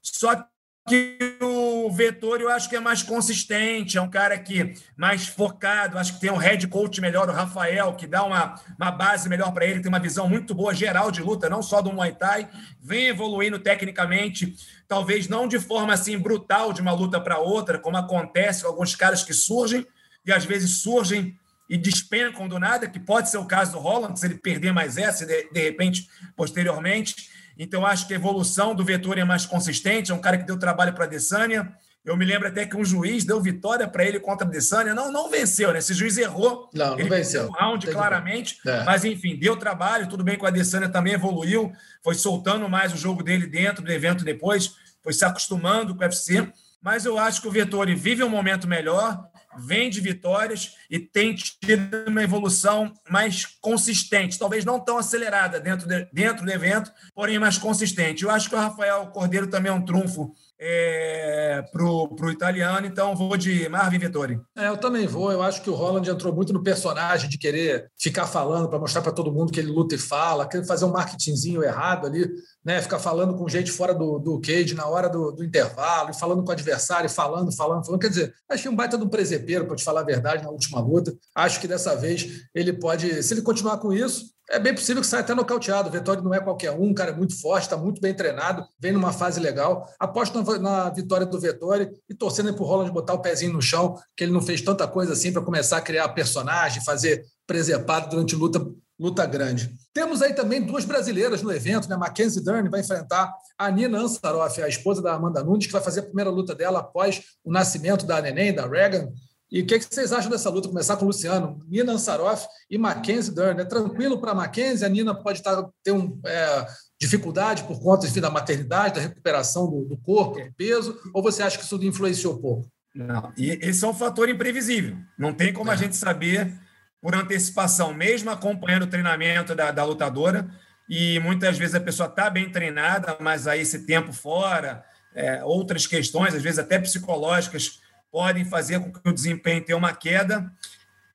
Só 0.00 0.46
que 0.88 1.36
o 1.40 1.90
Vettori 1.90 2.42
eu 2.42 2.50
acho 2.50 2.68
que 2.68 2.76
é 2.76 2.80
mais 2.80 3.02
consistente, 3.02 3.98
é 3.98 4.02
um 4.02 4.10
cara 4.10 4.38
que 4.38 4.74
mais 4.96 5.26
focado, 5.26 5.98
acho 5.98 6.14
que 6.14 6.20
tem 6.20 6.30
um 6.30 6.36
head 6.36 6.66
coach 6.68 7.00
melhor, 7.00 7.28
o 7.28 7.32
Rafael, 7.32 7.94
que 7.94 8.06
dá 8.06 8.24
uma, 8.24 8.54
uma 8.78 8.90
base 8.90 9.28
melhor 9.28 9.52
para 9.52 9.66
ele, 9.66 9.80
tem 9.80 9.88
uma 9.88 10.00
visão 10.00 10.28
muito 10.28 10.54
boa 10.54 10.74
geral 10.74 11.10
de 11.10 11.22
luta, 11.22 11.48
não 11.48 11.62
só 11.62 11.80
do 11.80 11.92
Muay 11.92 12.12
Thai, 12.12 12.48
vem 12.80 13.08
evoluindo 13.08 13.58
tecnicamente, 13.58 14.56
talvez 14.88 15.28
não 15.28 15.46
de 15.46 15.58
forma 15.58 15.92
assim 15.92 16.18
brutal 16.18 16.72
de 16.72 16.80
uma 16.80 16.92
luta 16.92 17.20
para 17.20 17.38
outra, 17.38 17.78
como 17.78 17.96
acontece 17.96 18.62
com 18.62 18.68
alguns 18.68 18.96
caras 18.96 19.22
que 19.22 19.34
surgem 19.34 19.86
e 20.26 20.32
às 20.32 20.44
vezes 20.44 20.82
surgem 20.82 21.38
e 21.68 21.76
despencam 21.76 22.48
do 22.48 22.58
nada, 22.58 22.88
que 22.88 22.98
pode 22.98 23.30
ser 23.30 23.36
o 23.36 23.44
caso 23.44 23.72
do 23.72 23.78
Holland, 23.78 24.18
se 24.18 24.26
ele 24.26 24.36
perder 24.36 24.72
mais 24.72 24.96
essa, 24.96 25.26
de, 25.26 25.50
de 25.50 25.60
repente, 25.60 26.08
posteriormente 26.34 27.37
então, 27.58 27.84
acho 27.84 28.06
que 28.06 28.12
a 28.12 28.16
evolução 28.16 28.72
do 28.72 28.84
Vettori 28.84 29.20
é 29.20 29.24
mais 29.24 29.44
consistente. 29.44 30.12
É 30.12 30.14
um 30.14 30.20
cara 30.20 30.38
que 30.38 30.46
deu 30.46 30.56
trabalho 30.56 30.92
para 30.92 31.04
a 31.04 31.06
Adesanya. 31.06 31.72
Eu 32.04 32.16
me 32.16 32.24
lembro 32.24 32.46
até 32.46 32.64
que 32.64 32.76
um 32.76 32.84
juiz 32.84 33.24
deu 33.24 33.40
vitória 33.42 33.86
para 33.88 34.04
ele 34.04 34.20
contra 34.20 34.46
a 34.46 34.48
Adesanya. 34.48 34.94
Não, 34.94 35.10
não 35.10 35.28
venceu, 35.28 35.72
né? 35.72 35.80
Esse 35.80 35.92
juiz 35.92 36.16
errou. 36.16 36.70
Não, 36.72 36.90
não 36.90 37.00
ele 37.00 37.08
venceu. 37.08 37.48
Um 37.48 37.50
round, 37.50 37.84
Entendi. 37.84 37.92
claramente. 37.92 38.60
É. 38.64 38.84
Mas, 38.84 39.04
enfim, 39.04 39.36
deu 39.36 39.56
trabalho. 39.56 40.08
Tudo 40.08 40.22
bem 40.22 40.38
que 40.38 40.44
o 40.44 40.46
Adesanya 40.46 40.88
também 40.88 41.14
evoluiu. 41.14 41.72
Foi 42.02 42.14
soltando 42.14 42.68
mais 42.68 42.94
o 42.94 42.96
jogo 42.96 43.24
dele 43.24 43.48
dentro 43.48 43.82
do 43.82 43.90
evento 43.90 44.24
depois. 44.24 44.76
Foi 45.02 45.12
se 45.12 45.24
acostumando 45.24 45.94
com 45.96 46.02
o 46.02 46.04
UFC. 46.04 46.48
Mas 46.80 47.04
eu 47.04 47.18
acho 47.18 47.42
que 47.42 47.48
o 47.48 47.50
Vettori 47.50 47.94
vive 47.96 48.22
um 48.22 48.28
momento 48.28 48.68
melhor, 48.68 49.27
vem 49.58 49.90
de 49.90 50.00
vitórias 50.00 50.76
e 50.90 50.98
tem 50.98 51.34
tido 51.34 52.04
uma 52.06 52.22
evolução 52.22 52.92
mais 53.10 53.44
consistente. 53.44 54.38
Talvez 54.38 54.64
não 54.64 54.78
tão 54.80 54.98
acelerada 54.98 55.60
dentro, 55.60 55.86
de- 55.86 56.08
dentro 56.12 56.44
do 56.44 56.50
evento, 56.50 56.92
porém 57.14 57.38
mais 57.38 57.58
consistente. 57.58 58.24
Eu 58.24 58.30
acho 58.30 58.48
que 58.48 58.54
o 58.54 58.58
Rafael 58.58 59.06
Cordeiro 59.08 59.48
também 59.48 59.70
é 59.70 59.74
um 59.74 59.84
trunfo 59.84 60.34
é, 60.60 61.62
para 61.70 61.84
o 61.84 62.30
italiano. 62.30 62.86
Então, 62.86 63.14
vou 63.14 63.36
de 63.36 63.68
Marvin 63.68 63.98
Vettori. 63.98 64.40
É, 64.56 64.68
eu 64.68 64.76
também 64.76 65.06
vou. 65.06 65.30
Eu 65.30 65.42
acho 65.42 65.62
que 65.62 65.70
o 65.70 65.74
Roland 65.74 66.08
entrou 66.08 66.34
muito 66.34 66.52
no 66.52 66.62
personagem 66.62 67.28
de 67.28 67.38
querer 67.38 67.90
ficar 67.98 68.26
falando 68.26 68.68
para 68.68 68.78
mostrar 68.78 69.02
para 69.02 69.12
todo 69.12 69.32
mundo 69.32 69.52
que 69.52 69.60
ele 69.60 69.70
luta 69.70 69.94
e 69.94 69.98
fala, 69.98 70.48
querer 70.48 70.66
fazer 70.66 70.84
um 70.84 70.92
marketingzinho 70.92 71.62
errado 71.62 72.06
ali, 72.06 72.28
né? 72.64 72.82
Ficar 72.82 72.98
falando 72.98 73.36
com 73.36 73.48
gente 73.48 73.70
fora 73.70 73.94
do, 73.94 74.18
do 74.18 74.40
cage 74.40 74.74
na 74.74 74.86
hora 74.86 75.08
do, 75.08 75.30
do 75.32 75.44
intervalo, 75.44 76.10
e 76.10 76.14
falando 76.14 76.42
com 76.42 76.48
o 76.48 76.52
adversário, 76.52 77.08
falando, 77.08 77.54
falando, 77.54 77.84
falando. 77.84 78.00
Quer 78.00 78.10
dizer, 78.10 78.34
achei 78.48 78.70
um 78.70 78.76
baita 78.76 78.98
de 78.98 79.04
um 79.04 79.08
presepeiro, 79.08 79.66
para 79.66 79.76
te 79.76 79.84
falar 79.84 80.00
a 80.00 80.04
verdade, 80.04 80.42
na 80.42 80.50
última 80.50 80.80
luta. 80.80 81.14
Acho 81.34 81.60
que 81.60 81.68
dessa 81.68 81.94
vez 81.94 82.42
ele 82.54 82.72
pode, 82.72 83.22
se 83.22 83.34
ele 83.34 83.42
continuar 83.42 83.78
com 83.78 83.92
isso, 83.92 84.37
é 84.50 84.58
bem 84.58 84.74
possível 84.74 85.02
que 85.02 85.08
saia 85.08 85.22
até 85.22 85.34
nocauteado. 85.34 85.88
O 85.88 85.92
Vettori 85.92 86.22
não 86.22 86.32
é 86.32 86.40
qualquer 86.40 86.70
um, 86.70 86.94
cara 86.94 87.10
é 87.10 87.14
muito 87.14 87.38
forte, 87.38 87.64
está 87.64 87.76
muito 87.76 88.00
bem 88.00 88.14
treinado, 88.14 88.66
vem 88.78 88.92
numa 88.92 89.12
fase 89.12 89.38
legal. 89.38 89.86
Aposto 89.98 90.42
na, 90.58 90.88
vitória 90.90 91.26
do 91.26 91.38
Vettori 91.38 91.90
e 92.08 92.14
torcendo 92.14 92.54
para 92.54 92.62
o 92.62 92.66
Roland 92.66 92.90
botar 92.90 93.14
o 93.14 93.20
pezinho 93.20 93.52
no 93.52 93.60
chão, 93.60 93.96
que 94.16 94.24
ele 94.24 94.32
não 94.32 94.40
fez 94.40 94.62
tanta 94.62 94.86
coisa 94.88 95.12
assim 95.12 95.32
para 95.32 95.42
começar 95.42 95.76
a 95.76 95.82
criar 95.82 96.08
personagem, 96.10 96.82
fazer 96.82 97.24
presepado 97.46 98.10
durante 98.10 98.34
luta, 98.34 98.66
luta 98.98 99.26
grande. 99.26 99.70
Temos 99.92 100.22
aí 100.22 100.32
também 100.32 100.62
duas 100.62 100.84
brasileiras 100.84 101.42
no 101.42 101.52
evento, 101.52 101.88
né? 101.88 101.96
Mackenzie 101.96 102.42
Dern 102.42 102.68
vai 102.68 102.80
enfrentar 102.80 103.32
a 103.56 103.70
Nina 103.70 103.98
Ansaroff, 103.98 104.62
a 104.62 104.68
esposa 104.68 105.02
da 105.02 105.14
Amanda 105.14 105.42
Nunes, 105.42 105.66
que 105.66 105.72
vai 105.72 105.82
fazer 105.82 106.00
a 106.00 106.04
primeira 106.04 106.30
luta 106.30 106.54
dela 106.54 106.80
após 106.80 107.22
o 107.44 107.50
nascimento 107.52 108.06
da 108.06 108.20
neném, 108.20 108.54
da 108.54 108.66
Reagan. 108.66 109.08
E 109.50 109.62
o 109.62 109.66
que, 109.66 109.78
que 109.78 109.94
vocês 109.94 110.12
acham 110.12 110.30
dessa 110.30 110.50
luta? 110.50 110.68
Começar 110.68 110.96
com 110.96 111.04
o 111.04 111.08
Luciano, 111.08 111.64
Nina 111.66 111.92
Ansaroff 111.92 112.46
e 112.70 112.76
Mackenzie 112.76 113.34
Dern. 113.34 113.60
É 113.60 113.64
tranquilo 113.64 114.20
para 114.20 114.32
a 114.32 114.34
Mackenzie? 114.34 114.84
A 114.84 114.88
Nina 114.88 115.14
pode 115.14 115.38
estar, 115.38 115.62
ter 115.82 115.92
um, 115.92 116.20
é, 116.24 116.66
dificuldade 117.00 117.64
por 117.64 117.80
conta 117.80 118.06
enfim, 118.06 118.20
da 118.20 118.30
maternidade, 118.30 118.96
da 118.96 119.00
recuperação 119.00 119.70
do, 119.70 119.86
do 119.86 119.96
corpo, 119.96 120.38
do 120.38 120.52
peso? 120.52 120.98
Ou 121.14 121.22
você 121.22 121.42
acha 121.42 121.56
que 121.56 121.64
isso 121.64 121.82
influenciou 121.82 122.38
pouco? 122.38 122.70
Não. 122.94 123.32
E 123.38 123.50
esse 123.62 123.84
é 123.84 123.88
um 123.88 123.94
fator 123.94 124.28
imprevisível. 124.28 124.98
Não 125.18 125.32
tem 125.32 125.52
como 125.52 125.70
a 125.70 125.76
gente 125.76 125.96
saber 125.96 126.52
por 127.00 127.14
antecipação, 127.14 127.94
mesmo 127.94 128.30
acompanhando 128.30 128.82
o 128.82 128.88
treinamento 128.88 129.54
da, 129.54 129.70
da 129.70 129.84
lutadora. 129.84 130.50
E 130.90 131.18
muitas 131.20 131.56
vezes 131.56 131.74
a 131.74 131.80
pessoa 131.80 132.08
está 132.08 132.28
bem 132.28 132.50
treinada, 132.50 133.16
mas 133.20 133.46
aí 133.46 133.60
esse 133.60 133.86
tempo 133.86 134.12
fora, 134.12 134.84
é, 135.14 135.44
outras 135.44 135.86
questões, 135.86 136.34
às 136.34 136.42
vezes 136.42 136.58
até 136.58 136.78
psicológicas, 136.78 137.80
podem 138.10 138.44
fazer 138.44 138.80
com 138.80 138.92
que 138.92 139.08
o 139.08 139.12
desempenho 139.12 139.64
tenha 139.64 139.76
uma 139.76 139.92
queda. 139.92 140.50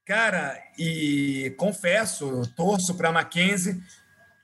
Cara, 0.05 0.57
e 0.77 1.53
confesso, 1.57 2.41
torço 2.55 2.95
para 2.95 3.09
a 3.09 3.11
Mackenzie, 3.11 3.81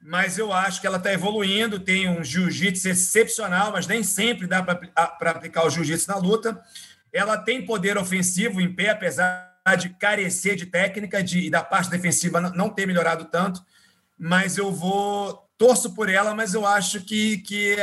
mas 0.02 0.38
eu 0.38 0.54
acho 0.54 0.80
que 0.80 0.88
ela 0.88 0.98
está 0.98 1.12
evoluindo. 1.12 1.80
Tem 1.80 2.10
um 2.10 2.24
jiu-jitsu 2.24 2.88
excepcional, 2.88 3.72
mas 3.72 3.86
nem 3.86 4.04
sempre 4.04 4.48
dá 4.48 4.64
para 4.64 5.32
aplicar 5.32 5.66
o 5.66 5.70
jiu-jitsu 5.70 6.10
na 6.10 6.18
luta. 6.18 6.62
Ela 7.12 7.38
tem 7.38 7.66
poder 7.66 7.98
ofensivo 7.98 8.62
em 8.62 8.74
pé, 8.74 8.90
apesar 8.90 9.50
de 9.78 9.90
carecer 9.90 10.56
de 10.56 10.66
técnica 10.66 11.22
de, 11.22 11.40
e 11.40 11.50
da 11.50 11.64
parte 11.64 11.90
defensiva 11.90 12.40
não 12.40 12.70
ter 12.70 12.86
melhorado 12.86 13.26
tanto. 13.26 13.64
Mas 14.18 14.58
eu 14.58 14.72
vou. 14.72 15.46
Torço 15.58 15.94
por 15.94 16.08
ela, 16.08 16.34
mas 16.34 16.54
eu 16.54 16.66
acho 16.66 17.02
que, 17.02 17.40
que 17.40 17.76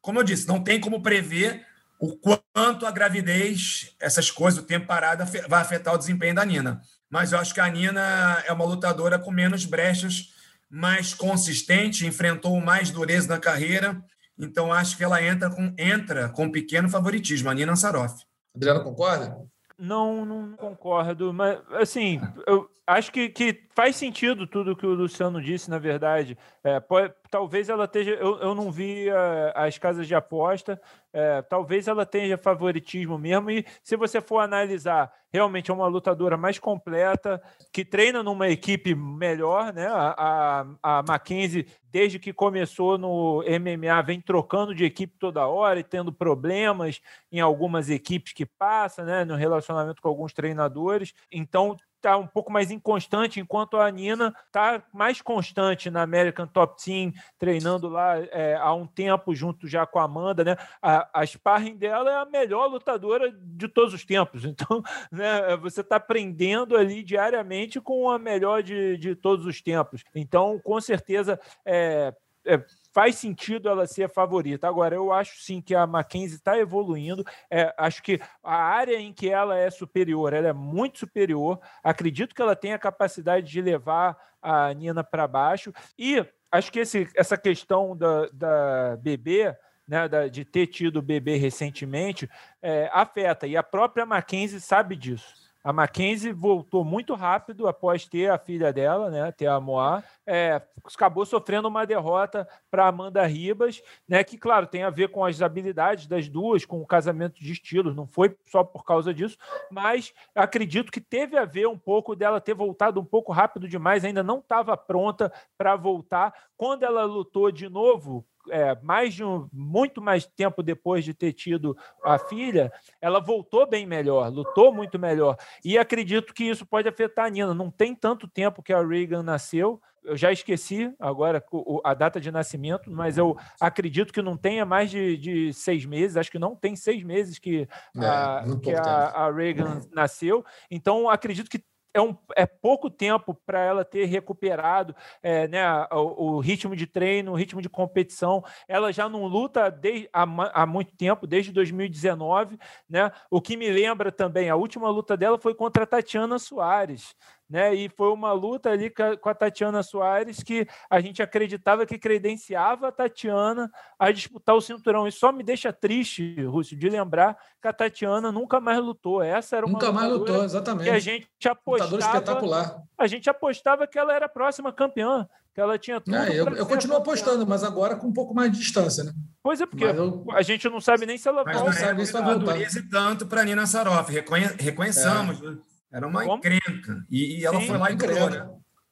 como 0.00 0.18
eu 0.18 0.22
disse, 0.22 0.48
não 0.48 0.64
tem 0.64 0.80
como 0.80 1.02
prever 1.02 1.66
o 2.00 2.16
quanto 2.16 2.86
a 2.86 2.90
gravidez, 2.90 3.94
essas 4.00 4.30
coisas, 4.30 4.62
o 4.62 4.66
tempo 4.66 4.86
parado, 4.86 5.22
vai 5.46 5.60
afetar 5.60 5.94
o 5.94 5.98
desempenho 5.98 6.34
da 6.34 6.44
Nina. 6.46 6.80
Mas 7.10 7.32
eu 7.32 7.38
acho 7.38 7.52
que 7.52 7.60
a 7.60 7.68
Nina 7.68 8.42
é 8.46 8.52
uma 8.52 8.64
lutadora 8.64 9.18
com 9.18 9.30
menos 9.30 9.66
brechas, 9.66 10.32
mais 10.70 11.12
consistente, 11.12 12.06
enfrentou 12.06 12.58
mais 12.58 12.90
dureza 12.90 13.28
na 13.28 13.38
carreira. 13.38 14.02
Então, 14.38 14.72
acho 14.72 14.96
que 14.96 15.04
ela 15.04 15.22
entra 15.22 15.50
com, 15.50 15.74
entra 15.76 16.30
com 16.30 16.50
pequeno 16.50 16.88
favoritismo, 16.88 17.50
a 17.50 17.54
Nina 17.54 17.72
Ansaroff. 17.72 18.24
Adriano, 18.56 18.82
concorda? 18.82 19.36
Não, 19.78 20.24
não 20.24 20.56
concordo, 20.56 21.34
mas 21.34 21.58
assim, 21.72 22.20
eu 22.46 22.70
acho 22.92 23.12
que, 23.12 23.28
que 23.28 23.68
faz 23.74 23.96
sentido 23.96 24.46
tudo 24.46 24.76
que 24.76 24.86
o 24.86 24.94
Luciano 24.94 25.40
disse, 25.40 25.70
na 25.70 25.78
verdade. 25.78 26.36
É, 26.62 26.80
pode, 26.80 27.12
talvez 27.30 27.68
ela 27.68 27.84
esteja. 27.84 28.12
Eu, 28.12 28.38
eu 28.40 28.54
não 28.54 28.70
vi 28.70 29.08
a, 29.10 29.52
as 29.66 29.78
casas 29.78 30.06
de 30.06 30.14
aposta, 30.14 30.80
é, 31.12 31.40
talvez 31.42 31.88
ela 31.88 32.04
tenha 32.04 32.36
favoritismo 32.36 33.18
mesmo. 33.18 33.50
E 33.50 33.64
se 33.82 33.96
você 33.96 34.20
for 34.20 34.38
analisar, 34.38 35.12
realmente 35.32 35.70
é 35.70 35.74
uma 35.74 35.86
lutadora 35.86 36.36
mais 36.36 36.58
completa, 36.58 37.40
que 37.72 37.84
treina 37.84 38.22
numa 38.22 38.48
equipe 38.48 38.94
melhor, 38.94 39.72
né? 39.72 39.86
A, 39.86 40.66
a, 40.82 40.98
a 40.98 41.02
Mackenzie, 41.02 41.66
desde 41.90 42.18
que 42.18 42.32
começou 42.32 42.98
no 42.98 43.42
MMA, 43.42 44.02
vem 44.02 44.20
trocando 44.20 44.74
de 44.74 44.84
equipe 44.84 45.16
toda 45.18 45.46
hora 45.46 45.80
e 45.80 45.84
tendo 45.84 46.12
problemas 46.12 47.00
em 47.30 47.40
algumas 47.40 47.88
equipes 47.88 48.32
que 48.32 48.44
passa, 48.44 49.04
né? 49.04 49.24
No 49.24 49.36
relacionamento 49.36 50.02
com 50.02 50.08
alguns 50.08 50.32
treinadores. 50.32 51.14
Então, 51.30 51.76
está 52.00 52.16
um 52.16 52.26
pouco 52.26 52.50
mais 52.50 52.70
inconstante, 52.70 53.38
enquanto 53.38 53.76
a 53.76 53.90
Nina 53.90 54.34
está 54.46 54.82
mais 54.92 55.20
constante 55.20 55.90
na 55.90 56.02
American 56.02 56.46
Top 56.46 56.82
Team, 56.82 57.12
treinando 57.38 57.88
lá 57.88 58.18
é, 58.18 58.56
há 58.56 58.72
um 58.74 58.86
tempo 58.86 59.34
junto 59.34 59.68
já 59.68 59.86
com 59.86 59.98
a 59.98 60.04
Amanda, 60.04 60.42
né? 60.42 60.56
A, 60.82 61.20
a 61.20 61.26
sparring 61.26 61.76
dela 61.76 62.10
é 62.10 62.16
a 62.16 62.24
melhor 62.24 62.66
lutadora 62.66 63.30
de 63.30 63.68
todos 63.68 63.94
os 63.94 64.04
tempos, 64.04 64.44
então 64.46 64.82
né, 65.12 65.56
você 65.58 65.82
está 65.82 65.96
aprendendo 65.96 66.76
ali 66.76 67.02
diariamente 67.02 67.80
com 67.80 68.10
a 68.10 68.18
melhor 68.18 68.62
de, 68.62 68.96
de 68.96 69.14
todos 69.14 69.44
os 69.44 69.60
tempos. 69.60 70.02
Então, 70.14 70.58
com 70.58 70.80
certeza, 70.80 71.38
é, 71.64 72.14
é, 72.44 72.64
faz 72.92 73.16
sentido 73.16 73.68
ela 73.68 73.86
ser 73.86 74.04
a 74.04 74.08
favorita. 74.08 74.68
Agora, 74.68 74.94
eu 74.94 75.12
acho 75.12 75.40
sim 75.42 75.60
que 75.60 75.74
a 75.74 75.86
Mackenzie 75.86 76.36
está 76.36 76.58
evoluindo. 76.58 77.24
É, 77.50 77.74
acho 77.76 78.02
que 78.02 78.20
a 78.42 78.56
área 78.56 78.98
em 78.98 79.12
que 79.12 79.28
ela 79.28 79.56
é 79.56 79.70
superior, 79.70 80.32
ela 80.32 80.48
é 80.48 80.52
muito 80.52 80.98
superior. 80.98 81.60
Acredito 81.82 82.34
que 82.34 82.42
ela 82.42 82.56
tem 82.56 82.72
a 82.72 82.78
capacidade 82.78 83.50
de 83.50 83.60
levar 83.60 84.16
a 84.42 84.72
Nina 84.72 85.04
para 85.04 85.26
baixo. 85.26 85.72
E 85.98 86.24
acho 86.50 86.72
que 86.72 86.80
esse, 86.80 87.08
essa 87.16 87.36
questão 87.36 87.96
da, 87.96 88.28
da 88.32 88.96
bebê. 88.96 89.56
Né, 89.88 90.08
de 90.30 90.44
ter 90.44 90.68
tido 90.68 91.02
bebê 91.02 91.34
recentemente, 91.34 92.30
é, 92.62 92.88
afeta. 92.92 93.44
E 93.44 93.56
a 93.56 93.62
própria 93.62 94.06
Mackenzie 94.06 94.60
sabe 94.60 94.94
disso. 94.94 95.49
A 95.62 95.72
Mackenzie 95.72 96.32
voltou 96.32 96.84
muito 96.84 97.14
rápido 97.14 97.68
após 97.68 98.06
ter 98.06 98.30
a 98.30 98.38
filha 98.38 98.72
dela, 98.72 99.10
né, 99.10 99.30
ter 99.30 99.46
a 99.46 99.60
Moá, 99.60 100.02
é, 100.26 100.62
acabou 100.84 101.26
sofrendo 101.26 101.68
uma 101.68 101.84
derrota 101.84 102.48
para 102.70 102.86
Amanda 102.86 103.26
Ribas, 103.26 103.82
né, 104.08 104.24
que, 104.24 104.38
claro, 104.38 104.66
tem 104.66 104.84
a 104.84 104.90
ver 104.90 105.08
com 105.08 105.22
as 105.22 105.42
habilidades 105.42 106.06
das 106.06 106.28
duas, 106.28 106.64
com 106.64 106.80
o 106.80 106.86
casamento 106.86 107.38
de 107.38 107.52
estilos, 107.52 107.94
não 107.94 108.06
foi 108.06 108.34
só 108.46 108.64
por 108.64 108.84
causa 108.84 109.12
disso, 109.12 109.36
mas 109.70 110.14
acredito 110.34 110.90
que 110.90 111.00
teve 111.00 111.36
a 111.36 111.44
ver 111.44 111.66
um 111.66 111.78
pouco 111.78 112.16
dela 112.16 112.40
ter 112.40 112.54
voltado 112.54 112.98
um 112.98 113.04
pouco 113.04 113.30
rápido 113.30 113.68
demais, 113.68 114.04
ainda 114.04 114.22
não 114.22 114.38
estava 114.38 114.76
pronta 114.78 115.30
para 115.58 115.76
voltar. 115.76 116.32
Quando 116.56 116.84
ela 116.84 117.04
lutou 117.04 117.50
de 117.50 117.68
novo, 117.68 118.24
é, 118.48 118.76
mais 118.82 119.14
de 119.14 119.24
um, 119.24 119.48
muito 119.52 120.00
mais 120.00 120.26
tempo 120.26 120.62
depois 120.62 121.04
de 121.04 121.12
ter 121.12 121.32
tido 121.32 121.76
a 122.04 122.18
filha, 122.18 122.72
ela 123.00 123.20
voltou 123.20 123.68
bem 123.68 123.86
melhor, 123.86 124.32
lutou 124.32 124.72
muito 124.72 124.98
melhor. 124.98 125.36
E 125.64 125.76
acredito 125.76 126.32
que 126.32 126.44
isso 126.44 126.64
pode 126.64 126.88
afetar 126.88 127.26
a 127.26 127.30
Nina. 127.30 127.54
Não 127.54 127.70
tem 127.70 127.94
tanto 127.94 128.28
tempo 128.28 128.62
que 128.62 128.72
a 128.72 128.84
Reagan 128.84 129.22
nasceu. 129.22 129.80
Eu 130.02 130.16
já 130.16 130.32
esqueci 130.32 130.94
agora 130.98 131.44
a 131.84 131.92
data 131.92 132.18
de 132.18 132.30
nascimento, 132.30 132.90
mas 132.90 133.18
eu 133.18 133.36
acredito 133.60 134.12
que 134.12 134.22
não 134.22 134.34
tenha 134.34 134.64
mais 134.64 134.90
de, 134.90 135.16
de 135.18 135.52
seis 135.52 135.84
meses. 135.84 136.16
Acho 136.16 136.30
que 136.30 136.38
não 136.38 136.56
tem 136.56 136.74
seis 136.74 137.02
meses 137.02 137.38
que, 137.38 137.68
é, 137.96 138.06
a, 138.06 138.44
que 138.62 138.74
a, 138.74 138.82
a 138.82 139.30
Reagan 139.30 139.82
nasceu. 139.92 140.42
Então, 140.70 141.08
acredito 141.10 141.50
que 141.50 141.62
é, 141.92 142.00
um, 142.00 142.16
é 142.36 142.46
pouco 142.46 142.88
tempo 142.90 143.34
para 143.46 143.60
ela 143.60 143.84
ter 143.84 144.04
recuperado 144.04 144.94
é, 145.22 145.48
né, 145.48 145.64
o, 145.92 146.36
o, 146.36 146.40
ritmo 146.40 146.76
de 146.76 146.86
treino, 146.86 147.32
o 147.32 147.34
ritmo 147.34 147.60
de 147.60 147.68
competição. 147.68 148.44
Ela 148.68 148.92
já 148.92 149.08
não 149.08 149.26
luta 149.26 149.74
há, 150.12 150.22
há, 150.62 150.66
muito 150.66 150.94
tempo, 150.96 151.26
desde 151.26 151.52
2019. 151.52 152.58
Né? 152.88 153.10
O 153.30 153.40
que 153.40 153.56
me 153.56 153.70
lembra 153.70 154.12
também, 154.12 154.48
a 154.48 154.56
última 154.56 154.88
luta 154.90 155.16
dela 155.16 155.38
foi 155.38 155.54
contra 155.54 155.84
a 155.84 155.86
Tatiana 155.86 156.38
Soares. 156.38 157.14
Né? 157.50 157.74
E 157.74 157.88
foi 157.88 158.12
uma 158.12 158.32
luta 158.32 158.70
ali 158.70 158.90
com 158.90 159.28
a 159.28 159.34
Tatiana 159.34 159.82
Soares 159.82 160.40
que 160.40 160.68
a 160.88 161.00
gente 161.00 161.20
acreditava 161.20 161.84
que 161.84 161.98
credenciava 161.98 162.88
a 162.88 162.92
Tatiana 162.92 163.68
a 163.98 164.12
disputar 164.12 164.54
o 164.54 164.60
cinturão. 164.60 165.08
E 165.08 165.12
só 165.12 165.32
me 165.32 165.42
deixa 165.42 165.72
triste, 165.72 166.40
Rússio, 166.44 166.78
de 166.78 166.88
lembrar 166.88 167.36
que 167.60 167.66
a 167.66 167.72
Tatiana 167.72 168.30
nunca 168.30 168.60
mais 168.60 168.78
lutou. 168.78 169.20
Essa 169.20 169.56
era 169.56 169.66
uma 169.66 169.72
nunca 169.72 169.90
mais 169.90 170.08
lutou, 170.08 170.44
exatamente. 170.44 170.84
Que 170.84 170.90
a 170.90 170.98
gente 171.00 171.48
apostava. 171.48 171.98
espetacular. 171.98 172.82
A 172.96 173.06
gente 173.08 173.28
apostava 173.28 173.86
que 173.86 173.98
ela 173.98 174.14
era 174.14 174.26
a 174.26 174.28
próxima 174.28 174.72
campeã, 174.72 175.28
que 175.52 175.60
ela 175.60 175.76
tinha 175.76 176.00
tudo. 176.00 176.16
É, 176.16 176.30
eu, 176.30 176.46
eu 176.50 176.66
continuo 176.66 176.98
apostando, 176.98 177.44
mas 177.44 177.64
agora 177.64 177.96
com 177.96 178.06
um 178.06 178.12
pouco 178.12 178.32
mais 178.32 178.52
de 178.52 178.58
distância, 178.58 179.02
né? 179.02 179.12
Pois 179.42 179.60
é, 179.60 179.66
porque 179.66 179.84
eu... 179.84 180.24
a 180.30 180.42
gente 180.42 180.68
não 180.68 180.80
sabe 180.80 181.04
nem 181.04 181.18
se 181.18 181.26
ela 181.26 181.42
mas 181.44 181.56
volta. 181.56 181.70
Não 181.72 181.78
sabe 181.78 182.06
se 182.06 182.12
vai 182.12 182.22
voltar. 182.22 182.56
tanto 182.90 183.26
para 183.26 183.42
Nina 183.42 183.66
Saroff, 183.66 184.12
reconhe... 184.12 184.46
reconheçamos. 184.58 185.42
É. 185.42 185.69
Era 185.92 186.06
uma 186.06 186.22
Como? 186.22 186.36
encrenca. 186.36 187.04
E, 187.10 187.40
e 187.40 187.44
ela 187.44 187.60
Sim, 187.60 187.66
foi 187.66 187.78
lá 187.78 187.90
e 187.90 187.96
ganhou, 187.96 188.30
né? 188.30 188.48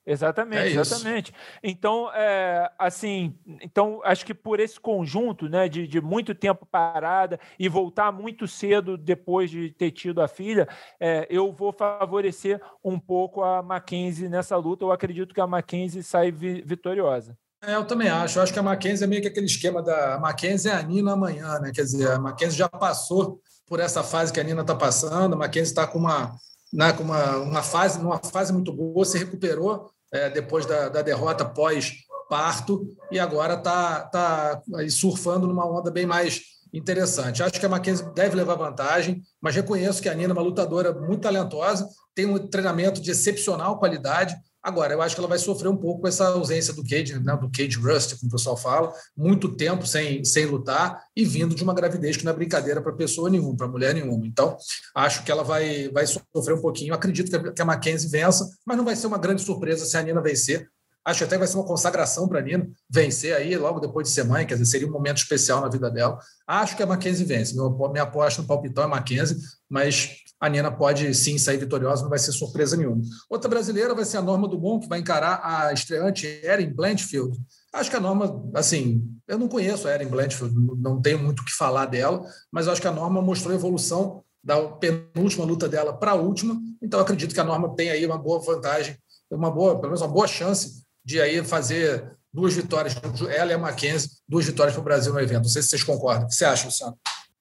Exatamente, 0.08 0.62
é 0.62 0.80
exatamente. 0.80 1.34
Então, 1.62 2.10
é, 2.14 2.72
assim, 2.78 3.38
então 3.60 4.00
acho 4.02 4.24
que 4.24 4.32
por 4.32 4.58
esse 4.58 4.80
conjunto, 4.80 5.50
né, 5.50 5.68
de, 5.68 5.86
de, 5.86 6.00
muito 6.00 6.34
tempo 6.34 6.64
parada 6.64 7.38
e 7.58 7.68
voltar 7.68 8.10
muito 8.10 8.48
cedo 8.48 8.96
depois 8.96 9.50
de 9.50 9.70
ter 9.70 9.90
tido 9.90 10.22
a 10.22 10.26
filha, 10.26 10.66
é, 10.98 11.26
eu 11.28 11.52
vou 11.52 11.74
favorecer 11.74 12.58
um 12.82 12.98
pouco 12.98 13.42
a 13.42 13.62
Mackenzie 13.62 14.30
nessa 14.30 14.56
luta. 14.56 14.82
Eu 14.82 14.92
acredito 14.92 15.34
que 15.34 15.42
a 15.42 15.46
Mackenzie 15.46 16.02
sai 16.02 16.32
vi 16.32 16.62
vitoriosa. 16.62 17.36
É, 17.62 17.74
eu 17.74 17.84
também 17.84 18.08
acho. 18.08 18.38
Eu 18.38 18.42
acho 18.44 18.52
que 18.52 18.58
a 18.58 18.62
Mackenzie 18.62 19.04
é 19.04 19.06
meio 19.06 19.20
que 19.20 19.28
aquele 19.28 19.44
esquema 19.44 19.82
da 19.82 20.14
a 20.14 20.18
Mackenzie 20.18 20.70
é 20.70 20.74
a 20.74 20.82
Nina 20.82 21.12
amanhã, 21.12 21.58
né? 21.58 21.70
Quer 21.74 21.82
dizer, 21.82 22.12
a 22.12 22.18
Mackenzie 22.18 22.56
já 22.56 22.68
passou 22.68 23.42
por 23.66 23.78
essa 23.78 24.02
fase 24.02 24.32
que 24.32 24.40
a 24.40 24.44
Nina 24.44 24.62
está 24.62 24.74
passando. 24.74 25.34
A 25.34 25.36
Mackenzie 25.36 25.70
está 25.70 25.86
com 25.86 25.98
uma 25.98 26.34
né, 26.72 26.92
com 26.92 27.02
uma, 27.02 27.36
uma 27.38 27.62
fase, 27.62 27.98
numa 27.98 28.18
fase 28.18 28.52
muito 28.52 28.72
boa, 28.72 29.04
se 29.04 29.18
recuperou 29.18 29.90
é, 30.12 30.30
depois 30.30 30.66
da, 30.66 30.88
da 30.88 31.02
derrota 31.02 31.44
pós-parto 31.44 32.86
e 33.10 33.18
agora 33.18 33.54
está 33.54 34.00
tá 34.02 34.62
surfando 34.90 35.46
numa 35.46 35.66
onda 35.66 35.90
bem 35.90 36.06
mais 36.06 36.42
interessante. 36.72 37.42
Acho 37.42 37.58
que 37.58 37.66
a 37.66 37.68
Mackenzie 37.68 38.12
deve 38.14 38.36
levar 38.36 38.54
vantagem, 38.54 39.22
mas 39.40 39.54
reconheço 39.54 40.02
que 40.02 40.08
a 40.08 40.14
Nina 40.14 40.32
é 40.32 40.36
uma 40.36 40.42
lutadora 40.42 40.92
muito 40.92 41.22
talentosa, 41.22 41.88
tem 42.14 42.26
um 42.26 42.38
treinamento 42.38 43.00
de 43.00 43.10
excepcional 43.10 43.78
qualidade, 43.78 44.36
Agora, 44.62 44.92
eu 44.92 45.00
acho 45.00 45.14
que 45.14 45.20
ela 45.20 45.28
vai 45.28 45.38
sofrer 45.38 45.68
um 45.68 45.76
pouco 45.76 46.02
com 46.02 46.08
essa 46.08 46.26
ausência 46.28 46.74
do 46.74 46.84
Cage, 46.84 47.18
né, 47.20 47.36
do 47.36 47.50
Cage 47.50 47.78
Rust, 47.78 48.18
como 48.18 48.28
o 48.28 48.32
pessoal 48.32 48.56
fala, 48.56 48.92
muito 49.16 49.54
tempo 49.56 49.86
sem, 49.86 50.24
sem 50.24 50.46
lutar 50.46 51.00
e 51.16 51.24
vindo 51.24 51.54
de 51.54 51.62
uma 51.62 51.72
gravidez 51.72 52.16
que 52.16 52.24
não 52.24 52.32
é 52.32 52.34
brincadeira 52.34 52.82
para 52.82 52.92
pessoa 52.92 53.30
nenhuma, 53.30 53.56
para 53.56 53.68
mulher 53.68 53.94
nenhuma. 53.94 54.26
Então, 54.26 54.56
acho 54.94 55.22
que 55.24 55.30
ela 55.30 55.44
vai, 55.44 55.88
vai 55.90 56.04
sofrer 56.06 56.54
um 56.54 56.60
pouquinho. 56.60 56.92
Acredito 56.92 57.30
que 57.52 57.62
a 57.62 57.64
Mackenzie 57.64 58.10
vença, 58.10 58.48
mas 58.66 58.76
não 58.76 58.84
vai 58.84 58.96
ser 58.96 59.06
uma 59.06 59.18
grande 59.18 59.42
surpresa 59.42 59.86
se 59.86 59.96
a 59.96 60.02
Nina 60.02 60.20
vencer. 60.20 60.68
Acho 61.04 61.24
até 61.24 61.36
que 61.36 61.38
vai 61.38 61.48
ser 61.48 61.56
uma 61.56 61.64
consagração 61.64 62.28
para 62.28 62.40
a 62.40 62.42
Nina 62.42 62.68
vencer 62.90 63.34
aí 63.34 63.56
logo 63.56 63.80
depois 63.80 64.08
de 64.08 64.12
ser 64.12 64.24
mãe, 64.24 64.44
quer 64.44 64.54
dizer, 64.54 64.66
seria 64.66 64.88
um 64.88 64.90
momento 64.92 65.18
especial 65.18 65.60
na 65.60 65.68
vida 65.68 65.90
dela. 65.90 66.18
Acho 66.46 66.76
que 66.76 66.82
a 66.82 66.86
Mackenzie 66.86 67.24
vence. 67.24 67.54
Meu, 67.54 67.70
minha 67.90 68.02
aposta 68.02 68.42
no 68.42 68.48
palpitão 68.48 68.84
é 68.84 68.86
Mackenzie, 68.86 69.38
mas 69.70 70.16
a 70.40 70.48
Nina 70.48 70.70
pode 70.70 71.14
sim 71.14 71.36
sair 71.36 71.58
vitoriosa, 71.58 72.02
não 72.02 72.10
vai 72.10 72.18
ser 72.18 72.32
surpresa 72.32 72.76
nenhuma. 72.76 73.02
Outra 73.28 73.48
brasileira 73.48 73.94
vai 73.94 74.04
ser 74.04 74.18
a 74.18 74.22
Norma 74.22 74.48
Dumont, 74.48 74.82
que 74.82 74.88
vai 74.88 75.00
encarar 75.00 75.40
a 75.42 75.72
estreante 75.72 76.26
Erin 76.44 76.72
Blanchfield. 76.72 77.36
Acho 77.72 77.90
que 77.90 77.96
a 77.96 78.00
Norma, 78.00 78.50
assim, 78.54 79.02
eu 79.26 79.38
não 79.38 79.48
conheço 79.48 79.88
a 79.88 79.94
Erin 79.94 80.06
Blanchfield, 80.06 80.54
não 80.80 81.00
tenho 81.00 81.18
muito 81.18 81.40
o 81.40 81.44
que 81.44 81.52
falar 81.52 81.86
dela, 81.86 82.24
mas 82.52 82.68
acho 82.68 82.80
que 82.80 82.88
a 82.88 82.92
Norma 82.92 83.20
mostrou 83.20 83.54
evolução 83.54 84.22
da 84.42 84.56
penúltima 84.62 85.44
luta 85.44 85.68
dela 85.68 85.92
para 85.92 86.12
a 86.12 86.14
última, 86.14 86.58
então 86.80 87.00
acredito 87.00 87.34
que 87.34 87.40
a 87.40 87.44
Norma 87.44 87.74
tem 87.74 87.90
aí 87.90 88.06
uma 88.06 88.16
boa 88.16 88.40
vantagem, 88.40 88.96
uma 89.30 89.50
boa, 89.50 89.74
pelo 89.74 89.88
menos 89.88 90.00
uma 90.00 90.08
boa 90.08 90.26
chance 90.26 90.84
de 91.04 91.20
aí 91.20 91.44
fazer 91.44 92.16
duas 92.32 92.54
vitórias, 92.54 92.94
ela 93.28 93.50
e 93.50 93.54
a 93.54 93.58
Mackenzie, 93.58 94.10
duas 94.28 94.46
vitórias 94.46 94.74
para 94.74 94.80
o 94.80 94.84
Brasil 94.84 95.12
no 95.12 95.20
evento. 95.20 95.42
Não 95.42 95.50
sei 95.50 95.62
se 95.62 95.68
vocês 95.68 95.82
concordam. 95.82 96.24
O 96.24 96.28
que 96.28 96.34
você 96.34 96.44
acha, 96.44 96.66
Luciano? 96.66 96.96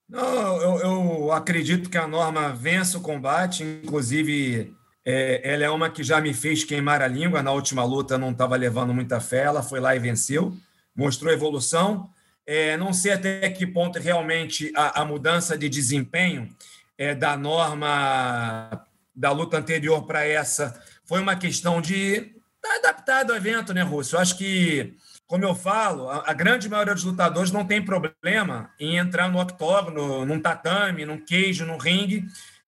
Não, 0.09 0.61
eu, 0.61 0.79
eu, 0.79 1.31
acredito 1.33 1.89
que 1.89 1.97
a 1.97 2.07
Norma 2.07 2.53
vença 2.53 2.97
o 2.97 3.01
combate, 3.01 3.63
inclusive 3.63 4.73
é, 5.03 5.41
ela 5.43 5.65
é 5.65 5.69
uma 5.69 5.89
que 5.89 6.01
já 6.01 6.21
me 6.21 6.33
fez 6.33 6.63
queimar 6.63 7.01
a 7.01 7.07
língua. 7.07 7.43
Na 7.43 7.51
última 7.51 7.83
luta 7.83 8.17
não 8.17 8.31
estava 8.31 8.55
levando 8.55 8.93
muita 8.93 9.19
fé, 9.19 9.43
ela 9.43 9.61
foi 9.61 9.79
lá 9.81 9.95
e 9.95 9.99
venceu, 9.99 10.55
mostrou 10.95 11.31
evolução. 11.31 12.09
É, 12.45 12.77
não 12.77 12.93
sei 12.93 13.11
até 13.11 13.49
que 13.49 13.67
ponto 13.67 13.99
realmente 13.99 14.71
a, 14.75 15.01
a 15.01 15.05
mudança 15.05 15.57
de 15.57 15.67
desempenho 15.67 16.49
é, 16.97 17.13
da 17.13 17.35
Norma 17.35 18.85
da 19.13 19.31
luta 19.31 19.57
anterior 19.57 20.05
para 20.05 20.25
essa 20.25 20.79
foi 21.03 21.19
uma 21.19 21.35
questão 21.35 21.81
de 21.81 22.35
tá 22.61 22.75
adaptado 22.75 23.31
ao 23.31 23.37
evento, 23.37 23.73
né, 23.73 23.81
Russo? 23.81 24.15
Eu 24.15 24.19
acho 24.19 24.37
que 24.37 24.95
como 25.27 25.43
eu 25.43 25.53
falo, 25.53 26.09
a, 26.09 26.23
a, 26.27 26.33
grande 26.33 26.69
maioria 26.69 26.93
dos 26.93 27.03
lutadores 27.03 27.51
não 27.51 27.65
tem 27.65 27.83
problema 27.83 28.71
em 28.79 28.97
entrar 28.97 29.29
no 29.29 29.39
octógono, 29.39 30.25
num 30.25 30.39
tatame, 30.39 31.05
num 31.05 31.19
queijo, 31.19 31.65
num 31.65 31.77
ringue 31.77 32.25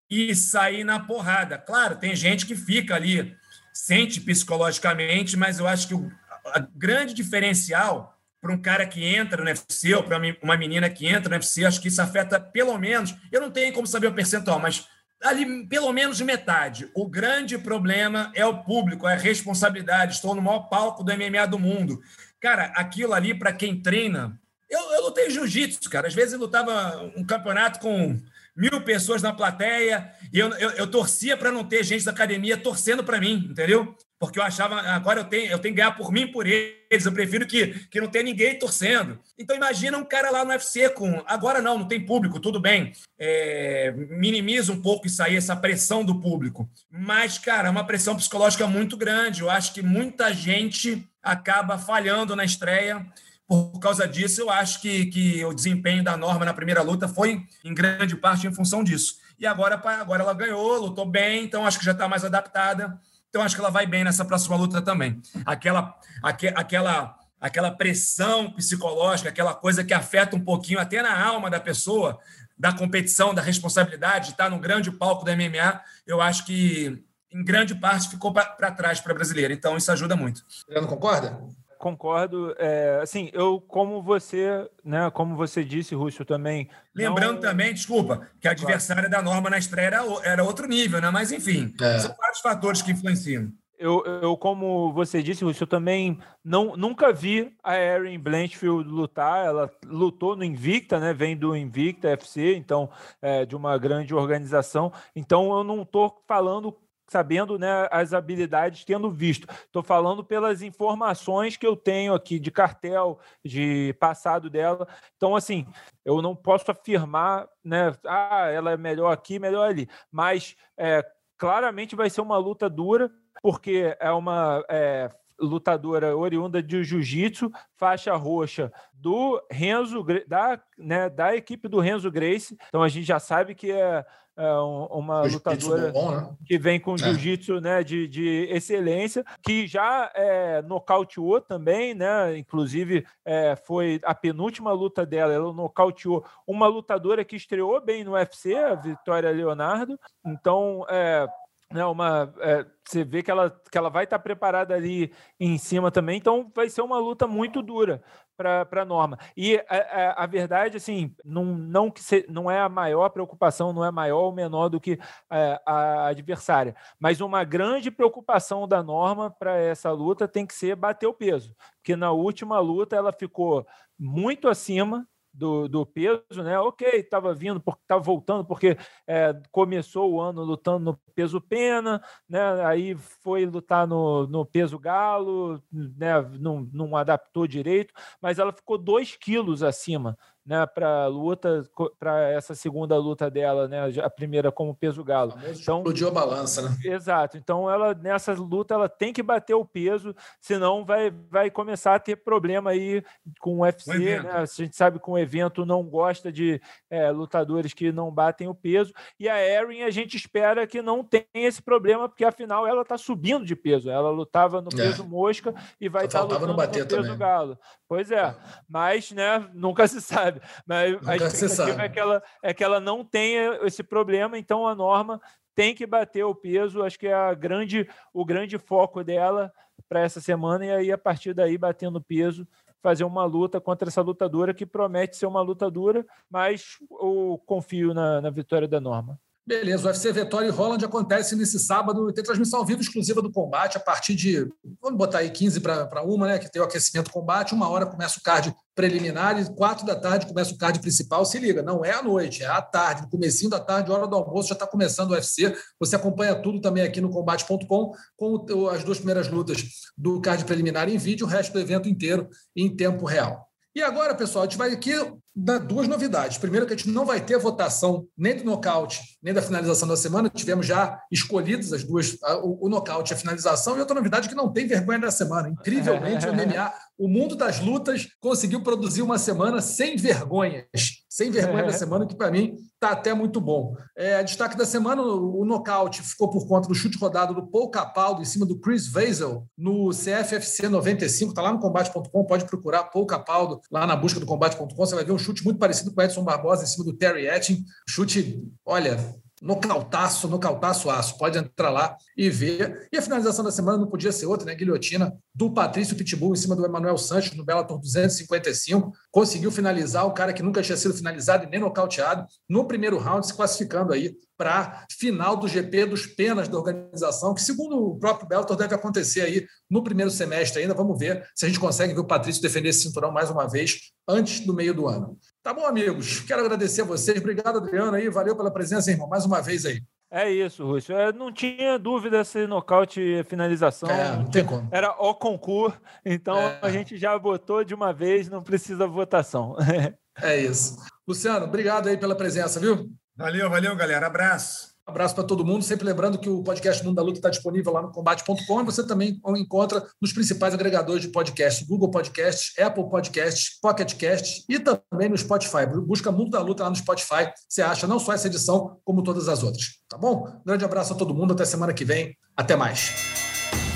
e 0.09 0.35
sair 0.35 0.83
na 0.83 0.99
porrada. 0.99 1.57
Claro, 1.57 1.95
tem 1.95 2.15
gente 2.15 2.45
que 2.45 2.55
fica 2.55 2.95
ali, 2.95 3.35
sente 3.73 4.19
psicologicamente, 4.19 5.37
mas 5.37 5.59
eu 5.59 5.67
acho 5.67 5.87
que 5.87 5.93
o 5.93 6.11
a 6.53 6.59
grande 6.75 7.13
diferencial 7.13 8.17
para 8.41 8.53
um 8.53 8.61
cara 8.61 8.85
que 8.85 9.03
entra 9.03 9.43
no 9.43 9.49
UFC 9.49 9.93
ou 9.93 10.03
para 10.03 10.19
uma 10.41 10.57
menina 10.57 10.89
que 10.89 11.05
entra 11.05 11.29
no 11.29 11.35
UFC, 11.35 11.65
acho 11.65 11.81
que 11.81 11.89
isso 11.89 12.01
afeta 12.01 12.39
pelo 12.39 12.77
menos, 12.77 13.13
eu 13.31 13.41
não 13.41 13.51
tenho 13.51 13.73
como 13.73 13.85
saber 13.85 14.07
o 14.07 14.13
percentual, 14.13 14.59
mas 14.59 14.87
ali 15.21 15.67
pelo 15.67 15.91
menos 15.91 16.21
metade. 16.21 16.89
O 16.93 17.05
grande 17.07 17.57
problema 17.57 18.31
é 18.33 18.45
o 18.45 18.63
público, 18.63 19.07
é 19.07 19.13
a 19.13 19.17
responsabilidade. 19.17 20.15
Estou 20.15 20.33
no 20.33 20.41
maior 20.41 20.69
palco 20.69 21.03
do 21.03 21.11
MMA 21.11 21.45
do 21.47 21.59
mundo. 21.59 22.01
Cara, 22.41 22.65
aquilo 22.75 23.13
ali, 23.13 23.33
para 23.33 23.53
quem 23.53 23.81
treina. 23.81 24.39
Eu, 24.69 24.79
eu 24.93 25.01
lutei 25.03 25.29
jiu-jitsu, 25.29 25.89
cara. 25.89 26.07
Às 26.07 26.13
vezes 26.13 26.33
eu 26.33 26.39
lutava 26.39 27.11
um 27.15 27.25
campeonato 27.25 27.79
com 27.79 28.19
mil 28.55 28.81
pessoas 28.81 29.21
na 29.21 29.33
plateia 29.33 30.11
e 30.33 30.37
eu, 30.37 30.49
eu, 30.55 30.69
eu 30.71 30.87
torcia 30.87 31.37
para 31.37 31.51
não 31.51 31.63
ter 31.63 31.83
gente 31.83 32.03
da 32.03 32.11
academia 32.11 32.57
torcendo 32.57 33.03
para 33.03 33.19
mim, 33.19 33.47
entendeu? 33.49 33.95
Porque 34.19 34.37
eu 34.37 34.43
achava, 34.43 34.81
agora 34.81 35.21
eu 35.21 35.23
tenho, 35.23 35.49
eu 35.49 35.57
tenho 35.59 35.73
que 35.73 35.79
ganhar 35.79 35.93
por 35.93 36.11
mim 36.11 36.27
por 36.27 36.45
eles, 36.45 37.05
eu 37.05 37.11
prefiro 37.13 37.47
que, 37.47 37.67
que 37.87 38.01
não 38.01 38.09
tenha 38.09 38.25
ninguém 38.25 38.59
torcendo. 38.59 39.17
Então 39.37 39.55
imagina 39.55 39.97
um 39.97 40.03
cara 40.03 40.29
lá 40.29 40.43
no 40.43 40.51
UFC 40.51 40.89
com. 40.89 41.23
Agora 41.25 41.61
não, 41.61 41.79
não 41.79 41.87
tem 41.87 42.05
público, 42.05 42.37
tudo 42.37 42.59
bem. 42.59 42.91
É, 43.17 43.93
minimiza 44.09 44.73
um 44.73 44.81
pouco 44.81 45.07
isso 45.07 45.23
aí, 45.23 45.37
essa 45.37 45.55
pressão 45.55 46.03
do 46.03 46.19
público. 46.19 46.69
Mas, 46.91 47.37
cara, 47.37 47.69
é 47.69 47.71
uma 47.71 47.87
pressão 47.87 48.17
psicológica 48.17 48.67
muito 48.67 48.97
grande. 48.97 49.39
Eu 49.39 49.49
acho 49.49 49.73
que 49.73 49.81
muita 49.81 50.33
gente 50.33 51.08
acaba 51.23 51.77
falhando 51.77 52.35
na 52.35 52.43
estreia. 52.43 53.05
Por 53.47 53.79
causa 53.79 54.07
disso, 54.07 54.41
eu 54.41 54.49
acho 54.49 54.79
que, 54.79 55.07
que 55.07 55.43
o 55.43 55.53
desempenho 55.53 56.03
da 56.03 56.15
Norma 56.15 56.45
na 56.45 56.53
primeira 56.53 56.81
luta 56.81 57.07
foi, 57.07 57.43
em 57.63 57.73
grande 57.73 58.15
parte, 58.15 58.45
em 58.45 58.53
função 58.53 58.83
disso. 58.83 59.15
E 59.39 59.47
agora, 59.47 59.75
agora 59.75 60.23
ela 60.23 60.33
ganhou, 60.33 60.79
lutou 60.79 61.05
bem, 61.05 61.45
então 61.45 61.65
acho 61.65 61.79
que 61.79 61.85
já 61.85 61.93
está 61.93 62.07
mais 62.07 62.23
adaptada. 62.23 62.99
Então 63.29 63.41
acho 63.41 63.55
que 63.55 63.61
ela 63.61 63.71
vai 63.71 63.87
bem 63.87 64.03
nessa 64.03 64.25
próxima 64.25 64.55
luta 64.55 64.81
também. 64.81 65.21
Aquela, 65.45 65.95
aqu, 66.21 66.47
aquela, 66.55 67.15
aquela 67.39 67.71
pressão 67.71 68.51
psicológica, 68.51 69.29
aquela 69.29 69.53
coisa 69.53 69.83
que 69.83 69.93
afeta 69.93 70.35
um 70.35 70.43
pouquinho 70.43 70.79
até 70.79 71.01
na 71.01 71.23
alma 71.23 71.49
da 71.49 71.59
pessoa, 71.59 72.19
da 72.57 72.73
competição, 72.73 73.33
da 73.33 73.41
responsabilidade, 73.41 74.25
de 74.25 74.31
estar 74.31 74.49
no 74.49 74.59
grande 74.59 74.91
palco 74.91 75.23
da 75.23 75.35
MMA, 75.35 75.81
eu 76.05 76.21
acho 76.21 76.45
que 76.45 77.01
em 77.31 77.43
grande 77.43 77.75
parte 77.75 78.09
ficou 78.09 78.31
para 78.33 78.71
trás 78.71 78.99
para 78.99 79.11
a 79.11 79.15
brasileira. 79.15 79.53
Então, 79.53 79.77
isso 79.77 79.91
ajuda 79.91 80.15
muito. 80.15 80.43
Você 80.47 80.79
não 80.79 80.87
concorda? 80.87 81.39
Concordo. 81.79 82.53
É, 82.57 82.99
assim, 83.01 83.29
eu, 83.31 83.61
como 83.61 84.03
você, 84.03 84.69
né, 84.83 85.09
como 85.11 85.37
você 85.37 85.63
disse, 85.63 85.95
Rússio, 85.95 86.25
também. 86.25 86.69
Lembrando 86.93 87.35
não... 87.35 87.39
também, 87.41 87.73
desculpa, 87.73 88.27
que 88.41 88.49
a 88.49 88.51
adversária 88.51 89.07
da 89.07 89.21
norma 89.21 89.49
na 89.49 89.57
estreia 89.57 89.87
era, 89.87 90.03
era 90.23 90.43
outro 90.43 90.67
nível, 90.67 90.99
né? 90.99 91.09
Mas, 91.09 91.31
enfim, 91.31 91.73
é. 91.79 91.99
são 91.99 92.13
vários 92.17 92.41
fatores 92.41 92.81
que 92.81 92.91
influenciam. 92.91 93.51
Eu, 93.77 94.03
eu, 94.21 94.35
como 94.35 94.91
você 94.91 95.23
disse, 95.23 95.45
Rússio, 95.45 95.63
eu 95.63 95.67
também 95.67 96.19
não, 96.43 96.75
nunca 96.75 97.13
vi 97.13 97.55
a 97.63 97.77
Erin 97.77 98.19
Blanchfield 98.19 98.89
lutar. 98.89 99.45
Ela 99.45 99.71
lutou 99.85 100.35
no 100.35 100.43
Invicta, 100.43 100.99
né? 100.99 101.13
Vem 101.13 101.37
do 101.37 101.55
Invicta 101.55 102.09
FC, 102.09 102.57
então, 102.57 102.89
é, 103.21 103.45
de 103.45 103.55
uma 103.55 103.77
grande 103.77 104.13
organização. 104.13 104.91
Então, 105.15 105.57
eu 105.57 105.63
não 105.63 105.83
estou 105.83 106.21
falando 106.27 106.75
sabendo 107.09 107.57
né, 107.57 107.87
as 107.91 108.13
habilidades, 108.13 108.85
tendo 108.85 109.11
visto. 109.11 109.47
Estou 109.65 109.83
falando 109.83 110.23
pelas 110.23 110.61
informações 110.61 111.57
que 111.57 111.65
eu 111.65 111.75
tenho 111.75 112.13
aqui 112.13 112.39
de 112.39 112.51
cartel, 112.51 113.19
de 113.43 113.95
passado 113.99 114.49
dela. 114.49 114.87
Então, 115.17 115.35
assim, 115.35 115.65
eu 116.05 116.21
não 116.21 116.35
posso 116.35 116.69
afirmar, 116.71 117.47
né? 117.63 117.93
Ah, 118.05 118.47
ela 118.47 118.71
é 118.71 118.77
melhor 118.77 119.11
aqui, 119.11 119.39
melhor 119.39 119.69
ali. 119.69 119.89
Mas 120.11 120.55
é, 120.77 121.05
claramente 121.37 121.95
vai 121.95 122.09
ser 122.09 122.21
uma 122.21 122.37
luta 122.37 122.69
dura, 122.69 123.11
porque 123.41 123.95
é 123.99 124.11
uma. 124.11 124.63
É, 124.69 125.09
lutadora 125.39 126.15
oriunda 126.15 126.61
de 126.61 126.83
jiu-jitsu, 126.83 127.51
faixa 127.75 128.15
roxa 128.15 128.71
do 128.93 129.41
Renzo, 129.49 130.05
da, 130.27 130.61
né, 130.77 131.09
da 131.09 131.35
equipe 131.35 131.67
do 131.67 131.79
Renzo 131.79 132.11
Grace. 132.11 132.57
Então 132.67 132.83
a 132.83 132.89
gente 132.89 133.05
já 133.05 133.19
sabe 133.19 133.55
que 133.55 133.71
é, 133.71 134.05
é 134.37 134.53
uma 134.53 135.23
lutadora 135.23 135.91
bom, 135.91 136.11
né? 136.11 136.29
que 136.45 136.57
vem 136.57 136.79
com 136.79 136.95
é. 136.95 136.97
jiu-jitsu 136.97 137.59
né, 137.59 137.83
de, 137.83 138.07
de 138.07 138.47
excelência, 138.49 139.23
que 139.43 139.67
já 139.67 140.11
é, 140.15 140.61
nocauteou 140.61 141.41
também, 141.41 141.93
né? 141.93 142.37
Inclusive 142.37 143.05
é, 143.25 143.55
foi 143.55 143.99
a 144.03 144.15
penúltima 144.15 144.71
luta 144.71 145.05
dela, 145.05 145.33
ela 145.33 145.53
nocauteou 145.53 146.25
uma 146.47 146.67
lutadora 146.67 147.25
que 147.25 147.35
estreou 147.35 147.81
bem 147.81 148.03
no 148.03 148.13
UFC, 148.13 148.55
a 148.55 148.75
Vitória 148.75 149.29
Leonardo. 149.31 149.99
Então, 150.25 150.85
é, 150.89 151.27
né, 151.71 151.85
uma, 151.85 152.33
é, 152.39 152.65
você 152.83 153.03
vê 153.03 153.21
que 153.21 153.29
ela, 153.29 153.51
que 153.71 153.77
ela 153.77 153.89
vai 153.89 154.03
estar 154.03 154.17
preparada 154.17 154.73
ali 154.73 155.13
em 155.39 155.57
cima 155.57 155.91
também, 155.91 156.17
então 156.17 156.51
vai 156.55 156.67
ser 156.67 156.81
uma 156.81 156.97
luta 156.97 157.27
muito 157.27 157.61
dura 157.61 158.01
para 158.35 158.81
a 158.81 158.85
Norma. 158.85 159.19
E 159.37 159.57
a, 159.57 159.75
a, 159.75 160.23
a, 160.23 160.25
verdade, 160.25 160.77
assim, 160.77 161.13
não, 161.23 161.45
não, 161.45 161.91
que 161.91 162.01
se, 162.01 162.25
não 162.29 162.49
é 162.49 162.59
a 162.59 162.69
maior 162.69 163.09
preocupação, 163.09 163.71
não 163.71 163.85
é 163.85 163.91
maior 163.91 164.21
ou 164.21 164.31
menor 164.31 164.69
do 164.69 164.79
que 164.79 164.97
a, 165.29 165.61
a 165.65 166.07
adversária, 166.07 166.75
mas 166.99 167.21
uma 167.21 167.43
grande 167.43 167.91
preocupação 167.91 168.67
da 168.67 168.81
Norma 168.81 169.29
para 169.29 169.57
essa 169.57 169.91
luta 169.91 170.27
tem 170.27 170.47
que 170.47 170.53
ser 170.55 170.75
bater 170.75 171.05
o 171.05 171.13
peso, 171.13 171.55
porque 171.75 171.95
na 171.95 172.11
última 172.11 172.59
luta 172.59 172.95
ela 172.95 173.13
ficou 173.13 173.67
muito 173.97 174.47
acima 174.47 175.05
do, 175.33 175.67
do 175.67 175.85
peso, 175.85 176.43
né? 176.43 176.59
Ok, 176.59 176.87
estava 176.87 177.33
vindo, 177.33 177.59
porque 177.59 177.81
estava 177.83 178.01
voltando, 178.01 178.45
porque 178.45 178.77
é, 179.07 179.33
começou 179.51 180.11
o 180.11 180.21
ano 180.21 180.43
lutando 180.43 180.79
no 180.79 180.99
peso 181.13 181.39
pena, 181.39 182.01
né? 182.27 182.65
Aí 182.65 182.95
foi 182.95 183.45
lutar 183.45 183.87
no, 183.87 184.27
no 184.27 184.45
peso 184.45 184.77
galo, 184.79 185.61
né? 185.71 186.21
Não, 186.39 186.67
não 186.73 186.95
adaptou 186.95 187.47
direito, 187.47 187.93
mas 188.21 188.39
ela 188.39 188.51
ficou 188.51 188.77
dois 188.77 189.15
quilos 189.15 189.63
acima 189.63 190.17
né, 190.49 190.65
para 190.65 191.05
luta, 191.05 191.63
para 191.99 192.27
essa 192.31 192.55
segunda 192.55 192.97
luta 192.97 193.29
dela, 193.29 193.67
né, 193.67 193.81
a 194.01 194.09
primeira 194.09 194.51
como 194.51 194.75
peso 194.75 195.03
galo. 195.03 195.35
Então 195.47 195.77
explodiu 195.77 196.07
a 196.07 196.11
balança, 196.11 196.63
né? 196.63 196.75
Exato. 196.83 197.37
Então 197.37 197.69
ela 197.69 197.93
nessa 197.93 198.33
luta 198.33 198.73
ela 198.73 198.89
tem 198.89 199.13
que 199.13 199.21
bater 199.21 199.53
o 199.53 199.63
peso, 199.63 200.15
senão 200.41 200.83
vai 200.83 201.11
vai 201.29 201.51
começar 201.51 201.93
a 201.93 201.99
ter 201.99 202.15
problema 202.15 202.71
aí 202.71 203.03
com 203.39 203.59
o 203.59 203.61
UFC, 203.61 204.19
né? 204.23 204.31
A 204.31 204.45
gente 204.45 204.75
sabe 204.75 204.99
que 204.99 205.07
o 205.07 205.19
evento 205.19 205.67
não 205.67 205.83
gosta 205.83 206.31
de 206.31 206.59
é, 206.89 207.11
lutadores 207.11 207.71
que 207.71 207.91
não 207.91 208.09
batem 208.09 208.47
o 208.47 208.55
peso 208.55 208.91
e 209.19 209.29
a 209.29 209.39
Erin 209.39 209.83
a 209.83 209.91
gente 209.91 210.17
espera 210.17 210.65
que 210.65 210.81
não 210.81 211.03
tenha 211.03 211.25
esse 211.35 211.61
problema 211.61 212.09
porque 212.09 212.25
afinal 212.25 212.65
ela 212.65 212.81
está 212.81 212.97
subindo 212.97 213.45
de 213.45 213.55
peso. 213.55 213.87
Ela 213.87 214.09
lutava 214.09 214.61
no 214.61 214.69
é. 214.73 214.75
peso 214.75 215.03
é. 215.03 215.05
mosca 215.05 215.53
e 215.79 215.87
vai 215.87 216.05
estar 216.05 216.19
tá 216.19 216.25
lutando 216.25 216.47
no, 216.47 216.53
no 216.53 216.67
peso 216.67 216.87
também. 216.87 217.17
galo. 217.17 217.55
Pois 217.87 218.11
é, 218.11 218.35
mas 218.67 219.11
né, 219.11 219.47
nunca 219.53 219.87
se 219.87 220.01
sabe. 220.01 220.38
Mas 220.65 220.93
Nunca 220.93 221.11
a 221.11 221.15
expectativa 221.15 221.81
é 221.83 221.89
que, 221.89 221.99
ela, 221.99 222.23
é 222.41 222.53
que 222.53 222.63
ela 222.63 222.79
não 222.79 223.03
tenha 223.03 223.59
esse 223.63 223.83
problema, 223.83 224.37
então 224.37 224.67
a 224.67 224.75
norma 224.75 225.21
tem 225.55 225.75
que 225.75 225.85
bater 225.85 226.23
o 226.23 226.35
peso, 226.35 226.83
acho 226.83 226.97
que 226.97 227.07
é 227.07 227.13
a 227.13 227.33
grande, 227.33 227.87
o 228.13 228.23
grande 228.23 228.57
foco 228.57 229.03
dela 229.03 229.51
para 229.87 230.01
essa 230.01 230.21
semana, 230.21 230.65
e 230.65 230.71
aí 230.71 230.91
a 230.91 230.97
partir 230.97 231.33
daí, 231.33 231.57
batendo 231.57 232.01
peso, 232.01 232.47
fazer 232.81 233.03
uma 233.03 233.25
luta 233.25 233.59
contra 233.59 233.89
essa 233.89 234.01
lutadora 234.01 234.53
que 234.53 234.65
promete 234.65 235.17
ser 235.17 235.25
uma 235.25 235.41
luta 235.41 235.69
dura, 235.69 236.05
mas 236.29 236.77
eu 236.91 237.41
confio 237.45 237.93
na, 237.93 238.21
na 238.21 238.29
vitória 238.29 238.67
da 238.67 238.79
Norma. 238.79 239.19
Beleza, 239.49 239.81
o 239.81 239.87
UFC 239.87 240.13
Vitória 240.13 240.45
e 240.45 240.51
Holland 240.51 240.85
acontece 240.85 241.35
nesse 241.35 241.57
sábado. 241.57 242.13
Tem 242.13 242.23
transmissão 242.23 242.59
ao 242.59 242.65
vivo 242.67 242.81
exclusiva 242.81 243.19
do 243.19 243.31
combate 243.31 243.77
a 243.77 243.79
partir 243.79 244.13
de, 244.13 244.47
vamos 244.79 244.95
botar 244.95 245.17
aí 245.17 245.31
15 245.31 245.59
para 245.61 246.03
uma, 246.03 246.27
né? 246.27 246.37
Que 246.37 246.51
tem 246.51 246.61
o 246.61 246.65
aquecimento 246.65 247.09
combate. 247.09 247.55
Uma 247.55 247.67
hora 247.67 247.87
começa 247.87 248.19
o 248.19 248.21
card 248.21 248.53
preliminar 248.75 249.41
e 249.41 249.51
quatro 249.55 249.87
da 249.87 249.95
tarde 249.95 250.27
começa 250.27 250.53
o 250.53 250.57
card 250.59 250.79
principal. 250.79 251.25
Se 251.25 251.39
liga, 251.39 251.63
não 251.63 251.83
é 251.83 251.93
à 251.93 252.03
noite, 252.03 252.43
é 252.43 252.45
à 252.45 252.61
tarde, 252.61 253.01
no 253.01 253.09
comecinho 253.09 253.49
da 253.49 253.59
tarde, 253.59 253.91
hora 253.91 254.05
do 254.05 254.15
almoço, 254.15 254.49
já 254.49 254.53
está 254.53 254.67
começando 254.67 255.09
o 255.09 255.13
UFC. 255.13 255.51
Você 255.79 255.95
acompanha 255.95 256.35
tudo 256.35 256.61
também 256.61 256.83
aqui 256.83 257.01
no 257.01 257.09
combate.com 257.09 257.91
com 258.15 258.67
as 258.69 258.83
duas 258.83 258.99
primeiras 258.99 259.29
lutas 259.29 259.63
do 259.97 260.21
card 260.21 260.45
preliminar 260.45 260.87
em 260.87 260.97
vídeo, 260.99 261.25
o 261.25 261.29
resto 261.29 261.53
do 261.53 261.59
evento 261.59 261.89
inteiro 261.89 262.29
em 262.55 262.69
tempo 262.75 263.03
real. 263.03 263.49
E 263.75 263.81
agora, 263.81 264.13
pessoal, 264.13 264.43
a 264.43 264.47
gente 264.47 264.57
vai 264.57 264.73
aqui 264.73 264.91
dar 265.39 265.59
duas 265.59 265.87
novidades. 265.87 266.37
Primeiro, 266.37 266.65
que 266.65 266.73
a 266.73 266.77
gente 266.77 266.89
não 266.89 267.05
vai 267.05 267.21
ter 267.21 267.37
votação 267.37 268.07
nem 268.17 268.35
do 268.35 268.43
nocaute, 268.43 269.17
nem 269.21 269.33
da 269.33 269.41
finalização 269.41 269.87
da 269.87 269.95
semana. 269.95 270.29
Tivemos 270.29 270.65
já 270.65 270.99
escolhidas 271.11 271.71
as 271.71 271.83
duas, 271.83 272.17
o, 272.43 272.67
o 272.67 272.69
nocaute 272.69 273.11
e 273.11 273.15
a 273.15 273.17
finalização. 273.17 273.77
E 273.77 273.79
outra 273.79 273.95
novidade 273.95 274.27
que 274.27 274.35
não 274.35 274.51
tem 274.51 274.67
vergonha 274.67 274.99
da 274.99 275.11
semana. 275.11 275.49
Incrivelmente, 275.49 276.27
o 276.27 276.33
MMA, 276.35 276.73
o 276.99 277.07
mundo 277.07 277.33
das 277.33 277.61
lutas, 277.61 278.09
conseguiu 278.19 278.61
produzir 278.61 279.01
uma 279.01 279.17
semana 279.17 279.61
sem 279.61 279.95
vergonhas. 279.95 280.65
Sem 281.09 281.31
vergonha 281.31 281.63
da 281.63 281.71
semana, 281.71 282.05
que 282.05 282.15
para 282.15 282.29
mim 282.29 282.57
está 282.73 282.91
até 282.91 283.13
muito 283.13 283.39
bom. 283.39 283.73
É, 283.97 284.21
destaque 284.21 284.57
da 284.57 284.65
semana, 284.65 285.01
o, 285.01 285.41
o 285.41 285.45
nocaute 285.45 286.03
ficou 286.03 286.29
por 286.29 286.45
conta 286.45 286.67
do 286.67 286.75
chute 286.75 286.97
rodado 286.97 287.33
do 287.33 287.47
Paul 287.47 287.71
Capaldo 287.71 288.21
em 288.21 288.25
cima 288.25 288.45
do 288.45 288.59
Chris 288.59 288.87
Vazel 288.87 289.47
no 289.57 289.89
CFFC 289.89 290.67
95. 290.67 291.31
Está 291.31 291.41
lá 291.41 291.53
no 291.53 291.59
combate.com, 291.59 292.25
pode 292.25 292.45
procurar 292.45 292.83
Paul 292.85 293.05
Capaldo 293.05 293.61
lá 293.71 293.87
na 293.87 293.95
busca 293.95 294.19
do 294.19 294.25
combate.com. 294.25 294.67
Você 294.75 294.93
vai 294.93 295.05
ver 295.05 295.13
um 295.13 295.17
chute 295.17 295.43
muito 295.43 295.57
parecido 295.57 295.93
com 295.93 296.01
o 296.01 296.03
Edson 296.03 296.23
Barbosa 296.23 296.63
em 296.63 296.67
cima 296.67 296.83
do 296.83 296.93
Terry 296.93 297.27
Etting. 297.27 297.63
Chute, 297.87 298.43
olha, 298.65 298.97
nocautaço, 299.41 300.27
nocautaço 300.27 300.89
aço. 300.89 301.17
Pode 301.17 301.37
entrar 301.37 301.69
lá 301.69 301.95
e 302.17 302.29
ver. 302.29 302.87
E 302.91 302.97
a 302.97 303.01
finalização 303.01 303.43
da 303.43 303.51
semana 303.51 303.77
não 303.77 303.87
podia 303.87 304.11
ser 304.11 304.25
outra, 304.25 304.45
né? 304.45 304.55
Guilhotina 304.55 305.13
do 305.33 305.51
Patrício 305.51 305.95
Pitbull 305.95 306.33
em 306.33 306.37
cima 306.37 306.55
do 306.55 306.65
Emanuel 306.65 306.97
Santos 306.97 307.31
no 307.31 307.45
Bellator 307.45 307.79
255. 307.79 308.91
Conseguiu 309.11 309.51
finalizar 309.51 310.05
o 310.05 310.13
cara 310.13 310.33
que 310.33 310.43
nunca 310.43 310.61
tinha 310.61 310.77
sido 310.77 310.93
finalizado 310.93 311.45
e 311.45 311.49
nem 311.49 311.59
nocauteado 311.59 312.25
no 312.47 312.65
primeiro 312.65 312.97
round, 312.97 313.25
se 313.25 313.33
classificando 313.33 313.93
aí 313.93 314.15
para 314.37 314.85
final 314.97 315.35
do 315.35 315.49
GP 315.49 315.85
dos 315.85 316.05
penas 316.05 316.47
da 316.47 316.57
organização, 316.57 317.33
que 317.33 317.41
segundo 317.41 317.75
o 317.75 317.99
próprio 317.99 318.27
Bellator 318.27 318.55
deve 318.55 318.73
acontecer 318.73 319.21
aí 319.21 319.45
no 319.69 319.83
primeiro 319.83 320.09
semestre 320.09 320.61
ainda. 320.61 320.73
Vamos 320.73 320.97
ver 320.97 321.27
se 321.35 321.45
a 321.45 321.49
gente 321.49 321.59
consegue 321.59 321.93
ver 321.93 321.99
o 321.99 322.07
Patrício 322.07 322.41
defender 322.41 322.69
esse 322.69 322.83
cinturão 322.83 323.11
mais 323.11 323.29
uma 323.29 323.47
vez 323.47 323.91
antes 324.07 324.39
do 324.39 324.53
meio 324.53 324.73
do 324.73 324.87
ano. 324.87 325.17
Tá 325.41 325.53
bom, 325.53 325.65
amigos? 325.65 326.19
Quero 326.21 326.41
agradecer 326.41 326.81
a 326.81 326.85
vocês. 326.85 327.17
Obrigado, 327.17 327.57
Adriano, 327.57 327.95
aí. 327.95 328.09
Valeu 328.09 328.35
pela 328.35 328.51
presença, 328.51 328.91
irmão. 328.91 329.07
Mais 329.07 329.25
uma 329.25 329.41
vez 329.41 329.65
aí. 329.65 329.81
É 330.11 330.29
isso, 330.29 330.65
Rússio. 330.65 330.97
Eu 330.97 331.13
não 331.13 331.31
tinha 331.31 331.77
dúvida 331.77 332.23
se 332.23 332.47
nocaute 332.47 332.99
e 332.99 333.23
finalização. 333.23 333.89
É, 333.89 334.15
não 334.17 334.29
tem 334.29 334.43
como. 334.43 334.67
Era 334.71 334.89
o 334.91 335.13
concurso, 335.13 335.79
então 336.03 336.35
é. 336.35 336.59
a 336.63 336.69
gente 336.71 336.97
já 336.97 337.15
votou 337.15 337.63
de 337.63 337.75
uma 337.75 337.93
vez, 337.93 338.27
não 338.27 338.41
precisa 338.41 338.87
votação. 338.87 339.55
é 340.19 340.41
isso. 340.41 340.77
Luciano, 341.07 341.45
obrigado 341.45 341.87
aí 341.87 341.97
pela 341.97 342.15
presença, 342.15 342.59
viu? 342.59 342.89
Valeu, 343.15 343.49
valeu, 343.49 343.75
galera. 343.75 344.07
Abraço. 344.07 344.68
Abraço 344.89 345.13
para 345.13 345.23
todo 345.23 345.45
mundo. 345.45 345.63
Sempre 345.63 345.85
lembrando 345.85 346.17
que 346.17 346.29
o 346.29 346.43
podcast 346.43 346.83
Mundo 346.83 346.95
da 346.95 347.03
Luta 347.03 347.19
está 347.19 347.29
disponível 347.29 347.71
lá 347.71 347.81
no 347.81 347.91
combate.com 347.91 348.61
e 348.61 348.65
você 348.65 348.85
também 348.85 349.19
o 349.23 349.37
encontra 349.37 349.85
nos 350.01 350.11
principais 350.11 350.53
agregadores 350.53 351.03
de 351.03 351.09
podcast: 351.09 351.63
Google 351.65 351.91
Podcasts, 351.91 352.57
Apple 352.59 352.89
Podcasts, 352.89 353.59
Pocket 353.61 353.93
Casts 353.95 354.43
e 354.49 354.59
também 354.59 355.09
no 355.09 355.17
Spotify. 355.17 355.65
Busca 355.85 356.11
Mundo 356.11 356.31
da 356.31 356.41
Luta 356.41 356.63
lá 356.63 356.69
no 356.69 356.75
Spotify. 356.75 357.31
Você 357.47 357.61
acha 357.61 357.85
não 357.85 357.99
só 357.99 358.13
essa 358.13 358.27
edição, 358.27 358.79
como 358.83 359.03
todas 359.03 359.29
as 359.29 359.43
outras. 359.43 359.65
Tá 359.87 359.97
bom? 359.97 360.27
grande 360.45 360.65
abraço 360.65 360.93
a 360.93 360.95
todo 360.95 361.13
mundo. 361.13 361.33
Até 361.33 361.45
semana 361.45 361.73
que 361.73 361.85
vem. 361.85 362.17
Até 362.35 362.55
mais. 362.55 362.91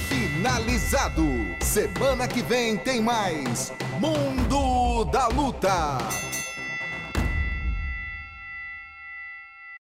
Finalizado. 0.09 1.23
Semana 1.61 2.27
que 2.27 2.41
vem 2.41 2.77
tem 2.77 3.01
mais 3.01 3.71
Mundo 3.99 5.05
da 5.05 5.27
Luta. 5.27 5.99